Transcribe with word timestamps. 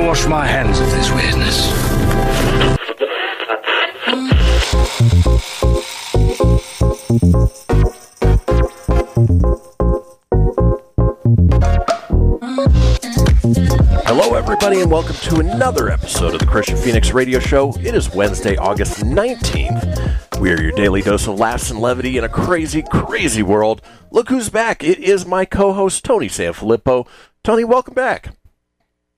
Wash 0.00 0.26
my 0.26 0.46
hands 0.46 0.80
of 0.80 0.90
this 0.90 1.10
weirdness. 1.12 1.70
Hello, 14.06 14.34
everybody, 14.34 14.80
and 14.80 14.90
welcome 14.90 15.14
to 15.16 15.36
another 15.36 15.90
episode 15.90 16.32
of 16.32 16.40
the 16.40 16.46
Kristian 16.46 16.82
Fenix 16.82 17.12
Radio 17.12 17.38
Show. 17.38 17.74
It 17.78 17.94
is 17.94 18.12
Wednesday, 18.12 18.56
August 18.56 19.04
19th. 19.04 20.40
We 20.40 20.50
are 20.50 20.60
your 20.60 20.72
daily 20.72 21.02
dose 21.02 21.28
of 21.28 21.38
laughs 21.38 21.70
and 21.70 21.78
levity 21.78 22.16
in 22.16 22.24
a 22.24 22.28
crazy, 22.28 22.82
crazy 22.82 23.42
world. 23.42 23.82
Look 24.10 24.30
who's 24.30 24.48
back. 24.48 24.82
It 24.82 24.98
is 24.98 25.26
my 25.26 25.44
co 25.44 25.74
host, 25.74 26.04
Tony 26.04 26.28
Sanfilippo. 26.28 27.06
Tony, 27.44 27.64
welcome 27.64 27.94
back. 27.94 28.34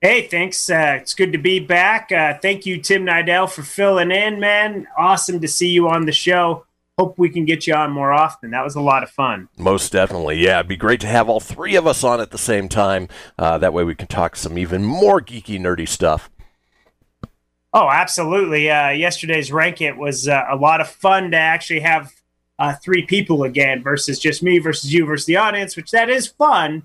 Hey, 0.03 0.27
thanks. 0.27 0.69
Uh, 0.69 0.97
it's 0.99 1.13
good 1.13 1.31
to 1.31 1.37
be 1.37 1.61
back. 1.61 2.11
Uh, 2.11 2.37
thank 2.37 2.65
you, 2.65 2.77
Tim 2.77 3.05
Nidell, 3.05 3.49
for 3.49 3.63
filling 3.63 4.11
in, 4.11 4.37
man. 4.37 4.85
Awesome 4.97 5.39
to 5.39 5.47
see 5.47 5.69
you 5.69 5.87
on 5.87 6.05
the 6.05 6.11
show. 6.11 6.65
Hope 6.99 7.17
we 7.17 7.29
can 7.29 7.45
get 7.45 7.65
you 7.67 7.73
on 7.73 7.89
more 7.91 8.11
often. 8.11 8.51
That 8.51 8.65
was 8.65 8.75
a 8.75 8.81
lot 8.81 9.03
of 9.03 9.09
fun. 9.09 9.47
Most 9.57 9.93
definitely. 9.93 10.43
Yeah, 10.43 10.59
it'd 10.59 10.67
be 10.67 10.75
great 10.75 10.99
to 10.99 11.07
have 11.07 11.29
all 11.29 11.39
three 11.39 11.77
of 11.77 11.87
us 11.87 12.03
on 12.03 12.19
at 12.19 12.31
the 12.31 12.37
same 12.37 12.67
time. 12.67 13.07
Uh, 13.39 13.57
that 13.59 13.71
way 13.71 13.85
we 13.85 13.95
can 13.95 14.07
talk 14.07 14.35
some 14.35 14.57
even 14.57 14.83
more 14.83 15.21
geeky, 15.21 15.57
nerdy 15.57 15.87
stuff. 15.87 16.29
Oh, 17.73 17.87
absolutely. 17.89 18.69
Uh, 18.69 18.89
yesterday's 18.89 19.53
rank 19.53 19.79
it 19.79 19.95
was 19.95 20.27
uh, 20.27 20.43
a 20.51 20.57
lot 20.57 20.81
of 20.81 20.89
fun 20.89 21.31
to 21.31 21.37
actually 21.37 21.79
have 21.79 22.11
uh, 22.59 22.73
three 22.83 23.05
people 23.05 23.43
again 23.43 23.81
versus 23.81 24.19
just 24.19 24.43
me 24.43 24.59
versus 24.59 24.93
you 24.93 25.05
versus 25.05 25.27
the 25.27 25.37
audience, 25.37 25.77
which 25.77 25.91
that 25.91 26.09
is 26.09 26.27
fun. 26.27 26.83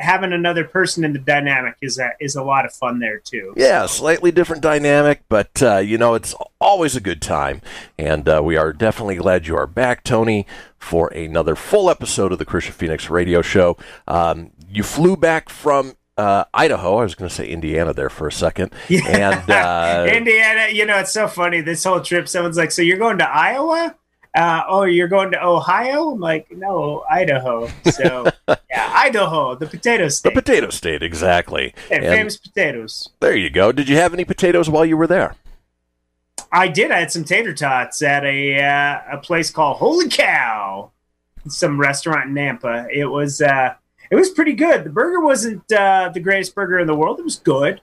Having 0.00 0.32
another 0.32 0.64
person 0.64 1.04
in 1.04 1.12
the 1.12 1.18
dynamic 1.18 1.76
is 1.80 1.98
a, 1.98 2.10
is 2.20 2.34
a 2.34 2.42
lot 2.42 2.64
of 2.64 2.72
fun 2.72 2.98
there 2.98 3.18
too. 3.18 3.54
Yeah, 3.56 3.86
slightly 3.86 4.30
different 4.32 4.62
dynamic, 4.62 5.22
but 5.28 5.62
uh, 5.62 5.78
you 5.78 5.98
know, 5.98 6.14
it's 6.14 6.34
always 6.60 6.96
a 6.96 7.00
good 7.00 7.22
time. 7.22 7.60
And 7.98 8.28
uh, 8.28 8.40
we 8.42 8.56
are 8.56 8.72
definitely 8.72 9.16
glad 9.16 9.46
you 9.46 9.56
are 9.56 9.66
back, 9.66 10.02
Tony, 10.02 10.46
for 10.78 11.08
another 11.08 11.54
full 11.54 11.90
episode 11.90 12.32
of 12.32 12.38
the 12.38 12.46
Kristian 12.46 12.72
Fenix 12.72 13.10
radio 13.10 13.42
show. 13.42 13.76
Um, 14.08 14.50
you 14.68 14.82
flew 14.82 15.16
back 15.16 15.48
from 15.48 15.94
uh, 16.16 16.44
Idaho. 16.52 16.98
I 16.98 17.02
was 17.02 17.14
going 17.14 17.28
to 17.28 17.34
say 17.34 17.46
Indiana 17.46 17.92
there 17.92 18.10
for 18.10 18.26
a 18.26 18.32
second. 18.32 18.72
And 18.90 19.50
uh, 19.50 20.06
Indiana, 20.10 20.68
you 20.72 20.86
know, 20.86 20.98
it's 20.98 21.12
so 21.12 21.28
funny. 21.28 21.60
This 21.60 21.84
whole 21.84 22.00
trip, 22.00 22.28
someone's 22.28 22.56
like, 22.56 22.70
"So 22.70 22.82
you're 22.82 22.98
going 22.98 23.18
to 23.18 23.28
Iowa? 23.28 23.96
Uh, 24.34 24.62
oh, 24.68 24.84
you're 24.84 25.08
going 25.08 25.30
to 25.32 25.44
Ohio?" 25.44 26.10
I'm 26.10 26.20
like, 26.20 26.46
"No, 26.50 27.04
Idaho." 27.10 27.68
So 27.90 28.30
yeah, 28.48 28.92
Idaho, 28.94 29.54
the 29.54 29.66
potato 29.66 30.08
state. 30.08 30.34
the 30.34 30.40
potato 30.42 30.70
state, 30.70 31.02
exactly. 31.02 31.74
Yeah, 31.90 31.96
And 31.96 32.04
famous 32.06 32.36
potatoes. 32.36 33.08
there 33.20 33.36
you 33.36 33.50
go. 33.50 33.72
Did 33.72 33.88
you 33.88 33.96
have 33.96 34.14
any 34.14 34.24
potatoes 34.24 34.70
while 34.70 34.84
you 34.84 34.96
were 34.96 35.06
there? 35.06 35.34
I 36.52 36.68
did. 36.68 36.90
I 36.90 37.00
had 37.00 37.12
some 37.12 37.24
tater 37.24 37.54
tots 37.54 38.02
at 38.02 38.24
a 38.24 38.60
uh, 38.62 39.00
a 39.12 39.18
place 39.18 39.50
called 39.50 39.76
Holy 39.76 40.08
Cow, 40.08 40.90
some 41.46 41.80
restaurant 41.80 42.28
in 42.28 42.34
Nampa. 42.34 42.88
It 42.92 43.06
was 43.06 43.40
uh, 43.40 43.74
it 44.10 44.16
was 44.16 44.30
pretty 44.30 44.54
good. 44.54 44.84
The 44.84 44.90
burger 44.90 45.20
wasn't 45.20 45.70
uh, 45.72 46.10
the 46.12 46.20
greatest 46.20 46.54
burger 46.54 46.78
in 46.78 46.86
the 46.86 46.94
world. 46.94 47.20
It 47.20 47.24
was 47.24 47.36
good. 47.36 47.80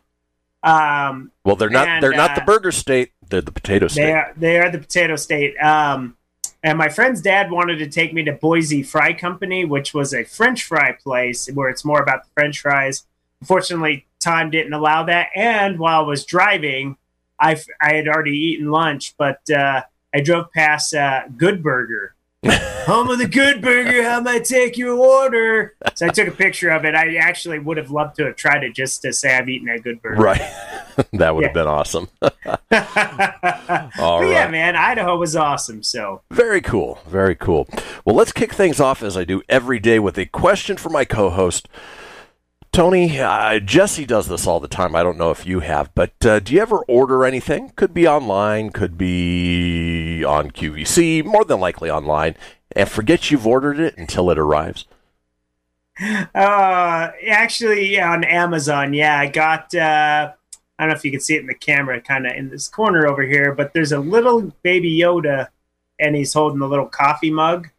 Um, 0.64 1.32
Well, 1.46 1.56
they're 1.56 1.70
not. 1.70 1.88
And, 1.88 2.04
they're 2.04 2.12
not 2.12 2.36
the 2.36 2.42
uh, 2.42 2.46
burger 2.46 2.72
state. 2.74 3.12
They're 3.30 3.42
the 3.42 3.52
potato 3.54 3.88
state. 3.88 4.04
They 4.04 4.12
are 4.12 4.34
they 4.36 4.60
are 4.60 4.70
the 4.70 4.80
potato 4.80 5.16
state. 5.16 5.56
Um, 5.64 6.17
and 6.68 6.78
my 6.78 6.90
friend's 6.90 7.22
dad 7.22 7.50
wanted 7.50 7.78
to 7.78 7.88
take 7.88 8.14
me 8.14 8.26
to 8.26 8.34
Boise 8.34 8.84
Fry 8.84 9.14
Company, 9.14 9.64
which 9.64 9.94
was 9.94 10.14
a 10.14 10.26
French 10.26 10.66
fry 10.66 10.92
place 10.92 11.48
where 11.54 11.70
it's 11.70 11.86
more 11.86 12.02
about 12.02 12.26
the 12.26 12.30
French 12.34 12.60
fries. 12.60 13.06
Unfortunately, 13.40 14.06
time 14.20 14.50
didn't 14.50 14.74
allow 14.74 15.04
that. 15.04 15.30
And 15.34 15.80
while 15.80 16.02
I 16.02 16.06
was 16.06 16.26
driving, 16.26 16.98
I 17.40 17.58
had 17.80 18.10
already 18.10 18.38
eaten 18.38 18.70
lunch, 18.70 19.16
but 19.18 19.50
uh, 19.50 19.84
I 20.14 20.20
drove 20.20 20.52
past 20.52 20.94
uh, 20.94 21.30
Good 21.38 21.64
Burger. 21.64 22.16
Home 22.46 23.10
of 23.12 23.18
the 23.18 23.30
Good 23.30 23.62
Burger, 23.62 24.04
how 24.04 24.20
may 24.20 24.36
I 24.36 24.40
take 24.40 24.78
your 24.78 24.98
order? 24.98 25.74
So 25.96 26.08
I 26.08 26.10
took 26.10 26.28
a 26.28 26.32
picture 26.32 26.70
of 26.72 26.84
it. 26.84 26.96
I 26.96 27.16
actually 27.16 27.60
would 27.60 27.78
have 27.78 27.92
loved 27.92 28.18
to 28.18 28.26
have 28.26 28.36
tried 28.36 28.66
it 28.66 28.76
just 28.76 29.02
to 29.04 29.14
say 29.14 29.38
I've 29.38 29.48
eaten 29.48 29.70
at 29.70 29.84
Good 29.84 30.02
Burger. 30.02 30.22
Right. 30.22 30.42
that 31.14 31.36
would 31.36 31.46
have 31.46 31.54
been 31.54 31.68
awesome. 31.68 32.10
All 32.22 32.32
All 34.00 34.32
yeah, 34.32 34.48
man, 34.50 34.76
Idaho 34.76 35.18
was 35.18 35.36
awesome. 35.36 35.84
So 35.84 36.22
Very 36.32 36.62
cool. 36.62 37.00
Very 37.08 37.36
cool. 37.36 37.68
Well, 38.06 38.16
let's 38.16 38.32
kick 38.32 38.54
things 38.54 38.80
off 38.80 39.04
as 39.04 39.16
I 39.16 39.24
do 39.24 39.42
every 39.48 39.80
day 39.80 40.00
with 40.00 40.18
a 40.18 40.26
question 40.26 40.78
for 40.78 40.90
my 40.90 41.06
co 41.06 41.30
host. 41.30 41.68
Tony, 42.72 43.20
uh, 43.20 43.60
Jesse 43.60 44.06
does 44.06 44.28
this 44.28 44.46
all 44.46 44.60
the 44.60 44.68
time. 44.68 44.96
I 44.96 45.02
don't 45.02 45.18
know 45.18 45.32
if 45.32 45.48
you 45.48 45.62
have, 45.62 45.94
but 45.96 46.14
uh, 46.26 46.40
do 46.40 46.54
you 46.54 46.62
ever 46.62 46.80
order 46.88 47.26
anything? 47.26 47.72
Could 47.76 47.94
be 47.94 48.08
online, 48.08 48.72
could 48.72 48.98
be 48.98 50.24
on 50.24 50.52
QVC, 50.52 51.26
more 51.26 51.44
than 51.44 51.60
likely 51.60 51.90
online, 51.90 52.36
and 52.76 52.88
forget 52.88 53.32
you've 53.32 53.48
ordered 53.48 53.80
it 53.80 53.98
until 53.98 54.30
it 54.30 54.38
arrives? 54.38 54.86
Uh, 56.00 57.10
actually, 57.28 57.96
yeah, 57.96 58.12
on 58.12 58.24
Amazon, 58.24 58.94
yeah, 58.94 59.20
I 59.20 59.28
got. 59.28 59.74
Uh, 59.74 60.34
I 60.78 60.84
don't 60.84 60.90
know 60.90 60.96
if 60.96 61.06
you 61.06 61.12
can 61.12 61.20
see 61.20 61.36
it 61.36 61.42
in 61.42 61.48
the 61.48 61.56
camera, 61.56 62.00
kind 62.02 62.28
of 62.28 62.36
in 62.36 62.50
this 62.50 62.68
corner 62.68 63.08
over 63.08 63.24
here, 63.24 63.54
but 63.54 63.74
there's 63.74 63.92
a 63.92 64.00
little 64.00 64.54
baby 64.62 65.00
Yoda, 65.00 65.48
and 66.00 66.16
he's 66.16 66.34
holding 66.34 66.62
a 66.62 66.68
little 66.68 66.86
coffee 66.86 67.32
mug. 67.32 67.70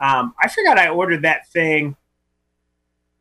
Um, 0.00 0.34
I 0.40 0.48
forgot 0.48 0.78
I 0.78 0.88
ordered 0.88 1.22
that 1.22 1.48
thing. 1.48 1.96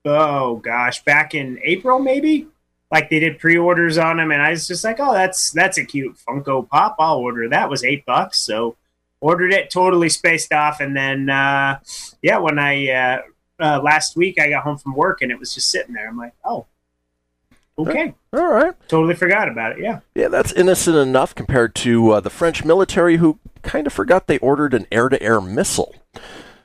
Oh 0.05 0.57
gosh, 0.57 1.03
back 1.03 1.35
in 1.35 1.59
April 1.63 1.99
maybe. 1.99 2.47
Like 2.89 3.09
they 3.09 3.19
did 3.19 3.39
pre-orders 3.39 3.97
on 3.97 4.17
them, 4.17 4.31
and 4.31 4.41
I 4.41 4.51
was 4.51 4.67
just 4.67 4.83
like, 4.85 4.97
"Oh, 4.99 5.13
that's 5.13 5.51
that's 5.51 5.77
a 5.77 5.83
cute 5.83 6.15
Funko 6.25 6.67
Pop. 6.69 6.95
I'll 6.99 7.17
order 7.17 7.49
that." 7.49 7.69
Was 7.69 7.83
eight 7.83 8.05
bucks, 8.05 8.39
so 8.39 8.77
ordered 9.19 9.51
it. 9.51 9.69
Totally 9.69 10.07
spaced 10.07 10.53
off, 10.53 10.79
and 10.79 10.95
then 10.95 11.29
uh, 11.29 11.79
yeah, 12.21 12.37
when 12.37 12.57
I 12.57 12.89
uh, 12.89 13.21
uh, 13.59 13.81
last 13.83 14.15
week 14.15 14.39
I 14.39 14.49
got 14.49 14.63
home 14.63 14.77
from 14.77 14.95
work 14.95 15.21
and 15.21 15.31
it 15.31 15.39
was 15.39 15.53
just 15.53 15.69
sitting 15.69 15.93
there. 15.93 16.07
I'm 16.07 16.17
like, 16.17 16.33
oh, 16.43 16.65
okay, 17.77 18.13
All 18.33 18.47
right. 18.47 18.73
totally 18.87 19.15
forgot 19.15 19.49
about 19.49 19.73
it. 19.73 19.79
Yeah, 19.79 19.99
Yeah, 20.15 20.27
that's 20.27 20.51
innocent 20.51 20.97
enough 20.97 21.35
compared 21.35 21.75
to 21.75 22.11
uh, 22.11 22.19
the 22.19 22.29
French 22.29 22.65
military, 22.65 23.17
who 23.17 23.39
kind 23.61 23.87
of 23.87 23.93
forgot 23.93 24.27
they 24.27 24.39
ordered 24.39 24.73
an 24.73 24.87
air 24.91 25.09
to 25.09 25.21
air 25.21 25.41
missile. 25.41 25.95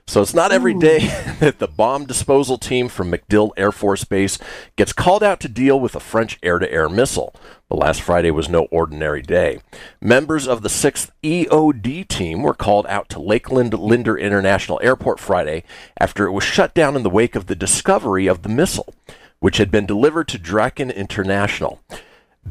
So 0.07 0.21
it's 0.21 0.35
not 0.35 0.53
every 0.53 0.75
day 0.75 0.99
that 1.41 1.59
the 1.59 1.69
bomb 1.69 2.07
disposal 2.07 2.59
team 2.59 2.89
from 2.89 3.11
MacDill 3.11 3.53
Air 3.57 3.73
Force 3.73 4.05
Base 4.05 4.39
gets 4.77 4.93
called 4.93 5.23
out 5.23 5.41
to 5.41 5.49
deal 5.49 5.79
with 5.79 5.95
a 5.95 6.01
French 6.01 6.39
air 6.43 6.59
to 6.59 6.71
air 6.71 6.89
missile. 6.89 7.35
But 7.69 7.79
last 7.79 8.03
Friday 8.03 8.31
was 8.31 8.49
no 8.49 8.65
ordinary 8.65 9.23
day. 9.23 9.61
Members 10.01 10.47
of 10.47 10.63
the 10.63 10.69
6th 10.69 11.11
EOD 11.23 12.09
team 12.09 12.43
were 12.43 12.53
called 12.53 12.87
out 12.89 13.09
to 13.11 13.21
Lakeland 13.21 13.73
Linder 13.73 14.19
International 14.19 14.81
Airport 14.83 15.21
Friday 15.21 15.63
after 15.99 16.27
it 16.27 16.33
was 16.33 16.45
shut 16.45 16.75
down 16.75 16.97
in 16.97 17.05
the 17.05 17.09
wake 17.09 17.35
of 17.35 17.47
the 17.47 17.57
discovery 17.57 18.27
of 18.27 18.43
the 18.43 18.49
missile, 18.51 18.93
which 19.43 19.57
had 19.57 19.73
been 19.73 19.85
delivered 19.85 20.29
to 20.29 20.39
Draken 20.39 20.89
International. 20.89 21.81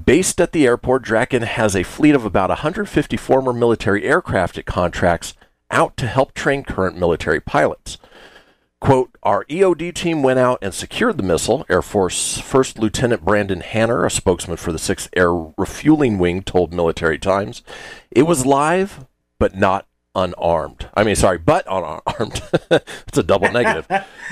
Based 0.06 0.42
at 0.42 0.52
the 0.52 0.66
airport, 0.68 1.04
Draken 1.04 1.44
has 1.44 1.74
a 1.74 1.84
fleet 1.84 2.14
of 2.14 2.26
about 2.26 2.50
150 2.50 3.16
former 3.16 3.54
military 3.54 4.04
aircraft 4.04 4.58
it 4.58 4.66
contracts 4.66 5.34
out 5.72 5.96
to 5.96 6.06
help 6.06 6.34
train 6.34 6.66
current 6.66 6.98
military 6.98 7.40
pilots. 7.40 7.98
Quote, 8.82 9.18
our 9.24 9.46
EOD 9.46 9.96
team 9.96 10.22
went 10.22 10.40
out 10.40 10.60
and 10.62 10.74
secured 10.74 11.16
the 11.16 11.24
missile, 11.24 11.66
Air 11.70 11.82
Force 11.82 12.42
First 12.42 12.78
Lieutenant 12.78 13.24
Brandon 13.24 13.62
Hanner, 13.62 14.06
a 14.06 14.12
spokesman 14.12 14.58
for 14.58 14.74
the 14.74 14.78
6th 14.78 15.08
Air 15.16 15.32
Refueling 15.58 16.20
Wing, 16.20 16.44
told 16.44 16.74
Military 16.74 17.18
Times. 17.18 17.62
It 18.12 18.24
was 18.24 18.46
live, 18.46 19.06
but 19.40 19.56
not 19.56 19.88
unarmed. 20.16 20.90
I 20.94 21.04
mean, 21.04 21.16
sorry, 21.16 21.38
but 21.38 21.66
unarmed. 21.68 22.42
It's 23.08 23.18
a 23.18 23.24
double 23.24 23.52
negative. 23.52 23.88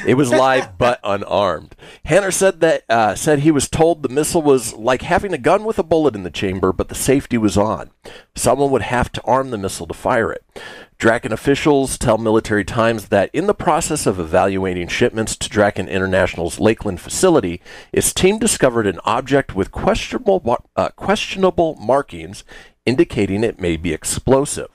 it 0.08 0.14
was 0.14 0.30
live, 0.30 0.70
but 0.78 1.02
unarmed. 1.04 1.76
Hanner 2.06 2.31
said 2.31 2.62
that 2.62 2.84
uh, 2.88 3.14
said 3.16 3.40
he 3.40 3.52
was 3.52 3.70
told 3.70 4.02
the 4.02 4.10
missile 4.10 4.42
was 4.42 4.74
like 4.74 5.02
having 5.02 5.34
a 5.34 5.38
gun 5.38 5.66
with 5.66 5.78
a 5.78 5.84
bullet 5.84 6.16
in 6.16 6.24
the 6.24 6.30
chamber, 6.30 6.72
but 6.72 6.88
the 6.88 6.96
safety 6.96 7.38
was 7.38 7.58
on. 7.58 7.90
Someone 8.36 8.72
would 8.72 8.84
have 8.84 9.12
to 9.12 9.22
arm 9.24 9.50
the 9.50 9.58
missile 9.58 9.88
to 9.88 9.94
fire 9.94 10.31
it. 10.31 10.46
Draken 10.98 11.34
officials 11.34 11.98
tell 11.98 12.18
Military 12.18 12.64
Times 12.64 13.10
that 13.10 13.30
in 13.34 13.48
the 13.48 13.54
process 13.54 14.06
of 14.06 14.20
evaluating 14.20 14.88
shipments 14.88 15.36
to 15.36 15.50
Draken 15.50 15.90
International's 15.90 16.60
Lakeland 16.60 17.02
facility, 17.02 17.62
its 17.92 18.14
team 18.14 18.40
discovered 18.40 18.88
an 18.88 19.00
object 19.04 19.56
with 19.56 19.72
questionable 19.72 20.66
uh, 20.78 20.90
questionable 20.90 21.76
markings 21.76 22.46
indicating 22.86 23.44
it 23.44 23.60
may 23.60 23.76
be 23.76 23.94
explosive. 23.94 24.70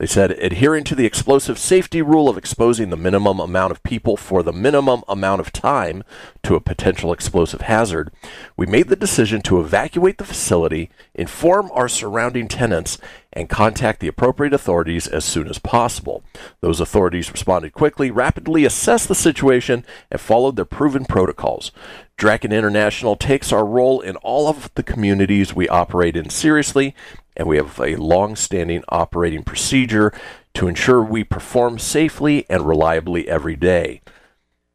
They 0.00 0.06
said 0.06 0.30
adhering 0.30 0.84
to 0.84 0.94
the 0.94 1.04
explosive 1.04 1.58
safety 1.58 2.00
rule 2.00 2.30
of 2.30 2.38
exposing 2.38 2.88
the 2.88 2.96
minimum 2.96 3.38
amount 3.38 3.70
of 3.70 3.82
people 3.82 4.16
for 4.16 4.42
the 4.42 4.50
minimum 4.50 5.02
amount 5.06 5.42
of 5.42 5.52
time 5.52 6.04
to 6.42 6.54
a 6.54 6.60
potential 6.60 7.12
explosive 7.12 7.60
hazard, 7.60 8.10
we 8.56 8.64
made 8.64 8.88
the 8.88 8.96
decision 8.96 9.42
to 9.42 9.60
evacuate 9.60 10.16
the 10.16 10.24
facility, 10.24 10.88
inform 11.14 11.70
our 11.74 11.86
surrounding 11.86 12.48
tenants, 12.48 12.96
and 13.30 13.50
contact 13.50 14.00
the 14.00 14.08
appropriate 14.08 14.54
authorities 14.54 15.06
as 15.06 15.22
soon 15.22 15.46
as 15.46 15.58
possible. 15.58 16.24
Those 16.62 16.80
authorities 16.80 17.30
responded 17.30 17.74
quickly, 17.74 18.10
rapidly 18.10 18.64
assessed 18.64 19.06
the 19.06 19.14
situation, 19.14 19.84
and 20.10 20.18
followed 20.18 20.56
their 20.56 20.64
proven 20.64 21.04
protocols. 21.04 21.72
Draken 22.16 22.52
International 22.52 23.16
takes 23.16 23.52
our 23.52 23.64
role 23.64 24.00
in 24.00 24.16
all 24.16 24.48
of 24.48 24.70
the 24.74 24.82
communities 24.82 25.54
we 25.54 25.68
operate 25.68 26.16
in 26.16 26.28
seriously, 26.28 26.94
and 27.40 27.48
we 27.48 27.56
have 27.56 27.80
a 27.80 27.96
long 27.96 28.36
standing 28.36 28.84
operating 28.90 29.42
procedure 29.42 30.12
to 30.52 30.68
ensure 30.68 31.02
we 31.02 31.24
perform 31.24 31.78
safely 31.78 32.44
and 32.50 32.68
reliably 32.68 33.26
every 33.30 33.56
day. 33.56 34.02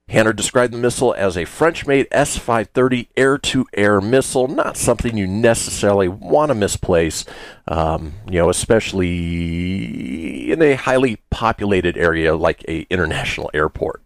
Hanner 0.08 0.34
described 0.34 0.74
the 0.74 0.80
missile 0.80 1.14
as 1.14 1.38
a 1.38 1.46
French 1.46 1.86
made 1.86 2.08
S 2.10 2.40
530 2.40 3.10
air 3.16 3.38
to 3.38 3.68
air 3.74 4.02
missile, 4.02 4.48
not 4.48 4.78
something 4.78 5.16
you 5.16 5.28
necessarily 5.28 6.08
want 6.08 6.50
to 6.50 6.56
misplace, 6.56 7.24
um, 7.68 8.14
you 8.28 8.40
know, 8.40 8.50
especially 8.50 10.52
in 10.52 10.64
a 10.64 10.74
highly 10.74 11.18
populated 11.30 11.96
area 11.98 12.36
like 12.36 12.66
a 12.68 12.88
international 12.90 13.52
airport. 13.54 14.02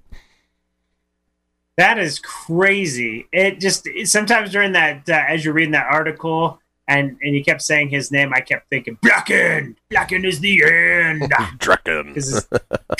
That 1.78 1.98
is 1.98 2.20
crazy. 2.20 3.26
It 3.32 3.62
just 3.62 3.88
sometimes 4.04 4.52
during 4.52 4.74
that 4.74 5.10
uh, 5.10 5.24
as 5.30 5.46
you're 5.46 5.54
reading 5.54 5.72
that 5.72 5.88
article 5.90 6.60
and 6.90 7.18
and 7.22 7.36
you 7.36 7.44
kept 7.44 7.62
saying 7.62 7.90
his 7.90 8.12
name, 8.12 8.34
I 8.34 8.42
kept 8.42 8.70
thinking 8.70 8.98
Bracken. 9.02 9.78
Bracken 9.90 10.26
is 10.26 10.40
the 10.42 10.62
end. 10.64 11.32
This 12.16 12.28
is 12.34 12.48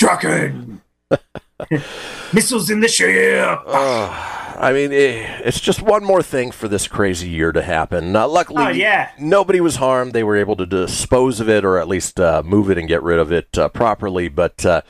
Missiles 2.32 2.70
in 2.70 2.80
the 2.80 2.88
ship. 2.88 3.58
I 3.66 4.72
mean, 4.74 4.92
eh, 4.92 5.40
it's 5.44 5.60
just 5.60 5.80
one 5.82 6.04
more 6.04 6.22
thing 6.22 6.50
for 6.50 6.68
this 6.68 6.86
crazy 6.86 7.28
year 7.28 7.50
to 7.52 7.62
happen. 7.62 8.14
Uh, 8.14 8.28
luckily, 8.28 8.64
Oh, 8.64 8.68
yeah. 8.68 9.10
nobody 9.18 9.60
was 9.60 9.76
harmed. 9.76 10.12
They 10.12 10.22
were 10.24 10.36
able 10.36 10.56
to 10.56 10.66
dispose 10.66 11.40
of 11.40 11.48
it 11.48 11.64
or 11.64 11.78
at 11.78 11.88
least 11.88 12.20
uh, 12.20 12.42
move 12.44 12.70
it 12.70 12.78
and 12.78 12.86
get 12.88 13.02
rid 13.02 13.18
of 13.18 13.32
it 13.32 13.56
uh, 13.58 13.68
properly. 13.70 14.28
But 14.28 14.64
uh, 14.66 14.82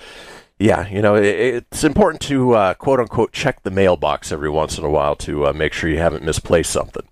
yeah, 0.58 0.88
you 0.88 1.00
know, 1.02 1.14
it, 1.14 1.64
it's 1.72 1.84
important 1.84 2.20
to 2.22 2.52
uh, 2.52 2.74
quote 2.74 2.98
unquote 3.00 3.32
check 3.32 3.62
the 3.62 3.70
mailbox 3.70 4.32
every 4.32 4.50
once 4.50 4.76
in 4.76 4.84
a 4.84 4.90
while 4.90 5.14
to 5.16 5.46
uh, 5.46 5.52
make 5.52 5.72
sure 5.72 5.88
you 5.88 5.98
haven't 5.98 6.24
misplaced 6.24 6.70
something. 6.72 7.06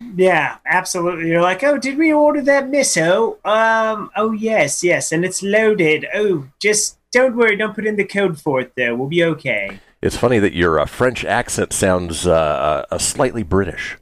Yeah, 0.00 0.56
absolutely. 0.64 1.28
You're 1.28 1.42
like, 1.42 1.62
oh, 1.62 1.78
did 1.78 1.98
we 1.98 2.12
order 2.12 2.40
that 2.42 2.70
miso? 2.70 3.44
Um, 3.44 4.10
oh 4.16 4.32
yes, 4.32 4.82
yes, 4.82 5.12
and 5.12 5.24
it's 5.24 5.42
loaded. 5.42 6.06
Oh, 6.14 6.48
just 6.58 6.98
don't 7.12 7.36
worry, 7.36 7.56
don't 7.56 7.74
put 7.74 7.86
in 7.86 7.96
the 7.96 8.04
code 8.04 8.40
for 8.40 8.60
it 8.60 8.72
though. 8.76 8.94
We'll 8.94 9.08
be 9.08 9.24
okay. 9.24 9.80
It's 10.02 10.16
funny 10.16 10.38
that 10.38 10.54
your 10.54 10.80
uh, 10.80 10.86
French 10.86 11.24
accent 11.24 11.72
sounds 11.72 12.26
uh, 12.26 12.86
uh, 12.90 12.98
slightly 12.98 13.42
British. 13.42 13.98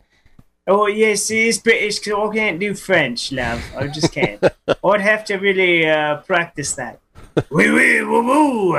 Oh 0.66 0.86
yes, 0.86 1.30
it 1.30 1.38
is 1.38 1.58
British 1.58 1.98
because 1.98 2.30
I 2.30 2.34
can't 2.34 2.60
do 2.60 2.74
French, 2.74 3.32
love. 3.32 3.62
I 3.76 3.88
just 3.88 4.12
can't. 4.12 4.42
I'd 4.84 5.00
have 5.00 5.24
to 5.26 5.36
really 5.36 5.88
uh, 5.88 6.18
practice 6.18 6.74
that. 6.74 7.00
Wee 7.50 7.70
wee 7.70 8.02
woo 8.02 8.22
woo. 8.22 8.76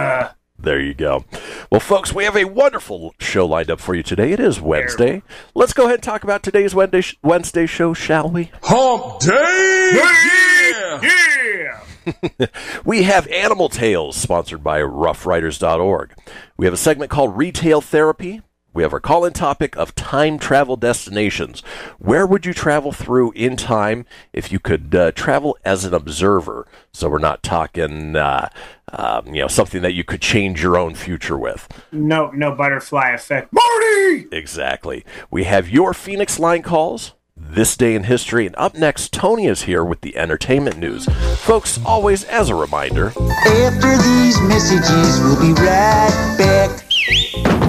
There 0.62 0.80
you 0.82 0.94
go. 0.94 1.24
Well, 1.72 1.80
folks, 1.80 2.14
we 2.14 2.26
have 2.26 2.36
a 2.36 2.44
wonderful 2.44 3.16
show 3.20 3.46
lined 3.46 3.72
up 3.72 3.80
for 3.80 3.96
you 3.96 4.04
today. 4.04 4.34
It 4.34 4.42
is 4.42 4.60
Wednesday. 4.60 5.22
Let's 5.56 5.72
go 5.72 5.84
ahead 5.84 5.96
and 5.96 6.04
talk 6.04 6.24
about 6.24 6.44
today's 6.44 6.76
Wednesday, 6.76 7.18
Wednesday 7.24 7.66
show, 7.66 7.94
shall 7.94 8.30
we? 8.30 8.52
Hump 8.64 9.22
day! 9.22 9.92
Yeah! 9.96 11.02
yeah. 11.02 12.48
We 12.86 13.04
have 13.04 13.28
Animal 13.28 13.70
Tales, 13.70 14.16
sponsored 14.16 14.64
by 14.64 14.80
RuffRiders.org. 14.80 16.14
We 16.58 16.66
have 16.66 16.74
a 16.74 16.78
segment 16.78 17.12
called 17.12 17.38
Retail 17.38 17.82
Therapy. 17.82 18.42
We 18.80 18.84
have 18.84 18.94
our 18.94 19.02
call 19.02 19.26
in 19.26 19.34
topic 19.34 19.76
of 19.76 19.94
time 19.94 20.40
travel 20.40 20.78
destinations. 20.78 21.60
Where 21.98 22.26
would 22.26 22.46
you 22.46 22.54
travel 22.54 22.94
through 22.94 23.34
in 23.34 23.58
time 23.58 24.06
if 24.32 24.54
you 24.54 24.60
could 24.60 24.96
uh, 24.96 25.12
travel 25.12 25.58
as 25.66 25.84
an 25.84 25.94
observer? 25.94 26.66
So 26.94 27.10
we're 27.10 27.18
not 27.18 27.44
talking, 27.44 28.16
uh, 28.16 28.48
um, 28.94 29.36
you 29.36 29.42
know, 29.42 29.50
something 29.50 29.82
that 29.82 29.96
you 29.96 30.06
could 30.06 30.22
change 30.22 30.64
your 30.64 30.78
own 30.78 30.96
future 30.96 31.38
with. 31.38 31.68
No, 31.92 32.32
no 32.32 32.56
butterfly 32.56 33.10
effect. 33.10 33.52
Marty. 33.52 34.28
Exactly. 34.32 35.04
We 35.30 35.44
have 35.44 35.68
your 35.68 35.94
Fenix 35.94 36.40
line 36.40 36.62
calls, 36.62 37.16
this 37.36 37.76
day 37.76 37.96
in 37.96 38.06
history, 38.06 38.46
and 38.46 38.56
up 38.56 38.76
next, 38.76 39.12
Tony 39.12 39.48
is 39.48 39.64
here 39.64 39.84
with 39.84 40.00
the 40.00 40.16
entertainment 40.16 40.78
news. 40.78 41.06
Folks, 41.40 41.84
always 41.86 42.24
as 42.24 42.48
a 42.48 42.56
reminder, 42.56 43.08
After 43.08 43.98
these 43.98 44.40
messages, 44.44 45.20
we'll 45.20 45.42
be 45.42 45.52
right 45.62 46.36
back. 46.38 47.69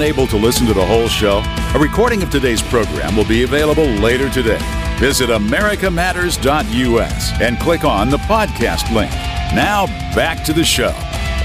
Unable 0.00 0.26
to 0.28 0.38
listen 0.38 0.66
to 0.66 0.72
the 0.72 0.86
whole 0.86 1.08
show? 1.08 1.42
A 1.74 1.78
recording 1.78 2.22
of 2.22 2.30
today's 2.30 2.62
program 2.62 3.14
will 3.14 3.26
be 3.26 3.42
available 3.42 3.84
later 3.84 4.30
today. 4.30 4.58
Visit 4.98 5.28
americamatters.us 5.28 7.32
and 7.38 7.60
click 7.60 7.84
on 7.84 8.08
the 8.08 8.16
podcast 8.16 8.90
link. 8.94 9.10
Now, 9.54 9.84
back 10.14 10.42
to 10.44 10.54
the 10.54 10.64
show. 10.64 10.94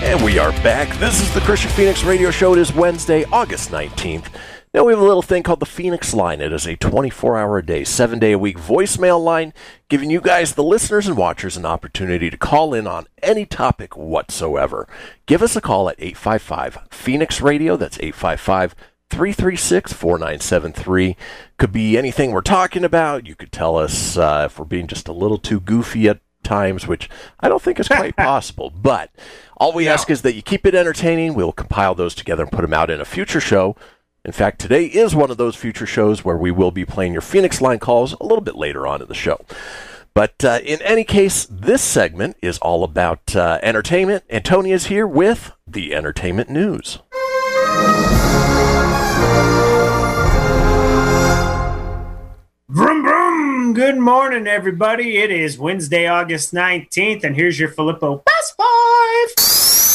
and 0.01 0.23
we 0.23 0.39
are 0.39 0.51
back. 0.63 0.97
This 0.99 1.19
is 1.19 1.33
the 1.33 1.41
Kristian 1.41 1.71
Fenix 1.71 2.05
Radio 2.05 2.31
Show. 2.31 2.53
It 2.53 2.59
is 2.59 2.73
Wednesday, 2.73 3.25
August 3.25 3.71
19th. 3.71 4.27
Now 4.75 4.83
we 4.83 4.91
have 4.91 5.01
a 5.01 5.05
little 5.05 5.21
thing 5.21 5.41
called 5.41 5.61
the 5.61 5.65
Fenix 5.65 6.13
Line. 6.13 6.41
It 6.41 6.51
is 6.51 6.67
a 6.67 6.75
24 6.75 7.37
hour 7.37 7.57
a 7.57 7.65
day, 7.65 7.85
seven 7.85 8.19
day 8.19 8.33
a 8.33 8.37
week 8.37 8.57
voicemail 8.57 9.23
line, 9.23 9.53
giving 9.87 10.11
you 10.11 10.19
guys, 10.19 10.55
the 10.55 10.65
listeners 10.65 11.07
and 11.07 11.15
watchers, 11.15 11.55
an 11.55 11.65
opportunity 11.65 12.29
to 12.29 12.35
call 12.35 12.73
in 12.73 12.85
on 12.85 13.07
any 13.23 13.45
topic 13.45 13.95
whatsoever. 13.95 14.85
Give 15.27 15.41
us 15.41 15.55
a 15.55 15.61
call 15.61 15.87
at 15.87 15.95
855 15.97 16.89
Fenix 16.91 17.39
Radio. 17.39 17.77
That's 17.77 17.97
855 17.99 18.75
336 19.09 19.93
4973. 19.93 21.15
Could 21.57 21.71
be 21.71 21.97
anything 21.97 22.31
we're 22.31 22.41
talking 22.41 22.83
about. 22.83 23.25
You 23.25 23.35
could 23.35 23.53
tell 23.53 23.77
us 23.77 24.17
uh, 24.17 24.47
if 24.47 24.59
we're 24.59 24.65
being 24.65 24.87
just 24.87 25.07
a 25.07 25.13
little 25.13 25.37
too 25.37 25.61
goofy 25.61 26.09
at 26.09 26.19
times, 26.43 26.85
which 26.85 27.09
I 27.39 27.47
don't 27.47 27.61
think 27.61 27.79
is 27.79 27.87
quite 27.87 28.15
possible. 28.17 28.71
But 28.71 29.11
all 29.55 29.71
we 29.71 29.87
ask 29.87 30.09
is 30.09 30.21
that 30.23 30.35
you 30.35 30.41
keep 30.41 30.65
it 30.65 30.75
entertaining. 30.75 31.33
We'll 31.33 31.53
compile 31.53 31.95
those 31.95 32.13
together 32.13 32.43
and 32.43 32.51
put 32.51 32.61
them 32.61 32.73
out 32.73 32.89
in 32.89 32.99
a 32.99 33.05
future 33.05 33.39
show. 33.39 33.77
In 34.25 34.31
fact, 34.31 34.59
today 34.59 34.85
is 34.85 35.13
one 35.13 35.29
of 35.29 35.37
those 35.37 35.55
future 35.55 35.85
shows 35.85 36.25
where 36.25 36.35
we 36.35 36.49
will 36.49 36.71
be 36.71 36.83
playing 36.83 37.13
your 37.13 37.21
Fenix 37.21 37.61
line 37.61 37.77
calls 37.77 38.13
a 38.13 38.23
little 38.23 38.41
bit 38.41 38.55
later 38.55 38.87
on 38.87 38.99
in 39.03 39.07
the 39.07 39.13
show. 39.13 39.39
But 40.15 40.43
uh, 40.43 40.61
in 40.63 40.81
any 40.81 41.03
case, 41.03 41.45
this 41.45 41.83
segment 41.83 42.35
is 42.41 42.57
all 42.57 42.83
about 42.83 43.35
uh, 43.35 43.59
entertainment. 43.61 44.23
Is 44.27 44.87
here 44.87 45.05
with 45.05 45.51
the 45.67 45.93
entertainment 45.93 46.49
news. 46.49 46.97
Vroom 52.67 53.03
vroom. 53.03 53.73
Good 53.73 53.97
morning, 53.97 54.47
everybody. 54.47 55.17
It 55.17 55.29
is 55.29 55.59
Wednesday, 55.59 56.07
August 56.07 56.51
19th, 56.51 57.23
and 57.23 57.35
here's 57.35 57.59
your 57.59 57.69
Filippo 57.69 58.23
Best 58.25 58.55
Five. 58.57 59.94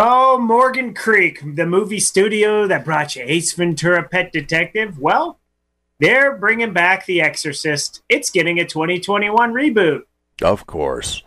Oh, 0.00 0.38
Morgan 0.38 0.94
Creek, 0.94 1.42
the 1.56 1.66
movie 1.66 1.98
studio 1.98 2.68
that 2.68 2.84
brought 2.84 3.16
you 3.16 3.24
Ace 3.26 3.52
Ventura 3.54 4.08
Pet 4.08 4.32
Detective. 4.32 4.96
Well, 4.96 5.40
they're 5.98 6.36
bringing 6.36 6.72
back 6.72 7.04
The 7.04 7.20
Exorcist. 7.20 8.04
It's 8.08 8.30
getting 8.30 8.60
a 8.60 8.64
2021 8.64 9.52
reboot. 9.52 10.02
Of 10.40 10.68
course. 10.68 11.24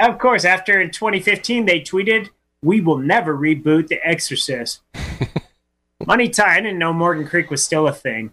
Of 0.00 0.18
course, 0.18 0.46
after 0.46 0.80
in 0.80 0.92
2015 0.92 1.66
they 1.66 1.80
tweeted, 1.80 2.30
"We 2.62 2.80
will 2.80 2.96
never 2.96 3.36
reboot 3.36 3.88
The 3.88 4.00
Exorcist." 4.02 4.80
Money 6.06 6.30
tie. 6.30 6.56
I 6.56 6.60
didn't 6.62 6.78
know 6.78 6.94
Morgan 6.94 7.28
Creek 7.28 7.50
was 7.50 7.62
still 7.62 7.86
a 7.86 7.92
thing. 7.92 8.32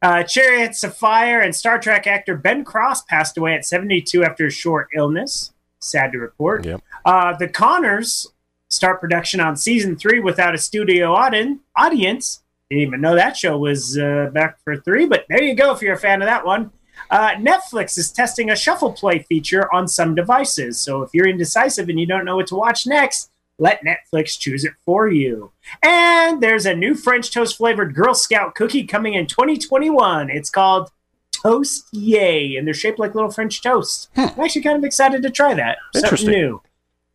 Uh, 0.00 0.22
Chariots 0.22 0.84
of 0.84 0.96
Fire 0.96 1.40
and 1.40 1.56
Star 1.56 1.80
Trek 1.80 2.06
actor 2.06 2.36
Ben 2.36 2.62
Cross 2.62 3.02
passed 3.06 3.36
away 3.36 3.54
at 3.54 3.66
72 3.66 4.22
after 4.22 4.46
a 4.46 4.50
short 4.52 4.90
illness. 4.94 5.52
Sad 5.80 6.12
to 6.12 6.18
report. 6.18 6.64
Yep. 6.64 6.82
Uh, 7.04 7.36
the 7.36 7.48
Conners 7.48 8.28
start 8.74 9.00
production 9.00 9.40
on 9.40 9.56
season 9.56 9.96
three 9.96 10.20
without 10.20 10.54
a 10.54 10.58
studio 10.58 11.14
audien- 11.14 11.60
audience. 11.76 12.42
Didn't 12.70 12.82
even 12.82 13.00
know 13.00 13.14
that 13.14 13.36
show 13.36 13.58
was 13.58 13.98
uh, 13.98 14.30
back 14.32 14.58
for 14.64 14.76
three, 14.76 15.06
but 15.06 15.24
there 15.28 15.42
you 15.42 15.54
go 15.54 15.72
if 15.72 15.82
you're 15.82 15.94
a 15.94 15.98
fan 15.98 16.22
of 16.22 16.26
that 16.26 16.44
one. 16.44 16.70
Uh, 17.10 17.32
Netflix 17.32 17.98
is 17.98 18.10
testing 18.10 18.50
a 18.50 18.56
shuffle 18.56 18.92
play 18.92 19.20
feature 19.20 19.72
on 19.74 19.86
some 19.86 20.14
devices. 20.14 20.78
So 20.78 21.02
if 21.02 21.10
you're 21.12 21.28
indecisive 21.28 21.88
and 21.88 21.98
you 22.00 22.06
don't 22.06 22.24
know 22.24 22.36
what 22.36 22.46
to 22.48 22.54
watch 22.54 22.86
next, 22.86 23.30
let 23.58 23.80
Netflix 23.84 24.38
choose 24.38 24.64
it 24.64 24.72
for 24.84 25.08
you. 25.08 25.52
And 25.82 26.40
there's 26.42 26.66
a 26.66 26.74
new 26.74 26.94
French 26.94 27.30
toast 27.30 27.56
flavored 27.56 27.94
Girl 27.94 28.14
Scout 28.14 28.54
cookie 28.54 28.84
coming 28.84 29.14
in 29.14 29.26
2021. 29.26 30.30
It's 30.30 30.50
called 30.50 30.90
Toast 31.30 31.88
Yay, 31.92 32.56
and 32.56 32.66
they're 32.66 32.74
shaped 32.74 32.98
like 32.98 33.14
little 33.14 33.30
French 33.30 33.62
toast. 33.62 34.08
I'm 34.16 34.40
actually 34.40 34.62
kind 34.62 34.78
of 34.78 34.84
excited 34.84 35.22
to 35.22 35.30
try 35.30 35.54
that. 35.54 35.78
Something 35.94 36.08
new. 36.32 36.62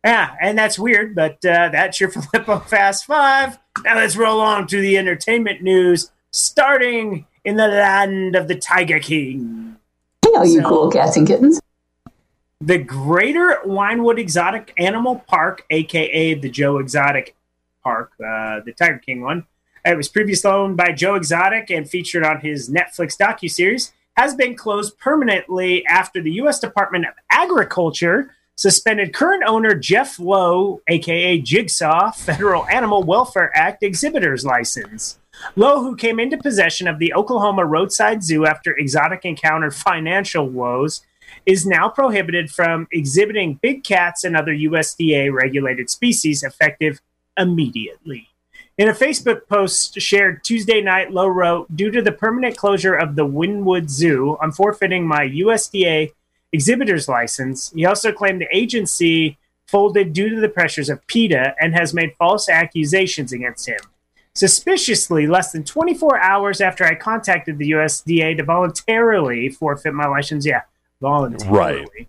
Yeah, 0.04 0.34
and 0.40 0.56
that's 0.56 0.78
weird, 0.78 1.14
but 1.14 1.44
uh, 1.44 1.68
that's 1.70 2.00
your 2.00 2.08
Filippo 2.10 2.60
Fast 2.60 3.04
Five. 3.04 3.58
Now 3.84 3.96
let's 3.96 4.16
roll 4.16 4.40
on 4.40 4.66
to 4.68 4.80
the 4.80 4.96
entertainment 4.96 5.62
news, 5.62 6.10
starting 6.30 7.26
in 7.44 7.56
the 7.56 7.68
land 7.68 8.34
of 8.36 8.48
the 8.48 8.54
Tiger 8.54 8.98
King. 8.98 9.76
Hey, 10.24 10.30
all 10.34 10.44
you 10.46 10.60
So- 10.62 10.68
cool 10.68 10.90
cats 10.90 11.16
and 11.16 11.26
kittens. 11.26 11.60
The 12.62 12.76
Greater 12.76 13.58
Wynnewood 13.64 14.18
Exotic 14.18 14.74
Animal 14.76 15.24
Park, 15.26 15.64
aka 15.70 16.34
the 16.34 16.50
Joe 16.50 16.76
Exotic 16.76 17.34
Park, 17.82 18.12
uh, 18.20 18.60
the 18.60 18.74
Tiger 18.76 18.98
King 18.98 19.22
one. 19.22 19.46
It 19.82 19.96
was 19.96 20.08
previously 20.08 20.50
owned 20.50 20.76
by 20.76 20.92
Joe 20.92 21.14
Exotic 21.14 21.70
and 21.70 21.88
featured 21.88 22.22
on 22.22 22.40
his 22.40 22.68
Netflix 22.68 23.16
docuseries. 23.16 23.92
Has 24.18 24.34
been 24.34 24.54
closed 24.54 24.98
permanently 24.98 25.86
after 25.86 26.20
the 26.20 26.32
U.S. 26.32 26.58
Department 26.60 27.06
of 27.06 27.14
Agriculture 27.30 28.34
suspended 28.60 29.14
current 29.14 29.42
owner 29.46 29.74
Jeff 29.74 30.18
Lowe, 30.18 30.82
aka 30.86 31.38
Jigsaw, 31.38 32.10
Federal 32.10 32.66
Animal 32.66 33.02
Welfare 33.02 33.50
Act 33.56 33.82
exhibitor's 33.82 34.44
license. 34.44 35.18
Lowe, 35.56 35.80
who 35.80 35.96
came 35.96 36.20
into 36.20 36.36
possession 36.36 36.86
of 36.86 36.98
the 36.98 37.14
Oklahoma 37.14 37.64
Roadside 37.64 38.22
Zoo 38.22 38.44
after 38.44 38.76
Exotic 38.76 39.24
encountered 39.24 39.74
financial 39.74 40.46
woes, 40.46 41.00
is 41.46 41.64
now 41.64 41.88
prohibited 41.88 42.50
from 42.50 42.86
exhibiting 42.92 43.58
big 43.62 43.82
cats 43.82 44.24
and 44.24 44.36
other 44.36 44.52
USDA 44.52 45.32
regulated 45.32 45.88
species 45.88 46.42
effective 46.42 47.00
immediately. 47.38 48.28
In 48.76 48.90
a 48.90 48.92
Facebook 48.92 49.48
post 49.48 49.98
shared 50.02 50.44
Tuesday 50.44 50.82
night, 50.82 51.12
Lowe 51.12 51.28
wrote, 51.28 51.74
Due 51.74 51.90
to 51.90 52.02
the 52.02 52.12
permanent 52.12 52.58
closure 52.58 52.94
of 52.94 53.16
the 53.16 53.26
Wynnewood 53.26 53.88
Zoo, 53.88 54.36
I'm 54.42 54.52
forfeiting 54.52 55.06
my 55.06 55.26
USDA 55.26 56.12
exhibitor's 56.52 57.08
license. 57.08 57.72
He 57.74 57.86
also 57.86 58.12
claimed 58.12 58.40
the 58.40 58.56
agency 58.56 59.38
folded 59.66 60.12
due 60.12 60.28
to 60.28 60.40
the 60.40 60.48
pressures 60.48 60.88
of 60.90 61.06
PETA 61.06 61.54
and 61.60 61.74
has 61.74 61.94
made 61.94 62.14
false 62.18 62.48
accusations 62.48 63.32
against 63.32 63.68
him. 63.68 63.78
Suspiciously, 64.34 65.26
less 65.26 65.52
than 65.52 65.64
24 65.64 66.18
hours 66.18 66.60
after 66.60 66.84
I 66.84 66.94
contacted 66.94 67.58
the 67.58 67.70
USDA 67.70 68.36
to 68.36 68.42
voluntarily 68.44 69.48
forfeit 69.48 69.92
my 69.94 70.06
license, 70.06 70.46
yeah, 70.46 70.62
voluntarily, 71.00 71.56
Right. 71.58 72.08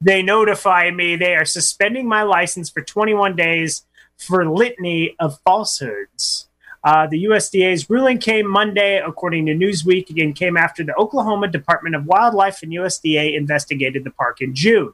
they 0.00 0.22
notify 0.22 0.90
me 0.90 1.16
they 1.16 1.34
are 1.34 1.44
suspending 1.44 2.08
my 2.08 2.22
license 2.22 2.70
for 2.70 2.82
21 2.82 3.36
days 3.36 3.84
for 4.16 4.48
litany 4.48 5.14
of 5.20 5.38
falsehoods. 5.44 6.45
Uh, 6.86 7.04
the 7.04 7.24
USDA's 7.24 7.90
ruling 7.90 8.16
came 8.16 8.48
Monday, 8.48 9.02
according 9.04 9.46
to 9.46 9.56
Newsweek, 9.56 10.22
and 10.22 10.36
came 10.36 10.56
after 10.56 10.84
the 10.84 10.94
Oklahoma 10.94 11.48
Department 11.48 11.96
of 11.96 12.06
Wildlife 12.06 12.62
and 12.62 12.70
USDA 12.70 13.36
investigated 13.36 14.04
the 14.04 14.12
park 14.12 14.40
in 14.40 14.54
June. 14.54 14.92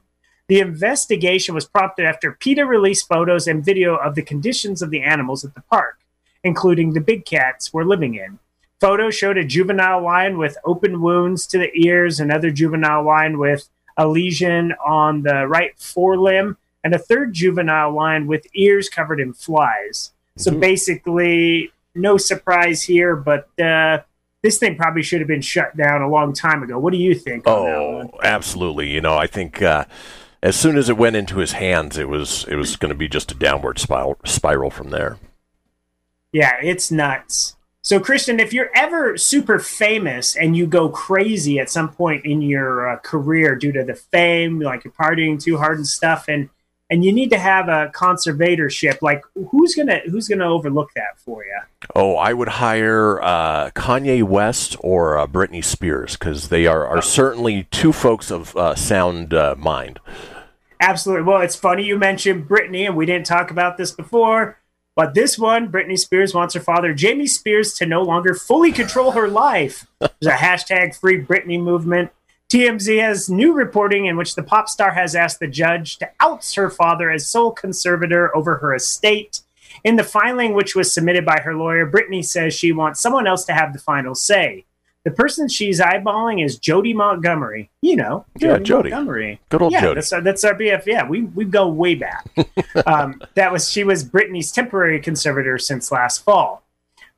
The 0.49 0.61
investigation 0.61 1.54
was 1.54 1.66
prompted 1.66 2.06
after 2.06 2.32
PETA 2.32 2.64
released 2.64 3.08
photos 3.08 3.46
and 3.46 3.62
video 3.62 3.96
of 3.96 4.14
the 4.14 4.22
conditions 4.22 4.80
of 4.80 4.88
the 4.88 5.02
animals 5.02 5.44
at 5.44 5.52
the 5.52 5.61
park, 5.61 5.99
including 6.42 6.94
the 6.94 7.00
big 7.02 7.26
cats 7.26 7.75
we're 7.75 7.84
living 7.84 8.14
in. 8.14 8.38
Photos 8.80 9.14
showed 9.14 9.37
a 9.37 9.44
juvenile 9.44 10.02
lion 10.02 10.38
with 10.38 10.56
open 10.64 11.02
wounds 11.02 11.46
to 11.49 11.58
the 11.58 11.70
ears, 11.75 12.20
another 12.20 12.50
juvenile 12.50 13.04
lion 13.04 13.38
with 13.38 13.68
a 13.99 14.08
lesion 14.08 14.72
on 14.82 15.25
the 15.25 15.46
right 15.46 15.76
forelimb, 15.76 16.56
and 16.82 16.94
a 16.94 16.99
third 16.99 17.34
juvenile 17.34 17.92
lion 17.92 18.26
with 18.26 18.46
ears 18.54 18.88
covered 18.88 19.20
in 19.20 19.34
flies. 19.34 20.12
So 20.38 20.58
basically, 20.58 21.70
no 21.94 22.16
surprise 22.16 22.82
here, 22.82 23.16
but 23.16 23.49
uh, 23.61 24.00
this 24.42 24.58
thing 24.58 24.76
probably 24.76 25.02
should 25.02 25.20
have 25.20 25.28
been 25.28 25.42
shut 25.42 25.76
down 25.76 26.02
a 26.02 26.08
long 26.08 26.32
time 26.32 26.62
ago. 26.62 26.78
What 26.78 26.92
do 26.92 26.99
you 26.99 27.14
think? 27.14 27.46
on 27.46 27.64
that 27.66 27.80
one? 27.80 28.11
Oh, 28.12 28.20
absolutely. 28.22 28.90
You 28.90 29.00
know, 29.00 29.16
I 29.16 29.26
think 29.26 29.62
uh, 29.62 29.84
as 30.42 30.56
soon 30.56 30.76
as 30.76 30.88
it 30.88 30.96
went 30.96 31.16
into 31.16 31.38
his 31.38 31.52
hands, 31.52 31.99
it 31.99 32.08
was 32.08 32.44
it 32.49 32.56
was 32.56 32.76
going 32.76 32.90
to 32.90 32.99
be 32.99 33.08
just 33.08 33.32
a 33.32 33.34
downward 33.34 33.78
spiral 33.78 34.18
spiral 34.25 34.70
from 34.70 34.90
there. 34.90 35.18
Yeah, 36.32 36.56
it's 36.62 36.90
nuts. 36.90 37.56
So, 37.84 37.99
Kristian, 37.99 38.38
if 38.38 38.52
you're 38.52 38.70
ever 38.76 39.16
super 39.16 39.58
famous 39.58 40.37
and 40.37 40.56
you 40.56 40.66
go 40.68 40.88
crazy 40.88 41.58
at 41.58 41.68
some 41.68 41.88
point 41.88 42.25
in 42.25 42.40
your 42.40 42.88
uh, 42.88 42.96
career 42.99 43.56
due 43.56 43.72
to 43.72 43.82
the 43.82 43.96
fame, 43.96 44.61
like 44.61 44.84
you're 44.84 44.92
partying 44.92 45.42
too 45.42 45.58
hard 45.58 45.78
and 45.78 45.87
stuff, 45.87 46.26
and 46.28 46.49
and 46.92 47.02
you 47.02 47.11
need 47.11 47.30
to 47.30 47.38
have 47.38 47.68
a 47.68 47.90
conservatorship, 47.94 49.00
like 49.00 49.25
who's 49.50 49.75
gonna 49.75 50.00
who's 50.11 50.28
gonna 50.28 50.46
overlook 50.46 50.92
that 50.94 51.18
for 51.18 51.42
you? 51.42 51.58
Oh, 51.96 52.16
I 52.16 52.34
would 52.34 52.49
hire 52.49 53.20
uh, 53.22 53.70
Kanye 53.70 54.22
West 54.22 54.76
or 54.80 55.16
uh, 55.16 55.26
Britney 55.26 55.64
Spears 55.64 56.18
because 56.18 56.50
they 56.50 56.66
are, 56.66 56.87
are 56.87 57.00
certainly 57.00 57.66
two 57.70 57.94
folks 57.94 58.30
of 58.30 58.54
uh, 58.58 58.75
sound 58.75 59.32
uh, 59.32 59.54
mind. 59.56 60.00
Absolutely. 60.80 61.25
Well, 61.25 61.40
it's 61.40 61.56
funny 61.56 61.84
you 61.84 61.96
mentioned 61.96 62.46
Britney, 62.46 62.84
and 62.84 62.94
we 62.94 63.06
didn't 63.06 63.25
talk 63.25 63.50
about 63.50 63.78
this 63.78 63.92
before. 63.92 64.58
But 64.94 65.14
this 65.14 65.38
one, 65.38 65.72
Britney 65.72 65.99
Spears 65.99 66.34
wants 66.34 66.52
her 66.52 66.61
father, 66.61 66.92
Jamie 66.92 67.26
Spears, 67.26 67.72
to 67.75 67.87
no 67.87 68.02
longer 68.02 68.34
fully 68.34 68.70
control 68.70 69.12
her 69.12 69.28
life. 69.28 69.87
There's 69.99 70.12
a 70.26 70.32
hashtag 70.32 70.94
free 70.94 71.25
Britney 71.25 71.58
movement. 71.58 72.11
TMZ 72.52 73.00
has 73.00 73.30
new 73.30 73.54
reporting 73.54 74.04
in 74.04 74.18
which 74.18 74.35
the 74.35 74.42
pop 74.42 74.68
star 74.68 74.90
has 74.90 75.16
asked 75.16 75.40
the 75.40 75.47
judge 75.47 75.97
to 75.97 76.11
oust 76.21 76.54
her 76.54 76.68
father 76.68 77.11
as 77.11 77.26
sole 77.26 77.50
conservator 77.50 78.37
over 78.37 78.59
her 78.59 78.75
estate. 78.75 79.40
In 79.85 79.97
the 79.97 80.04
filing, 80.04 80.52
which 80.52 80.76
was 80.76 80.92
submitted 80.92 81.25
by 81.25 81.40
her 81.40 81.56
lawyer, 81.56 81.90
Britney 81.90 82.23
says 82.23 82.52
she 82.52 82.71
wants 82.71 83.00
someone 83.00 83.26
else 83.26 83.47
to 83.47 83.54
have 83.54 83.73
the 83.73 83.78
final 83.78 84.14
say. 84.14 84.66
The 85.04 85.11
person 85.11 85.49
she's 85.49 85.80
eyeballing 85.80 86.44
is 86.44 86.59
Jodi 86.59 86.92
Montgomery. 86.92 87.71
You 87.80 87.97
know, 87.97 88.26
Yeah, 88.38 88.59
Jodi. 88.59 88.90
Montgomery. 88.90 89.40
Good 89.49 89.62
old 89.62 89.73
yeah, 89.73 89.80
Jodi. 89.80 89.94
That's 89.94 90.12
our, 90.12 90.21
that's 90.21 90.44
our 90.44 90.54
BF. 90.54 90.85
Yeah, 90.85 91.09
we 91.09 91.23
we 91.23 91.47
go 91.47 91.68
way 91.68 91.94
back. 91.94 92.26
um, 92.87 93.23
that 93.32 93.50
was 93.50 93.71
she 93.71 93.82
was 93.82 94.04
Britney's 94.04 94.52
temporary 94.52 95.00
conservator 95.00 95.56
since 95.56 95.90
last 95.90 96.18
fall. 96.18 96.62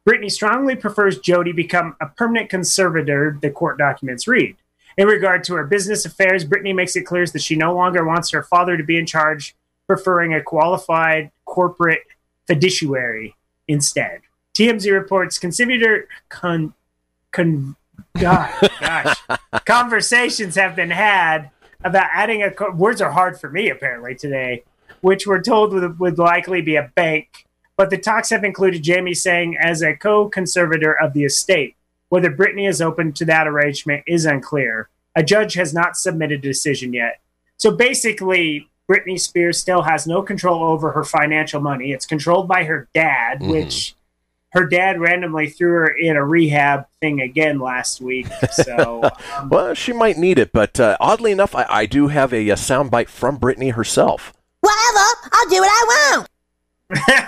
Britney 0.09 0.31
strongly 0.31 0.76
prefers 0.76 1.19
Jodi 1.19 1.50
become 1.50 1.97
a 2.00 2.07
permanent 2.07 2.50
conservator. 2.50 3.37
The 3.43 3.50
court 3.50 3.79
documents 3.79 4.29
read. 4.29 4.55
In 4.97 5.09
regard 5.09 5.43
to 5.45 5.55
her 5.55 5.65
business 5.65 6.05
affairs, 6.05 6.45
Britney 6.45 6.75
makes 6.75 6.95
it 6.97 7.03
clear 7.03 7.27
that 7.27 7.43
she 7.43 7.57
no 7.57 7.75
longer 7.75 8.05
wants 8.05 8.31
her 8.31 8.43
father 8.43 8.77
to 8.77 8.85
be 8.85 8.99
in 8.99 9.07
charge, 9.07 9.57
preferring 9.87 10.35
a 10.35 10.43
qualified 10.43 11.31
corporate 11.45 12.03
fiduciary 12.47 13.35
instead. 13.67 14.21
TMZ 14.55 14.93
reports 14.93 15.39
contributor 15.39 16.09
con, 16.29 16.75
con 17.33 17.77
God, 18.19 18.51
gosh, 18.81 19.17
conversations 19.65 20.55
have 20.55 20.77
been 20.77 20.91
had 20.91 21.51
about 21.83 22.09
adding 22.13 22.43
a 22.43 22.51
co- 22.51 22.71
words 22.71 23.01
are 23.01 23.11
hard 23.11 23.39
for 23.39 23.51
me 23.51 23.69
apparently 23.71 24.15
today, 24.15 24.63
which 25.01 25.27
we're 25.27 25.43
told 25.43 25.73
would, 25.73 25.99
would 25.99 26.19
likely 26.19 26.63
be 26.63 26.77
a 26.77 26.91
bank. 26.95 27.47
But 27.77 27.91
the 27.91 27.99
talks 27.99 28.31
have 28.31 28.45
included 28.45 28.85
Jamie 28.85 29.15
saying 29.15 29.57
as 29.61 29.83
a 29.83 29.97
co-conservator 29.97 30.93
of 30.93 31.13
the 31.13 31.25
estate. 31.25 31.75
Whether 32.14 32.30
Britney 32.30 32.68
is 32.68 32.80
open 32.80 33.12
to 33.14 33.25
that 33.25 33.49
arrangement 33.49 34.04
is 34.06 34.25
unclear. 34.25 34.88
A 35.16 35.25
judge 35.25 35.54
has 35.54 35.75
not 35.75 35.97
submitted 35.97 36.38
a 36.38 36.49
decision 36.49 36.92
yet. 36.92 37.21
So 37.56 37.73
basically, 37.73 38.71
Britney 38.88 39.18
Spears 39.18 39.59
still 39.59 39.83
has 39.83 40.06
no 40.06 40.23
control 40.23 40.62
over 40.62 40.92
her 40.92 41.02
financial 41.02 41.61
money. 41.61 41.90
It's 41.90 42.06
controlled 42.06 42.47
by 42.47 42.62
her 42.62 42.88
dad, 42.94 43.42
which 43.42 43.97
her 44.50 44.64
dad 44.64 45.00
randomly 45.00 45.50
threw 45.50 45.73
her 45.73 45.88
in 45.88 46.14
a 46.14 46.25
rehab 46.25 46.87
thing 47.00 47.21
again 47.21 47.59
last 47.59 48.00
week. 48.00 48.28
So, 48.52 49.11
um, 49.37 49.49
Well, 49.49 49.75
she 49.75 49.92
might 49.92 50.16
need 50.16 50.38
it, 50.38 50.52
but 50.52 50.78
uh, 50.78 50.97
oddly 51.00 51.33
enough, 51.33 51.52
I, 51.52 51.66
I 51.68 51.87
do 51.87 52.06
have 52.06 52.33
a, 52.33 52.49
a 52.49 52.54
soundbite 52.54 53.09
from 53.09 53.40
Britney 53.40 53.73
herself. 53.73 54.33
Whatever, 54.61 55.30
I'll 55.33 55.49
do 55.49 55.56
what 55.56 55.68
I 55.68 56.16
want. 56.16 56.28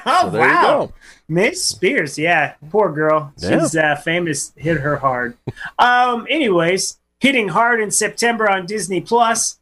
oh 0.06 0.20
So 0.22 0.30
there 0.30 0.40
wow, 0.42 0.60
you 0.60 0.86
go. 0.86 0.92
Miss 1.28 1.64
Spears, 1.64 2.18
yeah, 2.18 2.54
poor 2.70 2.92
girl. 2.92 3.32
Yeah. 3.38 3.60
She's 3.60 3.76
uh, 3.76 3.96
famous. 3.96 4.52
Hit 4.56 4.78
her 4.78 4.96
hard. 4.96 5.36
um, 5.78 6.26
anyways, 6.30 6.98
hitting 7.20 7.48
hard 7.48 7.80
in 7.80 7.90
September 7.90 8.48
on 8.48 8.66
Disney 8.66 9.00
Plus. 9.00 9.58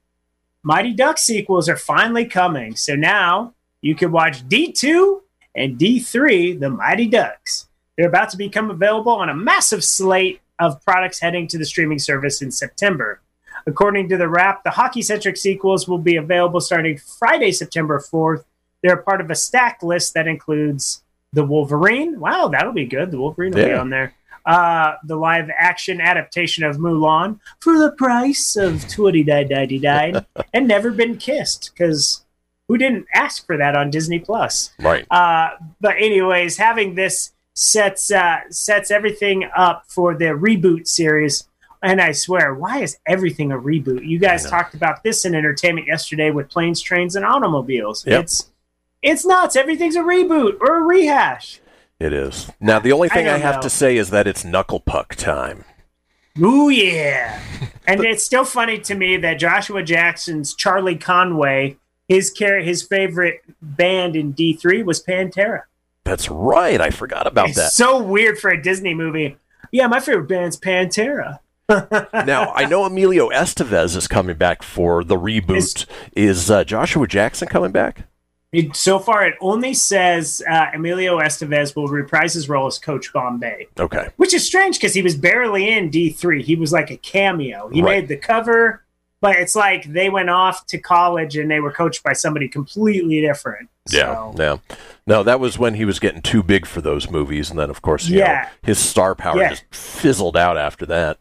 Mighty 0.63 0.93
Duck 0.93 1.19
sequels 1.19 1.69
are 1.69 1.77
finally 1.77 2.25
coming. 2.25 2.75
So 2.77 2.95
now 2.95 3.55
you 3.81 3.95
can 3.95 4.13
watch 4.13 4.47
D2 4.49 5.21
and 5.55 5.79
D3, 5.79 6.59
The 6.59 6.71
Mighty 6.71 7.07
Ducks. 7.07 7.69
They're 7.97 8.09
about 8.09 8.31
to 8.31 8.37
become 8.37 8.71
available 8.71 9.13
on 9.13 9.29
a 9.29 9.35
massive 9.35 9.85
slate 9.85 10.41
of 10.59 10.83
products 10.85 11.21
heading 11.21 11.47
to 11.49 11.59
the 11.59 11.65
streaming 11.65 11.99
service 11.99 12.43
in 12.43 12.51
September. 12.51 13.21
According 13.67 14.09
to 14.11 14.17
the 14.17 14.29
Wrap, 14.29 14.65
the 14.65 14.71
hockey 14.71 15.03
centric 15.03 15.37
sequels 15.37 15.87
will 15.87 15.99
be 15.99 16.17
available 16.17 16.61
starting 16.61 16.99
Friday, 16.99 17.53
September 17.53 17.99
4th. 18.01 18.45
They're 18.83 18.97
part 18.97 19.21
of 19.21 19.31
a 19.31 19.35
stack 19.35 19.83
list 19.83 20.15
that 20.15 20.27
includes 20.27 21.03
The 21.35 21.45
Wolverine. 21.45 22.19
Wow, 22.21 22.49
that'll 22.49 22.73
be 22.73 22.87
good. 22.87 23.11
The 23.11 23.19
Wolverine 23.19 23.53
will 23.53 23.65
be 23.67 23.73
on 23.73 23.91
there. 23.91 24.15
Uh, 24.47 24.97
the 25.05 25.17
live 25.17 25.51
action 25.57 26.01
adaptation 26.01 26.65
of 26.65 26.77
Mulan 26.77 27.41
for 27.61 27.79
the 27.79 27.93
price 27.93 28.57
of 28.57 28.87
twenty 28.89 29.23
nine 29.25 29.49
ninety 29.49 29.79
nine, 29.79 30.25
and 30.53 30.69
Never 30.69 30.91
Been 30.91 31.17
Kissed 31.17 31.73
because 31.73 32.25
who 32.69 32.79
didn't 32.79 33.07
ask 33.15 33.45
for 33.47 33.57
that 33.57 33.77
on 33.77 33.91
Disney 33.91 34.19
Plus? 34.19 34.71
Right. 34.81 35.07
Uh, 35.11 35.51
but 35.81 35.97
anyways, 35.97 36.57
having 36.57 36.95
this 36.95 37.33
sets 37.55 38.11
uh, 38.11 38.41
sets 38.51 38.91
everything 38.91 39.49
up 39.57 39.85
for 39.89 40.15
the 40.15 40.27
reboot 40.27 40.87
series. 40.87 41.49
And 41.83 42.01
I 42.01 42.13
swear, 42.13 42.55
why 42.55 42.81
is 42.81 42.97
everything 43.07 43.53
a 43.53 43.59
reboot? 43.59 44.07
You 44.07 44.19
guys 44.19 44.49
talked 44.49 44.75
about 44.75 45.03
this 45.03 45.27
in 45.27 45.35
entertainment 45.35 45.87
yesterday 45.87 46.31
with 46.31 46.49
planes, 46.49 46.81
trains, 46.81 47.15
and 47.15 47.27
automobiles. 47.27 48.07
Yep. 48.07 48.23
It's 48.23 48.51
it's 49.05 49.25
nuts. 49.25 49.55
Everything's 49.55 49.95
a 49.97 50.01
reboot 50.01 50.59
or 50.61 50.79
a 50.79 50.81
rehash. 50.83 51.61
It 52.01 52.13
is. 52.13 52.51
Now, 52.61 52.81
the 52.81 52.91
only 52.93 53.09
thing 53.09 53.27
I, 53.29 53.31
don't 53.33 53.41
have 53.43 53.57
know. 53.57 53.63
to 53.63 53.71
say 53.71 53.97
is 53.97 54.11
that 54.11 54.27
it's 54.27 54.45
knuckle 54.45 54.81
puck 54.81 55.15
time. 55.15 55.65
Ooh 56.41 56.69
yeah. 56.69 57.41
and 57.87 58.05
it's 58.05 58.25
still 58.25 58.45
funny 58.45 58.79
to 58.81 58.95
me 58.97 59.17
that 59.19 59.35
Joshua 59.39 59.83
Jackson's 59.85 60.53
Charlie 60.55 60.97
Conway, 60.97 61.77
his 62.09 62.33
char- 62.33 62.59
his 62.59 62.83
favorite 62.83 63.43
band 63.63 64.17
in 64.17 64.33
D 64.33 64.55
three 64.55 64.83
was 64.83 65.01
Pantera. 65.03 65.63
That's 66.03 66.29
right. 66.29 66.81
I 66.81 66.91
forgot 66.91 67.27
about 67.29 67.51
It's 67.51 67.57
that. 67.59 67.73
so 67.73 68.03
weird 68.03 68.39
for 68.39 68.51
a 68.51 68.61
Disney 68.61 68.93
movie. 68.95 69.37
Yeah, 69.71 69.87
my 69.87 70.01
favorite 70.01 70.29
band's 70.29 70.59
Pantera. 70.59 71.39
now, 71.71 72.53
I 72.53 72.67
know 72.67 72.85
Emilio 72.85 73.31
Estevez 73.31 73.97
is 73.97 74.07
coming 74.09 74.37
back 74.37 74.63
for 74.63 75.03
the 75.05 75.17
reboot. 75.17 75.57
Is- 75.57 75.87
Is 76.15 76.51
uh, 76.51 76.65
Joshua 76.65 77.07
Jackson 77.07 77.49
coming 77.49 77.71
back? 77.71 78.07
It, 78.55 78.77
so 78.77 78.99
far, 78.99 79.27
it 79.27 79.35
only 79.41 79.75
says 79.75 80.43
uh, 80.49 80.67
Emilio 80.75 81.19
Estevez 81.19 81.75
will 81.75 81.89
reprise 81.89 82.35
his 82.35 82.49
role 82.49 82.67
as 82.67 82.79
Coach 82.79 83.13
Bombay, 83.13 83.67
Okay. 83.79 84.09
which 84.17 84.33
is 84.33 84.47
strange 84.47 84.77
because 84.77 84.95
he 84.95 85.03
was 85.03 85.17
barely 85.17 85.69
in 85.71 85.91
D 85.91 86.11
three. 86.11 86.43
He 86.43 86.55
was 86.57 86.73
like 86.73 86.91
a 86.91 86.97
cameo. 86.97 87.69
He 87.69 87.83
Right. 87.83 88.01
made 88.01 88.09
the 88.09 88.17
cover, 88.17 88.85
but 89.21 89.37
it's 89.37 89.55
like 89.57 89.85
they 89.93 90.09
went 90.11 90.31
off 90.31 90.67
to 90.67 90.79
college 90.79 91.37
and 91.37 91.51
they 91.51 91.61
were 91.61 91.73
coached 91.73 92.03
by 92.05 92.13
somebody 92.13 92.49
completely 92.49 93.21
different. 93.21 93.69
Yeah, 93.91 94.15
So- 94.15 94.35
yeah. 94.39 94.57
No, 95.07 95.23
that 95.23 95.39
was 95.41 95.59
when 95.59 95.75
he 95.75 95.85
was 95.85 95.99
getting 95.99 96.23
too 96.23 96.43
big 96.43 96.65
for 96.65 96.81
those 96.81 97.11
movies, 97.11 97.51
and 97.51 97.59
then 97.59 97.69
of 97.71 97.83
course, 97.83 98.09
Yeah. 98.09 98.43
know, 98.45 98.49
his 98.63 98.79
star 98.79 99.15
power 99.15 99.39
Yeah. 99.39 99.51
just 99.51 99.65
fizzled 99.75 100.37
out 100.37 100.57
after 100.57 100.87
that. 100.87 101.19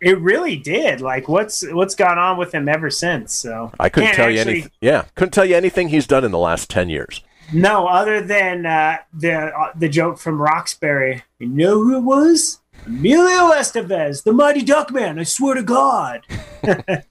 It 0.00 0.18
really 0.20 0.56
did. 0.56 1.00
Like 1.00 1.28
what's 1.28 1.64
what's 1.72 1.94
gone 1.94 2.18
on 2.18 2.36
with 2.36 2.52
him 2.52 2.68
ever 2.68 2.90
since? 2.90 3.34
So 3.34 3.72
I 3.78 3.88
couldn't 3.88 4.08
Can't 4.08 4.16
tell 4.16 4.30
you 4.30 4.40
anything. 4.40 4.70
Yeah, 4.80 5.04
couldn't 5.14 5.32
tell 5.32 5.44
you 5.44 5.56
anything 5.56 5.88
he's 5.88 6.06
done 6.06 6.24
in 6.24 6.30
the 6.30 6.38
last 6.38 6.70
ten 6.70 6.88
years. 6.88 7.22
No, 7.52 7.86
other 7.86 8.20
than 8.20 8.66
uh, 8.66 8.98
the 9.12 9.34
uh, 9.34 9.72
the 9.76 9.88
joke 9.88 10.18
from 10.18 10.40
Roxbury. 10.40 11.22
You 11.38 11.48
know 11.48 11.82
who 11.82 11.96
it 11.96 12.02
was? 12.02 12.60
Emilio 12.86 13.50
Estevez, 13.52 14.22
the 14.22 14.32
Mighty 14.32 14.62
Duck 14.62 14.92
Man. 14.92 15.18
I 15.18 15.24
swear 15.24 15.54
to 15.54 15.62
God, 15.62 16.22
uh, 16.62 17.02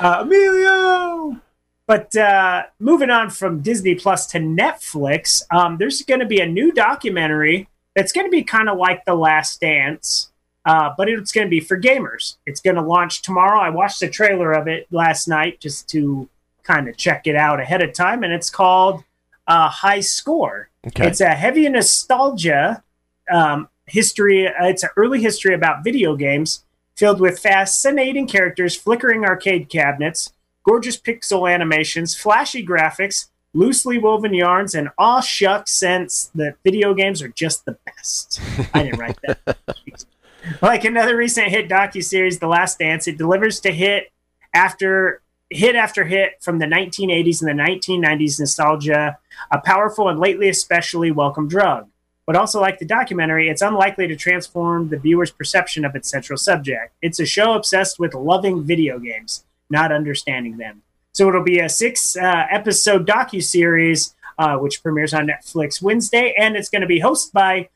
Emilio. 0.00 1.40
But 1.86 2.16
uh, 2.16 2.64
moving 2.78 3.10
on 3.10 3.28
from 3.28 3.60
Disney 3.60 3.94
Plus 3.94 4.26
to 4.28 4.38
Netflix, 4.38 5.42
um, 5.50 5.76
there's 5.76 6.00
going 6.02 6.20
to 6.20 6.26
be 6.26 6.40
a 6.40 6.46
new 6.46 6.72
documentary 6.72 7.68
that's 7.94 8.12
going 8.12 8.26
to 8.26 8.30
be 8.30 8.42
kind 8.42 8.68
of 8.68 8.78
like 8.78 9.04
The 9.04 9.14
Last 9.14 9.60
Dance, 9.60 10.32
uh, 10.64 10.90
but 10.96 11.08
it's 11.08 11.32
going 11.32 11.46
to 11.46 11.50
be 11.50 11.60
for 11.60 11.78
gamers. 11.78 12.36
It's 12.46 12.60
going 12.60 12.76
to 12.76 12.82
launch 12.82 13.22
tomorrow. 13.22 13.60
I 13.60 13.70
watched 13.70 14.00
the 14.00 14.08
trailer 14.08 14.52
of 14.52 14.66
it 14.66 14.86
last 14.90 15.28
night 15.28 15.60
just 15.60 15.88
to 15.90 16.28
kind 16.62 16.88
of 16.88 16.96
check 16.96 17.26
it 17.26 17.36
out 17.36 17.60
ahead 17.60 17.82
of 17.82 17.92
time, 17.92 18.24
and 18.24 18.32
it's 18.32 18.50
called 18.50 19.04
uh, 19.46 19.68
High 19.68 20.00
Score. 20.00 20.70
Okay. 20.86 21.06
It's 21.06 21.20
a 21.20 21.30
heavy 21.30 21.68
nostalgia 21.68 22.82
um, 23.30 23.68
history. 23.86 24.48
Uh, 24.48 24.66
it's 24.66 24.82
an 24.82 24.90
early 24.96 25.20
history 25.20 25.54
about 25.54 25.84
video 25.84 26.16
games 26.16 26.64
filled 26.96 27.20
with 27.20 27.38
fascinating 27.38 28.26
characters, 28.26 28.76
flickering 28.76 29.24
arcade 29.24 29.68
cabinets, 29.68 30.32
gorgeous 30.64 30.98
pixel 30.98 31.52
animations, 31.52 32.14
flashy 32.14 32.64
graphics, 32.64 33.26
loosely 33.52 33.98
woven 33.98 34.32
yarns, 34.32 34.74
and 34.74 34.90
all 34.96 35.20
shucks 35.20 35.72
sense 35.72 36.30
that 36.34 36.56
video 36.64 36.94
games 36.94 37.20
are 37.20 37.28
just 37.28 37.64
the 37.64 37.76
best. 37.84 38.40
I 38.72 38.84
didn't 38.84 38.98
write 38.98 39.18
that. 39.22 39.58
Like 40.62 40.84
another 40.84 41.16
recent 41.16 41.48
hit 41.48 41.68
docu 41.68 42.02
series, 42.02 42.38
The 42.38 42.46
Last 42.46 42.78
Dance, 42.78 43.08
it 43.08 43.18
delivers 43.18 43.60
to 43.60 43.72
hit 43.72 44.12
after 44.52 45.20
hit 45.50 45.76
after 45.76 46.04
hit 46.04 46.42
from 46.42 46.58
the 46.58 46.66
1980s 46.66 47.42
and 47.42 47.58
the 47.58 47.62
1990s 47.62 48.40
nostalgia, 48.40 49.18
a 49.50 49.58
powerful 49.58 50.08
and 50.08 50.18
lately 50.18 50.48
especially 50.48 51.10
welcome 51.10 51.48
drug. 51.48 51.88
But 52.26 52.36
also, 52.36 52.60
like 52.60 52.78
the 52.78 52.86
documentary, 52.86 53.50
it's 53.50 53.60
unlikely 53.60 54.08
to 54.08 54.16
transform 54.16 54.88
the 54.88 54.98
viewer's 54.98 55.30
perception 55.30 55.84
of 55.84 55.94
its 55.94 56.08
central 56.08 56.38
subject. 56.38 56.94
It's 57.02 57.20
a 57.20 57.26
show 57.26 57.52
obsessed 57.52 57.98
with 57.98 58.14
loving 58.14 58.64
video 58.64 58.98
games, 58.98 59.44
not 59.68 59.92
understanding 59.92 60.56
them. 60.56 60.82
So 61.12 61.28
it'll 61.28 61.44
be 61.44 61.60
a 61.60 61.68
six 61.68 62.16
uh, 62.16 62.46
episode 62.50 63.06
docuseries, 63.06 64.13
uh, 64.38 64.56
which 64.56 64.82
premieres 64.82 65.14
on 65.14 65.26
Netflix 65.26 65.82
Wednesday, 65.82 66.34
and 66.38 66.56
it's 66.56 66.68
going 66.68 66.82
to 66.82 66.86
be 66.86 67.00
hosted 67.00 67.32
by 67.32 67.68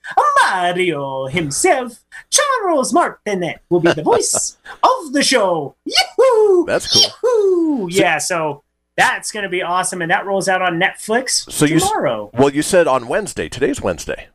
Mario 0.42 1.26
himself. 1.26 2.04
Charles 2.30 2.92
Martinet 2.92 3.60
will 3.68 3.80
be 3.80 3.92
the 3.92 4.02
voice 4.14 4.56
of 4.82 5.12
the 5.12 5.22
show. 5.22 5.74
Yahoo! 5.84 6.66
That's 6.66 6.92
cool. 6.92 7.10
Yahoo! 7.22 7.88
Yeah, 7.90 8.18
so 8.18 8.62
that's 8.96 9.30
going 9.30 9.44
to 9.44 9.48
be 9.48 9.62
awesome, 9.62 10.02
and 10.02 10.10
that 10.10 10.26
rolls 10.26 10.48
out 10.48 10.60
on 10.62 10.80
Netflix 10.80 11.50
So 11.50 11.64
you 11.64 11.78
tomorrow. 11.78 12.30
Well, 12.34 12.50
you 12.50 12.62
said 12.62 12.86
on 12.86 13.08
Wednesday. 13.08 13.48
Today's 13.48 13.80
Wednesday. 13.80 14.28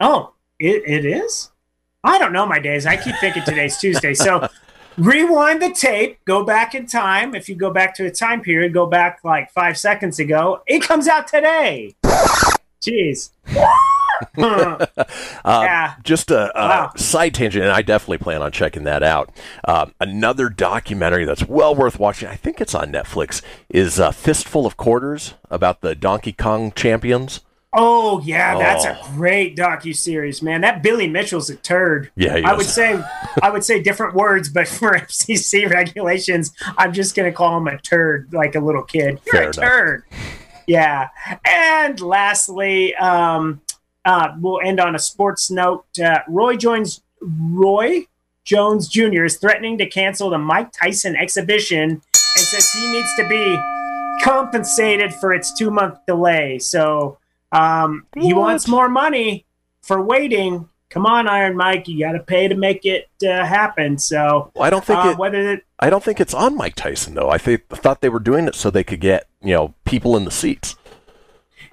Oh, 0.00 0.34
it, 0.58 0.82
it 0.86 1.04
is? 1.04 1.50
I 2.04 2.18
don't 2.18 2.32
know 2.32 2.46
my 2.46 2.60
days. 2.60 2.86
I 2.86 2.96
keep 2.96 3.16
thinking 3.16 3.42
today's 3.44 3.76
Tuesday. 3.78 4.14
So 4.14 4.48
rewind 4.98 5.62
the 5.62 5.70
tape, 5.70 6.18
go 6.24 6.44
back 6.44 6.74
in 6.74 6.86
time. 6.86 7.34
If 7.34 7.48
you 7.48 7.54
go 7.54 7.70
back 7.70 7.94
to 7.96 8.06
a 8.06 8.10
time 8.10 8.40
period, 8.42 8.72
go 8.72 8.86
back 8.86 9.20
like 9.24 9.50
five 9.52 9.78
seconds 9.78 10.18
ago. 10.18 10.62
It 10.66 10.82
comes 10.82 11.08
out 11.08 11.28
today. 11.28 11.94
Jeez. 12.82 13.30
Uh, 14.36 14.84
Yeah. 15.44 15.94
Just 16.02 16.32
a, 16.32 16.50
a 16.60 16.68
Wow. 16.68 16.92
side 16.96 17.34
tangent, 17.34 17.62
and 17.64 17.72
I 17.72 17.82
definitely 17.82 18.18
plan 18.18 18.42
on 18.42 18.50
checking 18.50 18.82
that 18.82 19.04
out. 19.04 19.30
Um, 19.64 19.94
another 20.00 20.48
documentary 20.48 21.24
that's 21.24 21.46
well 21.46 21.72
worth 21.72 22.00
watching, 22.00 22.28
I 22.28 22.34
think 22.34 22.60
it's 22.60 22.74
on 22.74 22.90
Netflix, 22.90 23.42
is 23.68 24.00
uh, 24.00 24.10
Fistful 24.10 24.66
of 24.66 24.76
Quarters 24.76 25.34
about 25.50 25.82
the 25.82 25.94
Donkey 25.94 26.32
Kong 26.32 26.72
champions. 26.74 27.42
Oh 27.80 28.20
yeah, 28.24 28.58
that's 28.58 28.84
Oh. 28.84 28.90
a 28.90 29.14
great 29.14 29.56
docu 29.56 29.94
series, 29.94 30.42
man. 30.42 30.62
That 30.62 30.82
Billy 30.82 31.06
Mitchell's 31.08 31.48
a 31.48 31.54
turd. 31.54 32.10
Yeah, 32.16 32.34
I 32.44 32.52
would 32.54 32.66
say 32.66 33.00
I 33.42 33.50
would 33.50 33.62
say 33.64 33.80
different 33.80 34.14
words, 34.14 34.48
but 34.48 34.66
for 34.66 34.92
FCC 34.98 35.70
regulations, 35.70 36.52
I'm 36.76 36.92
just 36.92 37.14
gonna 37.14 37.30
call 37.32 37.56
him 37.58 37.68
a 37.68 37.78
turd, 37.78 38.32
like 38.32 38.56
a 38.56 38.60
little 38.60 38.82
kid. 38.82 39.20
You're 39.26 39.32
Fair 39.32 39.42
a 39.42 39.44
enough. 39.44 39.54
turd. 39.54 40.02
Yeah. 40.66 41.08
And 41.46 42.00
lastly, 42.00 42.94
um, 42.96 43.60
uh, 44.04 44.32
we'll 44.40 44.60
end 44.64 44.80
on 44.80 44.94
a 44.96 44.98
sports 44.98 45.50
note. 45.50 45.84
Uh, 46.02 46.18
Roy 46.28 46.56
joins 46.56 47.00
Roy 47.20 48.06
Jones 48.44 48.88
Jr. 48.88 49.24
is 49.24 49.36
threatening 49.36 49.78
to 49.78 49.86
cancel 49.86 50.30
the 50.30 50.38
Mike 50.38 50.72
Tyson 50.72 51.14
exhibition 51.16 51.90
and 51.90 52.00
says 52.12 52.70
he 52.72 52.90
needs 52.92 53.14
to 53.16 53.28
be 53.28 53.58
compensated 54.24 55.14
for 55.14 55.32
its 55.32 55.52
two 55.54 55.70
month 55.70 55.98
delay. 56.06 56.58
So 56.58 57.18
um, 57.52 58.06
he 58.14 58.34
wants 58.34 58.68
more 58.68 58.88
money 58.88 59.46
for 59.82 60.02
waiting. 60.02 60.68
Come 60.90 61.04
on, 61.04 61.28
Iron 61.28 61.56
Mike, 61.56 61.86
you 61.86 61.98
got 61.98 62.12
to 62.12 62.20
pay 62.20 62.48
to 62.48 62.54
make 62.54 62.84
it 62.86 63.08
uh, 63.22 63.44
happen. 63.44 63.98
So 63.98 64.50
Well, 64.54 64.64
I 64.64 64.70
don't 64.70 64.84
think 64.84 65.04
uh, 65.04 65.10
it. 65.10 65.18
whether 65.18 65.52
it, 65.52 65.64
I 65.78 65.90
don't 65.90 66.02
think 66.02 66.20
it's 66.20 66.34
on 66.34 66.56
Mike 66.56 66.76
Tyson 66.76 67.14
though. 67.14 67.28
I 67.28 67.38
think 67.38 67.68
thought 67.68 68.00
they 68.00 68.08
were 68.08 68.20
doing 68.20 68.48
it 68.48 68.54
so 68.54 68.70
they 68.70 68.84
could 68.84 69.00
get 69.00 69.26
you 69.42 69.54
know 69.54 69.74
people 69.84 70.16
in 70.16 70.24
the 70.24 70.30
seats. 70.30 70.76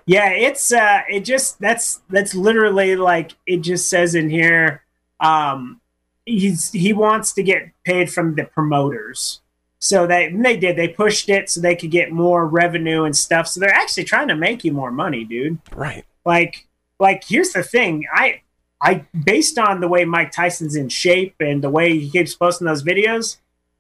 Yeah, 0.06 0.30
it's 0.30 0.72
uh 0.72 1.02
it 1.10 1.22
just 1.22 1.60
that's 1.60 2.02
that's 2.10 2.36
literally 2.36 2.96
like 2.96 3.34
it 3.46 3.62
just 3.62 3.90
says 3.90 4.16
in 4.16 4.30
here 4.30 4.84
um 5.20 5.82
he's 6.26 6.72
he 6.72 6.94
wants 6.94 7.32
to 7.34 7.44
get 7.44 7.72
paid 7.84 8.12
from 8.12 8.36
the 8.36 8.44
promoters. 8.44 9.42
So 9.80 10.08
they 10.08 10.32
they 10.32 10.58
did 10.58 10.76
they 10.78 10.88
pushed 10.88 11.30
it 11.30 11.50
so 11.50 11.62
they 11.62 11.76
could 11.76 11.92
get 11.92 12.12
more 12.12 12.48
revenue 12.48 13.04
and 13.04 13.16
stuff. 13.16 13.48
So 13.48 13.60
they're 13.60 13.70
actually 13.74 14.06
trying 14.06 14.30
to 14.30 14.36
make 14.36 14.64
you 14.64 14.72
more 14.72 14.92
money, 14.92 15.24
dude. 15.24 15.60
Right. 15.76 16.06
Like 16.26 16.68
like 17.00 17.24
here's 17.28 17.52
the 17.52 17.64
thing. 17.64 18.06
I 18.14 18.42
I 18.82 19.06
based 19.24 19.58
on 19.58 19.82
the 19.82 19.88
way 19.88 20.06
Mike 20.06 20.32
Tyson's 20.32 20.76
in 20.76 20.90
shape 20.90 21.36
and 21.40 21.64
the 21.64 21.70
way 21.70 21.98
he 21.98 22.10
keeps 22.10 22.36
posting 22.36 22.68
those 22.68 22.84
videos, 22.84 23.38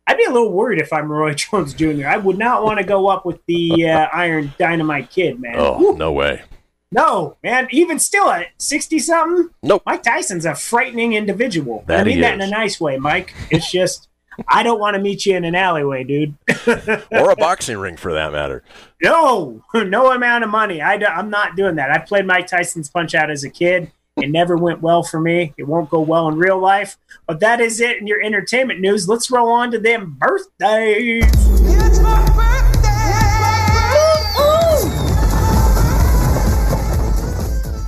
I'd 0.08 0.17
be 0.17 0.25
a 0.25 0.31
little 0.31 0.51
worried 0.51 0.79
if 0.81 0.91
I'm 0.93 1.12
Roy 1.12 1.34
Jones 1.36 1.73
Jr. 1.73 2.08
I 2.08 2.17
would 2.17 2.38
not 2.38 2.63
want 2.63 2.79
to 2.79 2.86
go 2.86 3.08
up 3.08 3.25
with 3.25 3.39
the 3.47 3.88
uh, 3.88 4.08
Iron 4.13 4.53
Dynamite 4.58 5.10
Kid, 5.10 5.39
man. 5.39 5.55
Oh, 5.58 5.79
Woo. 5.79 5.97
no 5.97 6.12
way. 6.12 6.43
No, 6.91 7.36
man. 7.43 7.67
Even 7.71 7.99
still 7.99 8.29
at 8.29 8.47
sixty 8.58 8.99
something, 8.99 9.49
Nope. 9.63 9.84
Mike 9.86 10.03
Tyson's 10.03 10.45
a 10.45 10.55
frightening 10.55 11.13
individual. 11.13 11.84
That 11.88 12.01
I 12.01 12.03
mean 12.03 12.21
that 12.21 12.36
in 12.36 12.41
a 12.41 12.47
nice 12.47 12.79
way, 12.79 12.97
Mike. 12.97 13.34
It's 13.49 13.69
just 13.69 14.08
I 14.47 14.63
don't 14.63 14.79
want 14.79 14.95
to 14.95 15.01
meet 15.01 15.25
you 15.25 15.35
in 15.35 15.45
an 15.45 15.55
alleyway, 15.55 16.03
dude. 16.03 16.35
Or 17.11 17.31
a 17.31 17.35
boxing 17.35 17.77
ring 17.77 17.97
for 17.97 18.13
that 18.13 18.31
matter. 18.31 18.63
No, 19.01 19.63
no 19.73 20.11
amount 20.11 20.43
of 20.43 20.49
money. 20.49 20.81
I, 20.81 20.95
am 20.95 21.29
not 21.29 21.55
doing 21.55 21.75
that. 21.75 21.91
I 21.91 21.99
played 21.99 22.25
Mike 22.25 22.47
Tyson's 22.47 22.89
Punch 22.89 23.15
Out 23.15 23.31
as 23.31 23.43
a 23.43 23.49
kid. 23.49 23.91
It 24.17 24.31
never 24.31 24.55
went 24.55 24.81
well 24.81 25.03
for 25.03 25.19
me. 25.19 25.53
It 25.57 25.63
won't 25.63 25.89
go 25.89 25.99
well 25.99 26.27
in 26.29 26.37
real 26.37 26.57
life. 26.57 26.97
But 27.27 27.41
that 27.41 27.59
is 27.59 27.81
it 27.81 27.97
in 27.97 28.07
your 28.07 28.21
entertainment 28.21 28.79
news. 28.79 29.09
Let's 29.09 29.29
roll 29.29 29.49
on 29.49 29.71
to 29.71 29.79
them 29.79 30.17
birthdays. 30.19 31.25
It's 31.25 31.99
my 31.99 32.25
birthday! 32.27 32.55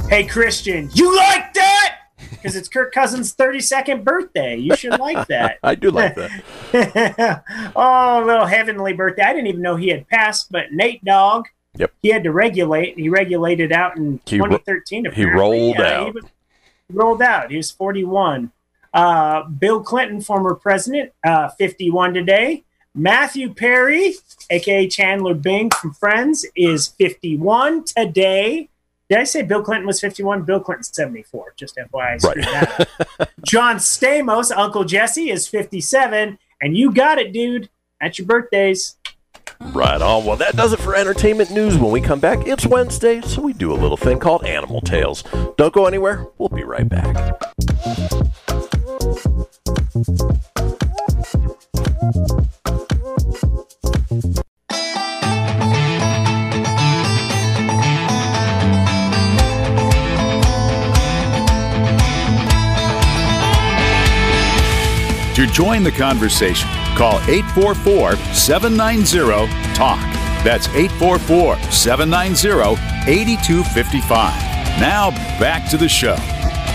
Hey, 0.09 0.23
Kristian, 0.23 0.93
you 0.95 1.15
like 1.15 1.53
that? 1.53 1.76
Because 2.37 2.55
it's 2.55 2.69
Kirk 2.69 2.93
Cousins' 2.93 3.35
32nd 3.35 4.03
birthday. 4.03 4.55
You 4.57 4.75
should 4.75 4.99
like 4.99 5.27
that. 5.27 5.57
I 5.63 5.75
do 5.75 5.91
like 5.91 6.15
that. 6.15 7.43
oh, 7.75 8.23
little 8.25 8.45
heavenly 8.45 8.93
birthday. 8.93 9.23
I 9.23 9.33
didn't 9.33 9.47
even 9.47 9.61
know 9.61 9.75
he 9.75 9.89
had 9.89 10.07
passed, 10.07 10.51
but 10.51 10.71
Nate 10.71 11.03
Dogg, 11.03 11.45
Yep. 11.75 11.91
he 12.01 12.09
had 12.09 12.23
to 12.23 12.31
regulate, 12.31 12.93
and 12.95 12.99
he 13.01 13.09
regulated 13.09 13.71
out 13.71 13.97
in 13.97 14.19
He 14.25 14.39
ro- 14.39 14.59
he 15.13 15.25
rolled 15.25 15.77
Yeah, 15.77 15.83
out. 15.99 16.05
He, 16.05 16.11
was- 16.11 16.23
he 16.89 16.93
rolled 16.95 17.21
out. 17.21 17.51
He 17.51 17.57
was 17.57 17.71
41. 17.71 18.51
Uh, 18.93 19.43
Bill 19.43 19.81
Clinton, 19.83 20.21
former 20.21 20.55
president, 20.55 21.11
uh, 21.23 21.49
51 21.49 22.13
today. 22.13 22.63
Matthew 22.95 23.53
Perry, 23.53 24.15
aka 24.49 24.87
Chandler 24.87 25.35
Bing 25.35 25.69
from 25.69 25.93
Friends, 25.93 26.45
is 26.55 26.87
51 26.87 27.83
today. 27.83 28.69
Did 29.09 29.19
I 29.19 29.23
say 29.23 29.41
Bill 29.41 29.61
Clinton 29.61 29.87
was 29.87 30.01
51? 30.01 30.43
Bill 30.43 30.59
Clinton's 30.59 30.93
74. 30.93 31.53
Just 31.55 31.77
FYI, 31.77 32.13
I 32.13 32.17
screwed 32.17 32.43
that 32.45 32.89
up. 33.19 33.29
John 33.45 33.77
Stamos, 33.77 34.51
Uncle 34.55 34.83
Jesse, 34.83 35.29
is 35.29 35.47
57. 35.47 36.37
And 36.61 36.77
you 36.77 36.91
got 36.91 37.17
it, 37.17 37.31
dude. 37.31 37.69
At 38.01 38.19
your 38.19 38.27
birthdays. 38.27 38.97
Right 39.59 40.01
on. 40.01 40.25
Well, 40.25 40.35
that 40.37 40.55
does 40.55 40.73
it 40.73 40.79
for 40.79 40.93
entertainment 40.93 41.51
news. 41.51 41.77
When 41.77 41.91
we 41.91 42.01
come 42.01 42.19
back, 42.19 42.45
it's 42.45 42.65
Wednesday, 42.65 43.21
so 43.21 43.41
we 43.41 43.53
do 43.53 43.71
a 43.71 43.75
little 43.75 43.97
thing 43.97 44.19
called 44.19 44.45
Animal 44.45 44.81
Tales. 44.81 45.23
Don't 45.57 45.73
go 45.73 45.85
anywhere. 45.85 46.27
We'll 46.37 46.49
be 46.49 46.63
right 46.63 46.87
back. 46.87 47.15
To 65.37 65.45
join 65.45 65.83
the 65.83 65.91
conversation, 65.91 66.67
call 66.95 67.19
844 67.29 68.15
790 68.33 69.45
TALK. 69.75 69.99
That's 70.43 70.67
844 70.69 71.59
790 71.71 72.81
8255. 73.07 74.79
Now 74.79 75.11
back 75.39 75.69
to 75.69 75.77
the 75.77 75.87
show. 75.87 76.15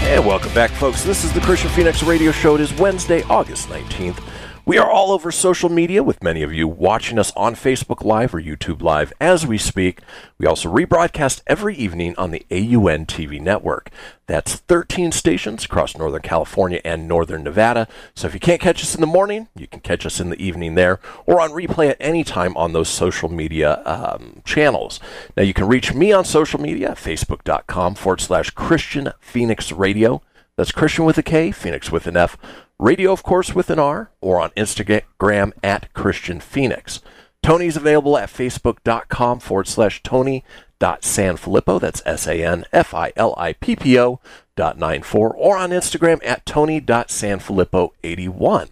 And 0.04 0.24
welcome 0.24 0.54
back, 0.54 0.70
folks. 0.70 1.02
This 1.02 1.24
is 1.24 1.32
the 1.32 1.40
Kristian 1.40 1.70
Fenix 1.70 2.04
Radio 2.04 2.30
Show. 2.30 2.54
It 2.54 2.60
is 2.60 2.72
Wednesday, 2.74 3.24
August 3.24 3.68
19th. 3.68 4.22
We 4.64 4.78
are 4.78 4.88
all 4.88 5.10
over 5.10 5.32
social 5.32 5.68
media, 5.68 6.04
with 6.04 6.22
many 6.22 6.44
of 6.44 6.54
you 6.54 6.68
watching 6.68 7.18
us 7.18 7.32
on 7.34 7.56
Facebook 7.56 8.04
Live 8.04 8.32
or 8.32 8.40
YouTube 8.40 8.80
Live 8.80 9.12
as 9.20 9.44
we 9.44 9.58
speak. 9.58 9.98
We 10.38 10.46
also 10.46 10.72
rebroadcast 10.72 11.42
every 11.48 11.74
evening 11.74 12.14
on 12.16 12.30
the 12.30 12.46
AUN 12.48 13.06
TV 13.06 13.40
network. 13.40 13.90
That's 14.28 14.54
13 14.54 15.10
stations 15.10 15.64
across 15.64 15.96
Northern 15.96 16.22
California 16.22 16.80
and 16.84 17.08
Northern 17.08 17.42
Nevada. 17.42 17.88
So 18.14 18.28
if 18.28 18.34
you 18.34 18.40
can't 18.40 18.60
catch 18.60 18.84
us 18.84 18.94
in 18.94 19.00
the 19.00 19.06
morning, 19.08 19.48
you 19.56 19.66
can 19.66 19.80
catch 19.80 20.06
us 20.06 20.20
in 20.20 20.30
the 20.30 20.40
evening 20.40 20.76
there 20.76 21.00
or 21.26 21.40
on 21.40 21.50
replay 21.50 21.90
at 21.90 21.96
any 21.98 22.22
time 22.22 22.56
on 22.56 22.72
those 22.72 22.88
social 22.88 23.28
media 23.28 23.82
um, 23.84 24.42
channels. 24.44 25.00
Now, 25.36 25.42
you 25.42 25.54
can 25.54 25.66
reach 25.66 25.92
me 25.92 26.12
on 26.12 26.24
social 26.24 26.60
media 26.60 26.90
facebook.com 26.92 27.96
forward 27.96 28.20
slash 28.20 28.54
Kristian 28.54 29.12
Fenix 29.18 29.72
Radio. 29.72 30.22
That's 30.54 30.70
Kristian 30.70 31.04
with 31.04 31.18
a 31.18 31.22
K, 31.24 31.50
Fenix 31.50 31.90
with 31.90 32.06
an 32.06 32.16
F, 32.16 32.36
radio, 32.82 33.12
of 33.12 33.22
course, 33.22 33.54
with 33.54 33.70
an 33.70 33.78
R, 33.78 34.10
or 34.20 34.40
on 34.40 34.50
Instagram 34.50 35.52
at 35.62 35.90
Kristian 35.94 36.42
Fenix. 36.42 37.00
Tony's 37.42 37.76
available 37.76 38.18
at 38.18 38.28
facebook.com 38.28 39.38
forward 39.40 39.68
slash 39.68 40.02
Tony.Sanfilippo, 40.02 41.80
that's 41.80 42.02
S 42.04 42.26
A 42.26 42.44
N 42.44 42.64
F 42.72 42.92
I 42.94 43.12
L 43.16 43.34
I 43.36 43.52
P 43.54 43.74
P 43.76 43.98
O 43.98 44.20
dot 44.54 44.78
nine 44.78 45.02
four, 45.02 45.34
or 45.34 45.56
on 45.56 45.70
Instagram 45.70 46.20
at 46.24 46.44
Tony.Sanfilippo81. 46.44 48.68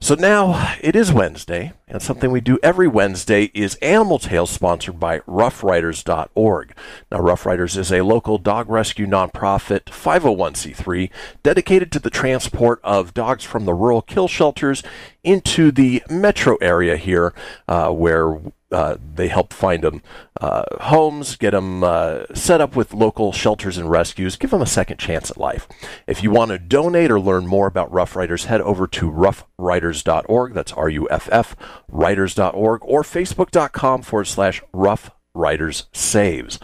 So 0.00 0.14
now 0.14 0.76
it 0.80 0.94
is 0.94 1.12
Wednesday, 1.12 1.72
and 1.88 2.02
something 2.02 2.30
we 2.30 2.40
do 2.40 2.58
every 2.62 2.88
Wednesday 2.88 3.50
is 3.54 3.76
Animal 3.76 4.18
Tales, 4.18 4.50
sponsored 4.50 5.00
by 5.00 5.20
RuffRiders.org. 5.20 6.74
Now, 7.10 7.18
Ruff 7.18 7.46
Riders 7.46 7.76
is 7.76 7.92
a 7.92 8.02
local 8.02 8.38
dog 8.38 8.68
rescue 8.68 9.06
nonprofit 9.06 9.84
501c3 9.84 11.10
dedicated 11.42 11.90
to 11.92 11.98
the 11.98 12.10
transport 12.10 12.80
of 12.84 13.14
dogs 13.14 13.44
from 13.44 13.64
the 13.64 13.74
rural 13.74 14.02
kill 14.02 14.28
shelters 14.28 14.82
into 15.24 15.70
the 15.70 16.02
metro 16.08 16.56
area 16.56 16.96
here, 16.96 17.34
uh, 17.66 17.90
where 17.90 18.40
uh, 18.70 18.96
they 19.14 19.28
help 19.28 19.52
find 19.52 19.82
them 19.82 20.02
uh, 20.40 20.62
homes, 20.82 21.36
get 21.36 21.52
them 21.52 21.82
uh, 21.82 22.24
set 22.34 22.60
up 22.60 22.76
with 22.76 22.92
local 22.92 23.32
shelters 23.32 23.78
and 23.78 23.90
rescues, 23.90 24.36
give 24.36 24.50
them 24.50 24.62
a 24.62 24.66
second 24.66 24.98
chance 24.98 25.30
at 25.30 25.38
life. 25.38 25.66
If 26.06 26.22
you 26.22 26.30
want 26.30 26.50
to 26.50 26.58
donate 26.58 27.10
or 27.10 27.18
learn 27.18 27.46
more 27.46 27.66
about 27.66 27.92
Ruff 27.92 28.14
Riders, 28.14 28.44
head 28.44 28.60
over 28.60 28.86
to 28.86 29.10
ruffriders.org. 29.10 30.54
That's 30.54 30.72
R 30.72 30.88
U 30.90 31.08
F 31.10 31.28
F, 31.32 31.56
riders.org, 31.88 32.80
or 32.84 33.02
facebook.com 33.02 34.02
forward 34.02 34.26
slash 34.26 34.62
ruff 34.72 35.10
riders 35.34 35.86
saves. 35.92 36.58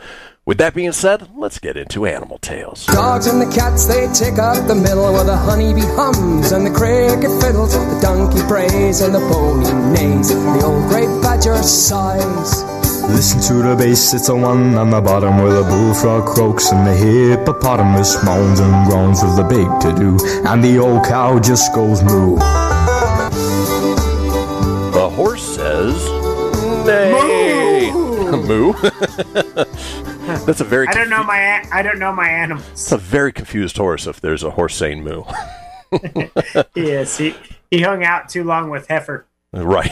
With 0.46 0.58
that 0.58 0.74
being 0.74 0.92
said, 0.92 1.30
let's 1.38 1.58
get 1.58 1.78
into 1.78 2.04
Animal 2.04 2.36
Tales. 2.36 2.84
Dogs 2.84 3.26
and 3.26 3.40
the 3.40 3.46
cats, 3.46 3.86
they 3.86 4.06
take 4.12 4.38
up 4.38 4.66
the 4.66 4.74
middle 4.74 5.10
where 5.14 5.24
the 5.24 5.36
honeybee 5.36 5.80
hums 5.80 6.52
and 6.52 6.66
the 6.66 6.70
cricket 6.70 7.30
fiddles, 7.40 7.72
the 7.72 7.98
donkey 8.02 8.42
prays 8.46 9.00
and 9.00 9.14
the 9.14 9.20
pony 9.20 9.72
neighs, 9.94 10.28
the 10.28 10.62
old 10.62 10.86
grey 10.90 11.06
badger 11.22 11.56
sighs. 11.62 12.62
Listen 13.08 13.40
to 13.40 13.68
the 13.68 13.74
bass, 13.74 14.12
it's 14.12 14.28
a 14.28 14.34
one 14.34 14.76
on 14.76 14.90
the 14.90 15.00
bottom 15.00 15.38
where 15.38 15.62
the 15.62 15.62
bullfrog 15.62 16.26
croaks 16.26 16.72
and 16.72 16.86
the 16.86 16.94
hippopotamus 16.94 18.22
moans 18.22 18.60
and 18.60 18.86
groans 18.86 19.22
with 19.22 19.36
the 19.36 19.44
big 19.44 19.68
to 19.80 19.98
do, 19.98 20.18
and 20.46 20.62
the 20.62 20.78
old 20.78 21.06
cow 21.06 21.38
just 21.38 21.74
goes 21.74 22.02
moo. 22.02 22.36
Says, 25.74 26.86
Nay. 26.86 27.90
Moo. 27.92 28.72
That's 30.46 30.60
a 30.60 30.64
very 30.64 30.86
I 30.86 30.92
don't 30.92 31.10
know 31.10 31.24
my 31.24 31.38
a- 31.38 31.66
I 31.72 31.82
don't 31.82 31.98
know 31.98 32.12
my 32.12 32.28
animals. 32.28 32.68
It's 32.70 32.92
a 32.92 32.98
very 32.98 33.32
confused 33.32 33.76
horse 33.76 34.06
if 34.06 34.20
there's 34.20 34.44
a 34.44 34.50
horse 34.50 34.76
saying 34.76 35.02
moo. 35.02 35.24
yes, 36.76 37.18
he 37.18 37.34
he 37.70 37.82
hung 37.82 38.04
out 38.04 38.28
too 38.28 38.44
long 38.44 38.70
with 38.70 38.86
Heifer. 38.86 39.26
Right. 39.52 39.90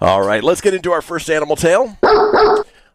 All 0.00 0.22
right, 0.22 0.42
let's 0.44 0.60
get 0.60 0.74
into 0.74 0.92
our 0.92 1.02
first 1.02 1.30
animal 1.30 1.56
tale. 1.56 1.96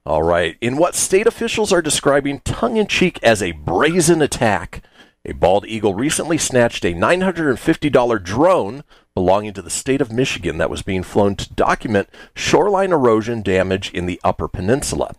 All 0.05 0.23
right. 0.23 0.57
In 0.61 0.77
what 0.77 0.95
state 0.95 1.25
officials 1.27 1.73
are 1.73 1.81
describing 1.81 2.41
tongue 2.41 2.77
in 2.77 2.87
cheek 2.87 3.19
as 3.23 3.41
a 3.41 3.51
brazen 3.53 4.21
attack, 4.21 4.83
a 5.25 5.33
bald 5.33 5.65
eagle 5.67 5.93
recently 5.93 6.37
snatched 6.37 6.85
a 6.85 6.93
$950 6.93 8.23
drone 8.23 8.83
belonging 9.17 9.51
to 9.51 9.63
the 9.63 9.69
state 9.71 9.99
of 9.99 10.11
Michigan 10.11 10.59
that 10.59 10.69
was 10.69 10.83
being 10.83 11.01
flown 11.01 11.35
to 11.35 11.51
document 11.55 12.07
shoreline 12.35 12.91
erosion 12.91 13.41
damage 13.41 13.89
in 13.91 14.05
the 14.05 14.21
Upper 14.23 14.47
Peninsula. 14.47 15.15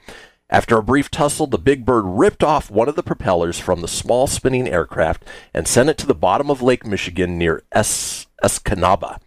After 0.49 0.79
a 0.79 0.85
brief 0.85 1.11
tussle, 1.11 1.49
the 1.49 1.59
big 1.59 1.85
bird 1.85 2.05
ripped 2.07 2.45
off 2.45 2.71
one 2.71 2.89
of 2.89 2.95
the 2.95 3.03
propellers 3.03 3.59
from 3.59 3.81
the 3.81 3.89
small 3.89 4.29
spinning 4.29 4.69
aircraft 4.69 5.25
and 5.53 5.67
sent 5.67 5.91
it 5.91 5.99
to 5.99 6.07
the 6.07 6.15
bottom 6.15 6.49
of 6.49 6.63
Lake 6.63 6.87
Michigan 6.87 7.37
near 7.37 7.65
es- 7.73 8.29
Escanaba. 8.41 9.19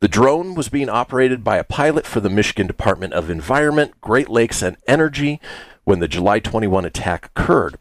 The 0.00 0.08
drone 0.08 0.54
was 0.54 0.68
being 0.68 0.90
operated 0.90 1.42
by 1.42 1.56
a 1.56 1.64
pilot 1.64 2.04
for 2.04 2.20
the 2.20 2.28
Michigan 2.28 2.66
Department 2.66 3.14
of 3.14 3.30
Environment, 3.30 3.98
Great 4.02 4.28
Lakes, 4.28 4.60
and 4.60 4.76
Energy 4.86 5.40
when 5.84 6.00
the 6.00 6.08
July 6.08 6.40
21 6.40 6.84
attack 6.84 7.30
occurred. 7.34 7.78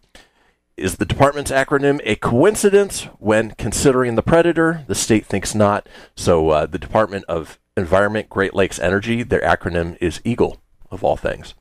Is 0.77 0.97
the 0.97 1.05
department's 1.05 1.49
acronym 1.49 1.99
a 2.03 2.15
coincidence 2.17 3.05
when 3.17 3.55
considering 3.57 4.13
the 4.13 4.21
predator? 4.21 4.83
The 4.85 4.93
state 4.93 5.25
thinks 5.25 5.55
not. 5.55 5.89
So, 6.15 6.51
uh, 6.51 6.65
the 6.67 6.77
Department 6.77 7.25
of 7.27 7.57
Environment, 7.75 8.29
Great 8.29 8.53
Lakes, 8.53 8.77
Energy, 8.77 9.23
their 9.23 9.41
acronym 9.41 9.97
is 9.99 10.21
EAGLE, 10.23 10.61
of 10.91 11.03
all 11.03 11.17
things. 11.17 11.55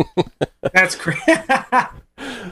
That's 0.72 0.96
great. 0.96 1.18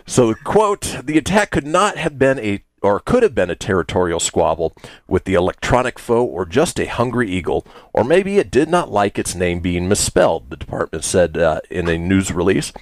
So, 0.05 0.29
the 0.29 0.35
quote, 0.35 0.97
the 1.05 1.17
attack 1.17 1.53
could 1.53 1.67
not 1.67 1.97
have 1.97 2.19
been 2.19 2.41
a 2.41 2.65
or 2.83 2.99
could 2.99 3.23
have 3.23 3.35
been 3.35 3.51
a 3.51 3.55
territorial 3.55 4.19
squabble 4.19 4.75
with 5.07 5.25
the 5.25 5.35
electronic 5.35 5.99
foe 5.99 6.25
or 6.25 6.45
just 6.45 6.81
a 6.81 6.87
hungry 6.87 7.31
eagle, 7.31 7.65
or 7.93 8.03
maybe 8.03 8.39
it 8.39 8.51
did 8.51 8.69
not 8.69 8.91
like 8.91 9.19
its 9.19 9.35
name 9.35 9.61
being 9.61 9.89
misspelled, 9.89 10.51
the 10.51 10.57
department 10.57 11.05
said 11.05 11.37
uh, 11.37 11.61
in 11.71 11.89
a 11.89 11.99
news 11.99 12.33
release. 12.33 12.73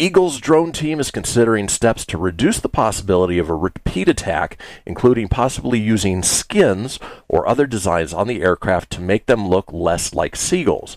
Eagle's 0.00 0.38
drone 0.38 0.70
team 0.70 1.00
is 1.00 1.10
considering 1.10 1.68
steps 1.68 2.06
to 2.06 2.16
reduce 2.16 2.60
the 2.60 2.68
possibility 2.68 3.36
of 3.36 3.50
a 3.50 3.54
repeat 3.54 4.08
attack, 4.08 4.56
including 4.86 5.26
possibly 5.26 5.80
using 5.80 6.22
skins 6.22 7.00
or 7.26 7.48
other 7.48 7.66
designs 7.66 8.14
on 8.14 8.28
the 8.28 8.40
aircraft 8.40 8.90
to 8.92 9.00
make 9.00 9.26
them 9.26 9.48
look 9.48 9.72
less 9.72 10.14
like 10.14 10.36
seagulls. 10.36 10.96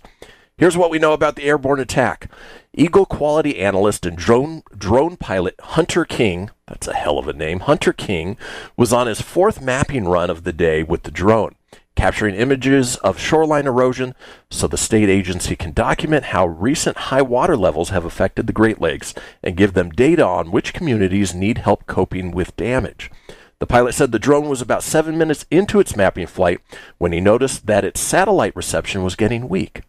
Here's 0.56 0.78
what 0.78 0.92
we 0.92 1.00
know 1.00 1.14
about 1.14 1.36
the 1.36 1.46
airborne 1.46 1.80
attack. 1.80 2.30
Eagle 2.76 3.08
quality 3.08 3.58
analyst 3.60 4.06
and 4.06 4.16
drone 4.16 4.62
drone 4.78 5.18
pilot 5.18 5.56
Hunter 5.60 6.06
King, 6.06 6.52
that's 6.68 6.88
a 6.88 6.94
hell 6.94 7.18
of 7.18 7.28
a 7.28 7.34
name, 7.34 7.62
Hunter 7.62 7.94
King, 7.94 8.38
was 8.78 8.94
on 8.94 9.08
his 9.08 9.20
fourth 9.20 9.60
mapping 9.64 10.08
run 10.08 10.30
of 10.30 10.44
the 10.44 10.54
day 10.54 10.84
with 10.84 11.02
the 11.02 11.12
drone, 11.12 11.56
capturing 12.02 12.34
images 12.34 12.96
of 12.96 13.20
shoreline 13.20 13.68
erosion 13.68 14.16
so 14.50 14.66
the 14.66 14.76
state 14.76 15.08
agency 15.08 15.56
can 15.56 15.72
document 15.72 16.24
how 16.24 16.48
recent 16.48 16.98
high 16.98 17.22
water 17.22 17.56
levels 17.56 17.90
have 17.90 18.06
affected 18.06 18.48
the 18.48 18.54
Great 18.54 18.82
Lakes 18.82 19.14
and 19.44 19.56
give 19.56 19.76
them 19.76 19.92
data 19.92 20.26
on 20.26 20.50
which 20.50 20.74
communities 20.74 21.36
need 21.36 21.60
help 21.60 21.86
coping 21.86 22.32
with 22.32 22.56
damage. 22.56 23.12
The 23.60 23.68
pilot 23.68 23.94
said 23.94 24.12
the 24.12 24.18
drone 24.18 24.50
was 24.50 24.62
about 24.62 24.82
seven 24.82 25.16
minutes 25.16 25.46
into 25.52 25.80
its 25.80 25.96
mapping 25.96 26.26
flight 26.26 26.60
when 26.98 27.12
he 27.12 27.22
noticed 27.22 27.68
that 27.68 27.86
its 27.86 28.00
satellite 28.02 28.56
reception 28.56 29.04
was 29.04 29.16
getting 29.16 29.48
weak. 29.48 29.84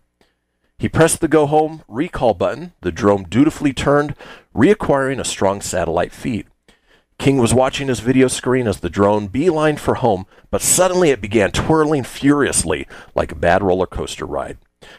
He 0.76 0.90
pressed 0.90 1.22
the 1.22 1.28
go 1.28 1.46
home 1.46 1.82
recall 1.88 2.34
button. 2.34 2.74
The 2.82 2.92
drone 2.92 3.22
dutifully 3.22 3.72
turned, 3.72 4.14
reacquiring 4.54 5.18
a 5.18 5.24
strong 5.24 5.62
satellite 5.62 6.12
feed. 6.12 6.44
King 7.22 7.38
was 7.38 7.54
watching 7.54 7.86
his 7.86 8.00
video 8.00 8.26
screen 8.26 8.66
as 8.66 8.80
the 8.80 8.90
drone 8.90 9.28
beelined 9.28 9.78
for 9.78 9.94
home, 9.94 10.26
but 10.50 10.60
suddenly 10.60 11.10
it 11.10 11.20
began 11.20 11.52
twirling 11.52 12.02
furiously 12.02 12.84
like 13.14 13.30
a 13.30 13.36
bad 13.36 13.62
roller 13.62 13.86
coaster 13.86 14.26
ride. 14.26 14.58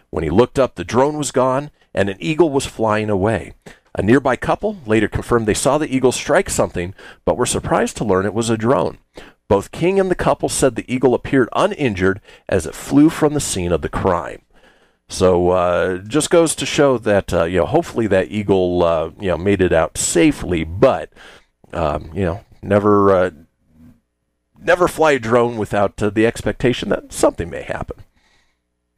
When 0.09 0.23
he 0.23 0.29
looked 0.29 0.57
up, 0.57 0.75
the 0.75 0.85
drone 0.85 1.17
was 1.17 1.31
gone 1.31 1.69
and 1.93 2.07
an 2.07 2.15
eagle 2.21 2.49
was 2.49 2.65
flying 2.65 3.09
away. 3.09 3.55
A 3.93 4.01
nearby 4.01 4.37
couple 4.37 4.77
later 4.85 5.09
confirmed 5.09 5.47
they 5.47 5.53
saw 5.53 5.77
the 5.77 5.93
eagle 5.93 6.13
strike 6.13 6.49
something, 6.49 6.95
but 7.25 7.35
were 7.35 7.45
surprised 7.45 7.97
to 7.97 8.05
learn 8.05 8.25
it 8.25 8.33
was 8.33 8.49
a 8.49 8.55
drone. 8.55 8.99
Both 9.49 9.73
King 9.73 9.99
and 9.99 10.09
the 10.09 10.15
couple 10.15 10.47
said 10.47 10.77
the 10.77 10.89
eagle 10.89 11.13
appeared 11.13 11.49
uninjured 11.53 12.21
as 12.47 12.65
it 12.65 12.73
flew 12.73 13.09
from 13.09 13.33
the 13.33 13.41
scene 13.41 13.73
of 13.73 13.81
the 13.81 13.89
crime. 13.89 14.43
So 15.09 15.49
uh, 15.49 15.97
just 15.97 16.29
goes 16.29 16.55
to 16.55 16.65
show 16.65 16.97
that 16.99 17.33
uh, 17.33 17.43
you 17.43 17.57
know 17.57 17.65
hopefully 17.65 18.07
that 18.07 18.31
eagle 18.31 18.81
uh, 18.81 19.11
you 19.19 19.27
know 19.27 19.37
made 19.37 19.61
it 19.61 19.73
out 19.73 19.97
safely, 19.97 20.63
but 20.63 21.11
um, 21.73 22.11
you 22.13 22.23
know 22.25 22.43
never 22.61 23.11
uh, 23.11 23.31
never 24.59 24.87
fly 24.87 25.11
a 25.13 25.19
drone 25.19 25.57
without 25.57 26.01
uh, 26.01 26.09
the 26.09 26.25
expectation 26.25 26.89
that 26.89 27.11
something 27.13 27.49
may 27.49 27.63
happen. 27.63 27.97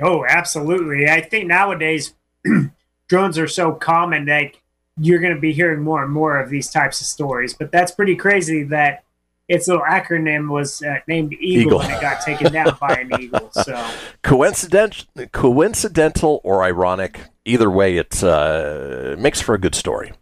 Oh, 0.01 0.25
absolutely. 0.27 1.09
I 1.09 1.21
think 1.21 1.47
nowadays 1.47 2.13
drones 3.07 3.38
are 3.38 3.47
so 3.47 3.71
common 3.71 4.25
that 4.25 4.51
you're 4.97 5.19
going 5.19 5.33
to 5.35 5.39
be 5.41 5.53
hearing 5.53 5.81
more 5.81 6.03
and 6.03 6.11
more 6.11 6.39
of 6.39 6.49
these 6.49 6.69
types 6.69 7.01
of 7.01 7.07
stories. 7.07 7.53
But 7.53 7.71
that's 7.71 7.91
pretty 7.91 8.15
crazy 8.15 8.63
that 8.63 9.03
its 9.47 9.67
little 9.67 9.83
acronym 9.83 10.49
was 10.49 10.81
uh, 10.81 10.97
named 11.07 11.33
Eagle, 11.33 11.61
Eagle. 11.67 11.81
and 11.83 11.93
it 11.93 12.01
got 12.01 12.21
taken 12.21 12.51
down 12.51 12.77
by 12.79 12.93
an 12.95 13.11
eagle. 13.21 13.49
So 13.51 13.85
Coincident- 14.23 15.05
coincidental 15.31 16.41
or 16.43 16.63
ironic, 16.63 17.19
either 17.45 17.69
way, 17.69 17.97
it 17.97 18.23
uh, 18.23 19.15
makes 19.19 19.41
for 19.41 19.53
a 19.55 19.59
good 19.59 19.75
story. 19.75 20.13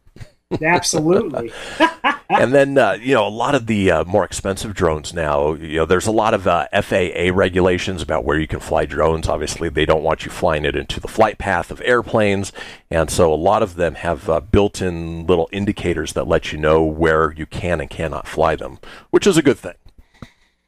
absolutely. 0.61 1.51
and 2.39 2.53
then 2.53 2.77
uh, 2.77 2.93
you 2.93 3.13
know 3.13 3.27
a 3.27 3.29
lot 3.29 3.55
of 3.55 3.67
the 3.67 3.91
uh, 3.91 4.03
more 4.05 4.23
expensive 4.23 4.73
drones 4.73 5.13
now 5.13 5.53
you 5.53 5.77
know 5.77 5.85
there's 5.85 6.07
a 6.07 6.11
lot 6.11 6.33
of 6.33 6.47
uh, 6.47 6.67
FAA 6.81 7.29
regulations 7.33 8.01
about 8.01 8.25
where 8.25 8.39
you 8.39 8.47
can 8.47 8.59
fly 8.59 8.85
drones 8.85 9.27
obviously 9.27 9.69
they 9.69 9.85
don't 9.85 10.03
want 10.03 10.25
you 10.25 10.31
flying 10.31 10.65
it 10.65 10.75
into 10.75 10.99
the 10.99 11.07
flight 11.07 11.37
path 11.37 11.71
of 11.71 11.81
airplanes 11.81 12.51
and 12.89 13.09
so 13.09 13.33
a 13.33 13.35
lot 13.35 13.63
of 13.63 13.75
them 13.75 13.95
have 13.95 14.29
uh, 14.29 14.39
built-in 14.39 15.25
little 15.27 15.49
indicators 15.51 16.13
that 16.13 16.27
let 16.27 16.51
you 16.51 16.57
know 16.57 16.83
where 16.83 17.33
you 17.33 17.45
can 17.45 17.79
and 17.81 17.89
cannot 17.89 18.27
fly 18.27 18.55
them 18.55 18.79
which 19.09 19.27
is 19.27 19.37
a 19.37 19.41
good 19.41 19.57
thing 19.57 19.75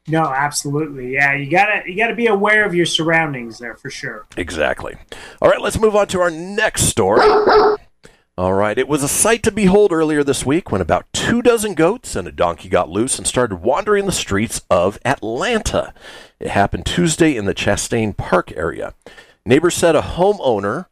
No, 0.07 0.21
absolutely. 0.21 1.13
Yeah, 1.13 1.33
you 1.33 1.49
gotta 1.49 1.81
you 1.89 1.97
gotta 1.97 2.13
be 2.13 2.27
aware 2.27 2.63
of 2.63 2.75
your 2.75 2.85
surroundings 2.85 3.57
there 3.57 3.75
for 3.75 3.89
sure. 3.89 4.27
Exactly. 4.37 4.93
All 5.41 5.49
right, 5.49 5.59
let's 5.59 5.79
move 5.79 5.95
on 5.95 6.05
to 6.09 6.21
our 6.21 6.29
next 6.29 6.83
story. 6.83 7.21
All 8.37 8.53
right, 8.53 8.77
it 8.77 8.89
was 8.89 9.01
a 9.01 9.07
sight 9.07 9.43
to 9.43 9.51
behold 9.51 9.93
earlier 9.93 10.21
this 10.21 10.45
week 10.45 10.69
when 10.69 10.81
about 10.81 11.05
two 11.13 11.41
dozen 11.41 11.73
goats 11.73 12.17
and 12.17 12.27
a 12.27 12.33
donkey 12.33 12.67
got 12.67 12.89
loose 12.89 13.17
and 13.17 13.25
started 13.25 13.61
wandering 13.61 14.07
the 14.07 14.11
streets 14.11 14.61
of 14.69 14.99
Atlanta. 15.05 15.93
It 16.37 16.49
happened 16.49 16.85
Tuesday 16.85 17.37
in 17.37 17.45
the 17.45 17.55
Chastain 17.55 18.17
Park 18.17 18.51
area. 18.57 18.93
Neighbors 19.45 19.75
said 19.75 19.95
a 19.95 20.01
homeowner 20.01 20.87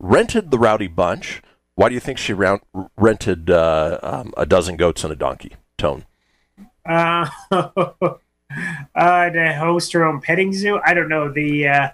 rented 0.00 0.50
the 0.50 0.58
rowdy 0.58 0.88
bunch. 0.88 1.40
Why 1.76 1.88
do 1.88 1.94
you 1.94 2.00
think 2.00 2.18
she 2.18 2.32
round, 2.32 2.62
rented 2.96 3.48
uh, 3.48 4.00
um, 4.02 4.34
a 4.36 4.44
dozen 4.44 4.76
goats 4.76 5.04
and 5.04 5.12
a 5.12 5.16
donkey? 5.16 5.54
Tone. 5.76 6.04
Uh, 6.84 7.30
uh, 7.52 9.30
to 9.30 9.54
host 9.56 9.92
her 9.92 10.04
own 10.04 10.20
petting 10.20 10.52
zoo. 10.52 10.80
I 10.84 10.94
don't 10.94 11.08
know. 11.08 11.32
The 11.32 11.68
uh, 11.68 11.88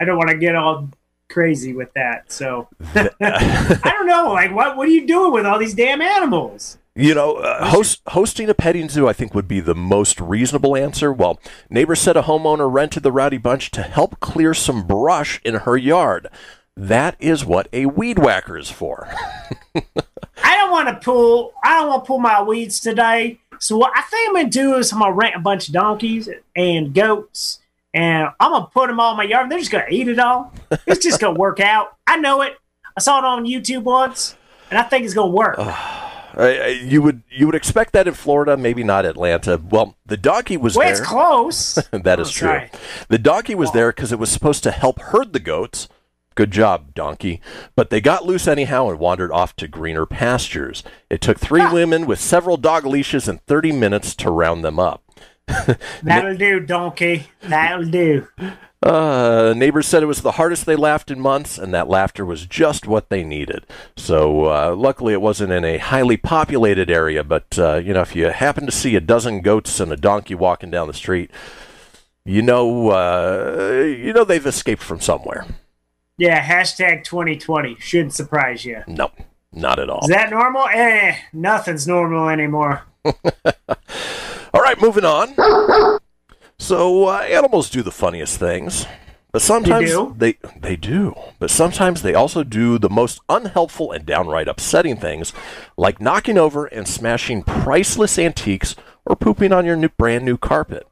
I 0.00 0.06
don't 0.06 0.16
want 0.16 0.30
to 0.30 0.38
get 0.38 0.54
all 0.56 0.88
crazy 1.28 1.72
with 1.72 1.92
that. 1.94 2.30
So 2.32 2.68
I 2.94 3.80
don't 3.84 4.06
know. 4.06 4.32
Like, 4.32 4.54
what 4.54 4.76
what 4.76 4.88
are 4.88 4.92
you 4.92 5.06
doing 5.06 5.32
with 5.32 5.46
all 5.46 5.58
these 5.58 5.74
damn 5.74 6.00
animals? 6.00 6.78
You 6.98 7.14
know, 7.14 7.34
uh, 7.34 7.66
host, 7.66 8.00
hosting 8.06 8.48
a 8.48 8.54
petting 8.54 8.88
zoo, 8.88 9.06
I 9.06 9.12
think, 9.12 9.34
would 9.34 9.46
be 9.46 9.60
the 9.60 9.74
most 9.74 10.18
reasonable 10.18 10.74
answer. 10.74 11.12
Well, 11.12 11.38
neighbors 11.68 12.00
said 12.00 12.16
a 12.16 12.22
homeowner 12.22 12.72
rented 12.72 13.02
the 13.02 13.12
rowdy 13.12 13.36
bunch 13.36 13.70
to 13.72 13.82
help 13.82 14.18
clear 14.20 14.54
some 14.54 14.86
brush 14.86 15.38
in 15.44 15.56
her 15.56 15.76
yard. 15.76 16.28
That 16.74 17.16
is 17.20 17.44
what 17.44 17.68
a 17.70 17.84
weed 17.84 18.18
whacker 18.18 18.56
is 18.56 18.70
for. 18.70 19.08
I 19.74 20.56
don't 20.56 20.70
want 20.70 20.88
to 20.88 20.94
pull. 20.94 21.52
I 21.62 21.80
don't 21.80 21.88
want 21.88 22.04
to 22.04 22.06
pull 22.06 22.18
my 22.18 22.42
weeds 22.42 22.80
today. 22.80 23.40
So 23.58 23.76
what 23.76 23.92
I 23.94 24.02
think 24.02 24.28
I'm 24.28 24.34
gonna 24.34 24.50
do 24.50 24.74
is 24.76 24.92
I'm 24.92 25.00
gonna 25.00 25.12
rent 25.12 25.34
a 25.34 25.40
bunch 25.40 25.68
of 25.68 25.74
donkeys 25.74 26.28
and 26.54 26.94
goats, 26.94 27.60
and 27.96 28.28
I'm 28.38 28.52
gonna 28.52 28.66
put 28.66 28.86
them 28.86 29.00
all 29.00 29.10
in 29.12 29.16
my 29.16 29.24
yard. 29.24 29.44
And 29.44 29.50
they're 29.52 29.58
just 29.58 29.72
gonna 29.72 29.86
eat 29.90 30.06
it 30.06 30.18
all. 30.20 30.52
It's 30.86 31.02
just 31.02 31.20
gonna 31.20 31.38
work 31.38 31.58
out. 31.58 31.96
I 32.06 32.16
know 32.18 32.42
it. 32.42 32.56
I 32.96 33.00
saw 33.00 33.18
it 33.18 33.24
on 33.24 33.44
YouTube 33.44 33.82
once, 33.82 34.36
and 34.70 34.78
I 34.78 34.82
think 34.84 35.04
it's 35.04 35.14
gonna 35.14 35.32
work. 35.32 35.56
Uh, 35.58 36.66
you 36.82 37.00
would 37.00 37.22
you 37.30 37.46
would 37.46 37.54
expect 37.54 37.94
that 37.94 38.06
in 38.06 38.12
Florida, 38.12 38.56
maybe 38.58 38.84
not 38.84 39.06
Atlanta. 39.06 39.58
Well, 39.70 39.96
the 40.04 40.18
donkey 40.18 40.58
was 40.58 40.76
well, 40.76 40.86
there. 40.86 40.92
it's 40.98 41.06
close. 41.06 41.74
that 41.92 42.18
Oh, 42.18 42.22
is 42.22 42.30
true. 42.30 42.48
sorry. 42.48 42.70
The 43.08 43.18
donkey 43.18 43.54
was 43.54 43.72
there 43.72 43.90
because 43.90 44.12
it 44.12 44.18
was 44.18 44.30
supposed 44.30 44.62
to 44.64 44.70
help 44.70 45.00
herd 45.00 45.32
the 45.32 45.40
goats. 45.40 45.88
Good 46.34 46.50
job, 46.50 46.92
donkey. 46.94 47.40
But 47.74 47.88
they 47.88 48.02
got 48.02 48.26
loose 48.26 48.46
anyhow 48.46 48.90
and 48.90 48.98
wandered 48.98 49.32
off 49.32 49.56
to 49.56 49.66
greener 49.66 50.04
pastures. 50.04 50.82
It 51.08 51.22
took 51.22 51.38
three 51.38 51.64
women 51.72 52.04
with 52.04 52.20
several 52.20 52.58
dog 52.58 52.84
leashes 52.84 53.26
and 53.26 53.40
30 53.46 53.72
minutes 53.72 54.14
to 54.16 54.30
round 54.30 54.62
them 54.62 54.78
up. 54.78 55.02
That'll 56.02 56.36
do, 56.36 56.60
donkey. 56.60 57.28
That'll 57.42 57.88
do. 57.88 58.28
Uh, 58.82 59.54
neighbors 59.56 59.86
said 59.86 60.02
it 60.02 60.06
was 60.06 60.22
the 60.22 60.32
hardest 60.32 60.66
they 60.66 60.76
laughed 60.76 61.10
in 61.10 61.18
months, 61.18 61.58
and 61.58 61.72
that 61.72 61.88
laughter 61.88 62.24
was 62.24 62.46
just 62.46 62.86
what 62.86 63.08
they 63.08 63.24
needed. 63.24 63.66
So, 63.96 64.46
uh, 64.46 64.74
luckily, 64.76 65.12
it 65.12 65.20
wasn't 65.20 65.52
in 65.52 65.64
a 65.64 65.78
highly 65.78 66.16
populated 66.16 66.90
area. 66.90 67.24
But 67.24 67.58
uh, 67.58 67.76
you 67.76 67.94
know, 67.94 68.02
if 68.02 68.14
you 68.14 68.26
happen 68.26 68.66
to 68.66 68.72
see 68.72 68.94
a 68.96 69.00
dozen 69.00 69.40
goats 69.40 69.80
and 69.80 69.92
a 69.92 69.96
donkey 69.96 70.34
walking 70.34 70.70
down 70.70 70.88
the 70.88 70.94
street, 70.94 71.30
you 72.24 72.42
know, 72.42 72.90
uh, 72.90 73.82
you 73.86 74.12
know 74.12 74.24
they've 74.24 74.46
escaped 74.46 74.82
from 74.82 75.00
somewhere. 75.00 75.46
Yeah, 76.18 76.42
hashtag 76.42 77.04
2020 77.04 77.76
shouldn't 77.78 78.14
surprise 78.14 78.64
you. 78.64 78.82
No, 78.86 79.10
not 79.52 79.78
at 79.78 79.90
all. 79.90 80.00
Is 80.02 80.08
that 80.08 80.30
normal? 80.30 80.66
Eh, 80.72 81.16
nothing's 81.32 81.86
normal 81.86 82.28
anymore. 82.28 82.82
All 84.56 84.62
right, 84.62 84.80
moving 84.80 85.04
on. 85.04 85.34
So 86.58 87.08
uh, 87.08 87.18
animals 87.18 87.68
do 87.68 87.82
the 87.82 87.90
funniest 87.90 88.38
things, 88.38 88.86
but 89.30 89.42
sometimes 89.42 89.90
do? 89.90 90.14
they 90.16 90.38
they 90.58 90.76
do. 90.76 91.14
But 91.38 91.50
sometimes 91.50 92.00
they 92.00 92.14
also 92.14 92.42
do 92.42 92.78
the 92.78 92.88
most 92.88 93.20
unhelpful 93.28 93.92
and 93.92 94.06
downright 94.06 94.48
upsetting 94.48 94.96
things, 94.96 95.34
like 95.76 96.00
knocking 96.00 96.38
over 96.38 96.64
and 96.64 96.88
smashing 96.88 97.42
priceless 97.42 98.18
antiques 98.18 98.74
or 99.04 99.14
pooping 99.14 99.52
on 99.52 99.66
your 99.66 99.76
new, 99.76 99.90
brand 99.90 100.24
new 100.24 100.38
carpet. 100.38 100.88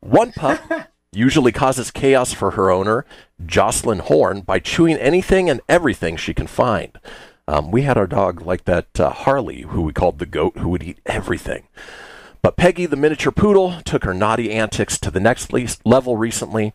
One 0.00 0.32
pup 0.32 0.60
usually 1.12 1.52
causes 1.52 1.92
chaos 1.92 2.32
for 2.32 2.50
her 2.50 2.72
owner, 2.72 3.06
Jocelyn 3.46 4.00
Horn, 4.00 4.40
by 4.40 4.58
chewing 4.58 4.96
anything 4.96 5.48
and 5.48 5.60
everything 5.68 6.16
she 6.16 6.34
can 6.34 6.48
find. 6.48 6.98
Um, 7.46 7.70
we 7.70 7.82
had 7.82 7.96
our 7.96 8.08
dog 8.08 8.42
like 8.42 8.64
that 8.64 8.98
uh, 8.98 9.10
Harley, 9.10 9.60
who 9.60 9.82
we 9.82 9.92
called 9.92 10.18
the 10.18 10.26
goat, 10.26 10.58
who 10.58 10.70
would 10.70 10.82
eat 10.82 10.98
everything. 11.06 11.68
But 12.46 12.56
Peggy, 12.56 12.86
the 12.86 12.94
miniature 12.94 13.32
poodle, 13.32 13.80
took 13.84 14.04
her 14.04 14.14
naughty 14.14 14.52
antics 14.52 14.98
to 14.98 15.10
the 15.10 15.18
next 15.18 15.52
level 15.84 16.16
recently 16.16 16.72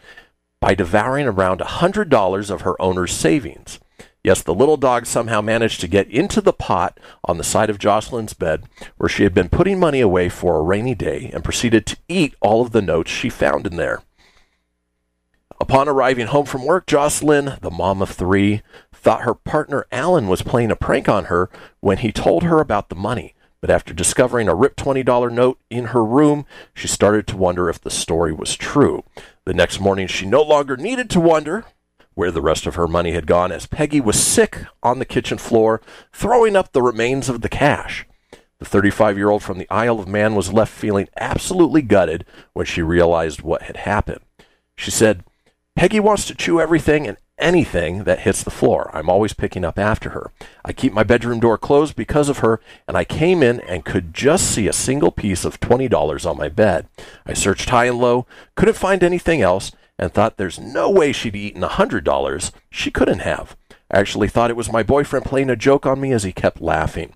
by 0.59 0.75
devouring 0.75 1.27
around 1.27 1.61
$100 1.61 2.49
of 2.49 2.61
her 2.63 2.81
owner's 2.81 3.13
savings. 3.13 3.79
Yes, 4.21 4.43
the 4.43 4.53
little 4.53 4.75
dog 4.75 5.05
somehow 5.05 5.39
managed 5.39 5.79
to 5.79 5.87
get 5.87 6.09
into 6.09 6.41
the 6.41 6.51
pot 6.51 6.99
on 7.23 7.37
the 7.37 7.45
side 7.45 7.69
of 7.69 7.79
Jocelyn's 7.79 8.33
bed 8.33 8.65
where 8.97 9.07
she 9.07 9.23
had 9.23 9.33
been 9.33 9.47
putting 9.47 9.79
money 9.79 10.01
away 10.01 10.27
for 10.27 10.57
a 10.57 10.61
rainy 10.61 10.93
day 10.93 11.31
and 11.33 11.41
proceeded 11.41 11.85
to 11.85 11.97
eat 12.09 12.35
all 12.41 12.61
of 12.61 12.73
the 12.73 12.81
notes 12.81 13.09
she 13.09 13.29
found 13.29 13.65
in 13.65 13.77
there. 13.77 14.01
Upon 15.61 15.87
arriving 15.87 16.27
home 16.27 16.47
from 16.47 16.65
work, 16.65 16.85
Jocelyn, 16.85 17.53
the 17.61 17.71
mom 17.71 18.01
of 18.01 18.09
three, 18.09 18.61
thought 18.91 19.21
her 19.21 19.35
partner 19.35 19.85
Alan 19.89 20.27
was 20.27 20.41
playing 20.41 20.71
a 20.71 20.75
prank 20.75 21.07
on 21.07 21.25
her 21.27 21.49
when 21.79 21.99
he 21.99 22.11
told 22.11 22.43
her 22.43 22.59
about 22.59 22.89
the 22.89 22.95
money. 22.95 23.35
But 23.61 23.69
after 23.69 23.93
discovering 23.93 24.47
a 24.47 24.55
ripped 24.55 24.83
$20 24.83 25.31
note 25.31 25.59
in 25.69 25.85
her 25.85 26.03
room, 26.03 26.45
she 26.73 26.87
started 26.87 27.27
to 27.27 27.37
wonder 27.37 27.69
if 27.69 27.79
the 27.79 27.91
story 27.91 28.33
was 28.33 28.55
true. 28.55 29.03
The 29.45 29.53
next 29.53 29.79
morning, 29.79 30.07
she 30.07 30.25
no 30.25 30.41
longer 30.41 30.75
needed 30.75 31.09
to 31.11 31.19
wonder 31.19 31.65
where 32.15 32.31
the 32.31 32.41
rest 32.41 32.65
of 32.65 32.75
her 32.75 32.87
money 32.87 33.11
had 33.11 33.27
gone 33.27 33.51
as 33.51 33.67
Peggy 33.67 34.01
was 34.01 34.21
sick 34.21 34.65
on 34.83 34.99
the 34.99 35.05
kitchen 35.05 35.37
floor, 35.37 35.79
throwing 36.11 36.55
up 36.55 36.71
the 36.71 36.81
remains 36.81 37.29
of 37.29 37.41
the 37.41 37.49
cash. 37.49 38.05
The 38.59 38.65
35 38.65 39.17
year 39.17 39.29
old 39.29 39.43
from 39.43 39.59
the 39.59 39.69
Isle 39.69 39.99
of 39.99 40.07
Man 40.07 40.35
was 40.35 40.51
left 40.51 40.73
feeling 40.73 41.07
absolutely 41.19 41.81
gutted 41.81 42.25
when 42.53 42.65
she 42.65 42.81
realized 42.81 43.41
what 43.41 43.63
had 43.63 43.77
happened. 43.77 44.21
She 44.75 44.91
said, 44.91 45.23
Peggy 45.75 45.99
wants 45.99 46.25
to 46.25 46.35
chew 46.35 46.59
everything 46.59 47.07
and 47.07 47.17
anything 47.41 48.03
that 48.05 48.19
hits 48.19 48.43
the 48.43 48.51
floor. 48.51 48.89
I'm 48.93 49.09
always 49.09 49.33
picking 49.33 49.65
up 49.65 49.77
after 49.77 50.11
her. 50.11 50.31
I 50.63 50.73
keep 50.73 50.93
my 50.93 51.03
bedroom 51.03 51.39
door 51.39 51.57
closed 51.57 51.95
because 51.95 52.29
of 52.29 52.39
her, 52.39 52.61
and 52.87 52.95
I 52.95 53.03
came 53.03 53.43
in 53.43 53.59
and 53.61 53.83
could 53.85 54.13
just 54.13 54.49
see 54.49 54.67
a 54.67 54.73
single 54.73 55.11
piece 55.11 55.43
of 55.43 55.59
$20 55.59 56.29
on 56.29 56.37
my 56.37 56.49
bed. 56.49 56.87
I 57.25 57.33
searched 57.33 57.69
high 57.69 57.85
and 57.85 57.97
low, 57.97 58.25
couldn't 58.55 58.77
find 58.77 59.03
anything 59.03 59.41
else, 59.41 59.71
and 59.97 60.13
thought 60.13 60.37
there's 60.37 60.59
no 60.59 60.89
way 60.89 61.11
she'd 61.11 61.35
eaten 61.35 61.63
a 61.63 61.69
$100. 61.69 62.51
She 62.69 62.91
couldn't 62.91 63.19
have. 63.19 63.55
I 63.91 63.99
actually 63.99 64.29
thought 64.29 64.49
it 64.49 64.55
was 64.55 64.71
my 64.71 64.83
boyfriend 64.83 65.25
playing 65.25 65.49
a 65.49 65.55
joke 65.55 65.85
on 65.85 65.99
me 65.99 66.11
as 66.11 66.23
he 66.23 66.31
kept 66.31 66.61
laughing. 66.61 67.13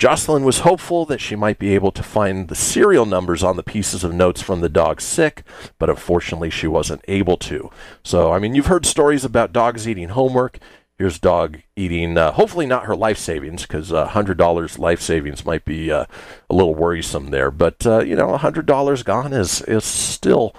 Jocelyn 0.00 0.44
was 0.44 0.60
hopeful 0.60 1.04
that 1.04 1.20
she 1.20 1.36
might 1.36 1.58
be 1.58 1.74
able 1.74 1.92
to 1.92 2.02
find 2.02 2.48
the 2.48 2.54
serial 2.54 3.04
numbers 3.04 3.44
on 3.44 3.58
the 3.58 3.62
pieces 3.62 4.02
of 4.02 4.14
notes 4.14 4.40
from 4.40 4.62
the 4.62 4.70
dog's 4.70 5.04
sick, 5.04 5.42
but 5.78 5.90
unfortunately 5.90 6.48
she 6.48 6.66
wasn't 6.66 7.04
able 7.06 7.36
to. 7.36 7.70
So, 8.02 8.32
I 8.32 8.38
mean, 8.38 8.54
you've 8.54 8.68
heard 8.68 8.86
stories 8.86 9.26
about 9.26 9.52
dogs 9.52 9.86
eating 9.86 10.08
homework. 10.08 10.58
Here's 10.96 11.18
dog 11.18 11.58
eating, 11.76 12.16
uh, 12.16 12.32
hopefully 12.32 12.64
not 12.64 12.86
her 12.86 12.96
life 12.96 13.18
savings, 13.18 13.66
because 13.66 13.92
uh, 13.92 14.08
$100 14.08 14.78
life 14.78 15.02
savings 15.02 15.44
might 15.44 15.66
be 15.66 15.92
uh, 15.92 16.06
a 16.48 16.54
little 16.54 16.74
worrisome 16.74 17.28
there. 17.28 17.50
But, 17.50 17.86
uh, 17.86 17.98
you 18.00 18.16
know, 18.16 18.28
$100 18.28 19.04
gone 19.04 19.34
is, 19.34 19.60
is 19.62 19.84
still 19.84 20.56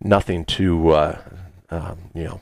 nothing 0.00 0.44
to, 0.46 0.88
uh, 0.90 1.18
um, 1.70 2.10
you 2.12 2.24
know, 2.24 2.40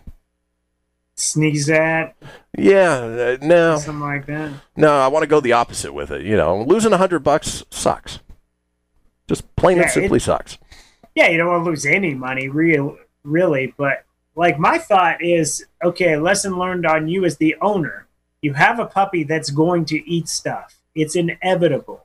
Sneeze 1.19 1.69
at 1.69 2.15
yeah, 2.57 2.93
uh, 2.93 3.37
no, 3.43 3.77
something 3.79 4.01
like 4.01 4.27
that. 4.27 4.53
no. 4.77 4.99
I 4.99 5.09
want 5.09 5.25
to 5.25 5.27
go 5.27 5.41
the 5.41 5.53
opposite 5.53 5.93
with 5.93 6.11
it. 6.13 6.23
You 6.23 6.37
know, 6.37 6.63
losing 6.63 6.93
a 6.93 6.97
hundred 6.97 7.21
bucks 7.21 7.65
sucks. 7.71 8.21
Just 9.29 9.55
plain 9.57 9.81
and 9.81 9.91
simply 9.91 10.19
it- 10.19 10.23
sucks. 10.23 10.59
Yeah, 11.15 11.29
you 11.29 11.39
don't 11.39 11.49
want 11.49 11.65
to 11.65 11.71
lose 11.71 11.85
any 11.85 12.15
money, 12.15 12.49
real, 12.49 12.97
really. 13.25 13.75
But 13.77 14.05
like 14.37 14.59
my 14.61 14.79
thought 14.79 15.21
is, 15.21 15.67
okay, 15.83 16.17
lesson 16.17 16.57
learned 16.57 16.87
on 16.87 17.09
you 17.09 17.25
as 17.25 17.37
the 17.37 17.57
owner. 17.61 18.07
You 18.41 18.53
have 18.55 18.79
a 18.79 18.87
puppy 18.87 19.25
that's 19.25 19.51
going 19.51 19.85
to 19.87 20.09
eat 20.09 20.29
stuff. 20.29 20.77
It's 20.95 21.17
inevitable. 21.17 22.05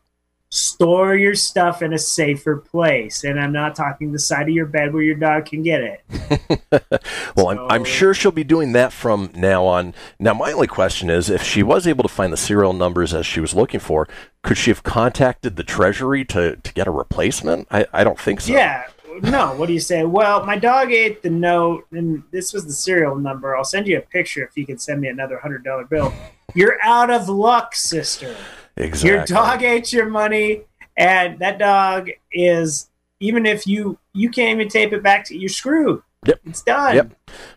Store 0.54 1.16
your 1.16 1.34
stuff 1.34 1.82
in 1.82 1.94
a 1.94 1.98
safer 1.98 2.58
place, 2.58 3.24
and 3.24 3.40
I'm 3.40 3.52
not 3.52 3.76
talking 3.76 4.12
the 4.12 4.20
side 4.20 4.44
of 4.44 4.54
your 4.54 4.68
bed 4.68 4.94
where 4.94 5.02
your 5.02 5.16
dog 5.16 5.46
can 5.46 5.64
get 5.64 5.82
it. 5.82 7.02
Well, 7.36 7.50
I'm, 7.50 7.60
I'm 7.72 7.84
sure 7.84 8.14
she'll 8.14 8.32
be 8.32 8.44
doing 8.44 8.74
that 8.74 8.94
from 8.94 9.32
now 9.34 9.66
on. 9.66 9.96
Now, 10.20 10.36
my 10.36 10.52
only 10.52 10.68
question 10.68 11.10
is 11.10 11.28
if 11.28 11.42
she 11.42 11.64
was 11.64 11.88
able 11.88 12.04
to 12.04 12.10
find 12.10 12.32
the 12.32 12.38
serial 12.38 12.74
numbers 12.74 13.16
as 13.16 13.26
she 13.26 13.40
was 13.40 13.56
looking 13.56 13.80
for, 13.80 14.08
could 14.44 14.58
she 14.58 14.70
have 14.70 14.84
contacted 14.84 15.56
the 15.56 15.64
Treasury 15.64 16.24
to, 16.26 16.58
to 16.58 16.74
get 16.74 16.86
a 16.86 16.92
replacement? 16.92 17.68
I, 17.72 17.88
I 17.92 18.04
don't 18.04 18.20
think 18.20 18.42
so. 18.42 18.54
Yeah. 18.54 18.86
No, 19.24 19.56
what 19.56 19.66
do 19.66 19.74
you 19.74 19.80
say? 19.80 20.04
Well, 20.04 20.46
my 20.46 20.60
dog 20.60 20.92
ate 20.92 21.24
the 21.24 21.32
note, 21.32 21.88
and 21.92 22.22
this 22.30 22.54
was 22.54 22.66
the 22.66 22.74
serial 22.74 23.16
number. 23.16 23.56
I'll 23.56 23.64
send 23.64 23.88
you 23.88 23.98
a 23.98 24.02
picture 24.02 24.44
if 24.44 24.56
you 24.56 24.68
can 24.68 24.78
send 24.78 25.02
me 25.02 25.08
another 25.08 25.40
hundred 25.40 25.64
dollar 25.64 25.86
bill. 25.86 26.14
You're 26.54 26.78
out 26.84 27.10
of 27.10 27.28
luck, 27.28 27.74
sister. 27.76 28.36
Exactly. 28.78 29.10
Your 29.10 29.26
dog 29.26 29.64
ate 29.64 29.94
your 29.94 30.08
money, 30.08 30.64
and 30.98 31.40
that 31.40 31.60
dog 31.60 32.10
is 32.32 32.90
even 33.20 33.46
if 33.46 33.68
you 33.68 33.98
you 34.14 34.30
can't 34.30 34.60
even 34.60 34.70
tape 34.70 34.94
it 34.94 35.04
back 35.04 35.26
to 35.26 35.38
you're 35.38 35.50
screwed. 35.50 36.02
Yep. 36.26 36.40
It's 36.46 36.62
done. 36.62 36.96
Yep. 36.96 37.14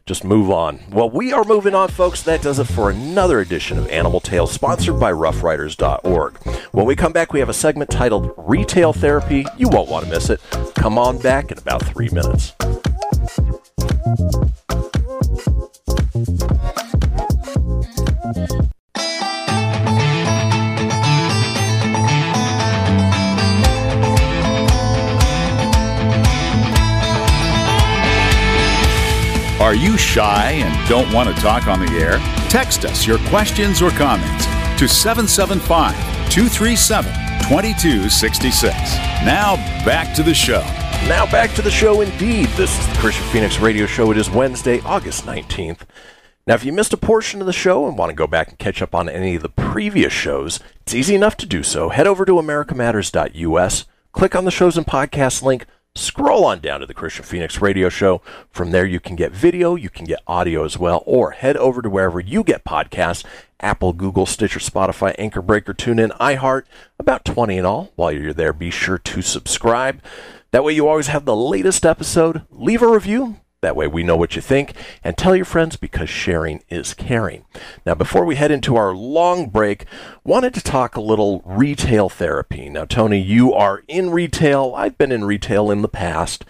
Just 0.07 0.25
move 0.25 0.51
on. 0.51 0.81
Well, 0.91 1.09
we 1.09 1.33
are 1.33 1.45
moving 1.45 1.75
on, 1.75 1.89
folks. 1.89 2.23
That 2.23 2.43
does 2.43 2.59
it 2.59 2.65
for 2.65 2.91
another 2.91 3.39
edition 3.41 3.79
of 3.79 3.89
Animal 3.89 4.21
Tales, 4.21 4.51
sponsored 4.51 4.99
by 4.99 5.13
RuffRiders.org. 5.13 6.39
When 6.73 6.87
we 6.87 6.97
come 6.97 7.13
back, 7.13 7.33
we 7.33 7.39
have 7.39 7.49
a 7.49 7.55
segment 7.55 7.91
titled 7.91 8.35
Retail 8.37 8.93
Therapy. 8.93 9.47
You 9.57 9.69
won't 9.69 9.89
want 9.89 10.07
to 10.07 10.11
miss 10.11 10.31
it. 10.31 10.41
Come 10.75 10.99
on 10.99 11.19
back 11.19 11.53
in 11.53 11.59
about 11.59 11.85
three 11.85 12.09
minutes. 12.11 12.55
Are 29.59 29.75
you 29.75 29.97
shy 29.97 30.51
and 30.51 30.89
don't 30.89 31.11
want 31.15 31.35
to 31.35 31.43
talk 31.43 31.67
on 31.67 31.81
the 31.81 31.91
air? 31.93 32.19
Text 32.51 32.85
us 32.85 33.07
your 33.07 33.19
questions 33.31 33.81
or 33.81 33.91
comments 33.91 34.45
to 34.79 34.87
775 34.87 35.95
237 36.31 37.11
2266. 37.49 38.75
Now 39.25 39.57
back 39.87 40.15
to 40.15 40.23
the 40.23 40.35
show. 40.35 40.61
Now 41.09 41.25
back 41.31 41.55
to 41.55 41.63
the 41.63 41.71
show 41.71 42.03
indeed. 42.03 42.49
This 42.51 42.79
is 42.79 42.87
the 42.87 42.93
Kristian 42.95 43.33
Fenix 43.33 43.59
Radio 43.59 43.87
Show. 43.87 44.11
It 44.11 44.19
is 44.19 44.29
Wednesday, 44.29 44.81
August 44.81 45.25
19th. 45.25 45.81
Now, 46.47 46.55
if 46.55 46.65
you 46.65 46.73
missed 46.73 46.93
a 46.93 46.99
portion 46.99 47.41
of 47.41 47.47
the 47.47 47.53
show 47.53 47.89
and 47.89 47.97
want 47.97 48.11
to 48.11 48.15
go 48.15 48.27
back 48.27 48.49
and 48.49 48.59
catch 48.59 48.83
up 48.83 48.95
on 48.95 49.09
any 49.09 49.37
of 49.37 49.43
the 49.43 49.49
previous 49.49 50.13
shows, 50.13 50.61
it's 50.83 50.95
easy 50.95 51.15
enough 51.15 51.37
to 51.39 51.47
do 51.47 51.63
so. 51.63 51.89
Head 51.89 52.07
over 52.07 52.25
to 52.25 52.35
americamatters.us, 52.35 53.85
click 54.13 54.37
on 54.37 54.45
the 54.45 54.51
shows 54.51 54.77
and 54.77 54.87
podcast 54.87 55.43
link, 55.43 55.67
scroll 55.97 56.45
on 56.45 56.61
down 56.61 56.81
to 56.81 56.87
the 56.87 56.95
Kristian 56.95 57.25
Fenix 57.25 57.61
Radio 57.61 57.89
Show. 57.89 58.23
From 58.51 58.71
there, 58.71 58.87
you 58.87 59.01
can 59.01 59.17
get 59.17 59.33
video, 59.33 59.75
you 59.75 59.91
can 59.91 60.05
get 60.05 60.21
audio 60.27 60.65
as 60.65 60.79
well, 60.79 61.03
or 61.07 61.33
head 61.33 61.57
over 61.57 61.83
to 61.83 61.91
wherever 61.91 62.21
you 62.21 62.45
get 62.45 62.65
podcasts 62.65 63.25
Apple, 63.61 63.93
Google, 63.93 64.27
Stitcher, 64.27 64.61
Spotify, 64.61 65.15
Anchor 65.19 65.41
Breaker, 65.41 65.73
TuneIn, 65.73 66.17
iHeart, 66.19 66.65
about 66.99 67.25
20 67.25 67.57
in 67.57 67.65
all. 67.65 67.91
While 67.97 68.13
you're 68.13 68.33
there, 68.33 68.53
be 68.53 68.71
sure 68.71 68.99
to 68.99 69.23
subscribe. 69.23 70.03
That 70.51 70.63
way, 70.63 70.75
you 70.75 70.87
always 70.89 71.09
have 71.09 71.25
the 71.25 71.37
latest 71.37 71.87
episode. 71.87 72.43
Leave 72.51 72.83
a 72.83 72.89
review. 72.89 73.37
That 73.67 73.75
way, 73.75 73.89
we 73.89 74.05
know 74.05 74.17
what 74.17 74.37
you 74.37 74.43
think. 74.43 74.75
And 75.03 75.19
tell 75.19 75.35
your 75.35 75.45
friends 75.45 75.75
because 75.75 76.09
sharing 76.09 76.63
is 76.69 76.95
caring. 76.95 77.47
Now, 77.85 77.97
before 77.97 78.25
we 78.25 78.37
head 78.37 78.53
into 78.53 78.77
our 78.77 78.95
long 78.95 79.49
break, 79.49 79.87
wanted 80.23 80.55
to 80.55 80.61
talk 80.61 80.95
a 80.95 81.01
little 81.01 81.43
retail 81.45 82.09
therapy. 82.09 82.69
Now, 82.69 82.85
Tony, 82.85 83.21
you 83.21 83.53
are 83.53 83.83
in 83.89 84.11
retail. 84.11 84.73
I've 84.77 84.97
been 84.97 85.11
in 85.11 85.25
retail 85.25 85.69
in 85.73 85.83
the 85.83 85.89
past. 85.89 86.45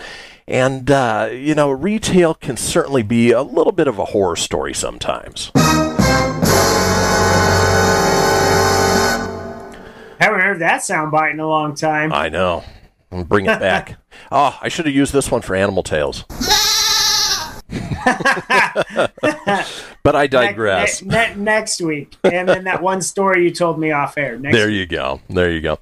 And, 0.47 0.91
uh, 0.91 1.31
you 1.33 1.55
know, 1.55 1.71
retail 1.71 2.35
can 2.35 2.59
certainly 2.59 3.03
be 3.03 3.31
a 3.31 3.41
little 3.41 3.73
bit 3.73 3.89
of 3.89 3.99
a 3.99 4.05
horror 4.05 4.37
story 4.37 4.75
sometimes. 4.75 5.53
Haven't 10.21 10.41
heard 10.41 10.59
that 10.59 10.83
sound 10.85 11.13
bite 11.13 11.31
in 11.31 11.41
a 11.41 11.49
long 11.49 11.75
time. 11.75 12.13
I 12.13 12.29
know. 12.29 12.63
Bring 13.11 13.47
it 13.47 13.59
back. 13.59 13.97
oh, 14.31 14.59
I 14.63 14.69
should 14.69 14.85
have 14.85 14.95
used 14.95 15.15
this 15.15 15.31
one 15.31 15.41
for 15.41 15.55
Animal 15.57 15.83
Tales. 15.83 16.25
but 20.03 20.17
I 20.17 20.27
digress. 20.27 21.03
Ne- 21.03 21.17
ne- 21.17 21.35
next 21.35 21.81
week, 21.81 22.17
and 22.25 22.49
then 22.49 22.65
that 22.65 22.83
one 22.83 23.03
story 23.03 23.45
you 23.45 23.51
told 23.51 23.79
me 23.79 23.93
off 23.93 24.17
air. 24.17 24.39
Next 24.39 24.57
There 24.57 24.71
you 24.71 24.87
go. 24.87 25.21
There 25.29 25.51
you 25.51 25.61
go. 25.61 25.79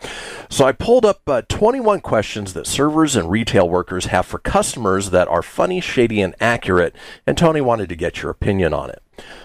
So 0.48 0.64
I 0.64 0.72
pulled 0.72 1.04
up 1.04 1.28
uh, 1.28 1.42
21 1.48 2.00
questions 2.00 2.54
that 2.54 2.66
servers 2.66 3.16
and 3.16 3.30
retail 3.30 3.68
workers 3.68 4.06
have 4.06 4.26
for 4.26 4.38
customers 4.38 5.10
that 5.10 5.28
are 5.28 5.42
funny, 5.42 5.80
shady, 5.80 6.20
and 6.20 6.34
accurate. 6.40 6.94
And 7.26 7.36
Tony 7.36 7.60
wanted 7.60 7.88
to 7.90 7.96
get 7.96 8.22
your 8.22 8.30
opinion 8.30 8.72
on 8.72 8.90
it. 8.90 9.02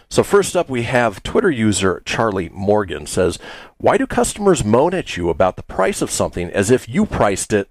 So 0.10 0.24
first 0.24 0.56
up, 0.56 0.70
we 0.70 0.84
have 0.84 1.22
Twitter 1.22 1.52
user 1.52 2.02
Charlie 2.06 2.50
Morgan 2.50 3.06
says, 3.06 3.38
"Why 3.78 3.98
do 3.98 4.08
customers 4.08 4.63
moan 4.63 4.94
at 4.94 5.17
you 5.17 5.30
about 5.30 5.56
the 5.56 5.63
price 5.63 6.02
of 6.02 6.10
something 6.10 6.50
as 6.50 6.71
if 6.71 6.90
you 6.90 7.06
priced 7.06 7.54
it? 7.54 7.69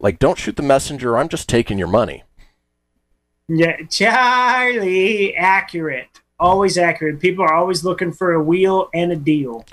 Like, 0.00 0.18
don't 0.18 0.38
shoot 0.38 0.56
the 0.56 0.62
messenger. 0.62 1.16
I'm 1.16 1.28
just 1.28 1.48
taking 1.48 1.78
your 1.78 1.88
money." 1.88 2.24
Yeah, 3.48 3.76
Charlie, 3.88 5.36
accurate. 5.36 6.08
Always 6.38 6.76
accurate. 6.76 7.20
People 7.20 7.44
are 7.44 7.54
always 7.54 7.84
looking 7.84 8.12
for 8.12 8.32
a 8.32 8.42
wheel 8.42 8.90
and 8.92 9.12
a 9.12 9.16
deal. 9.16 9.64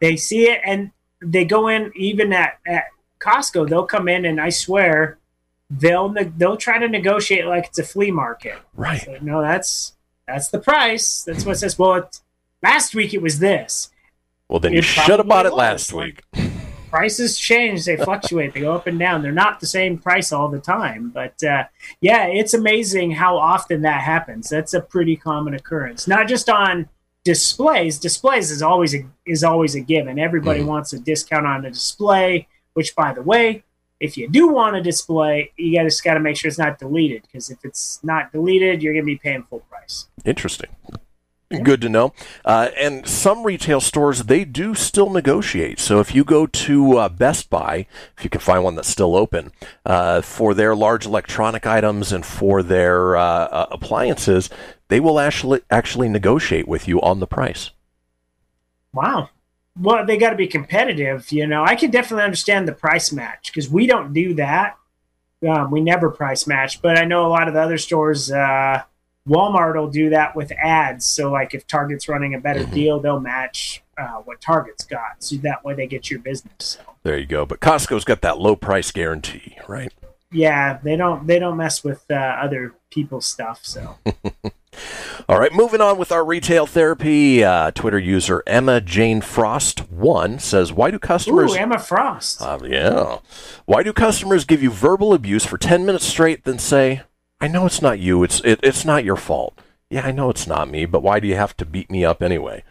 They 0.00 0.16
see 0.16 0.48
it 0.48 0.60
and 0.64 0.90
they 1.22 1.44
go 1.44 1.68
in 1.68 1.92
even 1.94 2.32
at, 2.32 2.58
at 2.66 2.84
Costco, 3.20 3.68
they'll 3.68 3.86
come 3.86 4.08
in 4.08 4.24
and 4.24 4.40
I 4.40 4.48
swear 4.48 5.18
they'll 5.70 6.08
ne- 6.08 6.32
they'll 6.36 6.56
try 6.56 6.78
to 6.78 6.88
negotiate 6.88 7.46
like 7.46 7.66
it's 7.66 7.78
a 7.78 7.84
flea 7.84 8.10
market. 8.10 8.56
Right. 8.74 9.22
No, 9.22 9.40
that's 9.40 9.92
that's 10.26 10.48
the 10.48 10.58
price. 10.58 11.22
That's 11.22 11.44
what 11.44 11.56
it 11.56 11.58
says. 11.58 11.78
Well, 11.78 11.94
it's 11.94 12.22
last 12.62 12.94
week 12.94 13.14
it 13.14 13.22
was 13.22 13.38
this. 13.38 13.90
Well, 14.48 14.60
then 14.60 14.72
you 14.72 14.82
should 14.82 15.18
have 15.18 15.28
bought 15.28 15.46
it 15.46 15.54
last 15.54 15.92
week. 15.92 16.22
Prices 16.90 17.38
change; 17.38 17.84
they 17.84 17.96
fluctuate, 17.96 18.52
they 18.52 18.60
go 18.60 18.74
up 18.74 18.86
and 18.86 18.98
down. 18.98 19.22
They're 19.22 19.32
not 19.32 19.60
the 19.60 19.66
same 19.66 19.96
price 19.96 20.32
all 20.32 20.48
the 20.48 20.58
time. 20.58 21.10
But 21.10 21.42
uh, 21.42 21.64
yeah, 22.00 22.26
it's 22.26 22.54
amazing 22.54 23.12
how 23.12 23.38
often 23.38 23.82
that 23.82 24.02
happens. 24.02 24.48
That's 24.48 24.74
a 24.74 24.80
pretty 24.80 25.16
common 25.16 25.54
occurrence, 25.54 26.08
not 26.08 26.28
just 26.28 26.50
on 26.50 26.88
displays. 27.24 27.98
Displays 27.98 28.50
is 28.50 28.62
always 28.62 28.94
a, 28.94 29.06
is 29.24 29.44
always 29.44 29.74
a 29.74 29.80
given. 29.80 30.18
Everybody 30.18 30.62
wants 30.62 30.92
a 30.92 30.98
discount 30.98 31.46
on 31.46 31.64
a 31.64 31.70
display. 31.70 32.48
Which, 32.74 32.94
by 32.94 33.12
the 33.12 33.22
way, 33.22 33.64
if 34.00 34.16
you 34.16 34.28
do 34.28 34.48
want 34.48 34.76
a 34.76 34.82
display, 34.82 35.52
you 35.56 35.76
got 35.76 35.84
just 35.84 36.02
got 36.02 36.14
to 36.14 36.20
make 36.20 36.36
sure 36.36 36.48
it's 36.48 36.58
not 36.58 36.78
deleted 36.78 37.22
because 37.22 37.50
if 37.50 37.58
it's 37.64 38.00
not 38.02 38.32
deleted, 38.32 38.82
you're 38.82 38.94
going 38.94 39.04
to 39.04 39.06
be 39.06 39.18
paying 39.18 39.42
full 39.44 39.60
price. 39.60 40.08
Interesting. 40.24 40.70
Good 41.50 41.80
to 41.80 41.88
know. 41.88 42.12
Uh, 42.44 42.68
and 42.78 43.08
some 43.08 43.42
retail 43.42 43.80
stores, 43.80 44.24
they 44.24 44.44
do 44.44 44.72
still 44.76 45.10
negotiate. 45.10 45.80
So 45.80 45.98
if 45.98 46.14
you 46.14 46.22
go 46.22 46.46
to 46.46 46.96
uh, 46.96 47.08
Best 47.08 47.50
Buy, 47.50 47.86
if 48.16 48.22
you 48.22 48.30
can 48.30 48.40
find 48.40 48.62
one 48.62 48.76
that's 48.76 48.88
still 48.88 49.16
open, 49.16 49.50
uh, 49.84 50.20
for 50.20 50.54
their 50.54 50.76
large 50.76 51.06
electronic 51.06 51.66
items 51.66 52.12
and 52.12 52.24
for 52.24 52.62
their 52.62 53.16
uh, 53.16 53.22
uh, 53.22 53.66
appliances, 53.72 54.48
they 54.86 55.00
will 55.00 55.18
actually 55.18 55.62
actually 55.72 56.08
negotiate 56.08 56.68
with 56.68 56.86
you 56.86 57.00
on 57.00 57.18
the 57.18 57.26
price. 57.26 57.70
Wow. 58.92 59.30
Well, 59.76 60.06
they 60.06 60.18
got 60.18 60.30
to 60.30 60.36
be 60.36 60.46
competitive. 60.46 61.32
You 61.32 61.48
know, 61.48 61.64
I 61.64 61.74
can 61.74 61.90
definitely 61.90 62.24
understand 62.24 62.68
the 62.68 62.72
price 62.72 63.10
match 63.10 63.50
because 63.52 63.68
we 63.68 63.88
don't 63.88 64.12
do 64.12 64.34
that. 64.34 64.76
Um, 65.48 65.72
we 65.72 65.80
never 65.80 66.10
price 66.10 66.46
match, 66.46 66.80
but 66.80 66.96
I 66.96 67.06
know 67.06 67.26
a 67.26 67.28
lot 67.28 67.48
of 67.48 67.54
the 67.54 67.60
other 67.60 67.78
stores, 67.78 68.30
uh, 68.30 68.82
Walmart 69.28 69.76
will 69.76 69.90
do 69.90 70.10
that 70.10 70.34
with 70.34 70.50
ads. 70.52 71.04
So, 71.06 71.30
like, 71.30 71.54
if 71.54 71.66
Target's 71.66 72.08
running 72.08 72.34
a 72.34 72.40
better 72.40 72.64
deal, 72.64 73.00
they'll 73.00 73.20
match 73.20 73.82
uh, 73.98 74.18
what 74.24 74.40
Target's 74.40 74.84
got. 74.84 75.22
So 75.22 75.36
that 75.36 75.64
way 75.64 75.74
they 75.74 75.86
get 75.86 76.10
your 76.10 76.20
business. 76.20 76.52
So, 76.58 76.80
There 77.02 77.18
you 77.18 77.26
go. 77.26 77.44
But 77.44 77.60
Costco's 77.60 78.04
got 78.04 78.22
that 78.22 78.38
low 78.38 78.56
price 78.56 78.90
guarantee, 78.90 79.56
right? 79.68 79.92
yeah, 80.32 80.78
they 80.82 80.96
don't 80.96 81.26
they 81.26 81.38
don't 81.38 81.56
mess 81.56 81.82
with 81.82 82.04
uh, 82.10 82.14
other 82.14 82.74
people's 82.90 83.26
stuff. 83.26 83.60
So. 83.64 83.96
All 85.28 85.38
right, 85.38 85.52
moving 85.52 85.80
on 85.80 85.98
with 85.98 86.12
our 86.12 86.24
retail 86.24 86.64
therapy. 86.64 87.42
Uh, 87.44 87.70
Twitter 87.72 87.98
user 87.98 88.42
Emma 88.46 88.80
Jane 88.80 89.20
Frost 89.20 89.90
one 89.90 90.38
says, 90.38 90.72
"Why 90.72 90.90
do 90.90 90.98
customers?" 90.98 91.52
Ooh, 91.52 91.56
Emma 91.56 91.78
Frost. 91.78 92.40
Uh, 92.40 92.58
yeah. 92.64 93.18
Why 93.66 93.82
do 93.82 93.92
customers 93.92 94.44
give 94.44 94.62
you 94.62 94.70
verbal 94.70 95.12
abuse 95.12 95.44
for 95.44 95.58
10 95.58 95.84
minutes 95.84 96.06
straight, 96.06 96.44
then 96.44 96.58
say, 96.58 97.02
I 97.40 97.48
know 97.48 97.66
it's 97.66 97.82
not 97.82 97.98
you, 97.98 98.22
it's, 98.22 98.40
it, 98.40 98.60
it's 98.62 98.84
not 98.84 99.04
your 99.04 99.16
fault? 99.16 99.58
Yeah, 99.88 100.06
I 100.06 100.12
know 100.12 100.30
it's 100.30 100.46
not 100.46 100.70
me, 100.70 100.86
but 100.86 101.02
why 101.02 101.18
do 101.18 101.26
you 101.26 101.34
have 101.34 101.56
to 101.56 101.66
beat 101.66 101.90
me 101.90 102.04
up 102.04 102.22
anyway? 102.22 102.62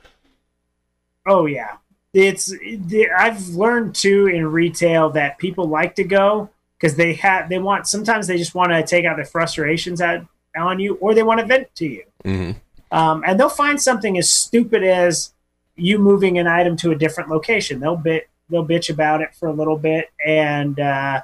Oh 1.27 1.45
yeah, 1.45 1.77
it's 2.13 2.51
it- 2.61 3.09
I've 3.15 3.49
learned 3.49 3.93
too 3.93 4.27
in 4.27 4.47
retail 4.51 5.09
that 5.11 5.37
people 5.37 5.67
like 5.67 5.95
to 5.95 6.03
go 6.03 6.49
because 6.77 6.95
they 6.95 7.13
have 7.15 7.49
they 7.49 7.59
want 7.59 7.87
sometimes 7.87 8.25
they 8.25 8.37
just 8.37 8.55
want 8.55 8.71
to 8.71 8.83
take 8.83 9.05
out 9.05 9.17
their 9.17 9.25
frustrations 9.25 9.99
at, 9.99 10.25
on 10.57 10.79
you 10.79 10.95
or 10.95 11.13
they 11.13 11.23
want 11.23 11.41
to 11.41 11.45
vent 11.45 11.73
to 11.75 11.85
you, 11.85 12.03
mm-hmm. 12.23 12.97
um, 12.97 13.23
and 13.27 13.39
they'll 13.39 13.49
find 13.49 13.81
something 13.81 14.17
as 14.17 14.29
stupid 14.29 14.83
as 14.83 15.33
you 15.75 15.99
moving 15.99 16.37
an 16.37 16.47
item 16.47 16.77
to 16.77 16.91
a 16.91 16.95
different 16.95 17.29
location. 17.29 17.81
They'll 17.81 17.97
bit 17.97 18.29
they'll 18.49 18.65
bitch 18.65 18.89
about 18.89 19.21
it 19.21 19.35
for 19.35 19.49
a 19.49 19.53
little 19.53 19.77
bit 19.77 20.09
and. 20.25 20.79
Uh, 20.79 21.21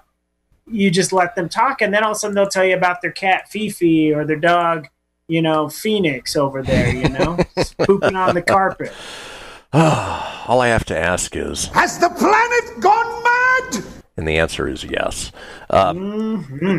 you 0.70 0.90
just 0.92 1.14
let 1.14 1.36
them 1.36 1.50
talk, 1.50 1.82
and 1.82 1.94
then 1.94 2.04
all 2.04 2.12
of 2.12 2.16
a 2.16 2.20
sudden 2.20 2.36
they'll 2.36 2.48
tell 2.48 2.66
you 2.66 2.76
about 2.76 3.02
their 3.02 3.12
cat 3.12 3.50
Fifi 3.50 4.14
or 4.14 4.26
their 4.26 4.36
dog, 4.40 4.88
you 5.28 5.42
know, 5.42 5.70
Phoenix 5.70 6.36
over 6.36 6.62
there, 6.64 6.94
you 6.94 7.10
know, 7.10 7.38
pooping 7.80 8.16
on 8.16 8.36
the 8.36 8.42
carpet. 8.42 8.92
All 9.74 10.62
I 10.62 10.68
have 10.68 10.86
to 10.86 10.98
ask 10.98 11.36
is, 11.36 11.66
Has 11.68 12.00
the 12.00 12.10
planet 12.10 12.80
gone 12.82 13.24
mad? 13.24 13.84
and 14.18 14.26
the 14.28 14.38
answer 14.38 14.68
is 14.68 14.84
yes. 14.86 15.32
Uh, 15.70 15.94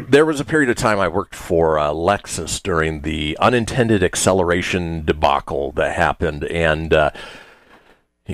There 0.09 0.25
was 0.25 0.41
a 0.41 0.45
period 0.45 0.71
of 0.71 0.77
time 0.77 0.99
I 0.99 1.09
worked 1.09 1.35
for 1.35 1.79
uh, 1.79 1.91
Lexus 1.91 2.63
during 2.63 3.03
the 3.03 3.37
unintended 3.41 4.03
acceleration 4.03 5.05
debacle 5.05 5.73
that 5.73 5.95
happened, 5.97 6.45
and 6.45 6.95
uh, 6.95 7.11
the 7.11 7.46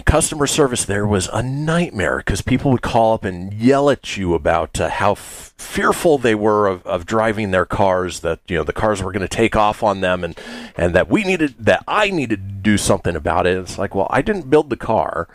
customer 0.01 0.47
service 0.47 0.85
there 0.85 1.07
was 1.07 1.29
a 1.33 1.43
nightmare 1.43 2.19
because 2.19 2.41
people 2.41 2.71
would 2.71 2.83
call 2.83 3.15
up 3.15 3.25
and 3.25 3.53
yell 3.53 3.91
at 3.91 4.17
you 4.17 4.35
about 4.35 4.81
uh, 4.81 4.89
how 4.89 5.13
f- 5.13 5.53
fearful 5.59 6.17
they 6.17 6.35
were 6.35 6.67
of, 6.67 6.87
of 6.87 7.05
driving 7.05 7.51
their 7.51 7.67
cars, 7.67 8.21
that 8.21 8.41
you 8.49 8.57
know 8.57 8.65
the 8.65 8.73
cars 8.73 9.03
were 9.03 9.13
going 9.13 9.21
to 9.21 9.29
take 9.29 9.55
off 9.55 9.83
on 9.83 10.01
them, 10.01 10.25
and 10.25 10.39
and 10.77 10.95
that 10.95 11.09
we 11.09 11.25
needed 11.25 11.55
that 11.59 11.85
I 11.87 12.11
needed 12.11 12.49
to 12.49 12.55
do 12.55 12.79
something 12.79 13.15
about 13.15 13.47
it. 13.47 13.59
It's 13.59 13.79
like, 13.79 13.95
well, 13.95 14.09
I 14.11 14.23
didn't 14.23 14.49
build 14.49 14.71
the 14.71 14.77
car 14.77 15.29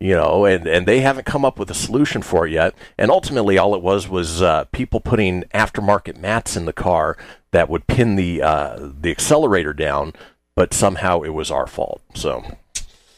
you 0.00 0.14
know, 0.14 0.46
and, 0.46 0.66
and 0.66 0.86
they 0.86 1.00
haven't 1.00 1.26
come 1.26 1.44
up 1.44 1.58
with 1.58 1.70
a 1.70 1.74
solution 1.74 2.22
for 2.22 2.46
it 2.46 2.52
yet. 2.52 2.74
And 2.96 3.10
ultimately, 3.10 3.58
all 3.58 3.74
it 3.74 3.82
was 3.82 4.08
was 4.08 4.40
uh, 4.40 4.64
people 4.72 4.98
putting 4.98 5.42
aftermarket 5.54 6.16
mats 6.16 6.56
in 6.56 6.64
the 6.64 6.72
car 6.72 7.18
that 7.50 7.68
would 7.68 7.86
pin 7.86 8.16
the 8.16 8.40
uh, 8.40 8.78
the 8.80 9.10
accelerator 9.10 9.74
down, 9.74 10.14
but 10.54 10.72
somehow 10.72 11.20
it 11.20 11.30
was 11.30 11.50
our 11.50 11.66
fault. 11.66 12.00
So 12.14 12.56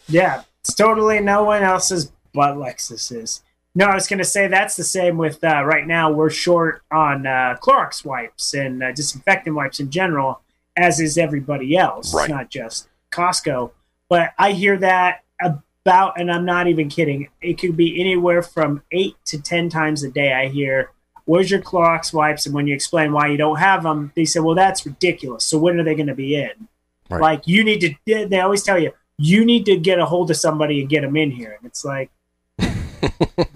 Yeah, 0.08 0.42
it's 0.64 0.74
totally 0.74 1.20
no 1.20 1.42
one 1.42 1.62
else's 1.62 2.12
but 2.32 2.56
Lexus's. 2.56 3.42
No, 3.74 3.86
I 3.86 3.94
was 3.94 4.06
going 4.06 4.18
to 4.18 4.24
say 4.24 4.48
that's 4.48 4.76
the 4.76 4.84
same 4.84 5.16
with 5.16 5.42
uh, 5.42 5.64
right 5.64 5.86
now. 5.86 6.10
We're 6.12 6.30
short 6.30 6.82
on 6.92 7.26
uh, 7.26 7.56
Clorox 7.60 8.04
wipes 8.04 8.54
and 8.54 8.82
uh, 8.82 8.92
disinfectant 8.92 9.56
wipes 9.56 9.80
in 9.80 9.90
general, 9.90 10.40
as 10.76 11.00
is 11.00 11.16
everybody 11.16 11.76
else. 11.76 12.14
Right. 12.14 12.24
It's 12.24 12.30
not 12.30 12.50
just 12.50 12.88
Costco. 13.10 13.72
But 14.10 14.34
I 14.38 14.52
hear 14.52 14.76
that 14.78 15.22
about, 15.40 16.20
and 16.20 16.30
I'm 16.30 16.44
not 16.44 16.68
even 16.68 16.90
kidding. 16.90 17.28
It 17.40 17.58
could 17.58 17.76
be 17.76 17.98
anywhere 17.98 18.42
from 18.42 18.82
eight 18.92 19.16
to 19.26 19.40
ten 19.40 19.70
times 19.70 20.04
a 20.04 20.10
day. 20.10 20.34
I 20.34 20.48
hear, 20.48 20.90
"Where's 21.24 21.50
your 21.50 21.62
Clorox 21.62 22.12
wipes?" 22.12 22.44
And 22.44 22.54
when 22.54 22.66
you 22.66 22.74
explain 22.74 23.12
why 23.12 23.28
you 23.28 23.38
don't 23.38 23.58
have 23.58 23.84
them, 23.84 24.12
they 24.14 24.26
say, 24.26 24.40
"Well, 24.40 24.54
that's 24.54 24.84
ridiculous. 24.84 25.44
So 25.44 25.58
when 25.58 25.80
are 25.80 25.84
they 25.84 25.94
going 25.94 26.08
to 26.08 26.14
be 26.14 26.36
in?" 26.36 26.68
Right. 27.08 27.22
Like 27.22 27.46
you 27.46 27.64
need 27.64 27.80
to. 28.06 28.26
They 28.28 28.40
always 28.40 28.62
tell 28.62 28.78
you 28.78 28.92
you 29.18 29.44
need 29.44 29.66
to 29.66 29.76
get 29.76 29.98
a 29.98 30.04
hold 30.06 30.30
of 30.30 30.36
somebody 30.36 30.80
and 30.80 30.88
get 30.88 31.02
them 31.02 31.16
in 31.16 31.30
here. 31.30 31.56
And 31.58 31.66
it's 31.66 31.84
like, 31.84 32.10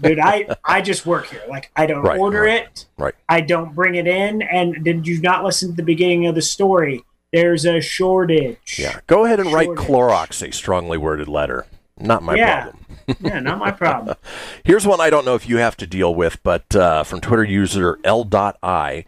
dude, 0.01 0.19
I 0.19 0.47
I 0.63 0.81
just 0.81 1.05
work 1.05 1.27
here. 1.27 1.41
Like 1.49 1.71
I 1.75 1.85
don't 1.85 2.01
Right, 2.03 2.19
order 2.19 2.41
right, 2.43 2.63
it. 2.63 2.85
right. 2.97 3.13
I 3.29 3.41
don't 3.41 3.73
bring 3.75 3.95
it 3.95 4.07
in. 4.07 4.41
And 4.41 4.83
did 4.83 5.07
you 5.07 5.21
not 5.21 5.43
listen 5.43 5.69
to 5.69 5.75
the 5.75 5.83
beginning 5.83 6.27
of 6.27 6.35
the 6.35 6.41
story? 6.41 7.03
There's 7.33 7.65
a 7.65 7.81
shortage. 7.81 8.77
yeah, 8.79 8.99
go 9.07 9.25
ahead 9.25 9.39
and 9.39 9.51
write 9.51 9.65
Shortage. 9.65 9.85
Clorox 9.85 10.47
a 10.47 10.51
strongly 10.53 10.97
worded 10.97 11.27
letter. 11.27 11.65
Not 11.99 12.23
my 12.23 12.35
Yeah. 12.35 12.63
problem. 12.63 12.85
yeah, 13.21 13.39
not 13.39 13.57
my 13.59 13.71
problem. 13.71 14.15
Here's 14.63 14.85
one 14.87 15.01
I 15.01 15.09
don't 15.09 15.25
know 15.25 15.35
if 15.35 15.47
you 15.49 15.57
have 15.57 15.75
to 15.77 15.87
deal 15.87 16.13
with, 16.15 16.41
but 16.43 16.73
uh, 16.75 17.03
from 17.03 17.19
Twitter 17.21 17.43
user 17.43 17.99
L.I 18.03 19.05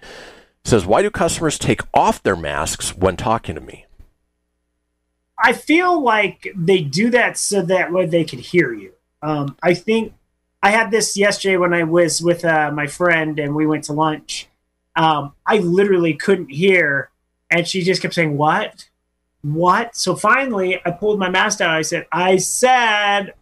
says, 0.66 0.86
"Why 0.86 1.02
do 1.02 1.10
customers 1.10 1.58
take 1.58 1.82
off 1.94 2.22
their 2.24 2.36
masks 2.36 2.96
when 2.96 3.16
talking 3.18 3.56
to 3.56 3.62
me?" 3.62 3.86
I 5.42 5.54
feel 5.54 6.02
like 6.02 6.52
they 6.56 6.82
do 6.82 7.10
that 7.12 7.38
so 7.38 7.62
that 7.64 7.92
way 7.92 8.06
they 8.06 8.26
could 8.26 8.40
hear 8.40 8.74
you. 8.74 8.94
Um, 9.22 9.58
I 9.64 9.74
think 9.74 10.14
I 10.62 10.72
had 10.72 10.92
this 10.92 11.16
yesterday 11.18 11.58
when 11.58 11.74
I 11.74 11.84
was 11.84 12.22
with 12.22 12.44
uh, 12.44 12.72
my 12.72 12.88
friend 12.88 13.40
and 13.40 13.56
we 13.56 13.66
went 13.66 13.86
to 13.86 13.94
lunch. 13.94 14.48
Um, 14.96 15.34
I 15.46 15.60
literally 15.60 16.14
couldn't 16.14 16.50
hear, 16.50 17.10
and 17.50 17.68
she 17.68 17.84
just 17.84 18.02
kept 18.02 18.14
saying, 18.14 18.38
"What? 18.38 18.90
What?" 19.42 19.96
So 19.96 20.16
finally, 20.16 20.82
I 20.86 20.92
pulled 20.92 21.20
my 21.20 21.30
mask 21.30 21.60
down. 21.60 21.72
I 21.72 21.82
said, 21.84 22.06
"I 22.12 22.38
said." 22.38 23.34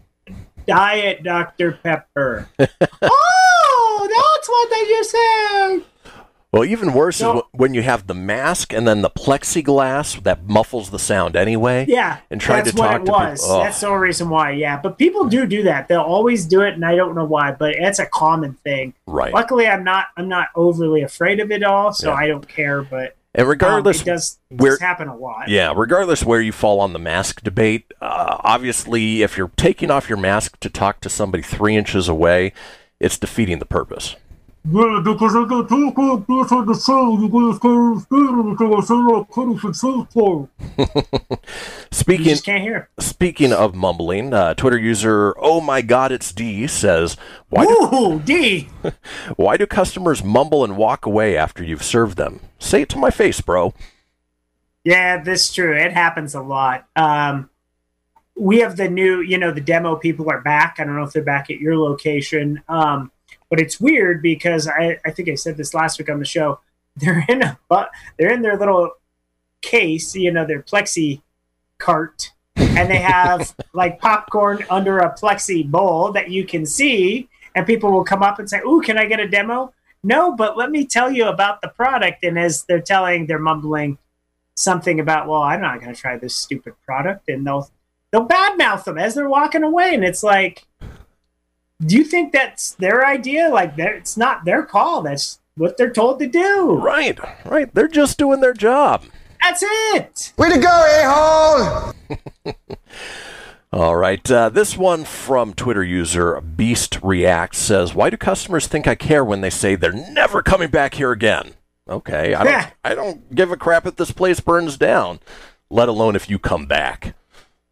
Diet 0.68 1.24
Dr. 1.24 1.80
Pepper. 1.82 2.50
oh, 2.60 4.34
that's 4.36 4.50
what 4.50 4.70
they 4.70 4.86
just 4.89 5.12
said. 5.12 5.97
Well, 6.58 6.66
even 6.66 6.93
worse 6.93 7.22
No. 7.22 7.38
is 7.38 7.43
when 7.51 7.74
you 7.74 7.82
have 7.84 8.08
the 8.08 8.14
mask 8.14 8.74
and 8.74 8.88
then 8.88 9.01
the 9.01 9.10
plexiglass 9.10 10.22
that 10.24 10.45
muffles 10.47 10.89
the 10.89 10.99
sound 10.99 11.36
anyway. 11.36 11.86
Yeah, 11.88 12.18
and 12.30 12.41
that's 12.41 12.72
to 12.72 12.76
talk 12.76 12.91
what 12.91 13.01
it 13.01 13.05
to 13.05 13.12
was. 13.12 13.41
people. 13.41 13.55
Oh. 13.55 13.64
That's 13.64 13.80
the 13.80 13.88
only 13.88 13.99
reason 13.99 14.30
why. 14.30 14.51
Yeah, 14.51 14.80
but 14.82 14.97
people 14.97 15.26
do 15.26 15.45
do 15.45 15.64
that. 15.64 15.88
They'll 15.88 16.01
always 16.01 16.45
do 16.45 16.62
it, 16.62 16.74
and 16.74 16.84
I 16.86 16.95
don't 16.95 17.16
know 17.16 17.26
why, 17.26 17.51
but 17.51 17.76
it's 17.76 17.99
a 17.99 18.05
common 18.05 18.53
thing. 18.64 18.93
Right. 19.05 19.34
Luckily, 19.34 19.68
I'm 19.68 19.84
not. 19.84 20.08
I'm 20.18 20.28
not 20.28 20.47
overly 20.55 21.01
afraid 21.03 21.39
of 21.39 21.51
it 21.51 21.64
all, 21.64 21.93
so 21.93 22.10
Yeah. 22.10 22.16
I 22.16 22.28
don't 22.28 22.47
care. 22.47 22.82
But 22.82 23.16
And 23.36 23.43
um, 23.43 23.49
regardless, 23.49 24.01
it 24.01 24.05
does, 24.05 24.39
it 24.49 24.60
where 24.60 24.72
does 24.72 24.80
happen 24.82 25.08
a 25.08 25.16
lot. 25.16 25.49
yeah, 25.49 25.74
regardless 25.76 26.24
where 26.24 26.41
you 26.41 26.51
fall 26.51 26.80
on 26.80 26.93
the 26.93 26.99
mask 26.99 27.43
debate, 27.43 27.93
uh, 28.01 28.38
obviously, 28.43 29.22
if 29.22 29.38
you're 29.38 29.51
taking 29.58 29.91
off 29.91 30.10
your 30.10 30.18
mask 30.18 30.60
to 30.62 30.70
talk 30.70 31.01
to 31.01 31.10
somebody 31.10 31.43
three 31.43 31.76
inches 31.76 32.08
away, 32.10 32.53
it's 32.99 33.18
defeating 33.18 33.60
the 33.60 33.66
purpose. 33.66 34.16
Yeah, 34.70 35.01
because 35.01 35.34
I 35.34 35.45
got 35.47 35.70
two 35.70 35.91
good 35.93 36.51
on 36.51 36.65
the 36.65 36.74
show. 36.86 37.18
You 37.18 37.30
guys 37.30 37.59
can't 37.59 38.01
stand 38.01 38.39
it 38.39 38.57
because 38.57 38.91
I 38.91 38.95
like 38.95 39.32
Curtis 39.32 39.63
and 39.63 39.76
Southpaw. 39.76 40.47
You 40.78 40.88
Speaking 41.91 42.38
can't 42.38 42.63
hear. 42.63 42.89
speaking 42.99 43.53
of 43.53 43.76
mumbling, 43.76 44.34
uh, 44.34 44.55
Twitter 44.55 44.78
user 44.78 45.34
Oh 45.39 45.61
my 45.61 45.82
God, 45.82 46.11
it's 46.11 46.34
D 46.34 46.68
says, 46.68 47.15
why 47.49 47.65
do, 47.65 48.22
D. 48.26 48.70
why 49.38 49.55
do 49.55 49.65
customers 49.65 50.24
mumble 50.24 50.65
and 50.65 50.76
walk 50.76 51.05
away 51.05 51.38
after 51.38 51.63
you've 51.63 51.84
served 51.84 52.18
them? 52.18 52.41
Say 52.59 52.82
it 52.82 52.89
to 52.89 52.97
my 52.97 53.09
face, 53.09 53.39
bro. 53.39 53.74
Yeah, 54.84 55.22
this 55.24 55.45
is 55.45 55.53
true. 55.53 55.76
It 55.78 55.93
happens 55.93 56.36
a 56.36 56.41
lot. 56.41 56.88
Um, 56.95 57.49
we 58.36 58.59
have 58.59 58.76
the 58.78 58.89
new, 58.89 59.22
you 59.22 59.38
know, 59.38 59.51
the 59.51 59.61
demo 59.61 59.95
people 59.95 60.30
are 60.30 60.41
back. 60.41 60.76
I 60.80 60.84
don't 60.84 60.95
know 60.95 61.03
if 61.03 61.13
they're 61.13 61.24
back 61.24 61.49
at 61.49 61.59
your 61.59 61.78
location. 61.78 62.61
Um, 62.68 63.11
but 63.50 63.60
it's 63.60 63.80
weird 63.80 64.22
because 64.22 64.68
I, 64.68 65.00
I 65.06 65.12
think 65.12 65.30
I 65.30 65.36
said 65.36 65.58
this 65.58 65.74
last 65.74 66.00
week 66.00 66.10
on 66.10 66.20
the 66.20 66.26
show. 66.26 66.60
They're 66.98 67.24
in 67.30 67.43
a 67.43 67.60
but 67.70 67.91
they're 68.18 68.34
in 68.34 68.41
their 68.41 68.58
little 68.58 68.89
case, 69.62 70.16
you 70.16 70.32
know, 70.32 70.48
their 70.48 70.64
plexi 70.64 71.22
cart, 71.78 72.32
and 72.56 72.89
they 72.89 72.98
have 72.98 73.56
like 73.74 74.00
popcorn 74.00 74.66
under 74.72 74.98
a 74.98 75.16
plexi 75.16 75.70
bowl 75.70 76.12
that 76.14 76.32
you 76.32 76.43
can 76.43 76.66
see, 76.66 77.30
and 77.54 77.68
people 77.68 77.91
will 77.91 78.04
come 78.04 78.24
up 78.24 78.39
and 78.39 78.50
say, 78.50 78.62
"Ooh, 78.62 78.82
can 78.82 78.98
I 78.98 79.06
get 79.06 79.20
a 79.20 79.28
demo?" 79.28 79.74
No, 80.04 80.36
but 80.36 80.58
let 80.58 80.72
me 80.72 80.86
tell 80.86 81.12
you 81.12 81.28
about 81.28 81.62
the 81.62 81.68
product. 81.68 82.24
And 82.24 82.39
as 82.39 82.64
they're 82.64 82.82
telling, 82.82 83.28
they're 83.28 83.39
mumbling 83.39 83.98
something 84.56 85.00
about, 85.00 85.28
"Well, 85.28 85.43
I'm 85.43 85.62
not 85.62 85.80
going 85.80 85.93
to 85.93 86.00
try 86.02 86.18
this 86.18 86.36
stupid 86.36 86.74
product," 86.84 87.30
and 87.30 87.45
they'll 87.45 87.70
they'll 88.12 88.28
badmouth 88.28 88.86
them 88.86 88.98
as 88.98 89.16
they're 89.16 89.30
walking 89.30 89.64
away, 89.64 89.93
and 89.93 90.04
it's 90.04 90.24
like, 90.24 90.66
do 91.86 91.95
you 91.95 92.03
think 92.03 92.34
that's 92.34 92.71
their 92.71 93.05
idea? 93.05 93.49
Like, 93.49 93.73
it's 93.78 94.17
not 94.17 94.45
their 94.45 94.63
call. 94.63 95.01
That's 95.01 95.39
what 95.55 95.78
they're 95.78 95.91
told 95.91 96.19
to 96.19 96.28
do. 96.28 96.75
Right, 96.75 97.19
right. 97.45 97.73
They're 97.73 97.88
just 97.88 98.17
doing 98.17 98.41
their 98.41 98.53
job. 98.53 99.03
That's 99.41 99.63
it. 99.63 100.34
Way 100.38 100.49
to 100.49 100.59
go, 100.59 100.67
a 100.67 101.03
hole! 101.09 102.55
All 103.73 103.95
right. 103.95 104.32
Uh, 104.32 104.49
this 104.49 104.78
one 104.78 105.03
from 105.03 105.53
Twitter 105.53 105.84
user 105.84 106.41
Beast 106.41 106.99
React 107.03 107.53
says, 107.55 107.93
"Why 107.93 108.09
do 108.09 108.17
customers 108.17 108.65
think 108.65 108.88
I 108.88 108.95
care 108.95 109.23
when 109.23 109.41
they 109.41 109.49
say 109.49 109.75
they're 109.75 109.91
never 109.93 110.41
coming 110.41 110.69
back 110.69 110.95
here 110.95 111.11
again?" 111.11 111.53
Okay, 111.88 112.34
I 112.34 112.43
don't. 112.43 112.67
I 112.84 112.95
don't 112.95 113.36
give 113.36 113.51
a 113.51 113.57
crap 113.57 113.86
if 113.86 113.97
this 113.97 114.11
place 114.11 114.39
burns 114.39 114.78
down, 114.78 115.19
let 115.69 115.89
alone 115.89 116.15
if 116.15 116.30
you 116.30 116.39
come 116.39 116.65
back. 116.65 117.15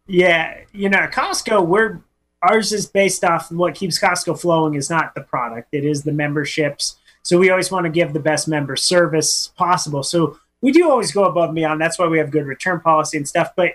Yeah, 0.06 0.60
you 0.72 0.88
know, 0.88 1.08
Costco, 1.08 1.66
we're 1.66 2.00
ours 2.50 2.72
is 2.72 2.86
based 2.86 3.24
off 3.24 3.50
what 3.50 3.74
keeps 3.74 3.98
Costco 3.98 4.40
flowing 4.40 4.74
is 4.74 4.90
not 4.90 5.14
the 5.14 5.22
product; 5.22 5.68
it 5.72 5.84
is 5.84 6.02
the 6.02 6.12
memberships. 6.12 6.96
So 7.22 7.38
we 7.38 7.50
always 7.50 7.70
want 7.70 7.84
to 7.84 7.90
give 7.90 8.12
the 8.12 8.20
best 8.20 8.46
member 8.46 8.76
service 8.76 9.48
possible. 9.56 10.02
So 10.02 10.38
we 10.60 10.72
do 10.72 10.88
always 10.88 11.12
go 11.12 11.24
above 11.24 11.50
and 11.50 11.56
beyond. 11.56 11.80
That's 11.80 11.98
why 11.98 12.06
we 12.06 12.18
have 12.18 12.30
good 12.30 12.46
return 12.46 12.80
policy 12.80 13.16
and 13.16 13.28
stuff. 13.28 13.52
But 13.56 13.72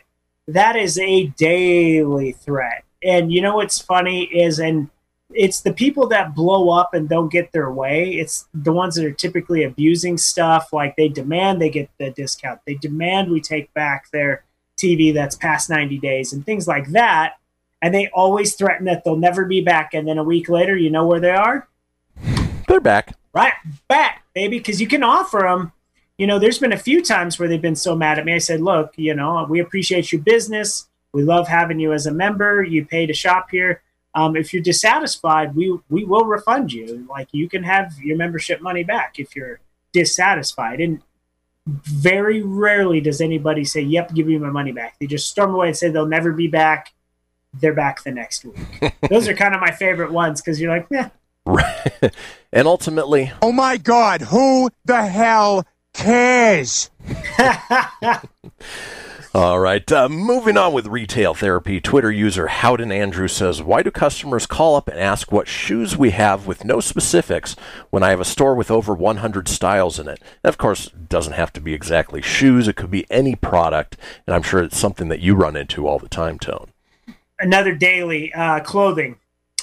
that 0.47 0.75
is 0.75 0.97
a 0.99 1.27
daily 1.37 2.31
threat. 2.31 2.83
And 3.03 3.31
you 3.31 3.41
know 3.41 3.55
what's 3.55 3.79
funny 3.79 4.23
is, 4.23 4.59
and 4.59 4.89
it's 5.33 5.61
the 5.61 5.73
people 5.73 6.07
that 6.07 6.35
blow 6.35 6.69
up 6.69 6.93
and 6.93 7.09
don't 7.09 7.31
get 7.31 7.51
their 7.51 7.71
way. 7.71 8.11
It's 8.13 8.47
the 8.53 8.71
ones 8.71 8.95
that 8.95 9.05
are 9.05 9.11
typically 9.11 9.63
abusing 9.63 10.17
stuff. 10.17 10.71
Like 10.73 10.95
they 10.95 11.09
demand 11.09 11.61
they 11.61 11.69
get 11.69 11.89
the 11.99 12.11
discount. 12.11 12.59
They 12.65 12.75
demand 12.75 13.31
we 13.31 13.41
take 13.41 13.73
back 13.73 14.09
their 14.11 14.43
TV 14.77 15.13
that's 15.13 15.35
past 15.35 15.69
90 15.69 15.99
days 15.99 16.33
and 16.33 16.45
things 16.45 16.67
like 16.67 16.87
that. 16.91 17.33
And 17.81 17.93
they 17.93 18.09
always 18.13 18.55
threaten 18.55 18.85
that 18.85 19.03
they'll 19.03 19.15
never 19.15 19.45
be 19.45 19.61
back. 19.61 19.93
And 19.93 20.07
then 20.07 20.17
a 20.17 20.23
week 20.23 20.49
later, 20.49 20.77
you 20.77 20.89
know 20.89 21.05
where 21.07 21.19
they 21.19 21.31
are? 21.31 21.67
They're 22.67 22.79
back. 22.79 23.15
Right 23.33 23.53
back, 23.87 24.23
baby. 24.33 24.59
Because 24.59 24.79
you 24.79 24.87
can 24.87 25.03
offer 25.03 25.39
them. 25.39 25.71
You 26.17 26.27
know, 26.27 26.37
there's 26.37 26.59
been 26.59 26.73
a 26.73 26.77
few 26.77 27.01
times 27.01 27.39
where 27.39 27.49
they've 27.49 27.61
been 27.61 27.75
so 27.75 27.95
mad 27.95 28.19
at 28.19 28.25
me. 28.25 28.35
I 28.35 28.37
said, 28.37 28.61
look, 28.61 28.93
you 28.95 29.15
know, 29.15 29.45
we 29.49 29.59
appreciate 29.59 30.11
your 30.11 30.21
business. 30.21 30.87
We 31.13 31.23
love 31.23 31.47
having 31.47 31.79
you 31.79 31.93
as 31.93 32.05
a 32.05 32.11
member. 32.11 32.63
You 32.63 32.85
pay 32.85 33.05
to 33.05 33.13
shop 33.13 33.49
here. 33.51 33.81
Um, 34.13 34.35
if 34.35 34.53
you're 34.53 34.63
dissatisfied, 34.63 35.55
we 35.55 35.77
we 35.89 36.03
will 36.03 36.25
refund 36.25 36.73
you. 36.73 37.07
Like 37.09 37.29
you 37.31 37.47
can 37.47 37.63
have 37.63 37.93
your 38.01 38.17
membership 38.17 38.61
money 38.61 38.83
back 38.83 39.19
if 39.19 39.35
you're 39.35 39.59
dissatisfied. 39.93 40.81
And 40.81 41.01
very 41.65 42.41
rarely 42.41 42.99
does 42.99 43.21
anybody 43.21 43.63
say, 43.63 43.81
"Yep, 43.81 44.13
give 44.13 44.27
me 44.27 44.37
my 44.37 44.49
money 44.49 44.71
back." 44.71 44.95
They 44.99 45.07
just 45.07 45.29
storm 45.29 45.53
away 45.53 45.67
and 45.67 45.77
say 45.77 45.89
they'll 45.89 46.05
never 46.05 46.31
be 46.33 46.47
back. 46.47 46.93
They're 47.53 47.73
back 47.73 48.03
the 48.03 48.11
next 48.11 48.45
week. 48.45 48.93
Those 49.09 49.27
are 49.27 49.35
kind 49.35 49.53
of 49.53 49.61
my 49.61 49.71
favorite 49.71 50.11
ones 50.11 50.41
because 50.41 50.59
you're 50.59 50.71
like, 50.71 50.87
yeah. 50.89 51.09
Right. 51.45 52.13
and 52.53 52.67
ultimately, 52.67 53.31
oh 53.41 53.51
my 53.51 53.77
God, 53.77 54.21
who 54.21 54.69
the 54.85 55.05
hell 55.05 55.65
cares? 55.93 56.89
All 59.33 59.61
right, 59.61 59.89
uh, 59.89 60.09
moving 60.09 60.57
on 60.57 60.73
with 60.73 60.87
retail 60.87 61.33
therapy. 61.33 61.79
Twitter 61.79 62.11
user 62.11 62.47
Howden 62.47 62.91
Andrew 62.91 63.29
says, 63.29 63.63
"Why 63.63 63.81
do 63.81 63.89
customers 63.89 64.45
call 64.45 64.75
up 64.75 64.89
and 64.89 64.99
ask 64.99 65.31
what 65.31 65.47
shoes 65.47 65.95
we 65.95 66.09
have 66.09 66.47
with 66.47 66.65
no 66.65 66.81
specifics 66.81 67.55
when 67.91 68.03
I 68.03 68.09
have 68.09 68.19
a 68.19 68.25
store 68.25 68.53
with 68.55 68.69
over 68.69 68.93
100 68.93 69.47
styles 69.47 69.99
in 69.99 70.09
it?" 70.09 70.21
And 70.43 70.49
of 70.49 70.57
course, 70.57 70.87
it 70.87 71.07
doesn't 71.07 71.31
have 71.31 71.53
to 71.53 71.61
be 71.61 71.73
exactly 71.73 72.21
shoes; 72.21 72.67
it 72.67 72.75
could 72.75 72.91
be 72.91 73.09
any 73.09 73.35
product, 73.35 73.95
and 74.27 74.35
I'm 74.35 74.43
sure 74.43 74.61
it's 74.61 74.77
something 74.77 75.07
that 75.07 75.21
you 75.21 75.33
run 75.33 75.55
into 75.55 75.87
all 75.87 75.97
the 75.97 76.09
time, 76.09 76.37
Tone. 76.37 76.67
Another 77.41 77.73
daily 77.73 78.31
uh, 78.33 78.59
clothing. 78.59 79.17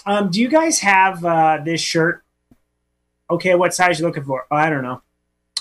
Um, 0.05 0.33
do 0.33 0.41
you 0.41 0.49
guys 0.49 0.81
have 0.81 1.25
uh, 1.25 1.61
this 1.65 1.81
shirt? 1.81 2.25
Okay, 3.31 3.55
what 3.55 3.73
size 3.73 4.01
you 4.01 4.07
looking 4.07 4.25
for? 4.25 4.47
Oh, 4.51 4.57
I 4.57 4.69
don't 4.69 4.83
know. 4.83 5.01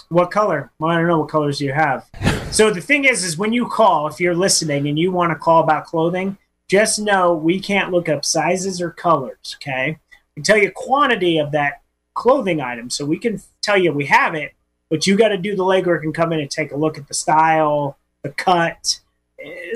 What 0.10 0.32
color? 0.32 0.72
Well, 0.80 0.90
I 0.90 0.98
don't 0.98 1.08
know 1.08 1.20
what 1.20 1.30
colors 1.30 1.62
you 1.62 1.74
have. 1.74 2.10
So 2.50 2.72
the 2.72 2.82
thing 2.82 3.06
is, 3.06 3.24
is 3.24 3.38
when 3.38 3.54
you 3.54 3.68
call, 3.68 4.08
if 4.08 4.20
you're 4.20 4.34
listening 4.34 4.88
and 4.88 4.98
you 4.98 5.12
want 5.12 5.32
to 5.32 5.36
call 5.36 5.62
about 5.62 5.86
clothing, 5.86 6.38
just 6.68 6.98
know 6.98 7.36
we 7.36 7.60
can't 7.60 7.92
look 7.92 8.10
up 8.10 8.26
sizes 8.26 8.82
or 8.82 8.90
colors. 8.90 9.56
Okay, 9.58 10.00
we 10.36 10.42
tell 10.42 10.58
you 10.58 10.72
quantity 10.72 11.38
of 11.38 11.52
that 11.52 11.82
clothing 12.16 12.62
item, 12.62 12.90
so 12.90 13.06
we 13.06 13.20
can 13.20 13.40
tell 13.62 13.78
you 13.78 13.94
we 13.94 14.06
have 14.08 14.34
it, 14.34 14.54
but 14.90 15.06
you 15.06 15.16
got 15.18 15.30
to 15.30 15.38
do 15.38 15.56
the 15.56 15.64
legwork 15.64 16.02
and 16.02 16.16
come 16.16 16.34
in 16.34 16.40
and 16.40 16.50
take 16.50 16.72
a 16.72 16.78
look 16.78 16.98
at 16.98 17.08
the 17.08 17.14
style, 17.14 17.96
the 18.24 18.30
cut, 18.30 19.02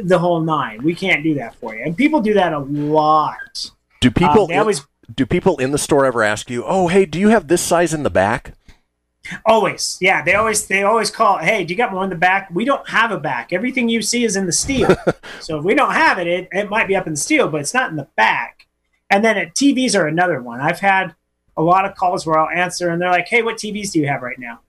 the 0.04 0.20
whole 0.20 0.42
nine. 0.42 0.84
We 0.84 0.96
can't 0.96 1.24
do 1.24 1.36
that 1.36 1.56
for 1.56 1.76
you, 1.76 1.84
and 1.84 1.96
people 1.96 2.22
do 2.22 2.34
that 2.34 2.54
a 2.54 2.60
lot. 2.60 3.72
Do 4.00 4.12
people 4.12 4.44
Um, 4.44 4.48
they 4.48 4.58
always 4.58 4.86
do 5.14 5.26
people 5.26 5.58
in 5.58 5.72
the 5.72 5.78
store 5.78 6.06
ever 6.06 6.24
ask 6.24 6.50
you, 6.50 6.64
"Oh, 6.66 6.88
hey, 6.88 7.06
do 7.06 7.20
you 7.20 7.30
have 7.30 7.48
this 7.48 7.62
size 7.62 7.94
in 7.94 8.04
the 8.04 8.10
back?" 8.10 8.54
Always, 9.46 9.98
yeah. 10.02 10.24
They 10.24 10.34
always 10.34 10.68
they 10.68 10.84
always 10.84 11.12
call. 11.12 11.38
Hey, 11.38 11.64
do 11.64 11.74
you 11.74 11.78
got 11.78 11.94
one 11.94 12.06
in 12.06 12.10
the 12.10 12.16
back? 12.16 12.50
We 12.52 12.66
don't 12.66 12.88
have 12.90 13.12
a 13.12 13.20
back. 13.20 13.54
Everything 13.54 13.88
you 13.88 14.02
see 14.02 14.24
is 14.24 14.36
in 14.36 14.46
the 14.46 14.52
steel. 14.52 14.96
so 15.40 15.60
if 15.60 15.64
we 15.64 15.76
don't 15.76 15.94
have 15.94 16.18
it, 16.18 16.28
it, 16.28 16.50
it 16.52 16.70
might 16.70 16.88
be 16.88 16.96
up 16.96 17.08
in 17.08 17.14
the 17.14 17.20
steel, 17.20 17.48
but 17.48 17.62
it's 17.62 17.74
not 17.74 17.92
in 17.92 17.98
the 17.98 18.08
back. 18.16 18.68
And 19.10 19.24
then 19.24 19.38
at 19.38 19.54
TVs 19.54 19.96
are 19.96 20.08
another 20.08 20.42
one. 20.42 20.60
I've 20.60 20.80
had 20.80 21.16
a 21.56 21.62
lot 21.62 21.86
of 21.86 21.96
calls 21.96 22.26
where 22.26 22.40
I'll 22.40 22.50
answer 22.50 22.90
and 22.90 23.02
they're 23.02 23.12
like, 23.12 23.28
"Hey, 23.28 23.44
what 23.44 23.58
TVs 23.58 23.92
do 23.92 24.00
you 24.00 24.08
have 24.08 24.22
right 24.22 24.40
now? 24.40 24.62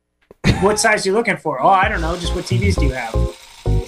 what 0.60 0.80
size 0.80 1.06
are 1.06 1.10
you 1.10 1.14
looking 1.14 1.36
for? 1.36 1.62
Oh, 1.62 1.68
I 1.68 1.88
don't 1.88 2.00
know. 2.00 2.16
Just 2.16 2.34
what 2.34 2.44
TVs 2.44 2.78
do 2.78 2.86
you 2.86 2.92
have?" 2.92 3.29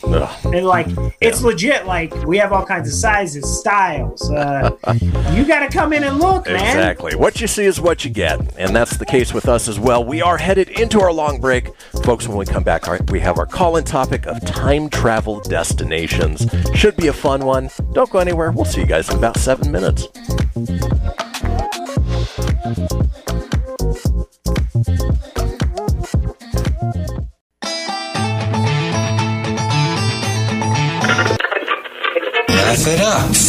Ugh. 0.05 0.55
And 0.55 0.67
like, 0.67 0.87
it's 1.21 1.43
legit. 1.43 1.87
Like 1.87 2.15
we 2.25 2.39
have 2.39 2.53
all 2.53 2.65
kinds 2.65 2.89
of 2.89 2.95
sizes, 2.95 3.59
styles. 3.59 4.31
Uh, 4.31 4.77
you 5.33 5.45
got 5.45 5.61
to 5.61 5.69
come 5.69 5.93
in 5.93 6.05
and 6.05 6.19
look, 6.19 6.47
man. 6.47 6.57
Exactly. 6.57 7.15
What 7.15 7.41
you 7.41 7.47
see 7.47 7.65
is 7.65 7.81
what 7.81 8.05
you 8.05 8.11
get. 8.11 8.41
And 8.59 8.75
that's 8.75 8.97
the 8.97 9.07
case 9.07 9.33
with 9.33 9.49
us 9.49 9.69
as 9.69 9.79
well. 9.79 10.05
We 10.05 10.23
are 10.23 10.39
headed 10.39 10.69
into 10.71 11.01
our 11.01 11.13
long 11.13 11.41
break. 11.41 11.75
Folks, 12.05 12.29
when 12.29 12.37
we 12.37 12.47
come 12.47 12.63
back, 12.63 12.87
we 13.11 13.21
have 13.21 13.39
our 13.39 13.47
call 13.47 13.77
in 13.77 13.85
topic 13.85 14.27
of 14.27 14.45
time 14.45 14.89
travel 14.89 15.41
destinations. 15.41 16.47
Should 16.75 16.97
be 16.97 17.09
a 17.09 17.13
fun 17.13 17.45
one. 17.45 17.71
Don't 17.93 18.11
go 18.11 18.19
anywhere. 18.19 18.51
We'll 18.51 18.65
see 18.65 18.81
you 18.81 18.87
guys 18.87 19.09
in 19.11 19.17
about 19.17 19.37
seven 19.37 19.71
minutes. 19.71 20.09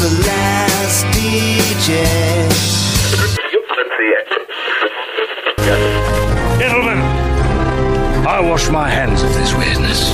Gentlemen, 1.83 2.59
I 8.27 8.39
wash 8.39 8.69
my 8.69 8.87
hands 8.87 9.23
of 9.23 9.33
this 9.33 9.51
weirdness. 9.55 10.11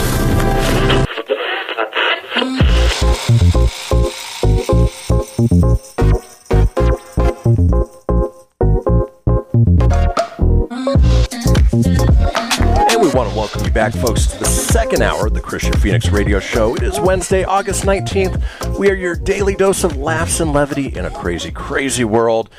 And 12.90 13.02
we 13.02 13.10
want 13.10 13.30
to 13.30 13.36
welcome 13.36 13.66
you 13.66 13.72
back, 13.72 13.92
folks, 13.94 14.28
to 14.28 14.40
the 14.40 14.46
second 14.46 15.02
hour 15.02 15.28
of 15.28 15.34
the 15.34 15.42
Kristian 15.42 15.78
Fenix 15.82 16.10
Radio 16.10 16.40
Show. 16.40 16.76
It 16.76 16.84
is 16.84 16.98
Wednesday, 17.02 17.44
August 17.44 17.84
19th. 17.84 18.42
We 18.78 18.92
are 18.92 18.96
your 18.96 19.16
daily 19.16 19.56
dose 19.56 19.84
of 19.84 19.98
laughs 19.98 20.40
and 20.40 20.54
levity 20.54 20.96
in 20.96 21.06
a 21.06 21.10
crazy, 21.10 21.52
crazy 21.52 22.04
world. 22.04 22.50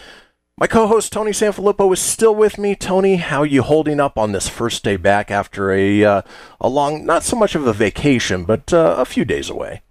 My 0.57 0.66
co-host 0.66 1.12
Tony 1.12 1.31
Sanfilippo 1.31 1.93
is 1.93 2.01
still 2.01 2.35
with 2.35 2.59
me. 2.59 2.75
Tony, 2.75 3.16
how 3.16 3.45
you 3.45 3.62
holding 3.62 4.01
up 4.01 4.19
on 4.19 4.33
this 4.33 4.49
first 4.49 4.83
day 4.83 4.97
back 4.97 5.31
after 5.31 5.71
a 5.71 6.05
uh, 6.05 6.23
a 6.61 6.69
long, 6.69 7.07
not 7.07 7.23
so 7.23 7.37
much 7.37 7.55
of 7.55 7.66
a 7.66 7.73
vacation, 7.73 8.45
but 8.45 8.73
uh, 8.73 8.97
a 8.99 9.05
few 9.05 9.25
days 9.25 9.49
away? 9.49 9.83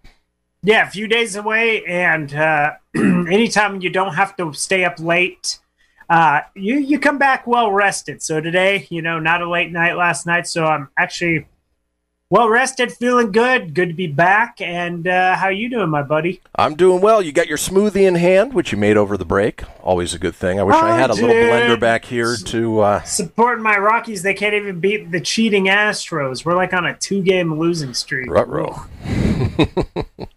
Yeah, 0.64 0.88
a 0.88 0.92
few 0.92 1.08
days 1.08 1.36
away, 1.36 1.86
and 1.86 2.34
uh, 2.34 2.72
anytime 2.96 3.82
you 3.82 3.90
don't 3.90 4.16
have 4.16 4.36
to 4.36 4.54
stay 4.54 4.84
up 4.84 5.00
late 5.00 5.60
uh, 6.10 6.42
you 6.56 6.76
you 6.76 7.00
come 7.00 7.18
back 7.18 7.46
well 7.46 7.72
rested. 7.72 8.22
So 8.22 8.40
today, 8.40 8.88
you 8.90 9.02
know, 9.02 9.20
not 9.20 9.42
a 9.42 9.50
late 9.50 9.72
night 9.72 9.98
last 9.98 10.26
night, 10.26 10.48
so 10.48 10.66
I'm 10.66 10.90
actually 10.98 11.48
well 12.30 12.50
rested, 12.50 12.92
feeling 12.92 13.32
good. 13.32 13.74
Good 13.74 13.90
to 13.90 13.94
be 13.94 14.08
back. 14.08 14.60
And 14.62 15.08
uh, 15.08 15.36
how 15.36 15.50
you 15.50 15.70
doing, 15.70 15.90
my 15.90 16.04
buddy? 16.04 16.42
I'm 16.56 16.76
doing 16.76 17.02
well. 17.02 17.22
You 17.22 17.32
got 17.32 17.48
your 17.48 17.58
smoothie 17.58 18.08
in 18.08 18.16
hand, 18.16 18.54
which 18.54 18.72
you 18.72 18.78
made 18.78 18.98
over 18.98 19.18
the 19.18 19.26
break. 19.26 19.64
Always 19.82 20.14
a 20.14 20.20
good 20.20 20.36
thing. 20.36 20.60
I 20.60 20.64
wish 20.64 20.76
I, 20.76 20.92
I 20.92 20.98
had 21.00 21.10
a 21.10 21.14
little 21.14 21.30
blender 21.30 21.80
back 21.80 22.06
here 22.06 22.36
to 22.36 22.80
uh... 22.80 23.02
supporting 23.04 23.64
my 23.64 23.78
Rockies. 23.78 24.24
They 24.24 24.34
can't 24.34 24.56
even 24.56 24.80
beat 24.80 25.12
the 25.12 25.22
cheating 25.22 25.66
Astros. 25.66 26.44
We're 26.44 26.56
like 26.56 26.74
on 26.74 26.86
a 26.86 26.98
two-game 26.98 27.58
losing 27.58 27.94
streak. 27.94 28.30
Rut-row. 28.30 28.76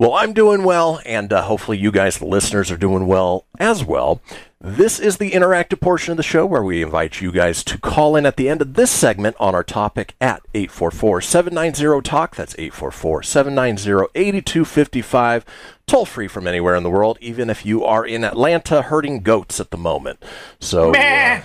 Well, 0.00 0.14
I'm 0.14 0.32
doing 0.32 0.64
well, 0.64 1.00
and 1.04 1.30
uh, 1.30 1.42
hopefully 1.42 1.76
you 1.76 1.92
guys, 1.92 2.16
the 2.16 2.24
listeners, 2.24 2.70
are 2.70 2.78
doing 2.78 3.06
well 3.06 3.44
as 3.58 3.84
well. 3.84 4.22
This 4.58 4.98
is 4.98 5.18
the 5.18 5.32
interactive 5.32 5.78
portion 5.78 6.12
of 6.12 6.16
the 6.16 6.22
show 6.22 6.46
where 6.46 6.62
we 6.62 6.82
invite 6.82 7.20
you 7.20 7.30
guys 7.30 7.62
to 7.64 7.76
call 7.76 8.16
in 8.16 8.24
at 8.24 8.38
the 8.38 8.48
end 8.48 8.62
of 8.62 8.72
this 8.72 8.90
segment 8.90 9.36
on 9.38 9.54
our 9.54 9.62
topic 9.62 10.14
at 10.18 10.42
844-790-TALK. 10.54 12.34
That's 12.34 12.54
844-790-8255. 12.54 15.42
Toll 15.86 16.06
free 16.06 16.28
from 16.28 16.46
anywhere 16.46 16.76
in 16.76 16.82
the 16.82 16.88
world, 16.88 17.18
even 17.20 17.50
if 17.50 17.66
you 17.66 17.84
are 17.84 18.06
in 18.06 18.24
Atlanta 18.24 18.80
herding 18.80 19.20
goats 19.20 19.60
at 19.60 19.70
the 19.70 19.76
moment. 19.76 20.24
So, 20.60 20.94
uh, 20.94 20.96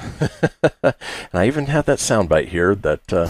and 0.81 0.93
I 1.33 1.45
even 1.45 1.65
have 1.65 1.83
that 1.87 1.99
soundbite 1.99 2.47
here 2.47 2.73
that... 2.73 3.11
Uh, 3.11 3.27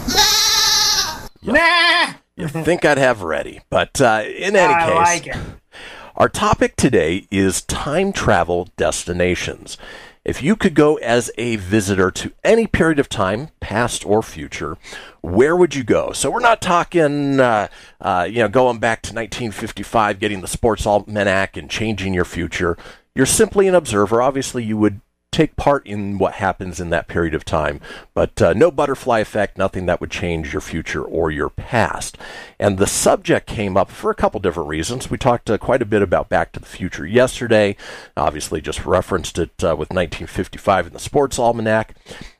yeah 1.42 2.14
you 2.36 2.48
think 2.48 2.84
I'd 2.84 2.98
have 2.98 3.22
ready. 3.22 3.60
But 3.70 4.00
uh, 4.00 4.24
in 4.24 4.56
any 4.56 4.74
I 4.74 5.20
case, 5.20 5.26
like 5.26 5.36
our 6.16 6.28
topic 6.28 6.76
today 6.76 7.26
is 7.30 7.62
time 7.62 8.12
travel 8.12 8.68
destinations. 8.76 9.78
If 10.24 10.42
you 10.42 10.56
could 10.56 10.74
go 10.74 10.96
as 10.96 11.30
a 11.38 11.54
visitor 11.54 12.10
to 12.10 12.32
any 12.42 12.66
period 12.66 12.98
of 12.98 13.08
time, 13.08 13.50
past 13.60 14.04
or 14.04 14.24
future, 14.24 14.76
where 15.20 15.54
would 15.54 15.76
you 15.76 15.84
go? 15.84 16.10
So 16.10 16.32
we're 16.32 16.40
not 16.40 16.60
talking, 16.60 17.38
uh, 17.38 17.68
uh, 18.00 18.26
you 18.28 18.40
know, 18.40 18.48
going 18.48 18.80
back 18.80 19.02
to 19.02 19.14
1955, 19.14 20.18
getting 20.18 20.40
the 20.40 20.48
sports 20.48 20.84
almanac 20.84 21.56
and 21.56 21.70
changing 21.70 22.12
your 22.12 22.24
future. 22.24 22.76
You're 23.14 23.24
simply 23.24 23.68
an 23.68 23.76
observer. 23.76 24.20
Obviously, 24.20 24.64
you 24.64 24.76
would 24.76 25.00
take 25.36 25.56
part 25.56 25.86
in 25.86 26.16
what 26.16 26.34
happens 26.34 26.80
in 26.80 26.90
that 26.90 27.08
period 27.08 27.34
of 27.34 27.44
time. 27.44 27.80
But 28.14 28.40
uh, 28.40 28.54
no 28.54 28.70
butterfly 28.70 29.20
effect, 29.20 29.58
nothing 29.58 29.86
that 29.86 30.00
would 30.00 30.10
change 30.10 30.52
your 30.52 30.62
future 30.62 31.02
or 31.02 31.30
your 31.30 31.50
past. 31.50 32.16
And 32.58 32.78
the 32.78 32.86
subject 32.86 33.46
came 33.46 33.76
up 33.76 33.90
for 33.90 34.10
a 34.10 34.14
couple 34.14 34.40
different 34.40 34.70
reasons. 34.70 35.10
We 35.10 35.18
talked 35.18 35.50
uh, 35.50 35.58
quite 35.58 35.82
a 35.82 35.86
bit 35.86 36.00
about 36.00 36.30
Back 36.30 36.52
to 36.52 36.60
the 36.60 36.66
Future 36.66 37.06
yesterday, 37.06 37.76
obviously, 38.16 38.60
just 38.62 38.86
referenced 38.86 39.38
it 39.38 39.62
uh, 39.62 39.76
with 39.76 39.90
1955 39.90 40.86
in 40.86 40.92
the 40.94 40.98
Sports 40.98 41.38
Almanac. 41.38 41.94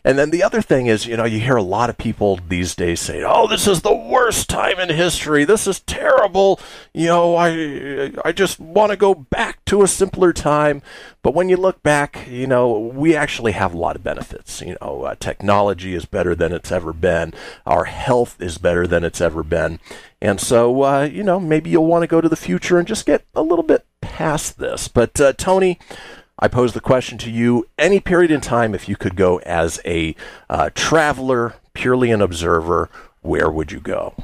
And 0.07 0.17
then 0.17 0.31
the 0.31 0.45
other 0.45 0.63
thing 0.63 0.87
is, 0.87 1.05
you 1.05 1.17
know, 1.17 1.25
you 1.25 1.41
hear 1.41 1.57
a 1.57 1.63
lot 1.65 1.91
of 1.91 1.99
people 1.99 2.39
these 2.49 2.77
days 2.77 3.01
say, 3.01 3.25
"Oh, 3.27 3.49
this 3.49 3.67
is 3.67 3.81
the 3.81 3.93
worst 3.93 4.49
time 4.49 4.79
in 4.79 4.89
history. 4.89 5.45
This 5.45 5.67
is 5.67 5.81
terrible. 5.81 6.61
You 6.95 7.09
know, 7.09 7.35
I 7.35 8.13
I 8.25 8.31
just 8.31 8.61
want 8.61 8.93
to 8.93 8.97
go 8.97 9.15
back 9.15 9.65
to 9.65 9.83
a 9.83 9.89
simpler 9.89 10.33
time." 10.33 10.81
But 11.25 11.35
when 11.35 11.49
you 11.49 11.57
look 11.57 11.83
back, 11.83 12.25
you 12.31 12.47
know, 12.47 12.79
we 12.79 13.17
actually 13.17 13.51
have 13.53 13.75
a 13.75 13.79
lot 13.79 13.97
of 13.97 14.05
benefits. 14.05 14.61
You 14.61 14.77
know, 14.81 15.03
uh, 15.03 15.17
technology 15.19 15.93
is 15.93 16.05
better 16.05 16.37
than 16.37 16.53
it's 16.53 16.71
ever 16.71 16.93
been. 16.93 17.35
Our 17.67 17.87
health 17.87 18.41
is 18.41 18.59
better 18.59 18.87
than 18.87 19.03
it's 19.03 19.21
ever 19.21 19.43
been. 19.43 19.81
And 20.23 20.41
so, 20.41 20.85
uh, 20.85 21.03
you 21.03 21.25
know, 21.25 21.41
maybe 21.41 21.71
you'll 21.71 21.87
want 21.87 22.05
to 22.05 22.07
go 22.07 22.21
to 22.21 22.29
the 22.29 22.37
future 22.37 22.79
and 22.79 22.87
just 22.87 23.07
get 23.07 23.25
a 23.35 23.43
little 23.43 23.65
bit 23.65 23.85
past 24.01 24.61
this. 24.61 24.87
But 24.87 25.21
uh, 25.21 25.33
Tony, 25.33 25.81
I 26.39 26.49
pose 26.49 26.75
the 26.75 26.81
question 26.81 27.17
to 27.19 27.31
you 27.31 27.67
any 27.79 27.99
period 27.99 28.31
in 28.31 28.43
time, 28.43 28.75
if 28.75 28.91
you 28.91 28.97
could 28.97 29.17
go 29.17 29.39
as 29.39 29.81
a 29.87 30.15
uh, 30.51 30.69
traveler, 30.75 31.55
purely 31.73 32.11
an 32.11 32.21
observer, 32.21 32.91
where 33.23 33.51
would 33.51 33.73
you 33.73 33.81
go? 33.81 34.15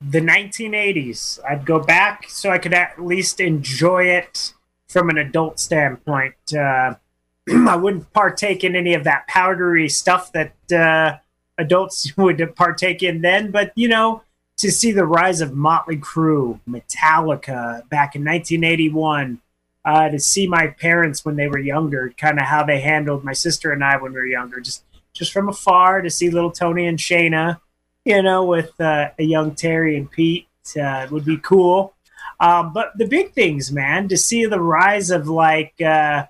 The 0.00 0.20
1980s. 0.20 1.38
I'd 1.46 1.66
go 1.66 1.80
back 1.80 2.30
so 2.30 2.50
I 2.50 2.56
could 2.56 2.72
at 2.72 3.04
least 3.04 3.40
enjoy 3.40 4.04
it 4.04 4.54
from 4.88 5.10
an 5.10 5.18
adult 5.18 5.60
standpoint. 5.60 6.34
Uh, 6.56 6.94
I 7.50 7.76
wouldn't 7.76 8.10
partake 8.14 8.64
in 8.64 8.74
any 8.74 8.94
of 8.94 9.04
that 9.04 9.26
powdery 9.28 9.90
stuff 9.90 10.32
that 10.32 10.54
uh, 10.72 11.18
adults 11.58 12.10
would 12.16 12.56
partake 12.56 13.02
in 13.02 13.20
then, 13.20 13.50
but 13.50 13.72
you 13.74 13.88
know, 13.88 14.22
to 14.56 14.70
see 14.72 14.92
the 14.92 15.06
rise 15.06 15.42
of 15.42 15.54
Motley 15.54 15.98
Crue, 15.98 16.58
Metallica 16.66 17.86
back 17.90 18.16
in 18.16 18.24
1981 18.24 19.40
uh, 19.88 20.10
to 20.10 20.20
see 20.20 20.46
my 20.46 20.66
parents 20.66 21.24
when 21.24 21.36
they 21.36 21.48
were 21.48 21.58
younger, 21.58 22.12
kind 22.18 22.38
of 22.38 22.44
how 22.44 22.62
they 22.62 22.78
handled 22.78 23.24
my 23.24 23.32
sister 23.32 23.72
and 23.72 23.82
I 23.82 23.96
when 23.96 24.12
we 24.12 24.18
were 24.18 24.26
younger, 24.26 24.60
just 24.60 24.84
just 25.14 25.32
from 25.32 25.48
afar 25.48 26.02
to 26.02 26.10
see 26.10 26.28
little 26.28 26.50
Tony 26.50 26.86
and 26.86 26.98
Shayna, 26.98 27.58
you 28.04 28.22
know, 28.22 28.44
with 28.44 28.78
uh, 28.78 29.08
a 29.18 29.22
young 29.22 29.54
Terry 29.54 29.96
and 29.96 30.10
Pete 30.10 30.46
uh, 30.78 31.06
would 31.10 31.24
be 31.24 31.38
cool. 31.38 31.94
Um, 32.38 32.74
but 32.74 32.92
the 32.98 33.06
big 33.06 33.32
things, 33.32 33.72
man, 33.72 34.08
to 34.08 34.18
see 34.18 34.44
the 34.44 34.60
rise 34.60 35.10
of 35.10 35.26
like 35.26 35.80
uh, 35.80 36.26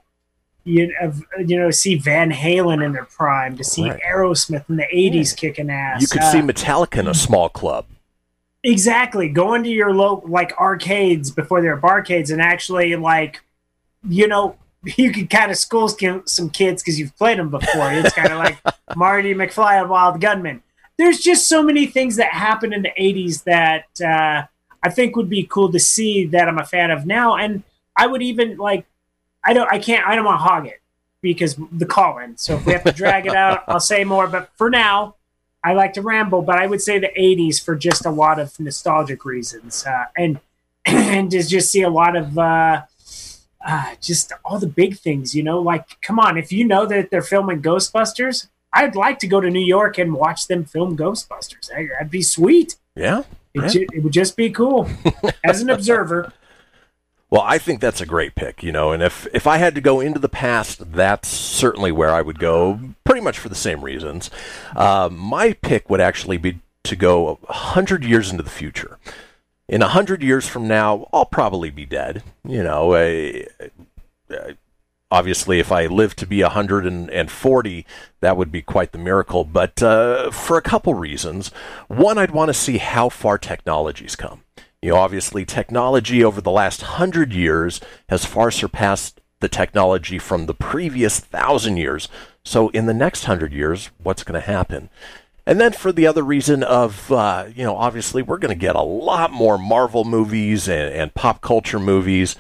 you 0.63 0.95
of, 1.03 1.25
you 1.45 1.59
know 1.59 1.73
see 1.73 1.97
Van 1.97 2.31
Halen 2.31 2.85
in 2.85 2.93
their 2.93 3.07
prime, 3.07 3.57
to 3.57 3.65
see 3.65 3.91
right. 3.91 4.01
Aerosmith 4.09 4.71
in 4.71 4.77
the 4.77 4.87
'80s 4.95 5.33
yeah. 5.33 5.37
kicking 5.37 5.69
ass. 5.69 6.01
You 6.01 6.07
could 6.07 6.23
see 6.23 6.39
uh, 6.39 6.43
Metallica 6.43 7.01
in 7.01 7.09
a 7.09 7.15
small 7.15 7.49
club. 7.49 7.87
Exactly. 8.63 9.29
Going 9.29 9.63
to 9.65 9.69
your 9.69 9.93
local 9.93 10.29
like 10.29 10.53
arcades 10.59 11.33
before 11.33 11.61
they're 11.61 11.81
barcades 11.81 12.31
and 12.31 12.41
actually 12.41 12.95
like, 12.97 13.41
you 14.07 14.29
know, 14.29 14.57
you 14.97 15.13
can 15.13 15.27
kind 15.27 15.51
of 15.51 15.57
school 15.57 15.89
some 15.89 16.51
kids 16.51 16.83
because 16.83 16.99
you've 16.99 17.17
played 17.17 17.39
them 17.39 17.51
before. 17.51 17.93
It's 17.93 18.15
kind 18.15 18.33
of 18.33 18.39
like 18.39 18.59
Marty 18.97 19.35
McFly 19.35 19.81
and 19.81 19.91
Wild 19.91 20.21
Gunman. 20.21 20.63
There's 20.97 21.19
just 21.21 21.49
so 21.49 21.63
many 21.63 21.87
things 21.87 22.17
that 22.17 22.33
happened 22.33 22.75
in 22.75 22.83
the 22.83 22.93
80s 22.99 23.45
that 23.45 23.87
uh, 24.05 24.47
I 24.83 24.91
think 24.91 25.15
would 25.15 25.29
be 25.29 25.45
cool 25.45 25.71
to 25.71 25.79
see 25.79 26.27
that 26.27 26.49
I'm 26.49 26.59
a 26.59 26.65
fan 26.65 26.91
of 26.91 27.07
now. 27.07 27.37
And 27.37 27.63
I 27.97 28.07
would 28.07 28.23
even 28.23 28.57
like, 28.57 28.85
I 29.45 29.53
don't, 29.53 29.73
I 29.73 29.79
can't, 29.79 30.07
I 30.07 30.17
don't 30.17 30.25
want 30.25 30.41
to 30.41 30.45
hog 30.45 30.67
it 30.67 30.81
because 31.21 31.57
the 31.73 31.87
call 31.87 32.19
in. 32.19 32.37
So 32.37 32.57
if 32.57 32.67
we 32.67 32.73
have 32.73 32.85
to 32.85 32.93
drag 32.93 33.27
it 33.27 33.35
out, 33.35 33.63
I'll 33.69 33.79
say 33.79 34.03
more. 34.03 34.27
But 34.27 34.51
for 34.57 34.71
now, 34.71 35.15
I 35.63 35.73
like 35.75 35.93
to 35.95 36.03
ramble, 36.03 36.43
but 36.43 36.57
I 36.57 36.67
would 36.67 36.81
say 36.81 36.99
the 36.99 37.11
80s 37.17 37.63
for 37.63 37.77
just 37.77 38.07
a 38.07 38.11
lot 38.11 38.39
of 38.39 38.59
nostalgic 38.59 39.25
reasons. 39.25 39.85
Uh, 39.87 40.07
and 40.17 40.41
and 40.87 41.31
to 41.31 41.43
just 41.43 41.71
see 41.71 41.83
a 41.83 41.91
lot 41.91 42.17
of 42.17 42.39
uh, 42.39 42.83
uh, 43.65 43.95
just 44.01 44.33
all 44.45 44.59
the 44.59 44.67
big 44.67 44.99
things, 44.99 45.35
you 45.35 45.43
know, 45.43 45.61
like 45.61 46.01
come 46.01 46.19
on, 46.19 46.39
if 46.39 46.53
you 46.53 46.65
know 46.65 46.87
that 46.87 47.11
they're 47.11 47.23
filming 47.23 47.63
Ghostbusters, 47.63 48.49
I'd 48.73 48.95
like 48.97 49.19
to 49.21 49.27
go 49.27 49.41
to 49.41 49.51
New 49.51 49.65
York 49.65 49.99
and 49.99 50.13
watch 50.13 50.47
them 50.47 50.65
film 50.65 50.97
Ghostbusters. 50.97 51.69
That'd 51.69 52.11
be 52.11 52.23
sweet. 52.23 52.77
Yeah. 52.95 53.23
It, 53.55 53.71
ju- 53.71 53.87
it 53.93 54.03
would 54.03 54.13
just 54.13 54.37
be 54.37 54.51
cool 54.51 54.89
as 55.45 55.63
an 55.63 55.71
observer. 55.71 56.33
Well, 57.31 57.43
I 57.43 57.59
think 57.59 57.81
that's 57.81 58.01
a 58.01 58.07
great 58.07 58.35
pick, 58.35 58.63
you 58.63 58.73
know, 58.73 58.93
and 58.93 59.03
if 59.03 59.27
if 59.35 59.47
I 59.47 59.59
had 59.59 59.75
to 59.75 59.83
go 59.83 60.01
into 60.01 60.19
the 60.19 60.31
past, 60.31 60.93
that's 60.93 61.29
certainly 61.29 61.93
where 61.93 62.11
I 62.11 62.23
would 62.23 62.39
go, 62.39 62.81
pretty 63.05 63.21
much 63.21 63.39
for 63.39 63.51
the 63.51 63.55
same 63.55 63.85
reasons. 63.85 64.31
Uh, 64.75 65.11
my 65.13 65.53
pick 65.53 65.91
would 65.91 66.01
actually 66.01 66.39
be 66.39 66.61
to 66.85 66.97
go 66.97 67.39
a 67.47 67.53
hundred 67.53 68.03
years 68.03 68.31
into 68.31 68.43
the 68.43 68.51
future. 68.51 68.99
In 69.69 69.83
a 69.83 69.89
hundred 69.89 70.23
years 70.23 70.49
from 70.49 70.67
now, 70.67 71.09
I'll 71.13 71.27
probably 71.27 71.69
be 71.69 71.85
dead. 71.85 72.23
You 72.47 72.63
know, 72.63 72.95
obviously, 75.11 75.59
if 75.59 75.71
I 75.71 75.87
live 75.87 76.17
to 76.17 76.27
be 76.27 76.43
140, 76.43 77.87
that 78.21 78.37
would 78.37 78.51
be 78.51 78.63
quite 78.63 78.93
the 78.93 78.99
miracle. 78.99 79.45
But 79.45 79.83
uh, 79.83 80.31
for 80.31 80.57
a 80.57 80.63
couple 80.63 80.95
reasons, 80.95 81.49
one, 81.89 82.17
I'd 82.17 82.31
want 82.31 82.49
to 82.49 82.55
see 82.55 82.79
how 82.79 83.11
far 83.11 83.37
technology's 83.37 84.17
come. 84.17 84.45
You 84.81 84.91
know, 84.91 84.97
obviously, 84.97 85.45
technology 85.45 86.25
over 86.25 86.41
the 86.41 86.51
last 86.51 86.83
hundred 86.83 87.33
years 87.33 87.81
has 88.09 88.25
far 88.25 88.51
surpassed 88.51 89.21
the 89.41 89.49
technology 89.49 90.19
from 90.19 90.47
the 90.47 90.55
previous 90.55 91.21
thousand 91.21 91.77
years. 91.77 92.09
So, 92.45 92.69
in 92.71 92.87
the 92.87 92.95
next 92.95 93.25
hundred 93.25 93.53
years, 93.53 93.91
what's 94.03 94.23
going 94.25 94.41
to 94.41 94.47
happen? 94.47 94.89
And 95.49 95.59
then 95.59 95.73
for 95.73 95.93
the 95.93 96.07
other 96.07 96.23
reason 96.23 96.63
of, 96.63 97.11
uh, 97.11 97.47
you 97.57 97.65
know, 97.65 97.75
obviously 97.75 98.21
we're 98.21 98.37
going 98.37 98.55
to 98.55 98.61
get 98.61 98.77
a 98.77 98.83
lot 98.83 99.33
more 99.33 99.57
Marvel 99.57 100.05
movies 100.05 100.69
and, 100.69 100.93
and, 100.95 101.15
pop 101.15 101.41
culture 101.41 101.79
movies. 101.79 102.37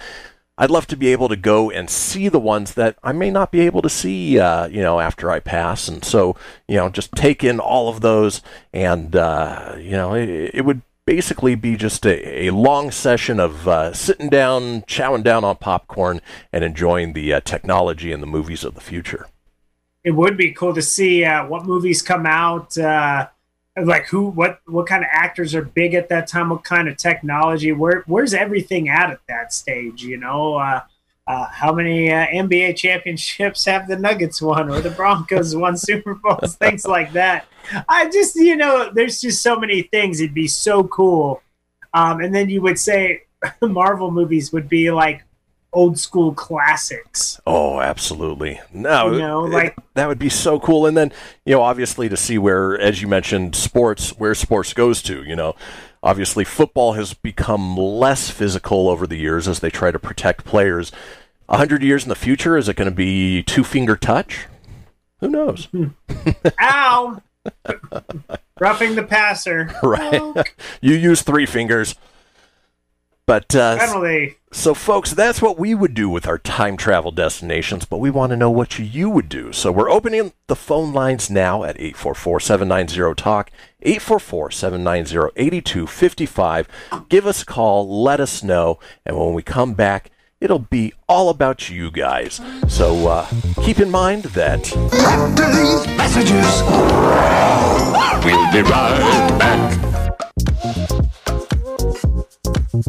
I'd 0.58 0.70
love 0.70 0.86
to 0.88 0.96
be 0.96 1.08
able 1.08 1.30
to 1.30 1.36
go 1.36 1.70
and 1.70 1.88
see 1.88 2.28
the 2.28 2.38
ones 2.38 2.74
that 2.74 2.98
I 3.02 3.12
may 3.12 3.30
not 3.30 3.50
be 3.50 3.60
able 3.60 3.80
to 3.80 3.88
see, 3.88 4.38
uh, 4.38 4.66
you 4.66 4.82
know, 4.82 5.00
after 5.00 5.30
I 5.30 5.40
pass. 5.40 5.88
And 5.88 6.04
so, 6.04 6.36
you 6.68 6.76
know, 6.76 6.90
just 6.90 7.12
take 7.12 7.42
in 7.42 7.60
all 7.60 7.88
of 7.88 8.02
those, 8.02 8.42
and 8.74 9.16
uh, 9.16 9.76
you 9.78 9.92
know, 9.92 10.12
it, 10.12 10.50
it, 10.52 10.66
would 10.66 10.82
basically 11.06 11.54
be 11.54 11.76
just 11.76 12.04
a, 12.04 12.48
a 12.48 12.50
long 12.50 12.90
session 12.90 13.40
of 13.40 13.66
uh, 13.66 13.94
sitting 13.94 14.28
down, 14.28 14.82
chowing 14.82 15.24
down 15.24 15.44
on 15.44 15.56
popcorn, 15.56 16.20
and 16.52 16.62
enjoying 16.62 17.14
the 17.14 17.32
uh, 17.32 17.40
technology 17.40 18.12
and 18.12 18.22
the 18.22 18.26
movies 18.26 18.64
of 18.64 18.74
the 18.74 18.82
future. 18.82 19.28
It 20.04 20.12
would 20.12 20.36
be 20.36 20.52
cool 20.52 20.74
to 20.74 20.82
see 20.82 21.24
uh, 21.24 21.46
what 21.46 21.66
movies 21.66 22.02
come 22.02 22.24
out 22.26 22.76
uh, 22.78 23.28
like 23.84 24.06
who 24.06 24.28
what 24.28 24.60
what 24.66 24.86
kind 24.86 25.04
of 25.04 25.08
actors 25.12 25.54
are 25.54 25.62
big 25.62 25.94
at 25.94 26.08
that 26.08 26.26
time 26.26 26.50
what 26.50 26.64
kind 26.64 26.88
of 26.88 26.96
technology 26.96 27.72
where 27.72 28.02
where's 28.06 28.34
everything 28.34 28.88
at 28.88 29.10
at 29.10 29.20
that 29.28 29.52
stage 29.52 30.02
you 30.02 30.16
know 30.16 30.56
uh, 30.56 30.80
uh, 31.28 31.44
how 31.50 31.72
many 31.74 32.10
uh, 32.10 32.26
NBA 32.28 32.74
championships 32.76 33.66
have 33.66 33.86
the 33.86 33.98
Nuggets 33.98 34.40
won 34.40 34.70
or 34.70 34.80
the 34.80 34.90
Broncos 34.90 35.54
won 35.54 35.76
Super 35.76 36.14
Bowls, 36.14 36.56
things 36.56 36.86
like 36.88 37.12
that. 37.12 37.46
I 37.86 38.08
just, 38.08 38.34
you 38.34 38.56
know, 38.56 38.90
there's 38.90 39.20
just 39.20 39.42
so 39.42 39.58
many 39.58 39.82
things. 39.82 40.20
It'd 40.20 40.32
be 40.32 40.48
so 40.48 40.84
cool. 40.84 41.42
Um, 41.92 42.22
and 42.22 42.34
then 42.34 42.48
you 42.48 42.62
would 42.62 42.78
say 42.78 43.24
Marvel 43.60 44.10
movies 44.10 44.52
would 44.52 44.70
be 44.70 44.90
like 44.90 45.22
old 45.72 45.98
school 45.98 46.32
classics. 46.32 47.40
Oh, 47.46 47.80
absolutely. 47.80 48.60
No, 48.72 49.12
you 49.12 49.18
know, 49.18 49.40
like 49.40 49.74
it, 49.76 49.84
that 49.94 50.08
would 50.08 50.18
be 50.18 50.28
so 50.28 50.58
cool. 50.58 50.86
And 50.86 50.96
then, 50.96 51.12
you 51.44 51.54
know, 51.54 51.62
obviously 51.62 52.08
to 52.08 52.16
see 52.16 52.38
where, 52.38 52.78
as 52.78 53.02
you 53.02 53.08
mentioned, 53.08 53.54
sports, 53.54 54.10
where 54.18 54.34
sports 54.34 54.72
goes 54.72 55.02
to, 55.02 55.22
you 55.24 55.36
know, 55.36 55.54
obviously 56.02 56.44
football 56.44 56.94
has 56.94 57.14
become 57.14 57.76
less 57.76 58.30
physical 58.30 58.88
over 58.88 59.06
the 59.06 59.16
years 59.16 59.46
as 59.46 59.60
they 59.60 59.70
try 59.70 59.90
to 59.90 59.98
protect 59.98 60.44
players. 60.44 60.90
A 61.48 61.56
hundred 61.56 61.82
years 61.82 62.02
in 62.02 62.08
the 62.08 62.14
future, 62.14 62.56
is 62.56 62.68
it 62.68 62.76
going 62.76 62.90
to 62.90 62.94
be 62.94 63.42
two 63.42 63.64
finger 63.64 63.96
touch? 63.96 64.46
Who 65.20 65.28
knows? 65.28 65.66
Hmm. 65.66 65.88
Ow! 66.60 67.22
Roughing 68.60 68.94
the 68.94 69.02
passer. 69.02 69.70
Right. 69.82 70.46
you 70.80 70.94
use 70.94 71.22
three 71.22 71.46
fingers. 71.46 71.94
But 73.28 73.54
uh, 73.54 73.76
so, 74.52 74.72
folks, 74.72 75.12
that's 75.12 75.42
what 75.42 75.58
we 75.58 75.74
would 75.74 75.92
do 75.92 76.08
with 76.08 76.26
our 76.26 76.38
time 76.38 76.78
travel 76.78 77.10
destinations. 77.10 77.84
But 77.84 77.98
we 77.98 78.08
want 78.08 78.30
to 78.30 78.38
know 78.38 78.50
what 78.50 78.78
you 78.78 79.10
would 79.10 79.28
do. 79.28 79.52
So 79.52 79.70
we're 79.70 79.90
opening 79.90 80.32
the 80.46 80.56
phone 80.56 80.94
lines 80.94 81.28
now 81.28 81.62
at 81.62 81.76
844-790-TALK, 81.76 83.50
844-790-8255. 83.84 86.66
Give 87.10 87.26
us 87.26 87.42
a 87.42 87.44
call. 87.44 88.02
Let 88.02 88.18
us 88.18 88.42
know. 88.42 88.78
And 89.04 89.18
when 89.18 89.34
we 89.34 89.42
come 89.42 89.74
back, 89.74 90.10
it'll 90.40 90.58
be 90.58 90.94
all 91.06 91.28
about 91.28 91.68
you 91.68 91.90
guys. 91.90 92.40
So 92.66 93.08
uh, 93.08 93.28
keep 93.62 93.78
in 93.78 93.90
mind 93.90 94.22
that 94.22 94.74
after 94.74 95.46
these 95.52 95.86
messages, 95.98 96.62
we'll 98.24 98.52
be 98.52 98.62
right 98.62 99.36
back. 99.38 99.78
Want 102.70 102.84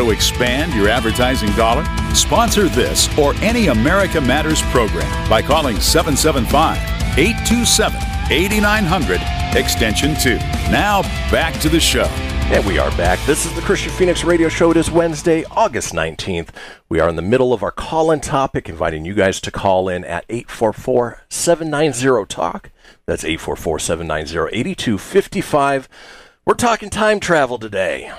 to 0.00 0.10
expand 0.10 0.74
your 0.74 0.88
advertising 0.88 1.50
dollar? 1.52 1.84
Sponsor 2.14 2.68
this 2.68 3.16
or 3.16 3.34
any 3.36 3.68
America 3.68 4.20
Matters 4.20 4.60
program 4.62 5.30
by 5.30 5.42
calling 5.42 5.78
775 5.78 6.78
827 7.16 8.00
8900 8.32 9.20
extension 9.56 10.16
2. 10.16 10.36
Now 10.70 11.02
back 11.30 11.60
to 11.60 11.68
the 11.68 11.78
show. 11.78 12.10
And 12.52 12.66
we 12.66 12.80
are 12.80 12.90
back. 12.96 13.24
This 13.26 13.46
is 13.46 13.54
the 13.54 13.60
Kristian 13.60 13.90
Fenix 13.90 14.24
Radio 14.24 14.48
Show. 14.48 14.72
It 14.72 14.76
is 14.76 14.90
Wednesday, 14.90 15.44
August 15.52 15.92
19th. 15.92 16.48
We 16.88 16.98
are 16.98 17.08
in 17.08 17.14
the 17.14 17.22
middle 17.22 17.52
of 17.52 17.62
our 17.62 17.70
call 17.70 18.10
in 18.10 18.18
topic, 18.18 18.68
inviting 18.68 19.04
you 19.04 19.14
guys 19.14 19.40
to 19.42 19.52
call 19.52 19.88
in 19.88 20.04
at 20.04 20.24
844 20.28 21.22
790 21.28 22.26
TALK. 22.26 22.72
That's 23.06 23.22
844 23.22 23.78
790 23.78 24.58
8255. 24.58 25.88
We're 26.44 26.54
talking 26.54 26.90
time 26.90 27.20
travel 27.20 27.56
today. 27.56 28.12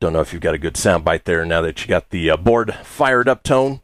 Don't 0.00 0.12
know 0.12 0.20
if 0.20 0.34
you've 0.34 0.42
got 0.42 0.54
a 0.54 0.58
good 0.58 0.74
soundbite 0.74 1.24
there 1.24 1.46
now 1.46 1.62
that 1.62 1.80
you 1.80 1.88
got 1.88 2.10
the 2.10 2.28
uh, 2.28 2.36
board 2.36 2.74
fired 2.82 3.26
up 3.26 3.42
tone. 3.42 3.80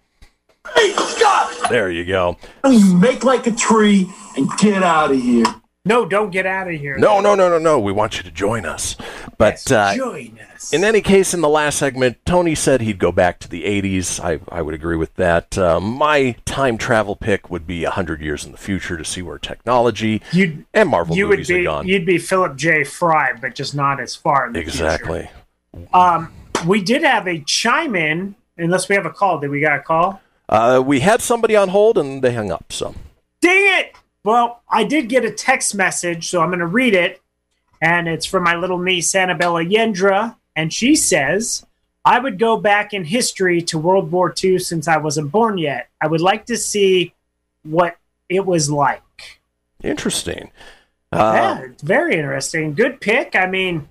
Hey, 0.76 0.92
Scott! 0.92 1.70
There 1.70 1.90
you 1.90 2.04
go. 2.04 2.36
Make 2.62 3.24
like 3.24 3.46
a 3.46 3.52
tree 3.52 4.06
and 4.36 4.50
get 4.58 4.82
out 4.82 5.12
of 5.12 5.22
here. 5.22 5.46
No, 5.86 6.06
don't 6.06 6.30
get 6.30 6.46
out 6.46 6.66
of 6.66 6.80
here. 6.80 6.96
No, 6.96 7.20
no, 7.20 7.34
no, 7.34 7.50
no, 7.50 7.58
no. 7.58 7.78
We 7.78 7.92
want 7.92 8.16
you 8.16 8.22
to 8.22 8.30
join 8.30 8.64
us. 8.64 8.96
But 9.36 9.70
uh, 9.70 9.94
join 9.94 10.38
us. 10.54 10.72
In 10.72 10.82
any 10.82 11.02
case, 11.02 11.34
in 11.34 11.42
the 11.42 11.48
last 11.48 11.78
segment, 11.78 12.16
Tony 12.24 12.54
said 12.54 12.80
he'd 12.80 12.98
go 12.98 13.12
back 13.12 13.38
to 13.40 13.48
the 13.50 13.64
80s. 13.64 14.18
I, 14.18 14.40
I 14.50 14.62
would 14.62 14.72
agree 14.72 14.96
with 14.96 15.14
that. 15.16 15.58
Uh, 15.58 15.80
my 15.80 16.36
time 16.46 16.78
travel 16.78 17.16
pick 17.16 17.50
would 17.50 17.66
be 17.66 17.84
100 17.84 18.22
years 18.22 18.46
in 18.46 18.52
the 18.52 18.56
future 18.58 18.96
to 18.96 19.04
see 19.04 19.20
where 19.20 19.38
technology 19.38 20.22
you'd, 20.32 20.64
and 20.72 20.88
Marvel 20.88 21.14
you 21.14 21.26
movies 21.26 21.50
would 21.50 21.54
be, 21.54 21.60
are 21.60 21.64
gone. 21.64 21.86
You'd 21.86 22.06
be 22.06 22.16
Philip 22.16 22.56
J. 22.56 22.84
Fry, 22.84 23.34
but 23.38 23.54
just 23.54 23.74
not 23.74 24.00
as 24.00 24.16
far 24.16 24.46
in 24.46 24.54
the 24.54 24.60
exactly. 24.60 25.28
future. 25.74 25.94
Um, 25.94 26.32
we 26.66 26.82
did 26.82 27.02
have 27.02 27.28
a 27.28 27.40
chime 27.40 27.94
in, 27.94 28.36
unless 28.56 28.88
we 28.88 28.94
have 28.94 29.04
a 29.04 29.10
call. 29.10 29.38
Did 29.38 29.50
we 29.50 29.60
got 29.60 29.80
a 29.80 29.82
call? 29.82 30.22
Uh, 30.48 30.82
we 30.84 31.00
had 31.00 31.20
somebody 31.20 31.56
on 31.56 31.68
hold 31.68 31.98
and 31.98 32.22
they 32.22 32.32
hung 32.32 32.50
up. 32.50 32.72
So, 32.72 32.94
dang 33.42 33.80
it! 33.80 33.96
Well, 34.24 34.62
I 34.68 34.84
did 34.84 35.10
get 35.10 35.24
a 35.24 35.30
text 35.30 35.74
message, 35.74 36.28
so 36.28 36.40
I'm 36.40 36.48
going 36.48 36.58
to 36.60 36.66
read 36.66 36.94
it, 36.94 37.20
and 37.82 38.08
it's 38.08 38.24
from 38.24 38.42
my 38.42 38.56
little 38.56 38.78
niece 38.78 39.14
Annabella 39.14 39.62
Yendra, 39.62 40.36
and 40.56 40.72
she 40.72 40.96
says, 40.96 41.66
"I 42.06 42.18
would 42.18 42.38
go 42.38 42.56
back 42.56 42.94
in 42.94 43.04
history 43.04 43.60
to 43.62 43.78
World 43.78 44.10
War 44.10 44.34
II 44.42 44.58
since 44.58 44.88
I 44.88 44.96
wasn't 44.96 45.30
born 45.30 45.58
yet. 45.58 45.88
I 46.00 46.06
would 46.06 46.22
like 46.22 46.46
to 46.46 46.56
see 46.56 47.12
what 47.62 47.98
it 48.30 48.46
was 48.46 48.70
like." 48.70 49.02
Interesting. 49.82 50.50
Uh, 51.12 51.32
yeah, 51.34 51.60
it's 51.60 51.82
very 51.82 52.16
interesting. 52.16 52.72
Good 52.72 53.02
pick. 53.02 53.36
I 53.36 53.46
mean, 53.46 53.88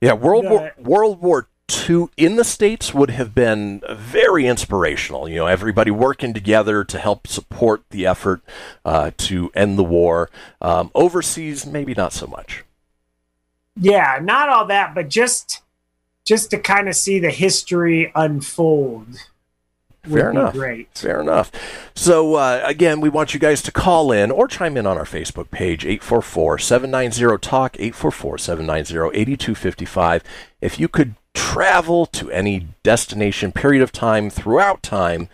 yeah, 0.00 0.14
World 0.14 0.44
War 0.44 0.72
World 0.76 1.22
War 1.22 1.46
II 1.88 2.08
in 2.16 2.36
the 2.36 2.44
states 2.44 2.92
would 2.92 3.10
have 3.10 3.34
been 3.34 3.82
very 3.90 4.46
inspirational. 4.46 5.28
You 5.28 5.36
know, 5.36 5.46
everybody 5.46 5.90
working 5.90 6.34
together 6.34 6.84
to 6.84 6.98
help 6.98 7.26
support 7.26 7.82
the 7.90 8.06
effort 8.06 8.42
uh, 8.84 9.12
to 9.18 9.50
end 9.54 9.78
the 9.78 9.84
war. 9.84 10.30
Um, 10.60 10.90
overseas, 10.94 11.66
maybe 11.66 11.94
not 11.94 12.12
so 12.12 12.26
much. 12.26 12.64
Yeah, 13.76 14.18
not 14.22 14.48
all 14.48 14.66
that, 14.66 14.94
but 14.94 15.08
just 15.08 15.62
just 16.24 16.50
to 16.50 16.58
kind 16.58 16.88
of 16.88 16.94
see 16.94 17.18
the 17.18 17.30
history 17.30 18.12
unfold. 18.14 19.18
Fair 20.04 20.30
enough. 20.30 20.52
Great. 20.52 20.88
Fair 20.94 21.20
enough. 21.20 21.52
So, 21.94 22.34
uh, 22.34 22.60
again, 22.64 23.00
we 23.00 23.08
want 23.08 23.34
you 23.34 23.40
guys 23.40 23.62
to 23.62 23.72
call 23.72 24.10
in 24.10 24.32
or 24.32 24.48
chime 24.48 24.76
in 24.76 24.84
on 24.84 24.98
our 24.98 25.04
Facebook 25.04 25.50
page, 25.52 25.84
844 25.84 26.58
790 26.58 27.38
TALK, 27.38 27.76
844 27.78 28.38
790 28.38 29.20
8255. 29.20 30.24
If 30.60 30.80
you 30.80 30.88
could 30.88 31.14
travel 31.34 32.06
to 32.06 32.30
any 32.30 32.68
destination, 32.82 33.52
period 33.52 33.82
of 33.82 33.92
time, 33.92 34.30
throughout 34.30 34.82
time, 34.82 35.28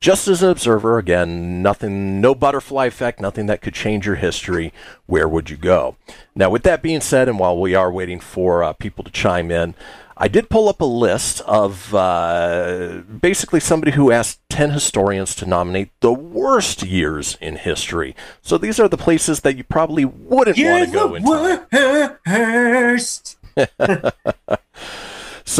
just 0.00 0.26
as 0.28 0.42
an 0.42 0.48
observer, 0.48 0.96
again, 0.96 1.60
nothing, 1.60 2.20
no 2.20 2.34
butterfly 2.34 2.86
effect, 2.86 3.20
nothing 3.20 3.46
that 3.46 3.60
could 3.60 3.74
change 3.74 4.06
your 4.06 4.14
history, 4.16 4.72
where 5.04 5.28
would 5.28 5.50
you 5.50 5.58
go? 5.58 5.96
Now, 6.34 6.48
with 6.48 6.62
that 6.62 6.82
being 6.82 7.02
said, 7.02 7.28
and 7.28 7.38
while 7.38 7.58
we 7.58 7.74
are 7.74 7.92
waiting 7.92 8.18
for 8.18 8.64
uh, 8.64 8.72
people 8.72 9.04
to 9.04 9.10
chime 9.10 9.50
in, 9.50 9.74
I 10.16 10.28
did 10.28 10.48
pull 10.50 10.68
up 10.68 10.80
a 10.80 10.86
list 10.86 11.40
of 11.42 11.94
uh, 11.94 13.02
basically 13.20 13.60
somebody 13.60 13.92
who 13.92 14.10
asked 14.10 14.40
10 14.50 14.70
historians 14.70 15.34
to 15.36 15.46
nominate 15.46 15.90
the 16.00 16.12
worst 16.12 16.82
years 16.82 17.36
in 17.40 17.56
history. 17.56 18.14
So 18.42 18.56
these 18.58 18.80
are 18.80 18.88
the 18.88 18.98
places 18.98 19.40
that 19.40 19.56
you 19.56 19.64
probably 19.64 20.04
wouldn't 20.04 20.58
want 20.58 20.86
to 20.86 20.92
go 20.92 21.14
in. 21.14 21.22
Worst. 22.26 23.38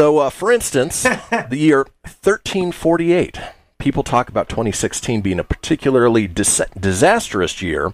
so, 0.00 0.16
uh, 0.16 0.30
for 0.30 0.50
instance, 0.50 1.02
the 1.50 1.58
year 1.58 1.80
1348. 2.04 3.38
People 3.76 4.02
talk 4.02 4.30
about 4.30 4.48
2016 4.48 5.20
being 5.20 5.38
a 5.38 5.44
particularly 5.44 6.26
dis- 6.26 6.62
disastrous 6.74 7.60
year, 7.60 7.92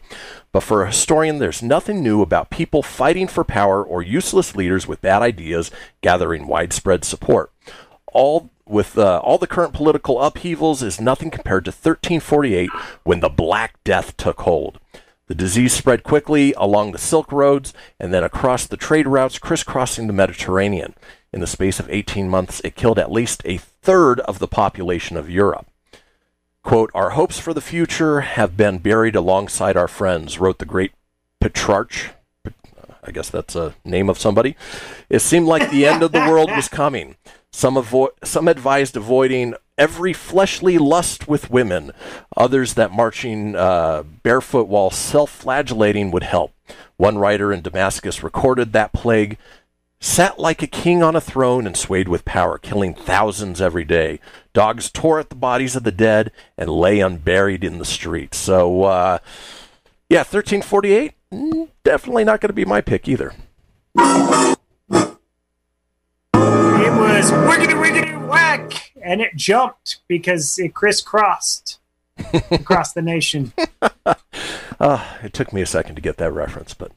but 0.52 0.62
for 0.62 0.84
a 0.84 0.86
historian, 0.86 1.40
there's 1.40 1.64
nothing 1.64 2.04
new 2.04 2.22
about 2.22 2.48
people 2.48 2.84
fighting 2.84 3.26
for 3.26 3.42
power 3.42 3.82
or 3.82 4.02
useless 4.02 4.54
leaders 4.54 4.86
with 4.86 5.02
bad 5.02 5.20
ideas 5.20 5.72
gathering 6.00 6.46
widespread 6.46 7.04
support. 7.04 7.50
All 8.12 8.50
with 8.66 8.96
uh, 8.96 9.18
all 9.24 9.38
the 9.38 9.48
current 9.48 9.74
political 9.74 10.22
upheavals 10.22 10.84
is 10.84 11.00
nothing 11.00 11.32
compared 11.32 11.64
to 11.64 11.72
1348 11.72 12.70
when 13.02 13.18
the 13.18 13.28
Black 13.28 13.82
Death 13.82 14.16
took 14.16 14.42
hold. 14.42 14.78
The 15.26 15.34
disease 15.34 15.72
spread 15.72 16.04
quickly 16.04 16.52
along 16.56 16.92
the 16.92 16.98
Silk 16.98 17.32
Roads 17.32 17.74
and 17.98 18.14
then 18.14 18.22
across 18.22 18.66
the 18.66 18.76
trade 18.76 19.08
routes 19.08 19.38
crisscrossing 19.40 20.06
the 20.06 20.12
Mediterranean. 20.12 20.94
In 21.32 21.40
the 21.40 21.48
space 21.48 21.80
of 21.80 21.90
18 21.90 22.28
months, 22.28 22.60
it 22.64 22.76
killed 22.76 22.98
at 22.98 23.10
least 23.10 23.42
a 23.44 23.58
third 23.58 24.20
of 24.20 24.38
the 24.38 24.46
population 24.46 25.16
of 25.16 25.28
Europe. 25.28 25.66
Quote, 26.62 26.90
Our 26.94 27.10
hopes 27.10 27.40
for 27.40 27.52
the 27.52 27.60
future 27.60 28.20
have 28.20 28.56
been 28.56 28.78
buried 28.78 29.16
alongside 29.16 29.76
our 29.76 29.88
friends, 29.88 30.38
wrote 30.38 30.58
the 30.58 30.64
great 30.64 30.92
Petrarch. 31.40 32.10
I 33.02 33.10
guess 33.12 33.30
that's 33.30 33.54
a 33.54 33.74
name 33.84 34.08
of 34.08 34.18
somebody. 34.18 34.56
It 35.08 35.20
seemed 35.20 35.46
like 35.46 35.70
the 35.70 35.86
end 35.86 36.02
of 36.02 36.12
the 36.12 36.20
world 36.20 36.50
was 36.50 36.68
coming. 36.68 37.16
Some, 37.52 37.74
avo- 37.74 38.10
some 38.24 38.48
advised 38.48 38.96
avoiding 38.96 39.54
every 39.78 40.12
fleshly 40.12 40.78
lust 40.78 41.28
with 41.28 41.50
women, 41.50 41.92
others 42.36 42.74
that 42.74 42.92
marching 42.92 43.54
uh, 43.54 44.02
barefoot 44.22 44.68
while 44.68 44.90
self 44.90 45.30
flagellating 45.30 46.10
would 46.10 46.22
help. 46.22 46.52
One 46.96 47.18
writer 47.18 47.52
in 47.52 47.62
Damascus 47.62 48.22
recorded 48.22 48.72
that 48.72 48.92
plague 48.92 49.38
sat 50.00 50.38
like 50.38 50.62
a 50.62 50.66
king 50.66 51.02
on 51.02 51.16
a 51.16 51.20
throne 51.20 51.66
and 51.66 51.76
swayed 51.76 52.08
with 52.08 52.24
power, 52.24 52.58
killing 52.58 52.94
thousands 52.94 53.60
every 53.60 53.84
day. 53.84 54.20
Dogs 54.52 54.90
tore 54.90 55.18
at 55.20 55.30
the 55.30 55.36
bodies 55.36 55.76
of 55.76 55.84
the 55.84 55.92
dead 55.92 56.32
and 56.56 56.70
lay 56.70 57.00
unburied 57.00 57.64
in 57.64 57.78
the 57.78 57.84
streets. 57.84 58.38
So, 58.38 58.84
uh, 58.84 59.18
yeah, 60.08 60.20
1348, 60.20 61.12
mm, 61.32 61.68
definitely 61.82 62.24
not 62.24 62.40
going 62.40 62.48
to 62.48 62.54
be 62.54 62.64
my 62.64 62.80
pick 62.80 63.08
either. 63.08 63.34
It 66.78 66.92
was 66.92 67.30
wiggity 67.30 67.74
whack, 68.28 68.92
and 69.02 69.20
it 69.20 69.36
jumped 69.36 69.98
because 70.08 70.58
it 70.58 70.74
crisscrossed 70.74 71.78
across 72.50 72.92
the 72.92 73.02
nation. 73.02 73.52
Uh, 74.04 74.14
it 75.22 75.32
took 75.32 75.52
me 75.52 75.62
a 75.62 75.66
second 75.66 75.94
to 75.96 76.00
get 76.02 76.16
that 76.18 76.32
reference, 76.32 76.74
but 76.74 76.92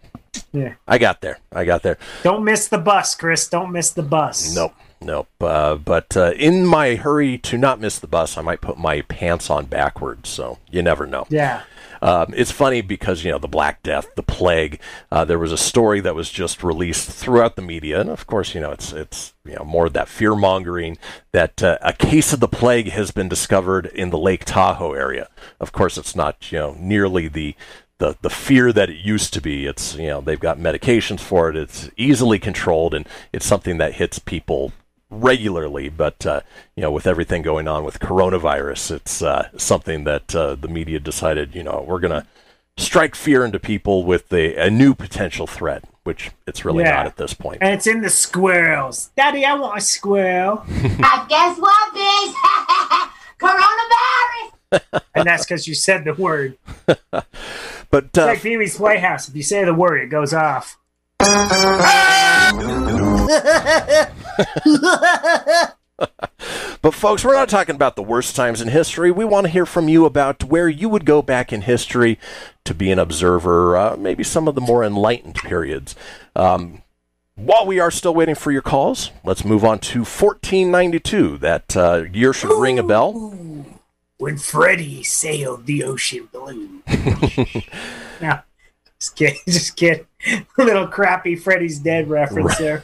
Yeah. 0.51 0.75
I 0.87 0.97
got 0.97 1.21
there. 1.21 1.39
I 1.51 1.65
got 1.65 1.83
there. 1.83 1.97
Don't 2.23 2.43
miss 2.43 2.67
the 2.67 2.77
bus, 2.77 3.15
Chris. 3.15 3.47
Don't 3.47 3.71
miss 3.71 3.91
the 3.91 4.03
bus. 4.03 4.55
Nope, 4.55 4.73
nope. 5.01 5.27
Uh, 5.39 5.75
but 5.75 6.15
uh, 6.15 6.31
in 6.35 6.65
my 6.65 6.95
hurry 6.95 7.37
to 7.39 7.57
not 7.57 7.79
miss 7.79 7.99
the 7.99 8.07
bus, 8.07 8.37
I 8.37 8.41
might 8.41 8.61
put 8.61 8.77
my 8.77 9.01
pants 9.01 9.49
on 9.49 9.65
backwards. 9.65 10.29
So 10.29 10.59
you 10.69 10.81
never 10.81 11.05
know. 11.05 11.25
Yeah. 11.29 11.63
Um, 12.01 12.33
it's 12.35 12.51
funny 12.51 12.81
because 12.81 13.23
you 13.23 13.31
know 13.31 13.39
the 13.39 13.47
Black 13.47 13.83
Death, 13.83 14.07
the 14.15 14.23
plague. 14.23 14.79
Uh, 15.11 15.25
there 15.25 15.39
was 15.39 15.51
a 15.51 15.57
story 15.57 15.99
that 16.01 16.15
was 16.15 16.29
just 16.29 16.63
released 16.63 17.09
throughout 17.09 17.55
the 17.55 17.61
media, 17.61 17.99
and 17.99 18.09
of 18.09 18.25
course, 18.27 18.55
you 18.55 18.61
know 18.61 18.71
it's 18.71 18.93
it's 18.93 19.33
you 19.43 19.55
know 19.55 19.65
more 19.65 19.87
of 19.87 19.93
that 19.93 20.07
fear 20.07 20.35
mongering 20.35 20.97
that 21.31 21.61
uh, 21.61 21.77
a 21.81 21.93
case 21.93 22.31
of 22.33 22.39
the 22.39 22.47
plague 22.47 22.89
has 22.89 23.11
been 23.11 23.27
discovered 23.27 23.87
in 23.87 24.09
the 24.09 24.17
Lake 24.17 24.45
Tahoe 24.45 24.93
area. 24.93 25.27
Of 25.59 25.71
course, 25.71 25.97
it's 25.97 26.15
not 26.15 26.51
you 26.51 26.59
know 26.59 26.75
nearly 26.79 27.27
the 27.27 27.55
the, 27.99 28.15
the 28.21 28.29
fear 28.29 28.71
that 28.71 28.89
it 28.89 29.05
used 29.05 29.33
to 29.33 29.41
be. 29.41 29.65
It's 29.65 29.95
you 29.95 30.07
know 30.07 30.21
they've 30.21 30.39
got 30.39 30.57
medications 30.57 31.19
for 31.19 31.49
it. 31.49 31.57
It's 31.57 31.89
easily 31.97 32.39
controlled, 32.39 32.93
and 32.93 33.07
it's 33.33 33.45
something 33.45 33.77
that 33.77 33.95
hits 33.95 34.19
people 34.19 34.71
regularly. 35.09 35.89
But 35.89 36.25
uh, 36.25 36.41
you 36.75 36.81
know, 36.81 36.91
with 36.91 37.07
everything 37.07 37.41
going 37.41 37.67
on 37.67 37.83
with 37.83 37.99
coronavirus, 37.99 38.91
it's 38.97 39.21
uh, 39.21 39.49
something 39.57 40.03
that 40.05 40.35
uh, 40.35 40.55
the 40.55 40.67
media 40.67 40.99
decided. 40.99 41.55
You 41.55 41.63
know, 41.63 41.83
we're 41.87 41.99
gonna 41.99 42.25
strike 42.77 43.15
fear 43.15 43.43
into 43.43 43.59
people 43.59 44.03
with 44.05 44.31
a, 44.31 44.55
a 44.55 44.69
new 44.69 44.93
potential 44.93 45.45
threat, 45.47 45.83
which 46.03 46.31
it's 46.47 46.63
really 46.63 46.83
Yeah. 46.83 46.95
not 46.97 47.05
at 47.07 47.17
this 47.17 47.33
point. 47.33 47.57
And 47.61 47.73
it's 47.73 47.87
in 47.87 48.01
the 48.01 48.09
squirrels. 48.09 49.09
Daddy, 49.17 49.43
I 49.45 49.53
want 49.55 49.77
a 49.77 49.81
squirrel. 49.81 50.63
I 50.69 51.25
guess 51.27 51.57
what, 51.59 51.93
bitch? 51.93 52.33
Coronavirus! 53.39 55.01
and 55.15 55.25
that's 55.27 55.45
because 55.45 55.67
you 55.67 55.73
said 55.73 56.03
the 56.05 56.13
word. 56.13 56.57
But 57.91 58.05
It's 58.05 58.17
uh, 58.17 58.25
like 58.27 58.41
Pee 58.43 58.55
Wee's 58.55 58.77
Playhouse. 58.77 59.27
If 59.27 59.35
you 59.35 59.43
say 59.43 59.65
the 59.65 59.73
word, 59.73 60.01
it 60.01 60.07
goes 60.09 60.33
off. 60.33 60.77
But 66.81 66.93
folks, 66.93 67.25
we're 67.25 67.33
not 67.33 67.49
talking 67.49 67.75
about 67.75 67.97
the 67.97 68.03
worst 68.03 68.37
times 68.37 68.61
in 68.61 68.69
history. 68.69 69.11
We 69.11 69.25
want 69.25 69.45
to 69.47 69.51
hear 69.51 69.65
from 69.65 69.89
you 69.89 70.05
about 70.05 70.45
where 70.45 70.69
you 70.69 70.87
would 70.87 71.05
go 71.05 71.21
back 71.21 71.51
in 71.51 71.63
history 71.63 72.17
to 72.63 72.73
be 72.73 72.89
an 72.89 72.99
observer, 72.99 73.75
uh, 73.75 73.97
maybe 73.97 74.23
some 74.23 74.47
of 74.47 74.55
the 74.55 74.61
more 74.61 74.83
enlightened 74.83 75.35
periods. 75.35 75.93
Um, 76.37 76.83
while 77.35 77.65
we 77.65 77.79
are 77.79 77.91
still 77.91 78.13
waiting 78.13 78.35
for 78.35 78.51
your 78.51 78.61
calls, 78.61 79.11
let's 79.25 79.43
move 79.43 79.65
on 79.65 79.79
to 79.79 79.99
1492. 79.99 81.37
That 81.39 81.75
uh, 81.75 82.05
year 82.13 82.31
should 82.31 82.57
ring 82.57 82.79
a 82.79 82.83
bell. 82.83 83.13
When 84.17 84.37
Freddie 84.37 85.03
sailed 85.03 85.65
the 85.65 85.83
ocean 85.83 86.29
blue. 86.31 86.81
no, 88.21 88.39
just 88.99 89.15
kid, 89.15 89.37
just 89.47 89.75
kid. 89.75 90.05
Little 90.57 90.87
crappy 90.87 91.35
Freddy's 91.35 91.79
dead 91.79 92.09
reference 92.09 92.57
there. 92.57 92.83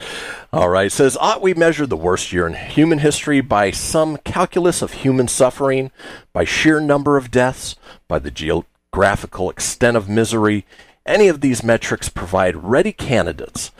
All 0.52 0.68
right, 0.68 0.86
it 0.86 0.92
says, 0.92 1.16
ought 1.20 1.42
we 1.42 1.54
measure 1.54 1.86
the 1.86 1.96
worst 1.96 2.32
year 2.32 2.46
in 2.46 2.54
human 2.54 3.00
history 3.00 3.40
by 3.40 3.72
some 3.72 4.18
calculus 4.18 4.82
of 4.82 4.92
human 4.92 5.26
suffering, 5.26 5.90
by 6.32 6.44
sheer 6.44 6.78
number 6.80 7.16
of 7.16 7.30
deaths, 7.30 7.74
by 8.06 8.20
the 8.20 8.30
geographical 8.30 9.50
extent 9.50 9.96
of 9.96 10.08
misery? 10.08 10.64
Any 11.04 11.28
of 11.28 11.40
these 11.40 11.64
metrics 11.64 12.08
provide 12.08 12.56
ready 12.64 12.92
candidates. 12.92 13.72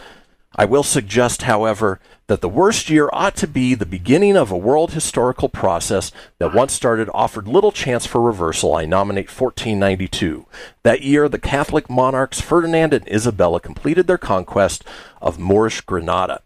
I 0.57 0.65
will 0.65 0.83
suggest, 0.83 1.43
however, 1.43 2.01
that 2.29 2.41
the 2.41 2.49
worst 2.49 2.91
year 2.91 3.09
ought 3.13 3.37
to 3.37 3.47
be 3.47 3.75
the 3.75 3.87
beginning 3.87 4.37
of 4.37 4.51
a 4.51 4.57
world 4.57 4.93
historical 4.93 5.49
process 5.49 6.11
that 6.39 6.55
once 6.55 6.73
started 6.73 7.09
offered 7.15 7.47
little 7.47 7.73
chance 7.73 8.05
for 8.07 8.21
reversal. 8.21 8.75
I 8.75 8.85
nominate 8.85 9.29
1492. 9.29 10.47
That 10.83 11.03
year, 11.03 11.29
the 11.29 11.39
Catholic 11.39 11.89
monarchs 11.89 12.41
Ferdinand 12.41 12.93
and 12.93 13.09
Isabella 13.09 13.61
completed 13.61 14.07
their 14.07 14.19
conquest 14.19 14.85
of 15.21 15.39
Moorish 15.39 15.83
Granada. 15.83 16.43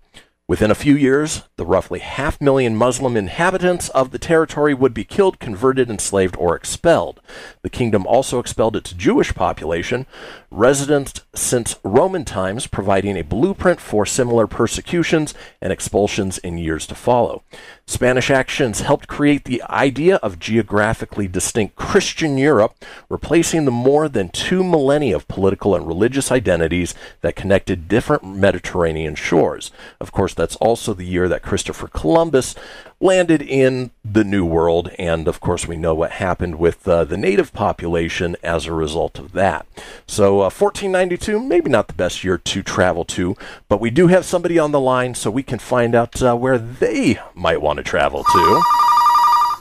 Within 0.51 0.72
a 0.72 0.74
few 0.74 0.96
years, 0.96 1.44
the 1.55 1.64
roughly 1.64 2.01
half 2.01 2.40
million 2.40 2.74
Muslim 2.74 3.16
inhabitants 3.16 3.88
of 3.90 4.11
the 4.11 4.18
territory 4.18 4.74
would 4.74 4.92
be 4.92 5.05
killed, 5.05 5.38
converted, 5.38 5.88
enslaved, 5.88 6.34
or 6.40 6.57
expelled. 6.57 7.20
The 7.62 7.70
kingdom 7.70 8.05
also 8.05 8.40
expelled 8.40 8.74
its 8.74 8.92
Jewish 8.92 9.32
population, 9.32 10.07
resident 10.51 11.22
since 11.36 11.76
Roman 11.84 12.24
times, 12.24 12.66
providing 12.66 13.16
a 13.16 13.22
blueprint 13.22 13.80
for 13.80 14.05
similar 14.05 14.48
persecutions 14.48 15.34
and 15.62 15.72
expulsions 15.72 16.38
in 16.38 16.59
years 16.59 16.84
to 16.88 16.96
follow. 16.96 17.44
Spanish 17.86 18.28
actions 18.28 18.80
helped 18.80 19.07
create 19.07 19.44
the 19.44 19.62
idea 19.64 20.16
of 20.16 20.40
geographically 20.40 21.28
distinct 21.28 21.76
Christian 21.76 22.36
Europe, 22.36 22.74
replacing 23.09 23.66
the 23.66 23.70
more 23.70 24.09
than 24.09 24.28
two 24.28 24.64
millennia 24.64 25.14
of 25.14 25.28
political 25.28 25.76
and 25.76 25.86
religious 25.86 26.32
identities 26.32 26.92
that 27.20 27.36
connected 27.36 27.86
different 27.86 28.24
Mediterranean 28.24 29.14
shores. 29.14 29.70
Of 30.01 30.11
course, 30.11 30.34
that's 30.41 30.57
also 30.57 30.95
the 30.95 31.05
year 31.05 31.28
that 31.28 31.43
Christopher 31.43 31.86
Columbus 31.86 32.55
landed 32.99 33.43
in 33.43 33.91
the 34.03 34.24
New 34.24 34.47
World, 34.47 34.91
and 34.99 35.28
of 35.28 35.38
course, 35.38 35.68
we 35.68 35.76
know 35.76 35.95
what 35.95 36.12
happened 36.12 36.59
with 36.59 36.88
uh, 36.88 37.05
the 37.05 37.18
native 37.18 37.53
population 37.53 38.36
as 38.43 38.64
a 38.64 38.72
result 38.72 39.18
of 39.18 39.32
that. 39.32 39.66
So, 40.07 40.41
uh, 40.41 40.49
1492, 40.51 41.38
maybe 41.38 41.68
not 41.68 41.88
the 41.88 41.95
best 41.95 42.24
year 42.24 42.38
to 42.38 42.62
travel 42.62 43.05
to, 43.05 43.36
but 43.68 43.80
we 43.80 43.91
do 43.91 44.07
have 44.07 44.24
somebody 44.24 44.59
on 44.59 44.72
the 44.72 44.80
line, 44.80 45.14
so 45.14 45.30
we 45.30 45.43
can 45.43 45.59
find 45.59 45.95
out 45.95 46.22
uh, 46.22 46.34
where 46.34 46.57
they 46.57 47.18
might 47.34 47.61
want 47.61 47.76
to 47.76 47.82
travel 47.82 48.24
to. 48.24 48.62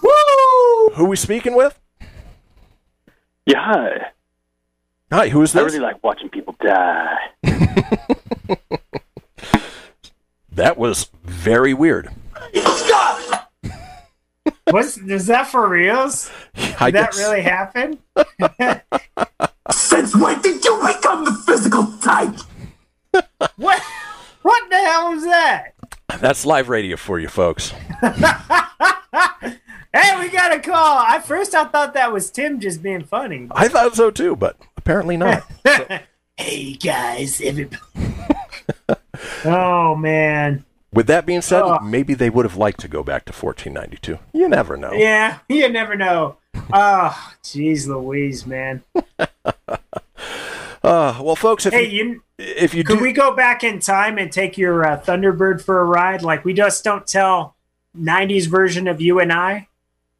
Woo! 0.02 0.96
Who 0.96 1.06
are 1.06 1.10
we 1.10 1.18
speaking 1.18 1.56
with? 1.56 1.78
Yeah, 3.46 3.66
hi. 3.66 4.12
Hi, 5.12 5.28
who 5.28 5.42
is 5.42 5.52
this? 5.52 5.62
I 5.62 5.66
really 5.66 5.80
like 5.80 6.02
watching 6.04 6.30
people 6.30 6.56
die. 6.62 7.18
That 10.60 10.78
was 10.78 11.10
very 11.24 11.74
weird. 11.74 12.10
Was 14.68 14.97
is 14.97 15.28
that 15.28 15.47
for 15.47 15.70
reals? 15.70 16.30
I 16.82 16.91
Did 16.91 16.95
that 16.95 17.12
guess. 17.12 17.18
really 17.18 17.41
happen? 17.41 17.97
Since 19.72 20.18
when 20.18 20.41
did 20.41 20.64
you 20.66 20.78
become 20.86 21.24
the 21.24 21.32
physical 21.45 21.86
type? 22.03 22.36
What? 23.55 23.82
What 24.41 24.70
the 24.70 24.76
hell 24.76 25.14
was 25.14 25.24
that? 25.24 25.76
That's 26.20 26.45
live 26.45 26.68
radio 26.68 26.97
for 26.97 27.20
you, 27.20 27.30
folks. 27.30 27.74
Hey, 29.91 30.20
we 30.20 30.30
got 30.30 30.53
a 30.53 30.60
call. 30.60 30.99
At 30.99 31.26
first, 31.26 31.55
I 31.55 31.64
thought 31.64 31.95
that 31.95 32.14
was 32.14 32.30
Tim 32.30 32.60
just 32.60 32.84
being 32.84 33.03
funny. 33.03 33.47
I 33.49 33.70
thought 33.70 33.95
so 33.95 34.12
too, 34.12 34.36
but 34.36 34.55
apparently 34.78 35.18
not. 35.18 35.43
hey 36.38 36.74
guys, 36.74 37.41
everybody. 37.41 37.82
Oh 39.45 39.95
man. 39.95 40.65
With 40.91 41.05
that 41.07 41.26
being 41.28 41.41
said, 41.41 41.61
Oh. 41.63 41.80
maybe 41.82 42.15
they 42.15 42.32
would 42.32 42.45
have 42.45 42.55
liked 42.57 42.80
to 42.80 42.88
go 42.88 43.03
back 43.03 43.26
to 43.26 43.32
1492. 43.32 44.17
You 44.34 44.49
never 44.49 44.76
know. 44.76 44.91
Yeah, 44.91 45.38
you 45.49 45.70
never 45.70 45.95
know. 45.95 46.38
Oh, 46.74 47.32
jeez, 47.43 47.88
Louise, 47.88 48.45
man. 48.47 48.82
Uh, 50.82 51.20
well, 51.22 51.36
folks, 51.36 51.65
if 51.65 51.74
Hey, 51.74 51.89
you, 51.89 52.05
you 52.05 52.22
if 52.38 52.74
you 52.74 52.86
could 52.86 52.99
do, 52.99 53.03
we 53.03 53.11
go 53.11 53.36
back 53.36 53.65
in 53.65 53.82
time 53.82 54.17
and 54.17 54.32
take 54.32 54.57
your 54.57 54.86
uh, 54.88 54.97
Thunderbird 55.01 55.61
for 55.61 55.82
a 55.82 55.84
ride? 55.86 56.22
Like 56.22 56.45
we 56.45 56.53
just 56.53 56.86
don't 56.86 57.05
tell 57.05 57.55
'90s 57.97 58.47
version 58.47 58.88
of 58.88 59.01
you 59.01 59.20
and 59.20 59.32
I. 59.34 59.67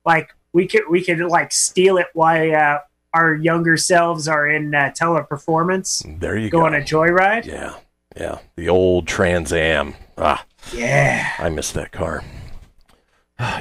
Like 0.06 0.36
we 0.52 0.68
could 0.68 0.82
we 0.90 1.02
could 1.04 1.20
like 1.22 1.54
steal 1.54 1.98
it 1.98 2.08
while 2.14 2.54
uh, 2.54 2.80
our 3.14 3.36
younger 3.36 3.78
selves 3.78 4.28
are 4.28 4.50
in 4.50 4.76
uh, 4.76 4.92
teleperformance. 4.94 6.20
there 6.20 6.36
you 6.38 6.50
Go 6.50 6.60
go. 6.60 6.66
on 6.66 6.76
a 6.76 6.82
joyride. 6.82 7.46
yeah, 7.46 7.76
yeah, 8.18 8.40
the 8.56 8.70
old 8.70 9.08
Trans 9.08 9.52
Am. 9.54 9.94
Ah, 10.18 10.46
Yeah. 10.74 11.28
I 11.40 11.50
miss 11.50 11.72
that 11.74 11.92
car. 11.92 12.24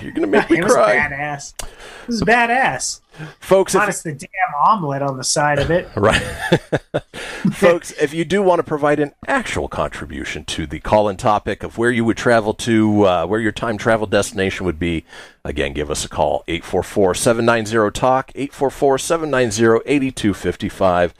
You're 0.02 0.10
gonna 0.12 0.26
make 0.26 0.50
me 0.50 0.58
it 0.58 0.64
was 0.64 0.72
cry. 0.72 0.96
badass. 0.96 1.54
It 1.62 1.68
was 2.08 2.22
badass. 2.22 3.00
Folks, 3.40 3.74
if 3.76 4.02
the 4.02 4.12
damn 4.12 4.28
omelet 4.66 5.02
on 5.02 5.16
the 5.16 5.22
side 5.24 5.58
of 5.60 5.70
it. 5.70 5.88
Right. 5.96 6.20
Folks, 7.52 7.92
if 7.92 8.12
you 8.12 8.24
do 8.24 8.42
want 8.42 8.58
to 8.58 8.62
provide 8.64 8.98
an 8.98 9.12
actual 9.28 9.68
contribution 9.68 10.44
to 10.46 10.66
the 10.66 10.80
call 10.80 11.08
in 11.08 11.16
topic 11.16 11.62
of 11.62 11.78
where 11.78 11.90
you 11.92 12.04
would 12.04 12.16
travel 12.16 12.52
to, 12.54 13.04
uh, 13.04 13.26
where 13.26 13.38
your 13.40 13.52
time 13.52 13.78
travel 13.78 14.06
destination 14.08 14.66
would 14.66 14.78
be, 14.78 15.04
again, 15.44 15.72
give 15.72 15.88
us 15.90 16.04
a 16.04 16.08
call 16.08 16.42
844 16.48 17.14
790 17.14 17.90
TALK, 17.98 18.32
844 18.34 18.98
790 18.98 19.82
8255. 19.86 21.14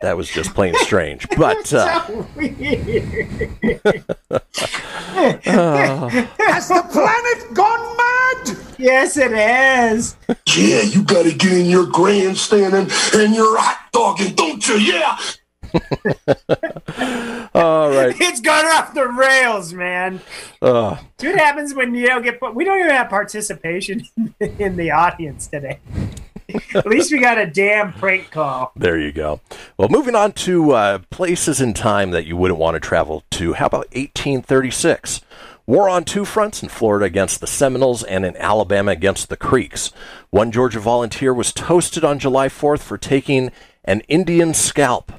That 0.00 0.16
was 0.16 0.28
just 0.28 0.54
plain 0.54 0.74
strange. 0.80 1.26
But. 1.36 1.72
Uh, 1.72 2.06
So 2.06 2.26
weird. 2.36 3.50
Has 5.44 6.68
the 6.68 6.82
planet 6.90 7.54
gone 7.54 7.96
mad? 7.96 8.56
yes, 8.78 9.16
it 9.16 9.32
is. 9.32 10.16
Yeah, 10.56 10.82
you 10.82 11.02
gotta 11.02 11.32
get 11.32 11.52
in 11.52 11.66
your 11.66 11.86
grandstanding 11.86 12.90
and 13.14 13.34
your 13.34 13.58
hot 13.58 13.88
dogging, 13.92 14.34
don't 14.34 14.66
you? 14.68 14.76
Yeah. 14.76 15.18
all 17.54 17.90
right. 17.90 18.14
It's 18.18 18.40
gone 18.40 18.64
off 18.66 18.94
the 18.94 19.06
rails, 19.08 19.72
man. 19.72 20.20
Uh, 20.62 20.96
See 21.18 21.28
what 21.28 21.38
happens 21.38 21.74
when 21.74 21.94
you 21.94 22.06
don't 22.06 22.22
get. 22.22 22.38
We 22.54 22.64
don't 22.64 22.78
even 22.78 22.90
have 22.90 23.08
participation 23.10 24.06
in 24.40 24.76
the 24.76 24.90
audience 24.90 25.46
today. 25.48 25.78
At 26.74 26.86
least 26.86 27.12
we 27.12 27.18
got 27.18 27.38
a 27.38 27.46
damn 27.46 27.92
prank 27.92 28.30
call. 28.30 28.72
There 28.76 28.98
you 28.98 29.12
go. 29.12 29.40
Well, 29.76 29.88
moving 29.88 30.14
on 30.14 30.32
to 30.32 30.72
uh, 30.72 30.98
places 31.10 31.60
in 31.60 31.74
time 31.74 32.10
that 32.12 32.26
you 32.26 32.36
wouldn't 32.36 32.60
want 32.60 32.74
to 32.74 32.80
travel 32.80 33.24
to. 33.32 33.54
How 33.54 33.66
about 33.66 33.86
1836? 33.94 35.22
War 35.66 35.88
on 35.88 36.04
two 36.04 36.24
fronts 36.24 36.62
in 36.62 36.68
Florida 36.68 37.06
against 37.06 37.40
the 37.40 37.46
Seminoles 37.48 38.04
and 38.04 38.24
in 38.24 38.36
Alabama 38.36 38.92
against 38.92 39.28
the 39.28 39.36
Creeks. 39.36 39.90
One 40.30 40.52
Georgia 40.52 40.78
volunteer 40.78 41.34
was 41.34 41.52
toasted 41.52 42.04
on 42.04 42.20
July 42.20 42.48
4th 42.48 42.80
for 42.80 42.96
taking 42.96 43.50
an 43.84 44.00
Indian 44.02 44.54
scalp. 44.54 45.12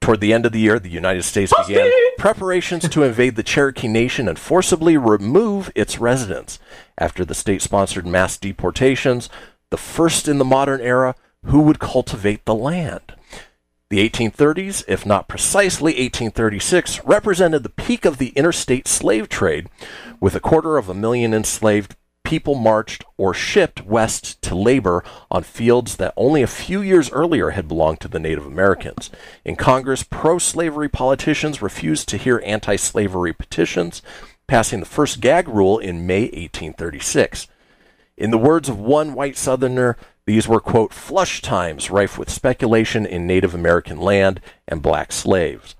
Toward 0.00 0.20
the 0.20 0.32
end 0.32 0.46
of 0.46 0.52
the 0.52 0.60
year, 0.60 0.78
the 0.78 0.88
United 0.88 1.24
States 1.24 1.52
began 1.66 1.90
preparations 2.16 2.88
to 2.88 3.02
invade 3.02 3.36
the 3.36 3.42
Cherokee 3.42 3.86
Nation 3.86 4.28
and 4.28 4.38
forcibly 4.38 4.96
remove 4.96 5.70
its 5.74 5.98
residents. 5.98 6.58
After 6.96 7.22
the 7.22 7.34
state 7.34 7.60
sponsored 7.60 8.06
mass 8.06 8.38
deportations, 8.38 9.28
the 9.70 9.76
first 9.76 10.28
in 10.28 10.38
the 10.38 10.44
modern 10.44 10.80
era, 10.80 11.14
who 11.46 11.60
would 11.62 11.78
cultivate 11.78 12.44
the 12.44 12.54
land? 12.54 13.14
The 13.88 14.08
1830s, 14.08 14.84
if 14.86 15.04
not 15.04 15.26
precisely 15.26 15.92
1836, 15.92 17.04
represented 17.04 17.64
the 17.64 17.70
peak 17.70 18.04
of 18.04 18.18
the 18.18 18.28
interstate 18.30 18.86
slave 18.86 19.28
trade, 19.28 19.68
with 20.20 20.36
a 20.36 20.40
quarter 20.40 20.76
of 20.76 20.88
a 20.88 20.94
million 20.94 21.34
enslaved 21.34 21.96
people 22.22 22.54
marched 22.54 23.04
or 23.16 23.34
shipped 23.34 23.84
west 23.84 24.40
to 24.42 24.54
labor 24.54 25.02
on 25.28 25.42
fields 25.42 25.96
that 25.96 26.14
only 26.16 26.42
a 26.42 26.46
few 26.46 26.80
years 26.80 27.10
earlier 27.10 27.50
had 27.50 27.66
belonged 27.66 27.98
to 28.00 28.06
the 28.06 28.20
Native 28.20 28.46
Americans. 28.46 29.10
In 29.44 29.56
Congress, 29.56 30.04
pro 30.04 30.38
slavery 30.38 30.88
politicians 30.88 31.60
refused 31.60 32.08
to 32.08 32.16
hear 32.16 32.40
anti 32.44 32.76
slavery 32.76 33.32
petitions, 33.32 34.02
passing 34.46 34.78
the 34.78 34.86
first 34.86 35.20
gag 35.20 35.48
rule 35.48 35.78
in 35.78 36.06
May 36.06 36.22
1836. 36.22 37.48
In 38.20 38.30
the 38.30 38.36
words 38.36 38.68
of 38.68 38.78
one 38.78 39.14
white 39.14 39.38
Southerner, 39.38 39.96
these 40.26 40.46
were, 40.46 40.60
quote, 40.60 40.92
flush 40.92 41.40
times 41.40 41.90
rife 41.90 42.18
with 42.18 42.28
speculation 42.28 43.06
in 43.06 43.26
Native 43.26 43.54
American 43.54 43.98
land 43.98 44.42
and 44.68 44.82
black 44.82 45.10
slaves. 45.10 45.74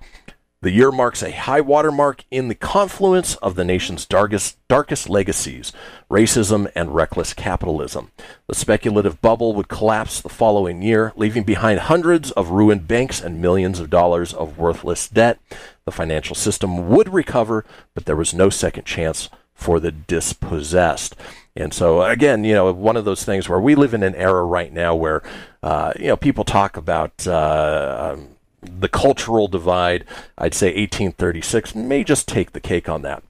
The 0.62 0.70
year 0.70 0.91
marks 0.91 1.22
a 1.22 1.32
high 1.32 1.61
water 1.61 1.93
mark 1.93 2.24
in 2.30 2.49
the 2.49 2.55
confluence 2.55 3.34
of 3.36 3.57
the 3.57 3.64
nation's 3.64 4.07
darkest, 4.07 4.57
darkest 4.68 5.11
legacies 5.11 5.74
racism 6.11 6.72
and 6.74 6.95
reckless 6.95 7.34
capitalism. 7.34 8.11
The 8.47 8.55
speculative 8.55 9.20
bubble 9.20 9.55
would 9.55 9.68
collapse 9.68 10.22
the 10.22 10.30
following 10.30 10.80
year, 10.80 11.12
leaving 11.16 11.45
behind 11.45 11.80
hundreds 11.80 12.30
of 12.30 12.49
ruined 12.49 12.88
banks 12.88 13.20
and 13.20 13.43
millions 13.43 13.80
of 13.80 13.91
dollars 13.91 14.32
of 14.32 14.57
worthless 14.57 15.09
debt. 15.09 15.38
The 15.84 15.93
financial 15.93 16.34
system 16.34 16.88
would 16.88 17.12
recover, 17.12 17.66
but 17.93 18.07
there 18.07 18.16
was 18.16 18.32
no 18.32 18.49
second 18.49 18.84
chance 18.86 19.28
for 19.53 19.78
the 19.78 19.93
dispossessed. 19.93 21.14
And 21.57 21.74
so, 21.74 22.03
again, 22.03 22.44
you 22.44 22.55
know, 22.55 22.72
one 22.72 22.96
of 22.96 23.05
those 23.05 23.24
things 23.24 23.48
where 23.48 23.61
we 23.61 23.74
live 23.74 23.92
in 23.92 24.03
an 24.03 24.14
era 24.14 24.44
right 24.44 24.72
now 24.72 24.94
where, 24.94 25.22
uh, 25.62 25.92
you 25.98 26.07
know, 26.07 26.16
people 26.16 26.44
talk 26.44 26.76
about 26.76 27.26
uh, 27.26 28.14
um, 28.14 28.28
the 28.62 28.88
cultural 28.88 29.48
divide. 29.48 30.05
I'd 30.38 30.55
say 30.55 30.68
1836 30.68 31.74
may 31.74 32.05
just 32.05 32.28
take 32.28 32.53
the 32.53 32.61
cake 32.61 32.88
on 32.88 33.03
that. 33.03 33.22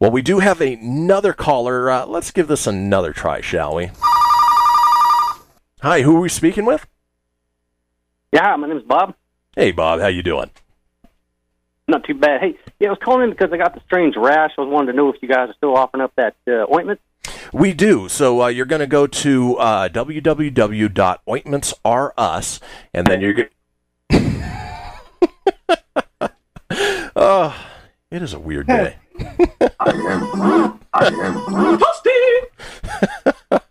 Well, 0.00 0.10
we 0.10 0.22
do 0.22 0.40
have 0.40 0.60
another 0.60 1.32
caller. 1.32 1.88
Uh, 1.88 2.06
let's 2.06 2.32
give 2.32 2.48
this 2.48 2.66
another 2.66 3.12
try, 3.12 3.40
shall 3.40 3.76
we? 3.76 3.90
Hi, 5.80 6.02
who 6.02 6.16
are 6.16 6.20
we 6.20 6.28
speaking 6.28 6.64
with? 6.64 6.86
Yeah, 8.32 8.56
my 8.56 8.66
name 8.66 8.78
is 8.78 8.82
Bob. 8.82 9.14
Hey, 9.54 9.70
Bob, 9.70 10.00
how 10.00 10.08
you 10.08 10.22
doing? 10.22 10.50
Not 11.86 12.04
too 12.04 12.14
bad. 12.14 12.40
Hey, 12.40 12.58
yeah, 12.80 12.88
I 12.88 12.90
was 12.90 12.98
calling 13.02 13.24
in 13.24 13.30
because 13.30 13.52
I 13.52 13.58
got 13.58 13.74
the 13.74 13.82
strange 13.84 14.16
rash. 14.16 14.52
I 14.56 14.62
was 14.62 14.70
wanting 14.70 14.88
to 14.88 14.92
know 14.92 15.12
if 15.12 15.20
you 15.20 15.28
guys 15.28 15.50
are 15.50 15.54
still 15.54 15.76
offering 15.76 16.02
up 16.02 16.12
that 16.16 16.34
uh, 16.48 16.66
ointment. 16.72 17.00
We 17.52 17.74
do. 17.74 18.08
So 18.08 18.42
uh, 18.42 18.48
you're 18.48 18.66
going 18.66 18.80
to 18.80 18.86
go 18.86 19.06
to 19.06 19.58
uh, 19.58 19.88
www.ointmentsrus, 19.90 22.60
and 22.94 23.06
then 23.06 23.20
you're 23.20 23.34
going. 23.34 23.48
oh, 27.16 27.54
it 28.10 28.22
is 28.22 28.32
a 28.32 28.38
weird 28.38 28.66
day. 28.66 28.96
I 29.80 29.90
am. 29.90 30.80
I 30.94 31.06
am. 31.06 31.76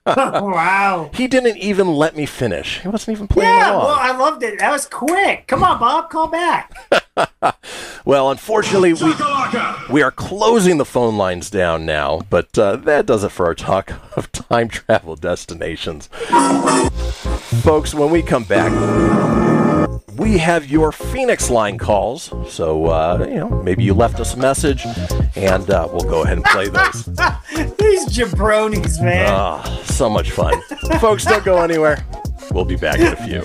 wow. 0.06 1.10
He 1.14 1.28
didn't 1.28 1.58
even 1.58 1.88
let 1.88 2.16
me 2.16 2.26
finish. 2.26 2.80
He 2.82 2.88
wasn't 2.88 3.16
even 3.18 3.28
playing 3.28 3.49
Yeah, 3.49 3.72
along. 3.74 3.86
well, 3.86 3.97
I 3.99 4.12
loved 4.18 4.43
it. 4.43 4.60
That 4.60 4.72
was 4.72 4.86
quick. 4.88 5.45
Come 5.47 5.64
on, 5.64 5.80
Bob, 5.80 6.10
call 6.10 6.28
back. 6.28 6.74
Well, 8.04 8.32
unfortunately, 8.32 8.93
we 8.93 9.14
we 9.91 10.02
are 10.02 10.10
closing 10.10 10.80
the 10.80 10.86
phone 10.86 11.18
lines 11.18 11.52
down 11.52 11.86
now, 11.86 12.22
but 12.32 12.58
uh, 12.58 12.78
that 12.78 13.06
does 13.06 13.24
it 13.24 13.30
for 13.30 13.45
our 13.45 13.54
talk 13.54 13.93
of 14.18 14.32
time 14.32 14.70
travel 14.70 15.16
destinations. 15.16 16.08
Folks, 17.62 17.93
when 17.93 18.10
we 18.10 18.24
come 18.24 18.43
back, 18.43 18.72
we 20.22 20.38
have 20.38 20.70
your 20.70 20.92
Fenix 20.92 21.50
line 21.50 21.80
calls. 21.80 22.32
So, 22.48 22.86
uh, 22.86 23.26
you 23.28 23.38
know, 23.38 23.50
maybe 23.64 23.84
you 23.84 23.96
left 23.96 24.20
us 24.20 24.36
a 24.36 24.38
message, 24.38 24.86
and 25.36 25.68
uh, 25.70 25.88
we'll 25.92 26.08
go 26.08 26.24
ahead 26.24 26.38
and 26.38 26.46
play 26.46 26.70
those. 26.70 27.06
These 27.80 28.06
jabronis, 28.16 29.04
man. 29.04 29.26
Ah, 29.28 29.82
so 29.84 30.08
much 30.10 30.30
fun. 30.30 30.62
Folks, 31.00 31.26
don't 31.26 31.44
go 31.44 31.64
anywhere. 31.64 32.06
We'll 32.52 32.66
be 32.66 32.76
back 32.76 33.00
in 33.00 33.08
a 33.08 33.16
few. 33.16 33.42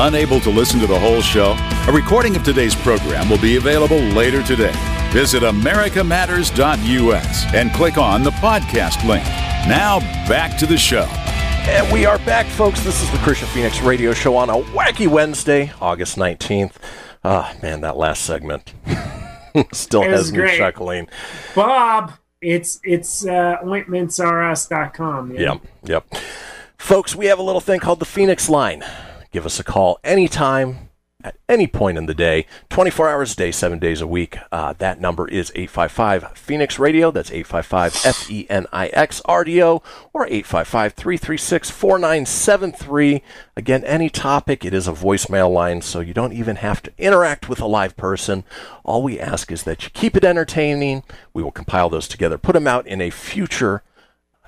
Unable 0.00 0.40
to 0.40 0.48
listen 0.48 0.80
to 0.80 0.86
the 0.86 0.98
whole 0.98 1.20
show? 1.20 1.54
A 1.86 1.92
recording 1.92 2.34
of 2.34 2.42
today's 2.42 2.74
program 2.74 3.28
will 3.28 3.40
be 3.40 3.56
available 3.56 3.98
later 3.98 4.42
today. 4.42 4.72
Visit 5.12 5.42
americamatters.us 5.42 7.54
and 7.54 7.70
click 7.74 7.98
on 7.98 8.22
the 8.22 8.30
podcast 8.30 9.06
link. 9.06 9.24
Now, 9.68 10.00
back 10.26 10.56
to 10.56 10.64
the 10.64 10.78
show. 10.78 11.04
And 11.68 11.92
we 11.92 12.06
are 12.06 12.18
back, 12.20 12.46
folks. 12.46 12.82
This 12.82 13.02
is 13.02 13.10
the 13.10 13.18
Kristian 13.18 13.48
Fenix 13.48 13.82
Radio 13.82 14.14
Show 14.14 14.36
on 14.36 14.48
a 14.48 14.54
wacky 14.54 15.06
Wednesday, 15.06 15.70
August 15.82 16.16
19th. 16.16 16.76
Ah, 17.22 17.54
man, 17.60 17.82
that 17.82 17.98
last 17.98 18.24
segment 18.24 18.72
still 19.72 20.02
has 20.02 20.32
me 20.32 20.38
great. 20.38 20.56
chuckling. 20.56 21.08
Bob, 21.54 22.12
it's 22.40 22.80
it's 22.84 23.26
uh, 23.26 23.58
ointmentsrus.com. 23.62 25.34
Yeah. 25.34 25.40
Yep, 25.40 25.60
yep. 25.82 26.06
Folks, 26.78 27.14
we 27.14 27.26
have 27.26 27.38
a 27.38 27.42
little 27.42 27.60
thing 27.60 27.80
called 27.80 27.98
the 27.98 28.06
Fenix 28.06 28.48
Line. 28.48 28.82
Give 29.30 29.46
us 29.46 29.60
a 29.60 29.64
call 29.64 29.98
anytime, 30.02 30.90
at 31.22 31.36
any 31.48 31.66
point 31.66 31.98
in 31.98 32.06
the 32.06 32.14
day, 32.14 32.46
24 32.70 33.08
hours 33.08 33.32
a 33.32 33.36
day, 33.36 33.52
seven 33.52 33.78
days 33.78 34.00
a 34.00 34.06
week. 34.06 34.38
Uh, 34.50 34.72
that 34.78 35.00
number 35.00 35.28
is 35.28 35.52
855 35.54 36.36
Fenix 36.36 36.78
Radio. 36.78 37.10
That's 37.10 37.30
855 37.30 38.06
F 38.06 38.30
E 38.30 38.46
N 38.48 38.66
I 38.72 38.88
X 38.88 39.20
R 39.24 39.44
D 39.44 39.62
O 39.62 39.82
or 40.12 40.26
855 40.26 40.94
336 40.94 41.70
4973. 41.70 43.22
Again, 43.56 43.84
any 43.84 44.08
topic, 44.08 44.64
it 44.64 44.74
is 44.74 44.88
a 44.88 44.92
voicemail 44.92 45.52
line, 45.52 45.82
so 45.82 46.00
you 46.00 46.14
don't 46.14 46.32
even 46.32 46.56
have 46.56 46.82
to 46.82 46.92
interact 46.98 47.48
with 47.48 47.60
a 47.60 47.66
live 47.66 47.96
person. 47.96 48.44
All 48.84 49.02
we 49.02 49.20
ask 49.20 49.52
is 49.52 49.64
that 49.64 49.84
you 49.84 49.90
keep 49.90 50.16
it 50.16 50.24
entertaining. 50.24 51.02
We 51.34 51.42
will 51.42 51.52
compile 51.52 51.90
those 51.90 52.08
together, 52.08 52.38
put 52.38 52.54
them 52.54 52.66
out 52.66 52.86
in 52.86 53.00
a 53.00 53.10
future 53.10 53.82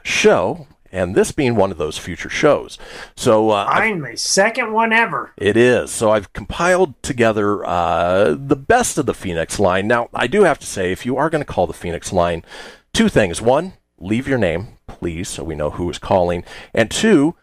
show 0.03 0.67
and 0.93 1.15
this 1.15 1.33
being 1.33 1.57
one 1.57 1.73
of 1.73 1.79
those 1.79 1.97
future 1.99 2.29
shows. 2.29 2.79
So 3.17 3.51
uh, 3.51 3.65
I've- 3.69 3.91
Finally, 3.91 4.17
second 4.17 4.73
one 4.73 4.93
ever. 4.93 5.33
it 5.39 5.57
is. 5.57 5.91
So 5.91 6.11
I've 6.11 6.33
compiled 6.35 7.03
together 7.03 7.65
uh, 7.65 8.37
the 8.39 8.57
best 8.57 8.99
of 8.99 9.07
the 9.07 9.15
Fenix 9.15 9.59
line. 9.59 9.89
Now, 9.89 10.09
I 10.15 10.27
do 10.27 10.43
have 10.45 10.59
to 10.61 10.67
say, 10.67 10.93
if 10.93 11.05
you 11.07 11.17
are 11.17 11.31
going 11.31 11.45
to 11.45 11.51
call 11.53 11.67
the 11.67 11.73
Fenix 11.73 12.13
line, 12.13 12.45
two 12.93 13.09
things. 13.09 13.41
One, 13.41 13.73
leave 13.99 14.29
your 14.29 14.39
name, 14.39 14.69
please, 14.87 15.29
so 15.29 15.43
we 15.43 15.55
know 15.55 15.71
who 15.71 15.89
is 15.89 15.99
calling. 15.99 16.45
And 16.75 16.91
two, 16.91 17.35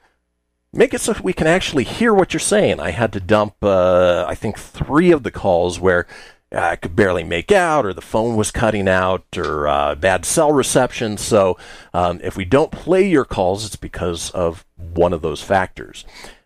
make 0.72 0.94
it 0.94 1.02
so 1.02 1.16
we 1.24 1.34
can 1.34 1.48
actually 1.48 1.84
hear 1.86 2.14
what 2.14 2.32
you're 2.34 2.40
saying. 2.40 2.80
I 2.80 2.92
had 2.92 3.12
to 3.14 3.20
dump, 3.20 3.56
uh, 3.64 4.26
I 4.28 4.36
think, 4.36 4.60
three 4.60 5.12
of 5.12 5.24
the 5.24 5.32
calls 5.32 5.80
where 5.80 6.06
I 6.52 6.76
could 6.76 6.96
barely 6.96 7.24
make 7.24 7.52
out, 7.52 7.86
or 7.86 7.94
the 7.94 8.02
phone 8.02 8.36
was 8.36 8.52
cutting 8.52 8.88
out, 8.88 9.26
or 9.38 9.68
uh, 9.68 9.96
bad 9.96 10.26
cell 10.26 10.52
reception. 10.52 11.18
So 11.18 11.58
um, 11.94 12.20
if 12.24 12.36
we 12.36 12.46
don't 12.46 12.72
play 12.72 13.08
your 13.08 13.26
calls, 13.26 13.66
it's 13.66 13.76
because 13.76 14.32
of 14.32 14.66
one 14.78 15.14
of 15.14 15.22
those 15.22 15.42
factors. 15.44 16.06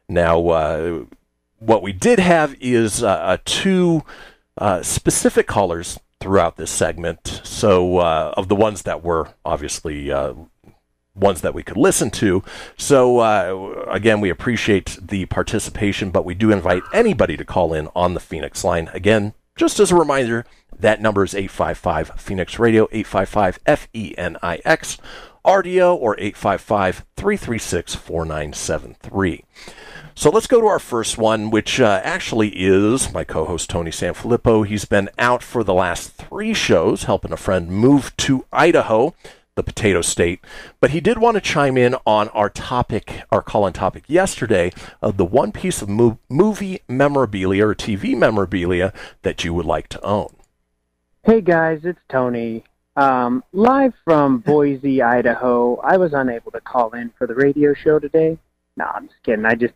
Now, 0.10 0.48
uh, 0.50 1.06
what 1.60 1.82
we 1.82 1.94
did 1.94 2.20
have 2.20 2.56
is 2.60 3.02
uh, 3.02 3.08
uh, 3.08 3.38
two 3.46 4.04
uh, 4.58 4.84
specific 4.84 5.48
callers 5.48 6.00
throughout 6.20 6.58
this 6.58 6.72
segment. 6.72 7.42
So, 7.44 7.98
uh, 7.98 8.34
of 8.38 8.48
the 8.48 8.56
ones 8.56 8.84
that 8.84 9.04
were 9.04 9.30
obviously 9.46 10.12
uh, 10.12 10.34
ones 11.16 11.42
that 11.42 11.54
we 11.54 11.64
could 11.64 11.78
listen 11.78 12.10
to. 12.12 12.44
So, 12.78 13.20
uh, 13.20 13.86
again, 13.88 14.20
we 14.20 14.30
appreciate 14.30 14.98
the 15.02 15.26
participation, 15.28 16.12
but 16.12 16.26
we 16.26 16.34
do 16.34 16.52
invite 16.52 16.84
anybody 16.94 17.38
to 17.38 17.46
call 17.46 17.74
in 17.74 17.88
on 17.96 18.14
the 18.14 18.20
Fenix 18.20 18.64
line. 18.64 18.90
Again, 18.94 19.34
just 19.56 19.80
as 19.80 19.92
a 19.92 19.96
reminder, 19.96 20.46
that 20.80 21.02
number 21.02 21.24
is 21.24 21.36
855 21.36 22.20
Fenix 22.20 22.60
Radio, 22.60 22.84
855 22.92 23.60
F 23.66 23.88
E 23.94 24.16
N 24.18 24.38
I 24.42 24.60
X, 24.66 24.98
RDO, 25.46 25.96
or 25.96 26.16
855 26.20 27.06
336 27.16 27.96
4973. 27.96 29.46
So 30.16 30.30
let's 30.30 30.48
go 30.48 30.62
to 30.62 30.68
our 30.68 30.80
first 30.80 31.18
one, 31.18 31.50
which 31.50 31.80
uh, 31.80 32.00
actually 32.04 32.50
is 32.50 33.12
my 33.14 33.24
co 33.24 33.46
host 33.46 33.70
Tony 33.70 33.92
Sanfilippo. 33.92 34.66
He's 34.66 34.86
been 34.86 35.10
out 35.18 35.42
for 35.42 35.64
the 35.64 35.74
last 35.74 36.14
three 36.14 36.54
shows 36.54 37.04
helping 37.04 37.32
a 37.32 37.38
friend 37.38 37.70
move 37.70 38.16
to 38.18 38.46
Idaho, 38.52 39.16
the 39.56 39.64
potato 39.64 40.02
state. 40.02 40.40
But 40.80 40.92
he 40.92 41.00
did 41.00 41.18
want 41.18 41.36
to 41.36 41.42
chime 41.42 41.78
in 41.78 41.96
on 42.06 42.30
our 42.30 42.50
topic, 42.50 43.22
our 43.32 43.42
call 43.42 43.68
in 43.68 43.74
topic 43.74 44.06
yesterday 44.08 44.72
of 45.02 45.18
the 45.18 45.26
one 45.26 45.52
piece 45.52 45.82
of 45.82 45.90
mo- 45.90 46.20
movie 46.30 46.82
memorabilia 46.88 47.68
or 47.68 47.76
TV 47.76 48.18
memorabilia 48.18 48.94
that 49.22 49.44
you 49.44 49.54
would 49.54 49.66
like 49.66 49.88
to 49.90 50.02
own. 50.04 50.34
Hey 51.24 51.42
guys, 51.42 51.82
it's 51.84 52.00
Tony. 52.10 52.64
Um, 52.96 53.44
live 53.54 53.94
from 54.04 54.40
Boise, 54.46 55.02
Idaho. 55.02 55.78
I 55.78 55.98
was 55.98 56.14
unable 56.14 56.52
to 56.52 56.62
call 56.62 56.92
in 56.92 57.12
for 57.18 57.28
the 57.28 57.36
radio 57.36 57.74
show 57.74 58.00
today. 58.00 58.38
No, 58.76 58.86
I'm 58.86 59.08
just 59.08 59.24
kidding. 59.24 59.46
I 59.46 59.56
just, 59.56 59.74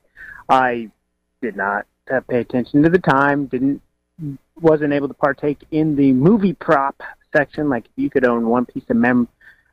I 0.49 0.89
did 1.41 1.55
not 1.55 1.85
uh, 2.11 2.21
pay 2.21 2.39
attention 2.39 2.81
to 2.83 2.89
the 2.89 2.99
time. 2.99 3.45
Didn't, 3.45 3.81
wasn't 4.59 4.93
able 4.93 5.07
to 5.07 5.13
partake 5.13 5.59
in 5.69 5.95
the 5.95 6.13
movie 6.13 6.53
prop 6.53 6.99
section. 7.31 7.69
Like, 7.69 7.85
if 7.85 7.91
you 7.95 8.09
could 8.09 8.25
own 8.25 8.49
one 8.49 8.65
piece 8.65 8.83
of 8.89 8.97
mem- 8.97 9.27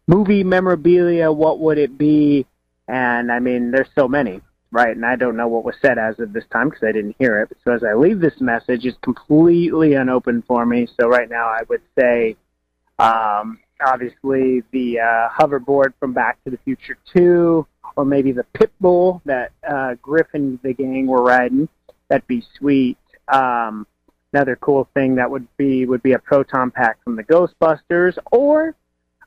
movie 0.07 0.45
memorabilia, 0.45 1.31
what 1.31 1.61
would 1.61 1.79
it 1.79 1.97
be? 1.97 2.47
And 2.89 3.33
I 3.33 3.39
mean, 3.39 3.71
there's 3.71 3.89
so 3.95 4.09
many, 4.09 4.41
right? 4.71 4.95
And 4.95 5.07
I 5.07 5.17
don't 5.17 5.37
know 5.37 5.49
what 5.49 5.65
was 5.65 5.77
said 5.81 5.99
as 5.99 6.19
of 6.21 6.33
this 6.33 6.45
time 6.53 6.69
because 6.69 6.85
I 6.87 6.93
didn't 6.93 7.17
hear 7.19 7.41
it. 7.41 7.57
So 7.65 7.73
as 7.73 7.83
I 7.83 7.95
leave 7.95 8.21
this 8.21 8.41
message, 8.41 8.85
it's 8.85 8.99
completely 9.03 9.95
unopened 9.95 10.45
for 10.47 10.67
me. 10.67 10.87
So 11.01 11.09
right 11.09 11.29
now, 11.29 11.47
I 11.47 11.63
would 11.69 11.83
say, 11.99 12.37
um, 12.99 13.59
obviously, 13.85 14.63
the 14.71 15.01
uh, 15.01 15.29
hoverboard 15.31 15.95
from 15.99 16.13
Back 16.13 16.43
to 16.45 16.51
the 16.51 16.59
Future 16.59 16.99
2, 17.15 17.67
or 17.97 18.05
maybe 18.05 18.33
the 18.33 18.45
pit 18.55 18.73
bull 18.81 19.23
that 19.25 19.53
uh, 19.67 19.95
Griff 20.03 20.27
and 20.35 20.59
the 20.63 20.75
gang 20.75 21.07
were 21.07 21.23
riding. 21.23 21.69
That'd 22.09 22.27
be 22.27 22.45
sweet. 22.59 22.99
Um, 23.29 23.87
another 24.33 24.57
cool 24.57 24.89
thing 24.95 25.15
that 25.15 25.31
would 25.31 25.47
be 25.57 25.87
would 25.87 26.03
be 26.03 26.13
a 26.13 26.19
proton 26.19 26.71
pack 26.71 27.03
from 27.03 27.17
the 27.17 27.25
Ghostbusters, 27.25 28.19
or 28.31 28.75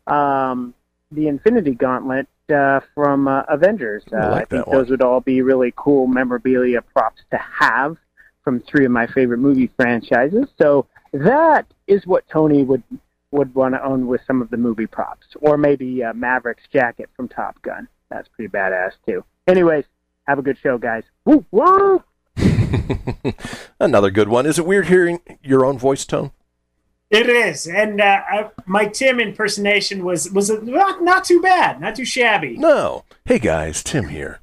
um, 0.08 0.74
the 1.12 1.28
Infinity 1.28 1.72
Gauntlet 1.72 2.28
uh, 2.54 2.80
from 2.94 3.28
uh, 3.28 3.44
Avengers. 3.50 4.04
Uh, 4.12 4.18
I 4.18 4.30
like 4.30 4.32
I 4.32 4.38
think 4.40 4.50
that 4.50 4.68
one. 4.68 4.78
those 4.78 4.90
would 4.90 5.02
all 5.02 5.22
be 5.22 5.42
really 5.42 5.74
cool 5.76 6.08
memorabilia 6.08 6.82
props 6.82 7.22
to 7.32 7.38
have 7.38 7.98
from 8.44 8.62
three 8.62 8.86
of 8.86 8.92
my 8.92 9.08
favorite 9.08 9.40
movie 9.40 9.70
franchises. 9.76 10.48
So 10.62 10.88
that 11.14 11.66
is 11.88 12.06
what 12.06 12.28
Tony 12.30 12.64
would 12.64 12.84
would 13.32 13.54
want 13.54 13.76
to 13.76 13.84
own 13.84 14.08
with 14.08 14.22
some 14.26 14.42
of 14.42 14.50
the 14.50 14.58
movie 14.58 14.88
props, 14.88 15.28
or 15.42 15.58
maybe 15.58 16.02
uh, 16.04 16.14
Maverick's 16.14 16.64
jacket 16.72 17.10
from 17.16 17.28
Top 17.28 17.62
Gun. 17.62 17.88
That's 18.10 18.28
pretty 18.30 18.50
badass 18.50 18.92
too. 19.06 19.24
Anyways, 19.48 19.84
have 20.28 20.40
a 20.40 20.42
good 20.42 20.58
show, 20.58 20.78
guys. 20.78 21.04
Woo 21.26 21.46
woo! 21.52 22.04
Another 23.80 24.12
good 24.12 24.30
one. 24.30 24.46
Is 24.46 24.58
it 24.58 24.66
weird 24.66 24.88
hearing 24.88 25.20
your 25.42 25.66
own 25.66 25.78
voice 25.78 26.06
tone? 26.06 26.32
It 27.10 27.30
is, 27.30 27.68
and 27.68 28.02
uh, 28.02 28.22
I, 28.28 28.50
my 28.66 28.86
Tim 28.86 29.22
impersonation 29.22 30.04
was 30.04 30.30
was 30.32 30.50
not, 30.50 31.02
not 31.02 31.24
too 31.24 31.42
bad, 31.42 31.80
not 31.80 31.96
too 31.96 32.04
shabby. 32.04 32.58
No. 32.58 33.06
Hey 33.24 33.40
guys, 33.40 33.82
Tim 33.82 34.10
here. 34.10 34.42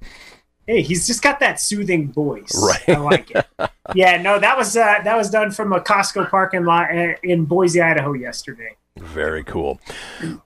Hey, 0.66 0.80
he's 0.80 1.06
just 1.06 1.22
got 1.22 1.40
that 1.40 1.60
soothing 1.60 2.10
voice. 2.10 2.52
Right. 2.56 2.96
I 2.96 3.00
like 3.00 3.30
it. 3.32 3.44
yeah, 3.94 4.20
no, 4.22 4.38
that 4.38 4.56
was 4.56 4.78
uh, 4.78 5.00
that 5.04 5.16
was 5.16 5.28
done 5.28 5.50
from 5.50 5.74
a 5.74 5.80
Costco 5.80 6.30
parking 6.30 6.64
lot 6.64 6.90
uh, 6.90 7.14
in 7.22 7.44
Boise, 7.44 7.82
Idaho, 7.82 8.14
yesterday. 8.14 8.76
Very 8.96 9.44
cool. 9.44 9.78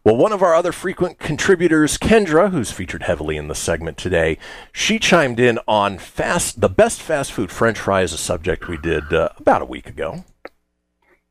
Well, 0.03 0.17
one 0.17 0.33
of 0.33 0.43
our 0.43 0.55
other 0.55 0.73
frequent 0.73 1.19
contributors, 1.19 1.99
Kendra, 1.99 2.51
who's 2.51 2.73
featured 2.73 3.03
heavily 3.03 3.37
in 3.37 3.47
the 3.47 3.55
segment 3.55 3.99
today, 3.99 4.39
she 4.73 4.99
chimed 4.99 5.39
in 5.39 5.61
on 5.69 5.99
fast 5.99 6.61
the 6.61 6.71
best 6.71 7.01
fast 7.01 7.31
food 7.31 7.53
French 7.53 7.79
fries, 7.79 8.13
a 8.13 8.19
subject 8.19 8.67
we 8.67 8.79
did 8.79 9.13
uh, 9.13 9.29
about 9.37 9.63
a 9.63 9.67
week 9.67 9.87
ago. 9.87 10.25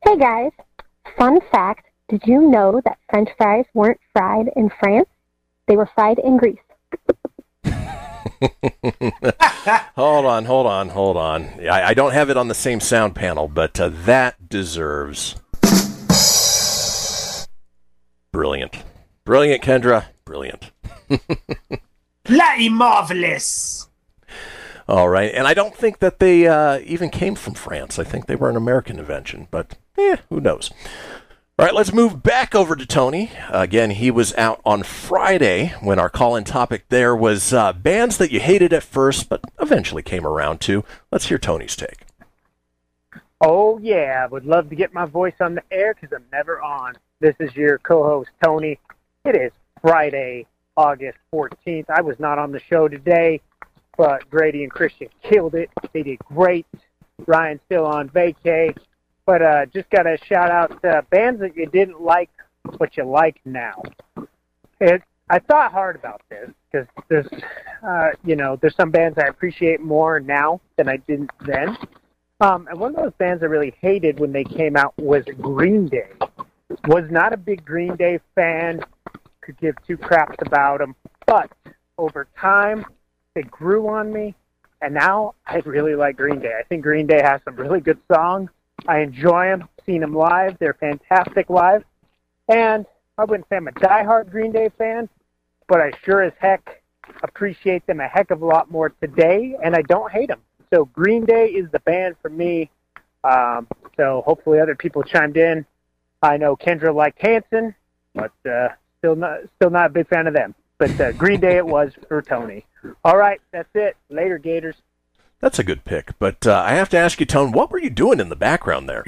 Hey 0.04 0.16
guys, 0.16 0.52
fun 1.18 1.40
fact 1.50 1.86
did 2.08 2.22
you 2.24 2.48
know 2.48 2.80
that 2.84 2.98
French 3.10 3.28
fries 3.36 3.66
weren't 3.74 4.00
fried 4.14 4.48
in 4.56 4.70
France? 4.80 5.08
They 5.66 5.76
were 5.76 5.90
fried 5.94 6.18
in 6.18 6.38
Greece. 6.38 6.56
hold 9.94 10.24
on, 10.24 10.46
hold 10.46 10.66
on, 10.66 10.88
hold 10.88 11.18
on. 11.18 11.44
I, 11.68 11.88
I 11.88 11.94
don't 11.94 12.12
have 12.12 12.30
it 12.30 12.38
on 12.38 12.48
the 12.48 12.54
same 12.54 12.80
sound 12.80 13.14
panel, 13.14 13.46
but 13.48 13.78
uh, 13.78 13.90
that 14.06 14.48
deserves 14.48 15.34
brilliant, 18.32 18.82
brilliant, 19.24 19.62
Kendra, 19.62 20.06
brilliant. 20.24 20.70
La 22.30 22.56
marvelous. 22.70 23.77
All 24.88 25.10
right, 25.10 25.34
and 25.34 25.46
I 25.46 25.52
don't 25.52 25.76
think 25.76 25.98
that 25.98 26.18
they 26.18 26.46
uh, 26.46 26.78
even 26.78 27.10
came 27.10 27.34
from 27.34 27.52
France. 27.52 27.98
I 27.98 28.04
think 28.04 28.24
they 28.24 28.36
were 28.36 28.48
an 28.48 28.56
American 28.56 28.98
invention, 28.98 29.46
but 29.50 29.76
eh, 29.98 30.16
who 30.30 30.40
knows? 30.40 30.70
All 31.58 31.66
right, 31.66 31.74
let's 31.74 31.92
move 31.92 32.22
back 32.22 32.54
over 32.54 32.74
to 32.74 32.86
Tony. 32.86 33.30
Again, 33.50 33.90
he 33.90 34.10
was 34.10 34.32
out 34.36 34.62
on 34.64 34.82
Friday 34.84 35.74
when 35.82 35.98
our 35.98 36.08
call 36.08 36.36
in 36.36 36.44
topic 36.44 36.84
there 36.88 37.14
was 37.14 37.52
uh, 37.52 37.74
bands 37.74 38.16
that 38.16 38.32
you 38.32 38.40
hated 38.40 38.72
at 38.72 38.82
first, 38.82 39.28
but 39.28 39.42
eventually 39.60 40.02
came 40.02 40.26
around 40.26 40.62
to. 40.62 40.84
Let's 41.12 41.26
hear 41.26 41.36
Tony's 41.36 41.76
take. 41.76 42.06
Oh 43.42 43.78
yeah, 43.78 44.22
I 44.24 44.26
would 44.26 44.46
love 44.46 44.70
to 44.70 44.76
get 44.76 44.94
my 44.94 45.04
voice 45.04 45.34
on 45.40 45.54
the 45.54 45.62
air 45.70 45.92
because 45.92 46.16
I'm 46.16 46.24
never 46.32 46.62
on. 46.62 46.94
This 47.20 47.36
is 47.40 47.54
your 47.54 47.76
co-host 47.78 48.30
Tony. 48.42 48.78
It 49.26 49.36
is 49.36 49.52
Friday, 49.82 50.46
August 50.78 51.18
14th. 51.34 51.90
I 51.90 52.00
was 52.00 52.18
not 52.18 52.38
on 52.38 52.52
the 52.52 52.60
show 52.60 52.88
today, 52.88 53.42
but 53.98 54.30
Grady 54.30 54.62
and 54.62 54.72
Kristian 54.72 55.10
killed 55.22 55.54
it. 55.54 55.68
They 55.92 56.04
did 56.04 56.20
great. 56.20 56.66
Ryan's 57.26 57.60
still 57.66 57.84
on 57.84 58.08
vacay, 58.08 58.74
but 59.26 59.42
uh, 59.42 59.66
just 59.66 59.90
got 59.90 60.04
to 60.04 60.16
shout 60.24 60.50
out 60.50 60.82
uh, 60.84 61.02
bands 61.10 61.40
that 61.40 61.56
you 61.56 61.66
didn't 61.66 62.00
like, 62.00 62.30
but 62.78 62.96
you 62.96 63.04
like 63.04 63.40
now. 63.44 63.82
It, 64.80 65.02
I 65.28 65.40
thought 65.40 65.72
hard 65.72 65.96
about 65.96 66.22
this 66.30 66.48
because 66.70 66.86
there's, 67.08 67.26
uh, 67.86 68.10
you 68.24 68.36
know, 68.36 68.56
there's 68.56 68.76
some 68.76 68.92
bands 68.92 69.18
I 69.18 69.26
appreciate 69.26 69.80
more 69.80 70.20
now 70.20 70.60
than 70.76 70.88
I 70.88 70.98
didn't 70.98 71.30
then. 71.44 71.76
Um, 72.40 72.68
and 72.70 72.78
one 72.78 72.94
of 72.94 73.02
those 73.02 73.12
bands 73.18 73.42
I 73.42 73.46
really 73.46 73.74
hated 73.80 74.20
when 74.20 74.30
they 74.30 74.44
came 74.44 74.76
out 74.76 74.94
was 74.96 75.24
Green 75.40 75.86
Day. 75.86 76.12
Was 76.86 77.10
not 77.10 77.32
a 77.32 77.36
big 77.36 77.64
Green 77.64 77.96
Day 77.96 78.20
fan. 78.36 78.80
Could 79.40 79.58
give 79.58 79.74
two 79.86 79.96
craps 79.96 80.36
about 80.46 80.78
them, 80.78 80.94
but 81.26 81.50
over 81.98 82.28
time 82.38 82.84
they 83.38 83.44
grew 83.44 83.86
on 83.86 84.12
me, 84.12 84.34
and 84.82 84.92
now 84.92 85.36
I 85.46 85.58
really 85.58 85.94
like 85.94 86.16
Green 86.16 86.40
Day. 86.40 86.54
I 86.58 86.64
think 86.64 86.82
Green 86.82 87.06
Day 87.06 87.22
has 87.22 87.40
some 87.44 87.54
really 87.54 87.80
good 87.80 88.00
songs. 88.12 88.50
I 88.88 88.98
enjoy 88.98 89.46
them. 89.46 89.68
Seen 89.86 90.00
them 90.00 90.12
live. 90.12 90.58
They're 90.58 90.74
fantastic 90.74 91.48
live. 91.48 91.84
And 92.48 92.84
I 93.16 93.24
wouldn't 93.24 93.48
say 93.48 93.58
I'm 93.58 93.68
a 93.68 93.72
diehard 93.72 94.30
Green 94.32 94.50
Day 94.50 94.70
fan, 94.76 95.08
but 95.68 95.80
I 95.80 95.92
sure 96.04 96.22
as 96.22 96.32
heck 96.40 96.82
appreciate 97.22 97.86
them 97.86 98.00
a 98.00 98.08
heck 98.08 98.32
of 98.32 98.42
a 98.42 98.44
lot 98.44 98.72
more 98.72 98.88
today, 99.00 99.56
and 99.62 99.76
I 99.76 99.82
don't 99.82 100.10
hate 100.10 100.28
them. 100.28 100.40
So 100.74 100.86
Green 100.86 101.24
Day 101.24 101.46
is 101.46 101.70
the 101.70 101.80
band 101.80 102.16
for 102.20 102.30
me. 102.30 102.70
Um, 103.22 103.68
so 103.96 104.24
hopefully 104.26 104.58
other 104.58 104.74
people 104.74 105.04
chimed 105.04 105.36
in. 105.36 105.64
I 106.22 106.38
know 106.38 106.56
Kendra 106.56 106.92
liked 106.92 107.22
Hanson, 107.22 107.72
but 108.14 108.32
uh, 108.50 108.70
still 108.98 109.14
not 109.14 109.42
still 109.56 109.70
not 109.70 109.86
a 109.86 109.90
big 109.90 110.08
fan 110.08 110.26
of 110.26 110.34
them. 110.34 110.56
But 110.78 111.00
uh, 111.00 111.12
Green 111.12 111.40
Day 111.40 111.56
it 111.56 111.66
was 111.66 111.92
for 112.08 112.22
Tony. 112.22 112.64
All 113.04 113.16
right, 113.16 113.40
that's 113.52 113.74
it. 113.74 113.96
Later, 114.08 114.38
Gators. 114.38 114.76
That's 115.40 115.58
a 115.58 115.64
good 115.64 115.84
pick. 115.84 116.18
But 116.18 116.46
uh, 116.46 116.62
I 116.64 116.74
have 116.74 116.88
to 116.90 116.96
ask 116.96 117.20
you, 117.20 117.26
Tone, 117.26 117.52
what 117.52 117.70
were 117.70 117.80
you 117.80 117.90
doing 117.90 118.20
in 118.20 118.28
the 118.28 118.36
background 118.36 118.88
there? 118.88 119.04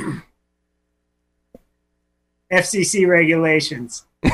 FCC 2.52 3.08
regulations. 3.08 4.06
no, 4.24 4.32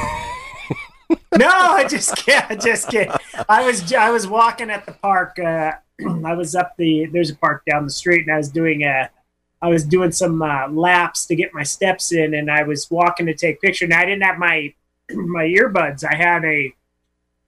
I 1.41 1.87
just 1.89 2.17
can't. 2.17 2.51
I 2.51 2.57
just 2.57 2.89
kidding. 2.89 3.13
I 3.49 3.65
was 3.65 3.93
I 3.93 4.11
was 4.11 4.27
walking 4.27 4.71
at 4.71 4.87
the 4.87 4.93
park. 4.93 5.39
Uh, 5.39 5.73
I 6.25 6.35
was 6.35 6.55
up 6.55 6.75
the 6.77 7.07
there's 7.07 7.31
a 7.31 7.37
park 7.37 7.63
down 7.71 7.85
the 7.85 7.91
street, 7.91 8.23
and 8.23 8.33
I 8.33 8.39
was 8.39 8.49
doing 8.49 8.83
a 8.85 9.11
I 9.63 9.69
was 9.69 9.85
doing 9.85 10.13
some 10.13 10.43
uh, 10.43 10.69
laps 10.69 11.27
to 11.27 11.37
get 11.37 11.55
my 11.55 11.63
steps 11.63 12.13
in, 12.13 12.35
and 12.35 12.51
I 12.51 12.63
was 12.63 12.91
walking 12.91 13.27
to 13.27 13.35
take 13.35 13.61
picture. 13.61 13.87
Now 13.87 14.01
I 14.01 14.05
didn't 14.07 14.23
have 14.23 14.39
my 14.39 14.75
my 15.11 15.45
earbuds. 15.45 16.05
I 16.05 16.17
had 16.17 16.45
a 16.45 16.75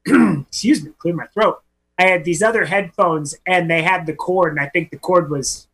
excuse 0.49 0.85
me, 0.85 0.91
clear 0.99 1.15
my 1.15 1.27
throat. 1.29 1.63
I 1.99 2.07
had 2.07 2.25
these 2.25 2.43
other 2.43 2.65
headphones, 2.67 3.35
and 3.47 3.69
they 3.71 3.83
had 3.83 4.07
the 4.07 4.13
cord, 4.15 4.53
and 4.53 4.61
I 4.61 4.69
think 4.69 4.91
the 4.91 4.99
cord 4.99 5.31
was 5.31 5.67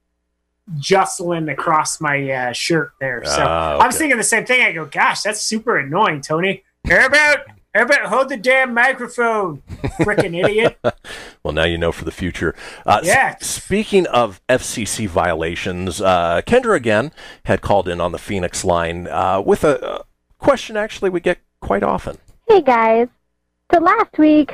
jostling 0.78 1.48
across 1.48 2.00
my 2.00 2.30
uh, 2.30 2.52
shirt 2.52 2.92
there. 3.00 3.22
So 3.24 3.42
I 3.42 3.86
was 3.86 3.94
okay. 3.96 4.04
thinking 4.04 4.18
the 4.18 4.24
same 4.24 4.46
thing. 4.46 4.62
I 4.62 4.72
go, 4.72 4.86
"Gosh, 4.86 5.22
that's 5.22 5.40
super 5.42 5.78
annoying, 5.78 6.20
Tony." 6.22 6.64
How 6.88 7.06
about 7.06 7.38
how 7.74 7.82
about 7.82 8.06
hold 8.06 8.28
the 8.30 8.36
damn 8.36 8.72
microphone, 8.72 9.62
freaking 10.00 10.42
idiot? 10.42 10.78
Well, 11.42 11.52
now 11.52 11.64
you 11.64 11.76
know 11.76 11.92
for 11.92 12.06
the 12.06 12.10
future. 12.10 12.54
Uh, 12.86 13.00
s- 13.02 13.06
Yeah. 13.06 13.36
speaking 13.42 14.06
of 14.06 14.40
FCC 14.48 15.06
violations, 15.06 16.00
uh, 16.00 16.40
Kendra 16.46 16.74
again 16.74 17.12
had 17.44 17.60
called 17.60 17.86
in 17.86 18.00
on 18.00 18.12
the 18.12 18.18
Fenix 18.18 18.64
line 18.64 19.06
uh, 19.08 19.42
with 19.42 19.62
a, 19.62 19.78
a 19.86 20.04
question 20.38 20.74
actually 20.78 21.10
we 21.10 21.20
get 21.20 21.40
quite 21.60 21.82
often. 21.82 22.16
Hey 22.48 22.62
guys. 22.62 23.08
So 23.72 23.80
last 23.80 24.18
week, 24.18 24.52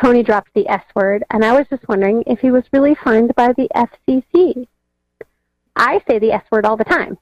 Tony 0.00 0.22
dropped 0.22 0.54
the 0.54 0.68
S 0.68 0.84
word, 0.94 1.24
and 1.30 1.44
I 1.44 1.52
was 1.52 1.66
just 1.68 1.86
wondering 1.88 2.22
if 2.26 2.40
he 2.40 2.50
was 2.50 2.64
really 2.72 2.94
fined 2.94 3.34
by 3.34 3.52
the 3.52 3.68
FCC. 3.74 4.66
I 5.76 6.00
say 6.08 6.18
the 6.18 6.32
S 6.32 6.44
word 6.50 6.64
all 6.64 6.76
the 6.76 6.84
time 6.84 7.18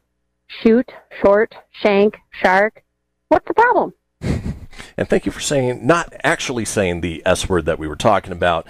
shoot, 0.62 0.90
short, 1.22 1.54
shank, 1.70 2.16
shark. 2.30 2.82
What's 3.28 3.46
the 3.46 3.54
problem? 3.54 3.94
And 4.96 5.08
thank 5.08 5.26
you 5.26 5.32
for 5.32 5.40
saying, 5.40 5.86
not 5.86 6.12
actually 6.24 6.64
saying 6.64 7.02
the 7.02 7.22
S 7.24 7.48
word 7.48 7.66
that 7.66 7.78
we 7.78 7.86
were 7.86 7.94
talking 7.94 8.32
about. 8.32 8.66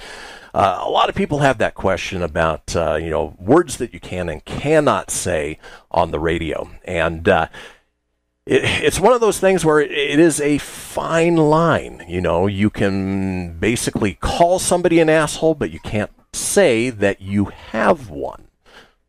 Uh, 0.53 0.79
a 0.83 0.91
lot 0.91 1.09
of 1.09 1.15
people 1.15 1.39
have 1.39 1.57
that 1.57 1.75
question 1.75 2.23
about, 2.23 2.77
uh, 2.77 2.97
you 2.97 3.09
know, 3.09 3.35
words 3.39 3.79
that 3.79 3.95
you 3.95 4.01
can 4.01 4.29
and 4.29 4.45
cannot 4.45 5.11
say 5.11 5.59
on 5.91 6.11
the 6.11 6.19
radio. 6.19 6.71
And 6.85 7.27
uh, 7.27 7.49
it, 8.49 8.65
it's 8.83 8.99
one 8.99 9.13
of 9.13 9.21
those 9.21 9.39
things 9.39 9.65
where 9.65 9.79
it, 9.79 9.93
it 9.93 10.19
is 10.19 10.41
a 10.41 10.59
fine 10.59 11.37
line. 11.37 12.05
You 12.09 12.21
know, 12.21 12.47
you 12.47 12.71
can 12.71 13.59
basically 13.59 14.15
call 14.15 14.59
somebody 14.59 15.01
an 15.01 15.11
asshole, 15.11 15.55
but 15.55 15.71
you 15.71 15.81
can't 15.81 16.11
say 16.33 16.91
that 16.91 17.21
you 17.21 17.47
have 17.71 18.09
one. 18.09 18.48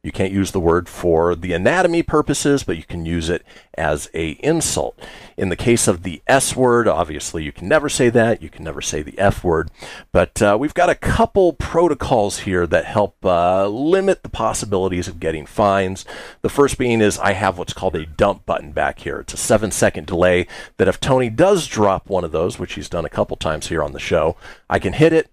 You 0.01 0.13
can't 0.13 0.31
use 0.31 0.51
the 0.51 0.61
word 0.61 0.87
for 0.87 1.35
the 1.35 1.51
anatomy 1.51 2.03
purposes, 2.03 2.63
but 2.63 2.77
you 2.77 2.83
can 2.83 3.05
use 3.05 3.29
it 3.29 3.43
as 3.73 4.09
a 4.13 4.31
insult. 4.41 4.97
In 5.35 5.49
the 5.49 5.57
case 5.57 5.89
of 5.89 6.03
the 6.03 6.21
S 6.25 6.55
word, 6.55 6.87
obviously 6.87 7.43
you 7.43 7.51
can 7.51 7.67
never 7.67 7.89
say 7.89 8.09
that. 8.09 8.41
You 8.41 8.47
can 8.47 8.63
never 8.63 8.81
say 8.81 9.01
the 9.01 9.19
F 9.19 9.43
word. 9.43 9.69
But 10.13 10.41
uh, 10.41 10.55
we've 10.57 10.73
got 10.73 10.89
a 10.89 10.95
couple 10.95 11.51
protocols 11.51 12.39
here 12.39 12.65
that 12.67 12.85
help 12.85 13.17
uh, 13.25 13.67
limit 13.67 14.23
the 14.23 14.29
possibilities 14.29 15.09
of 15.09 15.19
getting 15.19 15.45
fines. 15.45 16.05
The 16.43 16.49
first 16.49 16.77
being 16.77 17.01
is 17.01 17.19
I 17.19 17.33
have 17.33 17.57
what's 17.57 17.73
called 17.73 17.97
a 17.97 18.05
dump 18.05 18.45
button 18.45 18.71
back 18.71 18.99
here. 18.99 19.19
It's 19.19 19.33
a 19.33 19.37
seven 19.37 19.69
second 19.69 20.07
delay 20.07 20.47
that 20.77 20.87
if 20.87 21.01
Tony 21.01 21.29
does 21.29 21.67
drop 21.67 22.07
one 22.07 22.23
of 22.23 22.31
those, 22.31 22.57
which 22.57 22.75
he's 22.75 22.87
done 22.87 23.03
a 23.03 23.09
couple 23.09 23.35
times 23.35 23.67
here 23.67 23.83
on 23.83 23.91
the 23.91 23.99
show, 23.99 24.37
I 24.69 24.79
can 24.79 24.93
hit 24.93 25.11
it 25.11 25.29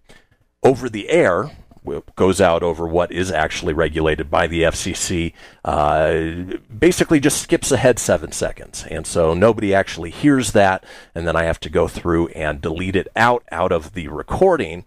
over 0.64 0.88
the 0.88 1.08
air 1.08 1.52
goes 2.16 2.40
out 2.40 2.62
over 2.62 2.86
what 2.86 3.12
is 3.12 3.30
actually 3.30 3.72
regulated 3.72 4.30
by 4.30 4.46
the 4.46 4.62
FCC, 4.62 5.32
uh, 5.64 6.56
basically 6.78 7.20
just 7.20 7.40
skips 7.42 7.72
ahead 7.72 7.98
seven 7.98 8.32
seconds. 8.32 8.84
And 8.90 9.06
so 9.06 9.34
nobody 9.34 9.74
actually 9.74 10.10
hears 10.10 10.52
that. 10.52 10.84
And 11.14 11.26
then 11.26 11.36
I 11.36 11.44
have 11.44 11.60
to 11.60 11.70
go 11.70 11.88
through 11.88 12.28
and 12.28 12.60
delete 12.60 12.96
it 12.96 13.08
out, 13.16 13.44
out 13.50 13.72
of 13.72 13.94
the 13.94 14.08
recording. 14.08 14.84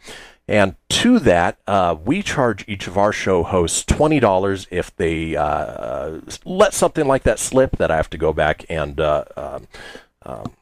And 0.47 0.75
to 0.89 1.19
that, 1.19 1.59
uh, 1.67 1.95
we 2.03 2.23
charge 2.23 2.65
each 2.67 2.87
of 2.87 2.97
our 2.97 3.11
show 3.11 3.43
hosts 3.43 3.83
$20 3.85 4.67
if 4.71 4.95
they 4.95 5.35
uh, 5.35 5.43
uh, 5.43 6.21
let 6.43 6.73
something 6.73 7.07
like 7.07 7.21
that 7.23 7.37
slip 7.37 7.77
that 7.77 7.91
I 7.91 7.97
have 7.97 8.09
to 8.09 8.17
go 8.17 8.33
back 8.33 8.65
and 8.67 8.99
uh, 8.99 9.25
um, 9.37 9.67
um, 10.23 10.53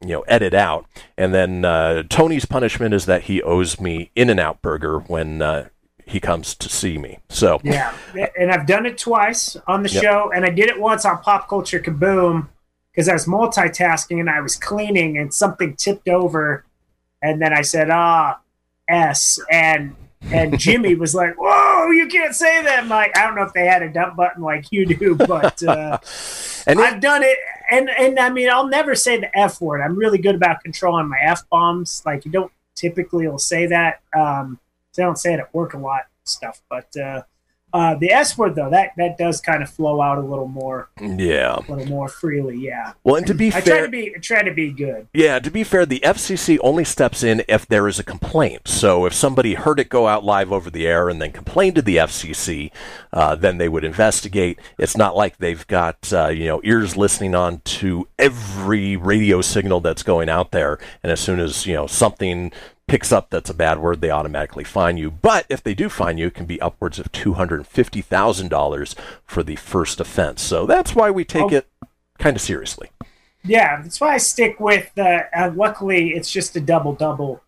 you 0.00 0.12
know, 0.12 0.22
edit 0.22 0.54
out. 0.54 0.86
And 1.16 1.34
then 1.34 1.64
uh, 1.64 2.04
Tony's 2.08 2.44
punishment 2.44 2.94
is 2.94 3.06
that 3.06 3.24
he 3.24 3.42
owes 3.42 3.80
me 3.80 4.10
In 4.14 4.30
and 4.30 4.40
Out 4.40 4.62
Burger 4.62 5.00
when 5.00 5.42
uh, 5.42 5.68
he 6.06 6.20
comes 6.20 6.54
to 6.54 6.68
see 6.68 6.98
me. 6.98 7.18
So 7.28 7.60
Yeah, 7.62 7.92
and 8.38 8.50
I've 8.50 8.66
done 8.66 8.86
it 8.86 8.98
twice 8.98 9.56
on 9.66 9.82
the 9.82 9.88
Yep. 9.88 10.02
show, 10.02 10.30
and 10.34 10.44
I 10.44 10.50
did 10.50 10.68
it 10.68 10.78
once 10.78 11.04
on 11.04 11.18
Pop 11.18 11.48
Culture 11.48 11.80
Kaboom 11.80 12.48
because 12.92 13.08
I 13.08 13.12
was 13.14 13.26
multitasking 13.26 14.20
and 14.20 14.30
I 14.30 14.40
was 14.40 14.56
cleaning, 14.56 15.18
and 15.18 15.32
something 15.32 15.74
tipped 15.74 16.08
over, 16.08 16.64
and 17.22 17.40
then 17.40 17.52
I 17.52 17.62
said, 17.62 17.90
"Ah, 17.90 18.38
S," 18.88 19.40
and 19.50 19.96
and 20.32 20.58
Jimmy 20.64 20.94
was 20.94 21.14
like, 21.14 21.34
"Whoa, 21.36 21.90
you 21.90 22.06
can't 22.06 22.34
say 22.34 22.62
that!" 22.62 22.82
I'm 22.82 22.88
like, 22.88 23.16
I 23.16 23.26
don't 23.26 23.34
know 23.34 23.42
if 23.42 23.52
they 23.52 23.66
had 23.66 23.82
a 23.82 23.88
dump 23.88 24.16
button 24.16 24.42
like 24.42 24.70
you 24.70 24.86
do, 24.86 25.14
but 25.16 25.62
uh, 25.62 25.98
and 26.66 26.80
I've 26.80 27.00
done 27.00 27.22
it, 27.22 27.38
and 27.70 27.88
and 27.90 28.18
I 28.18 28.30
mean, 28.30 28.48
I'll 28.50 28.68
never 28.68 28.94
say 28.94 29.18
the 29.18 29.36
F 29.36 29.60
word. 29.60 29.80
I'm 29.80 29.96
really 29.96 30.18
good 30.18 30.34
about 30.34 30.62
controlling 30.62 31.08
my 31.08 31.18
F 31.22 31.48
bombs. 31.50 32.02
Like 32.04 32.24
you 32.24 32.30
don't 32.30 32.52
typically 32.74 33.26
will 33.26 33.38
say 33.38 33.66
that. 33.66 34.00
Um, 34.16 34.58
I 34.98 35.02
don't 35.02 35.18
say 35.18 35.34
it 35.34 35.40
at 35.40 35.52
work 35.54 35.74
a 35.74 35.78
lot 35.78 36.02
stuff, 36.24 36.62
but 36.68 36.96
uh, 36.96 37.22
uh, 37.74 37.96
the 37.96 38.12
S 38.12 38.38
word 38.38 38.54
though 38.54 38.70
that 38.70 38.92
that 38.96 39.18
does 39.18 39.40
kind 39.40 39.60
of 39.60 39.68
flow 39.68 40.00
out 40.00 40.16
a 40.16 40.20
little 40.20 40.46
more, 40.46 40.90
yeah. 41.00 41.56
a 41.56 41.60
little 41.68 41.86
more 41.86 42.08
freely. 42.08 42.56
Yeah. 42.56 42.92
Well, 43.02 43.16
and 43.16 43.26
to 43.26 43.34
be 43.34 43.48
I 43.48 43.50
try 43.50 43.62
fair, 43.62 43.86
to 43.86 43.90
be 43.90 44.14
I 44.14 44.20
try 44.20 44.42
to 44.44 44.54
be 44.54 44.70
good. 44.70 45.08
Yeah, 45.12 45.40
to 45.40 45.50
be 45.50 45.64
fair, 45.64 45.84
the 45.84 45.98
FCC 46.04 46.56
only 46.62 46.84
steps 46.84 47.24
in 47.24 47.42
if 47.48 47.66
there 47.66 47.88
is 47.88 47.98
a 47.98 48.04
complaint. 48.04 48.68
So 48.68 49.06
if 49.06 49.12
somebody 49.12 49.54
heard 49.54 49.80
it 49.80 49.88
go 49.88 50.06
out 50.06 50.24
live 50.24 50.52
over 50.52 50.70
the 50.70 50.86
air 50.86 51.08
and 51.08 51.20
then 51.20 51.32
complained 51.32 51.74
to 51.74 51.82
the 51.82 51.96
FCC, 51.96 52.70
uh, 53.12 53.34
then 53.34 53.58
they 53.58 53.68
would 53.68 53.82
investigate. 53.82 54.60
It's 54.78 54.96
not 54.96 55.16
like 55.16 55.38
they've 55.38 55.66
got 55.66 56.12
uh, 56.12 56.28
you 56.28 56.46
know 56.46 56.60
ears 56.62 56.96
listening 56.96 57.34
on 57.34 57.60
to 57.64 58.06
every 58.20 58.96
radio 58.96 59.40
signal 59.40 59.80
that's 59.80 60.04
going 60.04 60.28
out 60.28 60.52
there, 60.52 60.78
and 61.02 61.10
as 61.10 61.18
soon 61.18 61.40
as 61.40 61.66
you 61.66 61.74
know 61.74 61.88
something 61.88 62.52
picks 62.86 63.12
up 63.12 63.30
that's 63.30 63.50
a 63.50 63.54
bad 63.54 63.78
word, 63.78 64.00
they 64.00 64.10
automatically 64.10 64.64
fine 64.64 64.96
you. 64.96 65.10
But 65.10 65.46
if 65.48 65.62
they 65.62 65.74
do 65.74 65.88
fine 65.88 66.18
you, 66.18 66.26
it 66.28 66.34
can 66.34 66.46
be 66.46 66.60
upwards 66.60 66.98
of 66.98 67.10
two 67.12 67.34
hundred 67.34 67.56
and 67.56 67.66
fifty 67.66 68.00
thousand 68.02 68.48
dollars 68.48 68.94
for 69.24 69.42
the 69.42 69.56
first 69.56 70.00
offense. 70.00 70.42
So 70.42 70.66
that's 70.66 70.94
why 70.94 71.10
we 71.10 71.24
take 71.24 71.44
Oh. 71.52 71.56
it 71.56 71.66
kind 72.18 72.36
of 72.36 72.42
seriously. 72.42 72.90
Yeah, 73.42 73.82
that's 73.82 74.00
why 74.00 74.14
I 74.14 74.18
stick 74.18 74.58
with. 74.60 74.90
Uh, 74.96 75.20
uh, 75.36 75.52
luckily, 75.54 76.10
it's 76.10 76.30
just 76.30 76.56
a 76.56 76.60
double 76.60 76.94
double. 76.94 77.42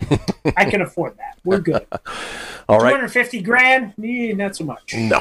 I 0.56 0.64
can 0.68 0.80
afford 0.82 1.16
that. 1.18 1.38
We're 1.44 1.60
good. 1.60 1.86
All 2.68 2.78
Two 2.78 2.84
right. 2.84 2.94
hundred 2.94 3.08
fifty 3.08 3.40
grand, 3.42 3.94
eh, 4.02 4.32
not 4.32 4.56
so 4.56 4.64
much. 4.64 4.94
No. 4.94 5.20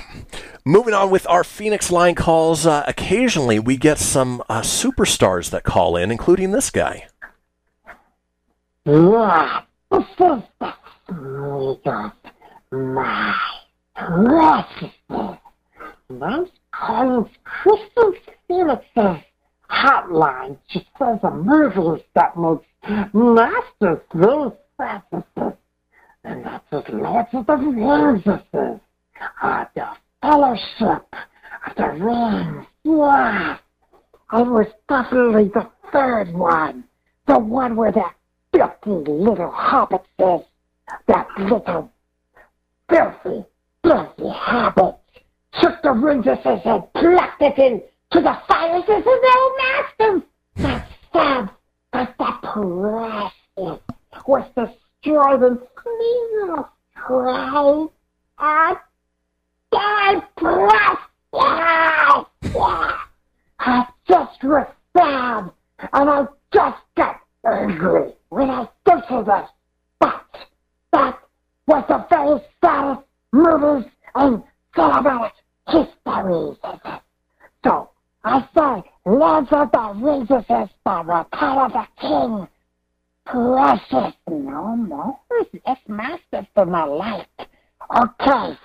Moving 0.66 0.94
on 0.94 1.10
with 1.10 1.28
our 1.30 1.44
Fenix 1.44 1.92
line 1.92 2.16
calls, 2.16 2.66
uh, 2.66 2.84
occasionally 2.88 3.60
we 3.60 3.76
get 3.78 3.98
some 3.98 4.42
uh, 4.50 4.62
superstars 4.62 5.50
that 5.50 5.64
call 5.64 5.96
in, 5.98 6.10
including 6.12 6.52
this 6.52 6.70
guy. 6.70 7.08
The 8.86 9.64
sweet 10.18 10.44
of 11.88 12.12
my 12.74 13.34
precious. 13.96 15.40
That's 16.10 16.50
calling 16.74 17.30
Crystal 17.46 18.14
Fenix's 18.46 19.24
hotline. 19.72 20.58
She 20.68 20.86
says 21.00 21.20
a 21.24 21.32
movie 21.32 22.04
that 22.14 22.36
makes 22.38 22.66
masters 23.14 24.00
very 24.14 24.52
precious. 24.76 25.24
And 26.26 26.46
that's 26.46 26.66
as 26.74 26.84
Lords 26.90 27.30
of 27.32 27.46
the 27.46 27.56
is. 28.54 28.82
Uh, 29.42 29.66
the 29.76 29.88
Fellowship 30.22 31.06
of 31.68 31.76
the 31.78 31.88
Rings. 32.04 32.66
Yeah. 32.84 33.58
It 34.34 34.48
was 34.48 34.68
definitely 34.90 35.52
the 35.54 35.70
third 35.94 36.34
one. 36.34 36.84
The 37.28 37.40
one 37.40 37.78
where 37.78 37.94
that 37.94 38.16
filthy 38.54 39.12
little 39.12 39.52
hobbit 39.52 40.04
says, 40.20 40.42
that 41.08 41.28
little 41.40 41.92
filthy, 42.90 43.46
filthy 43.84 44.30
hobbit 44.30 44.96
took 45.60 45.82
the 45.82 45.92
his 46.44 46.62
head, 46.62 46.94
plucked 46.94 47.42
it 47.42 47.58
in 47.58 47.82
to 48.12 48.22
the 48.22 48.38
fires 48.48 48.84
of 48.88 49.04
his 49.04 49.08
old 49.36 49.54
master. 49.58 50.22
That 50.58 50.88
sad, 51.12 51.50
but 51.92 52.16
that 52.20 52.42
precious 52.44 53.34
was 54.28 54.46
destroyed 54.56 55.44
in 55.44 55.60
sneezes, 55.82 56.66
right? 57.10 57.88
And 58.40 58.78
died 59.72 60.24
precious. 60.36 61.00
I 63.60 63.88
just 64.08 64.44
sad, 64.96 65.52
and 65.94 66.10
I 66.10 66.28
just 66.54 66.78
got 66.96 67.23
angry 67.46 68.14
when 68.30 68.50
I 68.50 68.68
of 69.10 69.26
that. 69.26 69.50
But 70.00 70.26
that 70.92 71.20
was 71.68 71.84
the 71.88 72.06
very 72.10 72.40
saddest 72.62 73.08
movies 73.32 73.92
and 74.16 74.44
cinematic 74.76 75.32
histories. 75.68 76.58
So 77.64 77.90
I 78.24 78.48
say, 78.56 78.92
Lords 79.06 79.48
of 79.52 79.72
the 79.72 79.94
Rings 79.96 80.30
is 80.32 80.46
the 80.48 81.04
return 81.04 81.58
of 81.58 81.74
the 81.74 81.88
king. 82.00 82.48
Precious, 83.26 84.14
no 84.28 84.76
more. 84.76 85.18
It's 85.32 85.88
master 85.88 86.48
for 86.54 86.66
my 86.66 86.84
life. 86.84 87.28
Okay, 87.40 88.58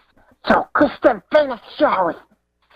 so 0.49 0.69
Kristian 0.75 1.23
Fenix 1.33 1.63
shows 1.79 2.15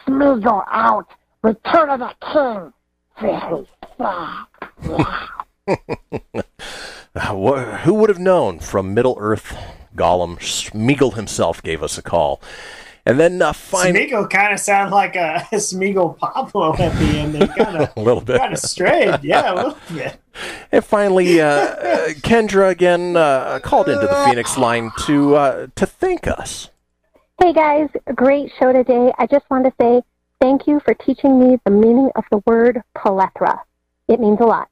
Smeagol 0.06 0.64
out, 0.70 1.06
Return 1.42 1.90
of 1.90 2.00
the 2.00 2.14
King. 2.32 2.72
Very 3.20 3.68
sad. 3.98 5.38
Who 7.86 7.94
would 7.94 8.08
have 8.08 8.18
known 8.18 8.58
from 8.58 8.94
Middle 8.94 9.16
Earth? 9.18 9.56
Gollum 9.94 10.38
Smeagol 10.38 11.14
himself 11.14 11.62
gave 11.62 11.82
us 11.82 11.98
a 11.98 12.02
call. 12.02 12.40
And 13.04 13.18
then 13.18 13.42
uh, 13.42 13.52
finally, 13.52 14.06
Smeagol 14.08 14.30
kind 14.30 14.52
of 14.54 14.60
sound 14.60 14.92
like 14.92 15.16
a 15.16 15.44
Smeagol 15.52 16.16
Pablo 16.18 16.72
at 16.74 16.96
the 16.98 17.18
end. 17.18 17.50
Kind 17.56 17.76
of 17.76 17.92
a 17.96 18.00
little 18.00 18.20
bit. 18.22 18.38
kind 18.38 18.52
of 18.52 18.58
strayed. 18.58 19.22
Yeah, 19.22 19.52
a 19.52 19.54
little 19.54 19.78
bit. 19.92 20.18
And 20.70 20.84
finally, 20.84 21.40
uh, 21.40 21.46
uh, 21.46 22.08
Kendra 22.20 22.70
again 22.70 23.16
uh, 23.16 23.58
called 23.62 23.88
into 23.88 24.06
the 24.06 24.24
Fenix 24.26 24.56
line 24.56 24.92
to 25.06 25.34
uh, 25.34 25.66
to 25.74 25.84
thank 25.84 26.26
us. 26.26 26.70
Hey 27.40 27.52
guys, 27.52 27.88
great 28.14 28.52
show 28.58 28.72
today. 28.72 29.12
I 29.18 29.26
just 29.26 29.50
want 29.50 29.64
to 29.64 29.72
say 29.80 30.02
thank 30.40 30.68
you 30.68 30.80
for 30.80 30.94
teaching 30.94 31.40
me 31.40 31.58
the 31.64 31.72
meaning 31.72 32.10
of 32.14 32.24
the 32.30 32.40
word 32.46 32.80
plethora. 32.96 33.62
It 34.08 34.20
means 34.20 34.38
a 34.40 34.44
lot. 34.44 34.68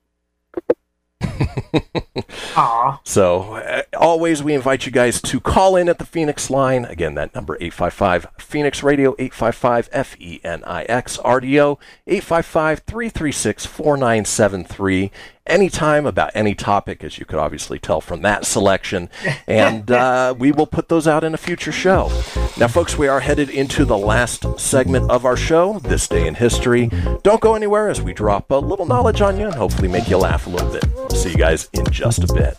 Aw. 2.57 3.01
So, 3.05 3.55
uh, 3.55 3.83
always, 3.97 4.43
we 4.43 4.55
invite 4.55 4.87
you 4.87 4.93
guys 4.93 5.21
to 5.23 5.41
call 5.41 5.77
in 5.77 5.89
at 5.89 5.99
the 5.99 6.07
Fenix 6.07 6.51
line. 6.51 6.85
Again, 6.85 7.15
that 7.15 7.35
number 7.35 7.57
855 7.61 8.27
Fenix 8.39 8.83
Radio, 8.83 9.11
855 9.19 9.89
F 9.93 10.17
E 10.21 10.41
N 10.45 10.63
I 10.65 10.85
X 10.85 11.19
R 11.19 11.41
D 11.41 11.61
O, 11.61 11.79
855 12.07 12.81
336 12.81 13.67
4973. 13.67 15.11
Anytime 15.47 16.07
about 16.07 16.31
any 16.35 16.55
topic, 16.55 17.03
as 17.03 17.19
you 17.19 17.25
could 17.25 17.39
obviously 17.39 17.79
tell 17.79 18.01
from 18.01 18.23
that 18.23 18.45
selection. 18.47 19.09
And 19.47 19.91
uh, 19.91 20.35
we 20.39 20.53
will 20.53 20.67
put 20.67 20.89
those 20.89 21.09
out 21.09 21.25
in 21.25 21.35
a 21.35 21.37
future 21.37 21.73
show. 21.73 22.09
Now, 22.57 22.69
folks, 22.69 22.97
we 22.97 23.09
are 23.09 23.19
headed 23.19 23.51
into 23.51 23.85
the 23.85 23.99
last 23.99 24.47
segment 24.61 25.11
of 25.11 25.25
our 25.25 25.37
show, 25.37 25.81
This 25.81 26.07
Day 26.07 26.29
in 26.29 26.37
History. 26.37 26.89
Don't 27.25 27.41
go 27.41 27.57
anywhere 27.57 27.89
as 27.89 28.01
we 28.01 28.13
drop 28.13 28.51
a 28.51 28.55
little 28.55 28.87
knowledge 28.87 29.21
on 29.21 29.39
you 29.41 29.47
and 29.47 29.55
hopefully 29.55 29.89
make 29.89 30.09
you 30.09 30.19
laugh 30.19 30.47
a 30.47 30.51
little 30.51 30.71
bit. 30.71 30.85
See 31.13 31.31
you 31.31 31.37
guys 31.37 31.69
in 31.73 31.85
just 31.87 32.23
a 32.23 32.33
bit. 32.33 32.57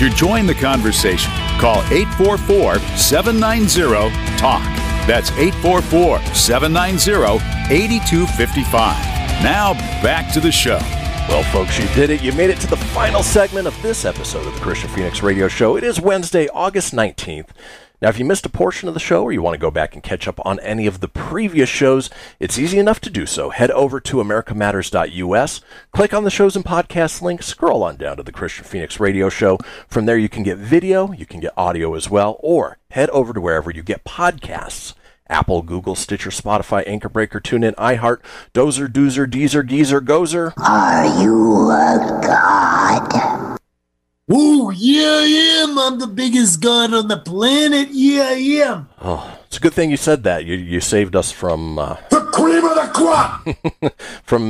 To 0.00 0.08
join 0.08 0.46
the 0.46 0.54
conversation, 0.54 1.30
call 1.58 1.82
844 1.92 2.78
790 2.96 4.08
TALK. 4.38 4.62
That's 5.06 5.30
844 5.32 6.24
790 6.34 7.44
8255. 7.70 9.42
Now 9.42 9.74
back 10.02 10.32
to 10.32 10.40
the 10.40 10.50
show. 10.50 10.78
Well, 11.28 11.42
folks, 11.52 11.78
you 11.78 11.86
did 11.88 12.08
it. 12.08 12.22
You 12.22 12.32
made 12.32 12.48
it 12.48 12.58
to 12.60 12.66
the 12.66 12.78
final 12.78 13.22
segment 13.22 13.66
of 13.66 13.82
this 13.82 14.06
episode 14.06 14.46
of 14.46 14.54
the 14.54 14.60
Kristian 14.60 14.88
Fenix 14.88 15.22
Radio 15.22 15.48
Show. 15.48 15.76
It 15.76 15.84
is 15.84 16.00
Wednesday, 16.00 16.48
August 16.48 16.94
19th. 16.94 17.48
Now, 18.00 18.08
if 18.08 18.18
you 18.18 18.24
missed 18.24 18.46
a 18.46 18.50
portion 18.50 18.88
of 18.88 18.94
the 18.94 19.00
show 19.00 19.22
or 19.22 19.32
you 19.32 19.42
want 19.42 19.54
to 19.54 19.60
go 19.60 19.70
back 19.70 19.94
and 19.94 20.02
catch 20.02 20.26
up 20.26 20.40
on 20.44 20.58
any 20.60 20.86
of 20.86 21.00
the 21.00 21.08
previous 21.08 21.68
shows, 21.68 22.08
it's 22.38 22.58
easy 22.58 22.78
enough 22.78 22.98
to 23.00 23.10
do 23.10 23.26
so. 23.26 23.50
Head 23.50 23.70
over 23.72 24.00
to 24.00 24.16
americamatters.us, 24.16 25.60
click 25.92 26.14
on 26.14 26.24
the 26.24 26.30
shows 26.30 26.56
and 26.56 26.64
podcasts 26.64 27.20
link, 27.20 27.42
scroll 27.42 27.82
on 27.82 27.96
down 27.96 28.16
to 28.16 28.22
the 28.22 28.32
Kristian 28.32 28.64
Fenix 28.64 28.98
Radio 28.98 29.28
Show. 29.28 29.58
From 29.86 30.06
there, 30.06 30.16
you 30.16 30.30
can 30.30 30.42
get 30.42 30.56
video, 30.56 31.12
you 31.12 31.26
can 31.26 31.40
get 31.40 31.52
audio 31.58 31.94
as 31.94 32.08
well, 32.08 32.38
or 32.40 32.78
head 32.90 33.10
over 33.10 33.34
to 33.34 33.40
wherever 33.40 33.70
you 33.70 33.82
get 33.82 34.04
podcasts. 34.04 34.94
Apple, 35.28 35.62
Google, 35.62 35.94
Stitcher, 35.94 36.30
Spotify, 36.30 36.82
Anchor 36.86 37.08
Breaker, 37.08 37.38
TuneIn, 37.38 37.74
iHeart, 37.76 38.18
Dozer, 38.52 38.88
Doozer, 38.88 39.30
Deezer, 39.30 39.64
Geezer, 39.64 40.00
Gozer. 40.00 40.52
Are 40.56 41.22
you 41.22 41.70
a 41.70 42.20
god? 42.22 43.49
Oh, 44.32 44.70
yeah, 44.70 45.02
I 45.22 45.62
am. 45.64 45.78
I'm 45.78 45.98
the 45.98 46.06
biggest 46.06 46.60
god 46.60 46.94
on 46.94 47.08
the 47.08 47.16
planet. 47.16 47.88
Yeah, 47.90 48.22
I 48.28 48.32
am. 48.64 48.88
Oh, 49.02 49.38
it's 49.46 49.56
a 49.56 49.60
good 49.60 49.74
thing 49.74 49.90
you 49.90 49.96
said 49.96 50.22
that. 50.22 50.44
You 50.44 50.54
you 50.54 50.80
saved 50.80 51.16
us 51.16 51.32
from 51.32 51.78
uh, 51.78 51.96
The 52.10 52.20
cream 52.32 52.64
of 52.64 52.76
the 52.76 52.90
crop! 52.94 53.42
from 54.22 54.42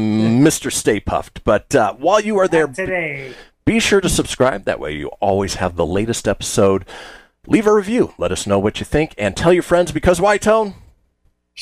Mr. 0.45 0.71
Stay 0.71 1.01
Puft. 1.01 1.41
But 1.45 1.75
uh, 1.75 1.95
while 1.95 2.21
you 2.21 2.39
are 2.39 2.49
there, 2.49 2.67
Today. 2.67 3.33
be 3.65 3.81
sure 3.81 4.03
to 4.03 4.09
subscribe. 4.11 4.65
That 4.65 4.81
way, 4.81 4.93
you 4.93 5.09
always 5.21 5.55
have 5.55 5.77
the 5.77 5.87
latest 5.87 6.29
episode. 6.29 6.85
Leave 7.47 7.67
a 7.67 7.73
review. 7.73 8.13
Let 8.19 8.33
us 8.33 8.47
know 8.47 8.59
what 8.59 8.81
you 8.81 8.85
think, 8.85 9.15
and 9.17 9.35
tell 9.35 9.53
your 9.53 9.63
friends 9.63 9.93
because 9.93 10.21
why, 10.21 10.37
Tone? 10.37 10.75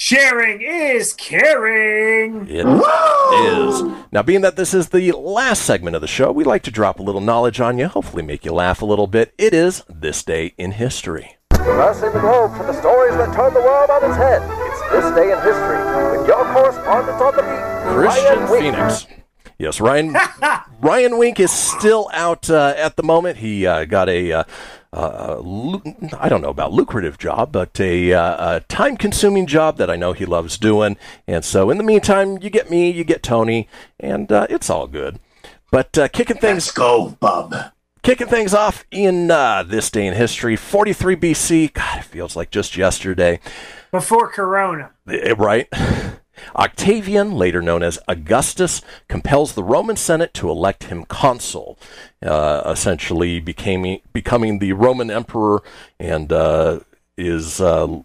Sharing 0.01 0.63
is 0.63 1.13
caring. 1.15 2.47
It 2.49 2.65
is. 2.65 3.83
Now, 4.13 4.23
being 4.23 4.43
that 4.43 4.55
this 4.55 4.73
is 4.73 4.91
the 4.91 5.11
last 5.11 5.65
segment 5.65 5.97
of 5.97 6.03
the 6.03 6.07
show, 6.07 6.31
we 6.31 6.45
like 6.45 6.63
to 6.63 6.71
drop 6.71 7.01
a 7.01 7.03
little 7.03 7.21
knowledge 7.21 7.61
on 7.61 7.79
you, 7.79 7.89
hopefully 7.89 8.23
make 8.23 8.45
you 8.45 8.53
laugh 8.53 8.81
a 8.81 8.85
little 8.85 9.09
bit. 9.09 9.35
It 9.39 9.53
is 9.53 9.83
This 9.89 10.23
Day 10.23 10.55
in 10.57 10.71
History. 10.71 11.39
Crossing 11.51 12.13
the 12.13 12.21
globe 12.21 12.57
for 12.57 12.63
the 12.63 12.75
stories 12.75 13.17
that 13.17 13.35
turn 13.35 13.53
the 13.53 13.61
world 13.61 13.91
on 13.91 14.09
its 14.09 14.17
head. 14.17 14.41
It's 14.71 14.81
this 14.93 15.15
day 15.17 15.33
in 15.33 15.39
history 15.43 16.17
with 16.17 16.29
your 16.29 16.45
correspondent 16.53 17.21
on 17.21 17.35
the 17.35 17.43
beat, 17.43 17.59
Kristian 17.91 18.49
Ryan 18.49 18.77
Fenix. 18.77 19.07
Yes, 19.59 19.81
Ryan 19.81 20.17
Ryan 20.81 21.19
Wink 21.19 21.41
is 21.41 21.51
still 21.51 22.09
out 22.13 22.49
uh, 22.49 22.75
at 22.77 22.95
the 22.95 23.03
moment. 23.03 23.39
He 23.39 23.67
uh, 23.67 23.85
got 23.85 24.09
a 24.09 24.31
uh, 24.31 24.45
uh, 24.93 25.41
I 26.19 26.29
don't 26.29 26.41
know 26.41 26.49
about 26.49 26.73
lucrative 26.73 27.19
job, 27.19 27.53
but 27.53 27.79
a, 27.79 28.13
uh, 28.13 28.57
a 28.57 28.61
time-consuming 28.61 29.47
job 29.47 29.77
that 29.77 29.91
I 29.91 29.97
know 29.97 30.13
he 30.13 30.25
loves 30.25 30.57
doing. 30.57 30.97
And 31.27 31.45
so, 31.45 31.71
in 31.71 31.79
the 31.79 31.85
meantime, 31.85 32.39
you 32.39 32.51
get 32.51 32.71
me, 32.71 32.91
you 32.91 33.05
get 33.05 33.23
Tony, 33.23 33.69
and 34.01 34.31
uh, 34.33 34.47
it's 34.49 34.71
all 34.71 34.87
good. 34.87 35.19
But 35.71 35.99
uh, 35.99 36.09
kicking 36.09 36.39
things 36.39 36.71
go, 36.71 37.17
bub. 37.21 37.55
Kicking 38.03 38.29
things 38.29 38.55
off 38.55 38.87
in 38.91 39.31
uh, 39.31 39.63
this 39.65 39.91
day 39.91 40.07
in 40.07 40.15
history, 40.15 40.57
43 40.57 41.17
BC. 41.17 41.73
God, 41.75 41.99
it 41.99 42.05
feels 42.05 42.37
like 42.37 42.51
just 42.51 42.77
yesterday. 42.77 43.41
Before 43.91 44.29
Corona. 44.29 44.93
Eh, 45.09 45.35
Right? 45.37 45.69
Octavian, 46.57 47.33
later 47.33 47.63
known 47.63 47.83
as 47.83 47.99
Augustus, 48.09 48.83
compels 49.09 49.53
the 49.55 49.65
Roman 49.65 49.97
Senate 49.97 50.35
to 50.35 50.51
elect 50.51 50.85
him 50.85 51.05
consul, 51.05 51.79
uh, 52.23 52.63
essentially 52.67 53.41
becoming, 53.41 54.01
becoming 54.13 54.59
the 54.59 54.73
Roman 54.73 55.11
emperor 55.11 55.63
and 55.99 56.33
uh, 56.33 56.81
is 57.17 57.61
uh, 57.61 58.01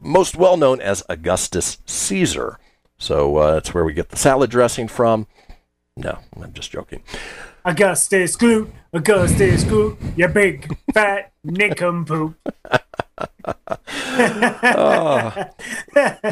most 0.00 0.36
well 0.36 0.56
known 0.56 0.80
as 0.80 1.02
Augustus 1.08 1.78
Caesar. 1.86 2.58
So 2.98 3.36
uh, 3.36 3.54
that's 3.54 3.74
where 3.74 3.84
we 3.84 3.92
get 3.92 4.10
the 4.10 4.16
salad 4.16 4.50
dressing 4.50 4.88
from. 4.88 5.26
No, 5.96 6.18
I'm 6.40 6.52
just 6.52 6.70
joking. 6.70 7.02
Augustus 7.64 8.36
Gloop, 8.36 8.70
Augustus 8.92 9.64
Gloop, 9.64 9.96
you 10.16 10.28
big 10.28 10.76
fat 10.92 11.32
nincompoop. 11.44 12.34
Oh. 14.16 15.32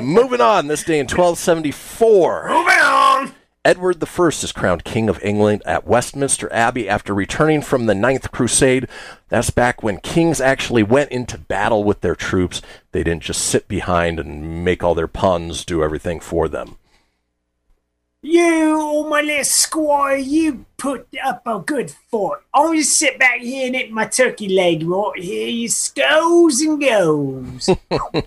Moving 0.00 0.40
on, 0.40 0.66
this 0.68 0.84
day 0.84 0.98
in 0.98 1.04
1274. 1.04 2.48
Moving 2.48 2.78
on. 2.78 3.34
Edward 3.64 4.02
I 4.02 4.26
is 4.26 4.50
crowned 4.50 4.82
King 4.82 5.08
of 5.08 5.22
England 5.22 5.62
at 5.64 5.86
Westminster 5.86 6.52
Abbey 6.52 6.88
after 6.88 7.14
returning 7.14 7.62
from 7.62 7.86
the 7.86 7.94
Ninth 7.94 8.32
Crusade. 8.32 8.88
That's 9.28 9.50
back 9.50 9.84
when 9.84 9.98
kings 9.98 10.40
actually 10.40 10.82
went 10.82 11.12
into 11.12 11.38
battle 11.38 11.84
with 11.84 12.00
their 12.00 12.16
troops. 12.16 12.60
They 12.90 13.04
didn't 13.04 13.22
just 13.22 13.44
sit 13.44 13.68
behind 13.68 14.18
and 14.18 14.64
make 14.64 14.82
all 14.82 14.96
their 14.96 15.06
puns 15.06 15.64
do 15.64 15.80
everything 15.84 16.18
for 16.18 16.48
them. 16.48 16.76
You, 18.24 18.76
oh 18.78 19.08
my 19.08 19.20
little 19.20 19.42
squire, 19.42 20.16
you 20.16 20.64
put 20.76 21.08
up 21.24 21.42
a 21.44 21.58
good 21.58 21.90
fight. 21.90 22.38
I'll 22.54 22.72
just 22.72 22.96
sit 22.96 23.18
back 23.18 23.40
here 23.40 23.66
and 23.66 23.74
eat 23.74 23.90
my 23.90 24.06
turkey 24.06 24.48
leg 24.48 24.84
right 24.84 25.18
here. 25.18 25.48
You 25.48 25.68
goes 25.96 26.60
and 26.60 26.80
goes. 26.80 27.70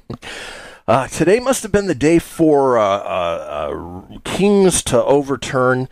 Uh, 0.87 1.07
today 1.07 1.39
must 1.39 1.63
have 1.63 1.71
been 1.71 1.87
the 1.87 1.95
day 1.95 2.19
for 2.19 2.77
uh, 2.77 2.83
uh, 2.83 3.71
uh, 3.71 4.19
kings 4.23 4.83
to 4.83 5.03
overturn, 5.03 5.89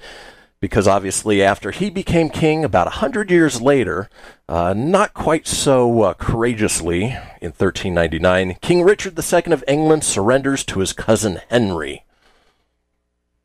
because 0.60 0.88
obviously, 0.88 1.42
after 1.42 1.72
he 1.72 1.90
became 1.90 2.30
king 2.30 2.64
about 2.64 2.86
a 2.86 2.92
hundred 3.02 3.32
years 3.32 3.60
later, 3.60 4.08
uh, 4.48 4.72
not 4.78 5.16
quite 5.16 5.48
so 5.48 6.04
uh, 6.04 6.14
courageously, 6.14 7.06
in 7.42 7.50
1399, 7.54 8.58
King 8.62 8.84
Richard 8.84 9.18
II 9.18 9.52
of 9.52 9.64
England 9.68 10.04
surrenders 10.04 10.64
to 10.66 10.80
his 10.80 10.94
cousin 10.94 11.42
Henry. 11.50 12.06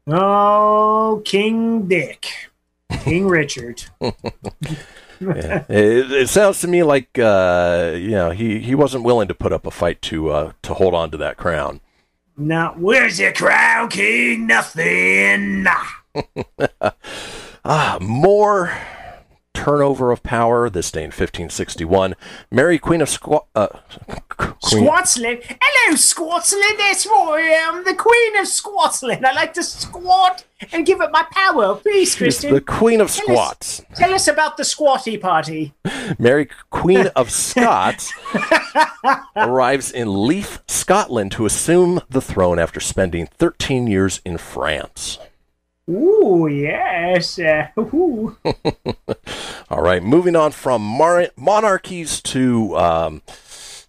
Oh, 0.08 1.22
King 1.24 1.86
Dick. 1.86 2.26
King 3.00 3.28
Richard. 3.28 3.84
yeah. 4.00 5.64
it, 5.68 6.12
it 6.12 6.28
sounds 6.28 6.60
to 6.60 6.68
me 6.68 6.82
like 6.82 7.18
uh, 7.18 7.92
you 7.94 8.10
know 8.10 8.30
he, 8.30 8.60
he 8.60 8.74
wasn't 8.74 9.04
willing 9.04 9.28
to 9.28 9.34
put 9.34 9.52
up 9.52 9.66
a 9.66 9.70
fight 9.70 10.00
to 10.02 10.30
uh, 10.30 10.52
to 10.62 10.74
hold 10.74 10.94
on 10.94 11.10
to 11.10 11.16
that 11.18 11.36
crown. 11.36 11.80
Now, 12.36 12.74
where's 12.76 13.18
your 13.18 13.32
crown, 13.32 13.88
King? 13.88 14.46
Nothing. 14.46 15.66
ah, 17.64 17.98
more 18.00 18.72
turnover 19.64 20.12
of 20.12 20.22
power. 20.22 20.70
This 20.70 20.90
day 20.90 21.00
in 21.00 21.08
1561, 21.08 22.14
Mary 22.50 22.78
Queen 22.78 23.00
of 23.00 23.08
Squ- 23.08 23.44
uh, 23.54 23.68
Queen. 24.28 24.84
Hello, 24.86 25.94
Scotsland. 25.96 26.78
That's 26.78 27.06
right. 27.06 27.64
I'm 27.68 27.84
the 27.84 27.94
Queen 27.94 28.36
of 28.38 28.46
Scotsland. 28.46 29.24
I 29.24 29.32
like 29.32 29.52
to 29.54 29.62
squat 29.62 30.44
and 30.72 30.86
give 30.86 31.00
it 31.00 31.10
my 31.10 31.24
power. 31.32 31.74
Please, 31.76 32.14
Kristen. 32.14 32.54
the 32.54 32.60
Queen 32.60 33.00
of 33.00 33.10
Tell 33.10 33.38
us- 33.38 33.82
Tell 33.94 34.14
us 34.14 34.28
about 34.28 34.56
the 34.56 34.64
squatty 34.64 35.16
party. 35.18 35.74
Mary 36.18 36.48
Queen 36.70 37.08
of 37.16 37.30
Scots 37.30 38.12
arrives 39.36 39.90
in 39.90 40.26
Leith, 40.26 40.60
Scotland 40.68 41.32
to 41.32 41.46
assume 41.46 42.00
the 42.08 42.20
throne 42.20 42.58
after 42.58 42.80
spending 42.80 43.26
13 43.26 43.86
years 43.86 44.20
in 44.24 44.38
France. 44.38 45.18
Ooh, 45.88 46.46
yes. 46.50 47.38
Uh, 47.38 47.68
ooh. 47.78 48.36
All 49.70 49.82
right, 49.82 50.02
moving 50.02 50.36
on 50.36 50.52
from 50.52 50.82
mar- 50.82 51.28
monarchies 51.36 52.20
to 52.22 52.76
um, 52.76 53.22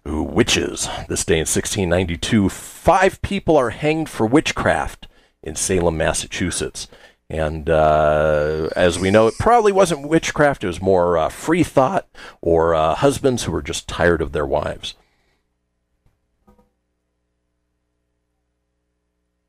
ooh, 0.08 0.22
witches. 0.22 0.88
This 1.08 1.24
day 1.24 1.34
in 1.34 1.40
1692, 1.40 2.48
five 2.48 3.20
people 3.22 3.56
are 3.56 3.70
hanged 3.70 4.08
for 4.08 4.26
witchcraft 4.26 5.08
in 5.42 5.56
Salem, 5.56 5.96
Massachusetts. 5.96 6.88
And 7.28 7.70
uh, 7.70 8.70
as 8.74 8.98
we 8.98 9.10
know, 9.10 9.26
it 9.28 9.34
probably 9.38 9.70
wasn't 9.70 10.08
witchcraft, 10.08 10.64
it 10.64 10.68
was 10.68 10.82
more 10.82 11.16
uh, 11.16 11.28
free 11.28 11.62
thought 11.62 12.08
or 12.40 12.74
uh, 12.74 12.94
husbands 12.96 13.44
who 13.44 13.52
were 13.52 13.62
just 13.62 13.86
tired 13.86 14.20
of 14.20 14.32
their 14.32 14.46
wives. 14.46 14.94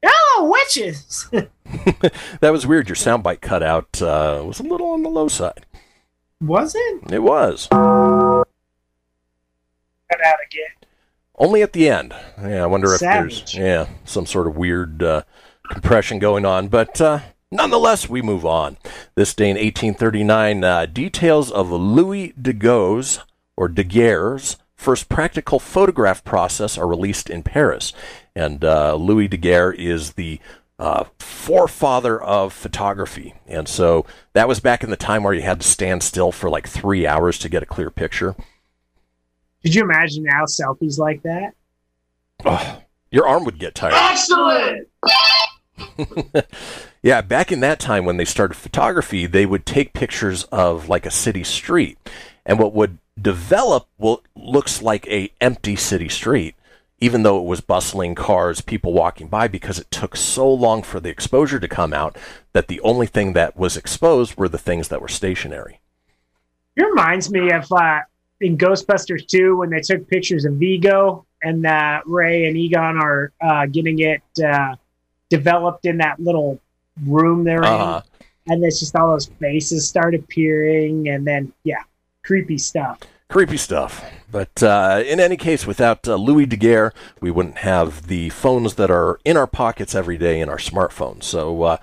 Oh, 0.03 0.51
witches. 0.53 1.29
that 2.39 2.51
was 2.51 2.67
weird. 2.67 2.87
Your 2.89 2.95
soundbite 2.95 3.41
cut 3.41 3.63
out 3.63 4.01
uh, 4.01 4.43
was 4.45 4.59
a 4.59 4.63
little 4.63 4.91
on 4.91 5.03
the 5.03 5.09
low 5.09 5.27
side. 5.27 5.65
Was 6.41 6.73
it? 6.75 7.11
It 7.11 7.23
was. 7.23 7.67
Cut 7.69 8.47
out 10.25 10.39
again. 10.45 10.69
Only 11.35 11.61
at 11.61 11.73
the 11.73 11.89
end. 11.89 12.13
Yeah, 12.41 12.63
I 12.63 12.67
wonder 12.67 12.93
if 12.93 12.99
there's 12.99 13.55
yeah 13.55 13.87
some 14.05 14.25
sort 14.25 14.47
of 14.47 14.57
weird 14.57 15.01
uh, 15.01 15.23
compression 15.69 16.19
going 16.19 16.45
on, 16.45 16.67
but 16.67 16.99
uh, 17.01 17.19
nonetheless, 17.51 18.09
we 18.09 18.21
move 18.21 18.45
on. 18.45 18.77
This 19.15 19.33
day 19.33 19.49
in 19.49 19.55
1839, 19.55 20.63
uh, 20.63 20.85
details 20.87 21.51
of 21.51 21.71
Louis 21.71 22.33
Daguerre's 22.39 23.19
or 23.55 23.67
Daguerre's 23.67 24.57
first 24.75 25.09
practical 25.09 25.59
photograph 25.59 26.23
process 26.23 26.77
are 26.77 26.87
released 26.87 27.29
in 27.29 27.43
Paris, 27.43 27.93
and 28.35 28.65
uh, 28.65 28.95
Louis 28.95 29.27
Daguerre 29.27 29.71
is 29.71 30.13
the 30.13 30.39
uh, 30.81 31.03
forefather 31.19 32.19
of 32.19 32.51
photography, 32.51 33.35
and 33.45 33.67
so 33.67 34.03
that 34.33 34.47
was 34.47 34.59
back 34.59 34.83
in 34.83 34.89
the 34.89 34.97
time 34.97 35.21
where 35.21 35.33
you 35.33 35.43
had 35.43 35.61
to 35.61 35.67
stand 35.67 36.01
still 36.01 36.31
for 36.31 36.49
like 36.49 36.67
three 36.67 37.05
hours 37.05 37.37
to 37.37 37.47
get 37.49 37.61
a 37.61 37.67
clear 37.67 37.91
picture. 37.91 38.35
Could 39.61 39.75
you 39.75 39.83
imagine 39.83 40.23
now 40.23 40.45
selfies 40.45 40.97
like 40.97 41.21
that? 41.21 41.53
Your 43.11 43.27
arm 43.27 43.45
would 43.45 43.59
get 43.59 43.75
tired. 43.75 43.93
Excellent. 43.93 44.87
yeah, 47.03 47.21
back 47.21 47.51
in 47.51 47.59
that 47.59 47.79
time 47.79 48.03
when 48.03 48.17
they 48.17 48.25
started 48.25 48.55
photography, 48.55 49.27
they 49.27 49.45
would 49.45 49.67
take 49.67 49.93
pictures 49.93 50.45
of 50.45 50.89
like 50.89 51.05
a 51.05 51.11
city 51.11 51.43
street, 51.43 51.99
and 52.43 52.57
what 52.57 52.73
would 52.73 52.97
develop 53.21 53.87
what 53.97 54.21
looks 54.35 54.81
like 54.81 55.07
a 55.07 55.31
empty 55.39 55.75
city 55.75 56.09
street, 56.09 56.55
even 57.01 57.23
though 57.23 57.39
it 57.39 57.45
was 57.45 57.59
bustling 57.61 58.15
cars, 58.15 58.61
people 58.61 58.93
walking 58.93 59.27
by, 59.27 59.47
because 59.47 59.79
it 59.79 59.89
took 59.91 60.15
so 60.15 60.51
long 60.51 60.83
for 60.83 60.99
the 60.99 61.09
exposure 61.09 61.59
to 61.59 61.67
come 61.67 61.93
out 61.93 62.15
that 62.53 62.67
the 62.67 62.79
only 62.81 63.07
thing 63.07 63.33
that 63.33 63.57
was 63.57 63.75
exposed 63.75 64.37
were 64.37 64.47
the 64.47 64.57
things 64.57 64.87
that 64.89 65.01
were 65.01 65.07
stationary. 65.07 65.81
It 66.75 66.83
reminds 66.83 67.29
me 67.31 67.51
of 67.51 67.69
uh, 67.71 67.99
in 68.39 68.57
Ghostbusters 68.57 69.27
2 69.27 69.57
when 69.57 69.69
they 69.71 69.81
took 69.81 70.07
pictures 70.07 70.45
of 70.45 70.53
Vigo 70.53 71.25
and 71.43 71.65
uh, 71.65 72.01
Ray 72.05 72.45
and 72.47 72.55
Egon 72.55 72.97
are 72.97 73.31
uh, 73.41 73.65
getting 73.65 73.99
it 73.99 74.21
uh, 74.45 74.75
developed 75.29 75.85
in 75.85 75.97
that 75.97 76.19
little 76.19 76.59
room 77.05 77.43
they're 77.43 77.63
Uh-huh. 77.65 78.01
in. 78.05 78.53
And 78.53 78.63
it's 78.63 78.79
just 78.79 78.95
all 78.95 79.11
those 79.11 79.27
faces 79.39 79.87
start 79.87 80.15
appearing 80.15 81.09
and 81.09 81.25
then, 81.25 81.51
yeah, 81.63 81.83
creepy 82.23 82.57
stuff. 82.57 82.99
Creepy 83.31 83.57
stuff. 83.57 84.03
But 84.29 84.61
uh, 84.61 85.03
in 85.05 85.19
any 85.19 85.37
case, 85.37 85.65
without 85.65 86.07
uh, 86.07 86.15
Louis 86.15 86.45
Daguerre, 86.45 86.93
we 87.19 87.31
wouldn't 87.31 87.59
have 87.59 88.07
the 88.07 88.29
phones 88.29 88.75
that 88.75 88.91
are 88.91 89.19
in 89.25 89.37
our 89.37 89.47
pockets 89.47 89.95
every 89.95 90.17
day 90.17 90.39
in 90.39 90.49
our 90.49 90.57
smartphones. 90.57 91.23
So 91.23 91.63
uh, 91.63 91.77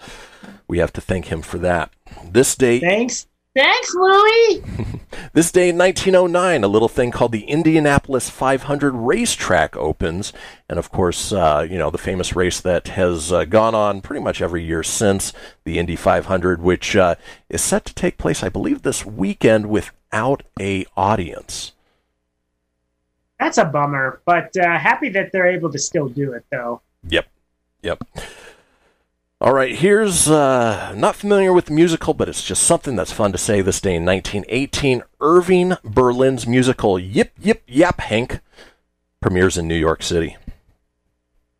we 0.68 0.78
have 0.78 0.92
to 0.92 1.00
thank 1.00 1.26
him 1.26 1.42
for 1.42 1.58
that. 1.58 1.90
This 2.24 2.54
day, 2.54 2.80
Thanks. 2.80 3.26
Thanks, 3.56 3.92
Louie. 3.92 4.62
this 5.32 5.50
day 5.50 5.70
in 5.70 5.78
1909, 5.78 6.62
a 6.62 6.68
little 6.68 6.88
thing 6.88 7.10
called 7.10 7.32
the 7.32 7.44
Indianapolis 7.44 8.30
500 8.30 8.92
racetrack 8.92 9.76
opens, 9.76 10.32
and 10.68 10.78
of 10.78 10.92
course, 10.92 11.32
uh, 11.32 11.66
you 11.68 11.76
know 11.76 11.90
the 11.90 11.98
famous 11.98 12.36
race 12.36 12.60
that 12.60 12.88
has 12.88 13.32
uh, 13.32 13.44
gone 13.46 13.74
on 13.74 14.00
pretty 14.00 14.22
much 14.22 14.40
every 14.40 14.62
year 14.62 14.84
since 14.84 15.32
the 15.64 15.78
Indy 15.78 15.96
500, 15.96 16.62
which 16.62 16.94
uh, 16.94 17.16
is 17.48 17.60
set 17.60 17.84
to 17.86 17.94
take 17.94 18.16
place, 18.16 18.44
I 18.44 18.48
believe, 18.48 18.82
this 18.82 19.04
weekend 19.04 19.66
without 20.08 20.42
a 20.58 20.86
audience. 20.96 21.72
That's 23.38 23.58
a 23.58 23.64
bummer, 23.64 24.20
but 24.24 24.56
uh, 24.56 24.78
happy 24.78 25.10
that 25.10 25.30
they're 25.32 25.46
able 25.46 25.70
to 25.70 25.78
still 25.78 26.08
do 26.08 26.32
it, 26.32 26.44
though. 26.50 26.80
Yep. 27.08 27.26
Yep. 27.82 28.02
All 29.40 29.54
right, 29.54 29.76
here's 29.76 30.28
uh, 30.28 30.92
not 30.96 31.14
familiar 31.14 31.52
with 31.52 31.66
the 31.66 31.72
musical, 31.72 32.12
but 32.12 32.28
it's 32.28 32.42
just 32.42 32.64
something 32.64 32.96
that's 32.96 33.12
fun 33.12 33.30
to 33.30 33.38
say 33.38 33.60
this 33.60 33.80
day 33.80 33.94
in 33.94 34.04
1918. 34.04 35.04
Irving 35.20 35.74
Berlin's 35.84 36.44
musical 36.44 36.98
Yip 36.98 37.30
Yip 37.40 37.64
Yaphank 37.68 38.40
premieres 39.20 39.56
in 39.56 39.68
New 39.68 39.76
York 39.76 40.02
City. 40.02 40.36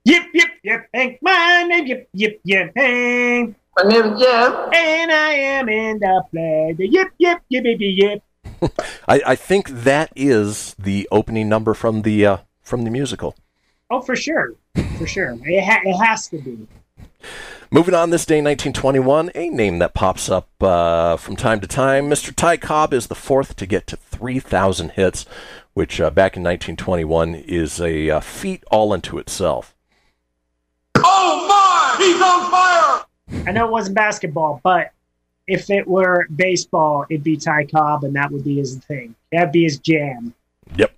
Yip, 0.05 0.25
yip, 0.35 0.49
yip, 0.65 0.89
Hank. 0.93 1.19
My 1.23 1.65
name, 1.69 1.87
yip, 1.87 2.09
yip, 2.13 2.41
yip, 2.43 2.73
Hank. 2.75 3.55
My 3.77 3.89
name 3.89 4.15
is 4.15 4.21
Jeff. 4.21 4.55
And 4.75 5.13
I 5.13 5.33
am 5.35 5.69
in 5.69 6.01
the 6.01 6.25
play. 6.33 6.75
The 6.77 6.89
yip, 6.89 7.09
yip, 7.19 7.39
yip, 7.49 7.65
yip, 7.65 7.79
yip. 7.81 8.23
I, 9.09 9.21
I 9.27 9.35
think 9.35 9.69
that 9.69 10.13
is 10.17 10.75
the 10.79 11.09
opening 11.11 11.49
number 11.49 11.75
from 11.75 12.03
the 12.03 12.27
uh, 12.27 12.37
from 12.63 12.85
the 12.85 12.91
musical. 12.91 13.35
Oh, 13.91 14.01
for 14.01 14.17
sure. 14.17 14.55
For 14.99 15.07
sure. 15.07 15.37
It, 15.45 15.65
ha- 15.65 15.81
it 15.85 15.95
has 15.95 16.29
to 16.29 16.39
be. 16.39 16.67
Moving 17.71 17.95
on 17.95 18.11
this 18.11 18.25
day, 18.25 18.37
1921, 18.37 19.31
a 19.35 19.51
name 19.51 19.79
that 19.79 19.93
pops 19.93 20.31
up 20.31 20.49
uh, 20.63 21.17
from 21.17 21.37
time 21.37 21.61
to 21.61 21.67
time. 21.67 22.09
Mr. 22.09 22.35
Ty 22.35 22.57
Cobb 22.57 22.95
is 22.95 23.09
the 23.09 23.15
fourth 23.15 23.57
to 23.57 23.67
get 23.67 23.87
to 23.89 23.97
3,000 23.97 24.93
hits, 24.93 25.27
which 25.75 26.01
uh, 26.01 26.11
back 26.11 26.37
in 26.37 26.43
1921 26.43 27.35
is 27.35 27.81
a 27.81 28.11
uh, 28.11 28.21
feat 28.21 28.65
all 28.71 28.93
unto 28.93 29.19
itself. 29.19 29.75
Oh 30.97 31.47
my! 31.47 32.05
He's 32.05 32.21
on 32.23 32.51
fire! 32.51 33.47
I 33.47 33.53
know 33.53 33.67
it 33.67 33.71
wasn't 33.71 33.97
basketball, 33.97 34.61
but 34.63 34.93
if 35.49 35.71
it 35.71 35.89
were 35.89 36.27
baseball, 36.37 37.07
it'd 37.11 37.25
be 37.25 37.37
Ty 37.37 37.65
Cobb, 37.65 38.05
and 38.05 38.15
that 38.15 38.31
would 38.31 38.45
be 38.45 38.57
his 38.57 38.77
thing. 38.77 39.15
That'd 39.33 39.51
be 39.51 39.65
his 39.65 39.79
jam. 39.79 40.35
Yep. 40.77 40.93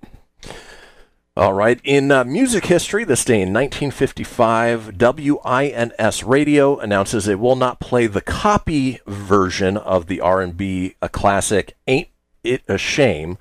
All 1.37 1.55
right. 1.55 1.81
In 1.85 2.11
uh, 2.11 2.25
music 2.25 2.67
history, 2.67 3.05
this 3.05 3.25
day 3.25 3.41
in 3.41 3.53
1955, 3.53 4.99
WINS 4.99 6.25
Radio 6.25 6.79
announces 6.79 7.29
it 7.29 7.39
will 7.39 7.57
not 7.57 7.79
play 7.81 8.09
the 8.09 8.21
copy 8.21 8.99
version 9.07 9.77
of 9.77 10.09
the 10.09 10.21
R&B 10.21 10.97
a 11.01 11.09
classic 11.09 11.77
"Ain't 11.87 12.09
It 12.43 12.63
a 12.69 12.77
Shame." 12.77 13.39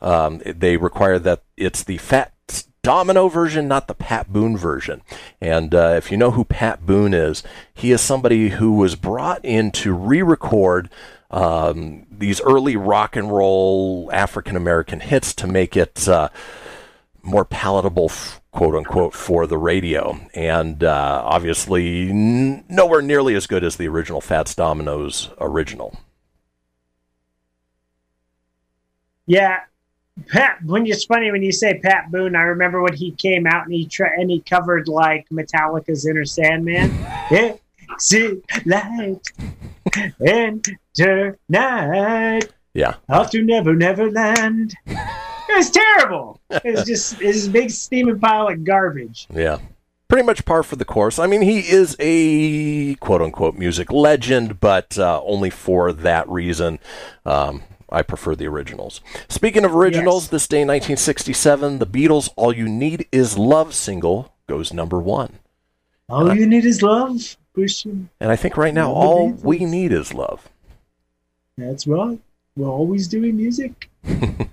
Um, 0.00 0.40
they 0.44 0.76
require 0.78 1.18
that 1.18 1.42
it's 1.56 1.84
the 1.84 1.98
Fat 1.98 2.32
Domino 2.86 3.28
version, 3.28 3.66
not 3.66 3.88
the 3.88 3.94
Pat 3.94 4.32
Boone 4.32 4.56
version. 4.56 5.02
And 5.40 5.74
uh, 5.74 5.94
if 5.96 6.12
you 6.12 6.16
know 6.16 6.30
who 6.30 6.44
Pat 6.44 6.86
Boone 6.86 7.12
is, 7.12 7.42
he 7.74 7.90
is 7.90 8.00
somebody 8.00 8.50
who 8.50 8.72
was 8.74 8.94
brought 8.94 9.44
in 9.44 9.72
to 9.72 9.92
re-record 9.92 10.88
um, 11.32 12.06
these 12.10 12.40
early 12.42 12.76
rock 12.76 13.16
and 13.16 13.32
roll 13.32 14.08
African 14.12 14.54
American 14.54 15.00
hits 15.00 15.34
to 15.34 15.48
make 15.48 15.76
it. 15.76 16.06
Uh, 16.08 16.28
more 17.26 17.44
palatable, 17.44 18.06
f- 18.08 18.40
quote 18.52 18.76
unquote, 18.76 19.12
for 19.12 19.48
the 19.48 19.58
radio. 19.58 20.20
And 20.32 20.84
uh, 20.84 21.22
obviously, 21.24 22.08
n- 22.08 22.64
nowhere 22.68 23.02
nearly 23.02 23.34
as 23.34 23.48
good 23.48 23.64
as 23.64 23.76
the 23.76 23.88
original 23.88 24.20
Fats 24.20 24.54
Domino's 24.54 25.30
original. 25.40 25.98
Yeah, 29.26 29.62
Pat. 30.28 30.58
When 30.64 30.86
it's 30.86 31.04
funny 31.04 31.30
when 31.30 31.42
you 31.42 31.52
say 31.52 31.78
Pat 31.78 32.10
Boone, 32.10 32.34
I 32.36 32.42
remember 32.42 32.82
when 32.82 32.94
he 32.94 33.10
came 33.12 33.46
out 33.46 33.64
and 33.64 33.72
he 33.72 33.86
tra- 33.86 34.18
and 34.18 34.30
he 34.30 34.40
covered 34.40 34.88
like 34.88 35.28
Metallica's 35.30 36.06
Enter 36.06 36.24
Sandman. 36.24 36.90
Exit 37.30 38.44
light, 38.64 39.20
enter 40.26 41.38
night. 41.48 42.48
Yeah. 42.74 42.94
Off 43.08 43.30
to 43.30 43.42
Never 43.42 43.74
Never 43.74 44.10
Land. 44.10 44.74
It 44.86 45.56
was 45.56 45.70
terrible. 45.70 46.40
It 46.50 46.64
was 46.64 46.84
just 46.86 47.20
it's 47.20 47.46
a 47.46 47.50
big 47.50 47.70
steaming 47.70 48.18
pile 48.18 48.48
of 48.48 48.64
garbage. 48.64 49.26
Yeah. 49.32 49.58
Pretty 50.08 50.24
much 50.24 50.44
par 50.44 50.62
for 50.62 50.76
the 50.76 50.84
course. 50.84 51.18
I 51.18 51.26
mean, 51.26 51.42
he 51.42 51.60
is 51.60 51.96
a 51.98 52.94
quote 52.96 53.22
unquote 53.22 53.56
music 53.56 53.90
legend, 53.90 54.60
but 54.60 54.98
uh, 54.98 55.20
only 55.24 55.50
for 55.50 55.92
that 55.92 56.28
reason. 56.28 56.78
Um, 57.24 57.62
I 57.88 58.02
prefer 58.02 58.34
the 58.34 58.46
originals. 58.46 59.00
Speaking 59.28 59.64
of 59.64 59.74
originals, 59.74 60.24
Yes. 60.24 60.30
this 60.30 60.48
day 60.48 60.62
in 60.62 60.68
1967, 60.68 61.78
the 61.78 61.86
Beatles' 61.86 62.28
All 62.36 62.52
You 62.52 62.68
Need 62.68 63.06
Is 63.12 63.38
Love 63.38 63.74
single 63.74 64.32
goes 64.48 64.72
number 64.72 64.98
one. 64.98 65.34
All 66.08 66.34
you 66.34 66.46
need 66.46 66.64
is 66.64 66.82
love, 66.82 67.36
Kristian. 67.56 68.08
And 68.20 68.30
I 68.30 68.36
think 68.36 68.56
right 68.56 68.74
now, 68.74 68.92
all 68.92 69.30
we 69.30 69.58
need 69.64 69.92
is 69.92 70.14
love. 70.14 70.48
That's 71.58 71.86
right. 71.86 72.20
We're 72.56 72.68
always 72.68 73.08
doing 73.08 73.36
music. 73.36 73.90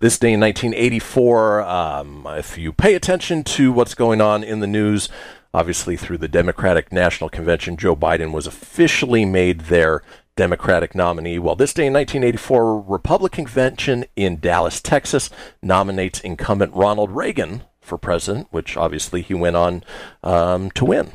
This 0.00 0.18
day 0.18 0.32
in 0.32 0.40
1984, 0.40 1.60
um, 1.60 2.26
if 2.30 2.56
you 2.56 2.72
pay 2.72 2.94
attention 2.94 3.44
to 3.44 3.70
what's 3.70 3.94
going 3.94 4.22
on 4.22 4.42
in 4.42 4.60
the 4.60 4.66
news, 4.66 5.10
obviously 5.52 5.94
through 5.94 6.16
the 6.16 6.26
Democratic 6.28 6.90
National 6.90 7.28
Convention, 7.28 7.76
Joe 7.76 7.94
Biden 7.94 8.32
was 8.32 8.46
officially 8.46 9.26
made 9.26 9.62
their 9.62 10.02
Democratic 10.40 10.94
nominee. 10.94 11.38
Well, 11.38 11.54
this 11.54 11.74
day 11.74 11.88
in 11.88 11.92
1984, 11.92 12.80
Republican 12.80 13.44
convention 13.44 14.06
in 14.16 14.40
Dallas, 14.40 14.80
Texas, 14.80 15.28
nominates 15.60 16.18
incumbent 16.18 16.72
Ronald 16.72 17.10
Reagan 17.10 17.64
for 17.82 17.98
president, 17.98 18.48
which 18.50 18.74
obviously 18.74 19.20
he 19.20 19.34
went 19.34 19.56
on 19.56 19.84
um, 20.24 20.70
to 20.70 20.86
win. 20.86 21.12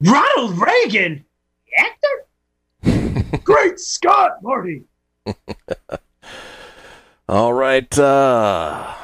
Ronald 0.00 0.56
Reagan, 0.60 1.24
actor. 1.76 3.38
Great 3.42 3.80
Scott, 3.80 4.40
Marty. 4.44 4.84
All 7.28 7.52
right. 7.52 7.98
Uh, 7.98 8.94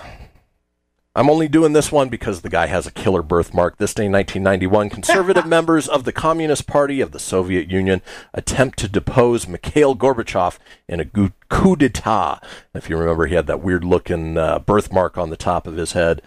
I'm 1.17 1.31
only 1.31 1.49
doing 1.49 1.73
this 1.73 1.91
one 1.91 2.11
because 2.11 2.43
the 2.43 2.51
guy 2.51 2.67
has 2.67 2.87
a 2.87 2.91
killer 2.91 3.23
birthmark. 3.23 3.79
This 3.79 3.95
day, 3.95 4.07
1991, 4.07 4.91
conservative 4.91 5.47
members 5.57 5.89
of 5.89 6.05
the 6.05 6.13
Communist 6.13 6.67
Party 6.67 7.01
of 7.01 7.13
the 7.13 7.19
Soviet 7.19 7.71
Union 7.71 8.03
attempt 8.35 8.79
to 8.81 8.89
depose 8.89 9.49
Mikhail 9.49 9.97
Gorbachev 9.97 10.59
in 10.87 11.01
a 11.01 11.07
coup 11.07 11.75
d'etat. 11.75 12.41
If 12.75 12.91
you 12.91 12.99
remember, 12.99 13.25
he 13.25 13.35
had 13.35 13.47
that 13.47 13.63
weird 13.63 13.83
looking 13.83 14.37
uh, 14.37 14.59
birthmark 14.59 15.17
on 15.17 15.31
the 15.31 15.39
top 15.39 15.67
of 15.67 15.77
his 15.77 15.93
head. 15.93 16.21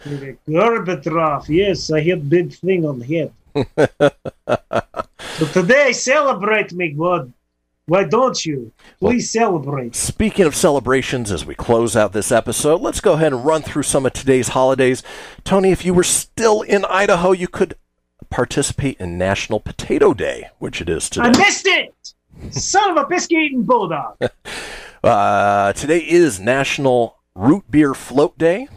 Gorbachev, 0.47 1.47
yes, 1.49 1.91
I 1.91 2.01
had 2.01 2.27
big 2.27 2.53
thing 2.53 2.83
on 2.83 3.01
head. 3.01 3.31
But 5.39 5.53
today, 5.53 5.83
I 5.87 5.91
celebrate 5.91 6.73
me, 6.73 6.89
God. 6.89 7.31
Why 7.89 8.03
don't 8.03 8.45
you? 8.45 8.71
Please 8.99 9.31
celebrate. 9.31 9.95
Speaking 9.95 10.45
of 10.45 10.55
celebrations, 10.55 11.31
as 11.31 11.43
we 11.43 11.55
close 11.55 11.95
out 11.95 12.13
this 12.13 12.31
episode, 12.31 12.81
let's 12.81 13.01
go 13.01 13.13
ahead 13.13 13.33
and 13.33 13.43
run 13.43 13.63
through 13.63 13.81
some 13.81 14.05
of 14.05 14.13
today's 14.13 14.49
holidays. 14.49 15.01
Tony, 15.43 15.71
if 15.71 15.83
you 15.83 15.95
were 15.95 16.03
still 16.03 16.61
in 16.61 16.85
Idaho, 16.85 17.31
you 17.31 17.47
could 17.47 17.75
participate 18.29 18.99
in 18.99 19.17
National 19.17 19.59
Potato 19.59 20.13
Day, 20.13 20.49
which 20.59 20.81
it 20.81 20.89
is 20.89 21.09
today. 21.09 21.29
I 21.29 21.37
missed 21.37 21.65
it! 21.65 22.13
Son 22.51 22.91
of 22.91 22.97
a 23.03 23.07
biscuit 23.07 23.39
eating 23.39 23.63
bulldog. 23.63 24.17
Uh, 25.01 25.71
today 25.71 25.99
is 25.99 26.41
National 26.41 27.15
Root 27.33 27.63
Beer 27.71 27.93
Float 27.93 28.37
Day. 28.37 28.67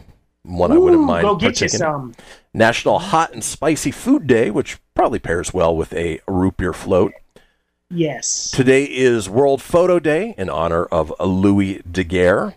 One 0.43 0.71
I 0.71 0.77
wouldn't 0.77 1.03
mind 1.03 1.23
go 1.23 1.35
get 1.35 1.59
you 1.59 1.67
some. 1.67 2.15
National 2.53 2.97
Hot 2.97 3.33
and 3.33 3.43
Spicy 3.43 3.91
Food 3.91 4.25
Day, 4.25 4.49
which 4.49 4.77
probably 4.95 5.19
pairs 5.19 5.53
well 5.53 5.75
with 5.75 5.91
a 5.91 6.21
root 6.25 6.55
beer 6.55 6.71
float. 6.71 7.11
Yes. 7.95 8.49
Today 8.49 8.85
is 8.85 9.29
World 9.29 9.61
Photo 9.61 9.99
Day 9.99 10.33
in 10.35 10.49
honor 10.49 10.85
of 10.85 11.13
Louis 11.19 11.83
Daguerre. 11.89 12.55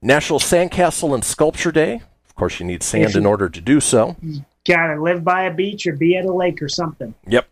National 0.00 0.38
Sandcastle 0.38 1.12
and 1.12 1.24
Sculpture 1.24 1.72
Day. 1.72 2.02
Of 2.26 2.36
course, 2.36 2.60
you 2.60 2.66
need 2.66 2.84
sand 2.84 3.16
in 3.16 3.26
order 3.26 3.48
to 3.48 3.60
do 3.60 3.80
so. 3.80 4.16
Gotta 4.64 5.02
live 5.02 5.24
by 5.24 5.42
a 5.42 5.52
beach 5.52 5.88
or 5.88 5.96
be 5.96 6.16
at 6.16 6.24
a 6.24 6.32
lake 6.32 6.62
or 6.62 6.68
something. 6.68 7.14
Yep. 7.26 7.48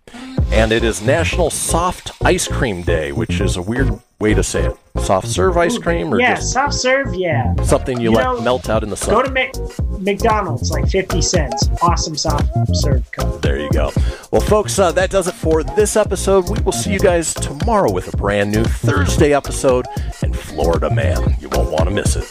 And 0.52 0.70
it 0.70 0.84
is 0.84 1.02
National 1.02 1.50
Soft 1.50 2.12
Ice 2.24 2.46
Cream 2.46 2.82
Day, 2.82 3.10
which 3.10 3.40
is 3.40 3.56
a 3.56 3.62
weird 3.62 4.00
way 4.20 4.34
to 4.34 4.42
say 4.42 4.66
it. 4.66 4.76
Soft 5.00 5.28
serve 5.28 5.56
ice 5.56 5.78
cream 5.78 6.12
or 6.12 6.20
yeah, 6.20 6.34
just 6.34 6.52
soft 6.52 6.74
serve, 6.74 7.14
yeah. 7.14 7.54
something 7.62 8.00
you, 8.00 8.10
You 8.10 8.16
let 8.16 8.24
know, 8.24 8.40
melt 8.40 8.68
out 8.68 8.82
in 8.82 8.90
the 8.90 8.96
sun? 8.96 9.14
Go 9.14 9.22
to 9.22 9.30
Mc- 9.30 9.54
McDonald's, 10.00 10.72
like 10.72 10.88
50 10.88 11.22
cents. 11.22 11.68
Awesome 11.80 12.16
soft 12.16 12.48
serve 12.74 13.08
cup. 13.12 13.40
There 13.40 13.60
you 13.60 13.70
go. 13.70 13.92
Well, 14.32 14.40
folks, 14.40 14.76
uh, 14.78 14.90
that 14.92 15.10
does 15.10 15.28
it 15.28 15.34
for 15.34 15.62
this 15.62 15.96
episode. 15.96 16.50
We 16.50 16.60
will 16.62 16.72
see 16.72 16.92
you 16.92 16.98
guys 16.98 17.32
tomorrow 17.32 17.92
with 17.92 18.12
a 18.12 18.16
brand 18.16 18.50
new 18.50 18.64
Thursday 18.64 19.32
episode 19.32 19.86
and 20.22 20.36
Florida 20.36 20.92
Man. 20.92 21.36
You 21.40 21.48
won't 21.50 21.70
want 21.70 21.84
to 21.84 21.90
miss 21.92 22.16
it. 22.16 22.28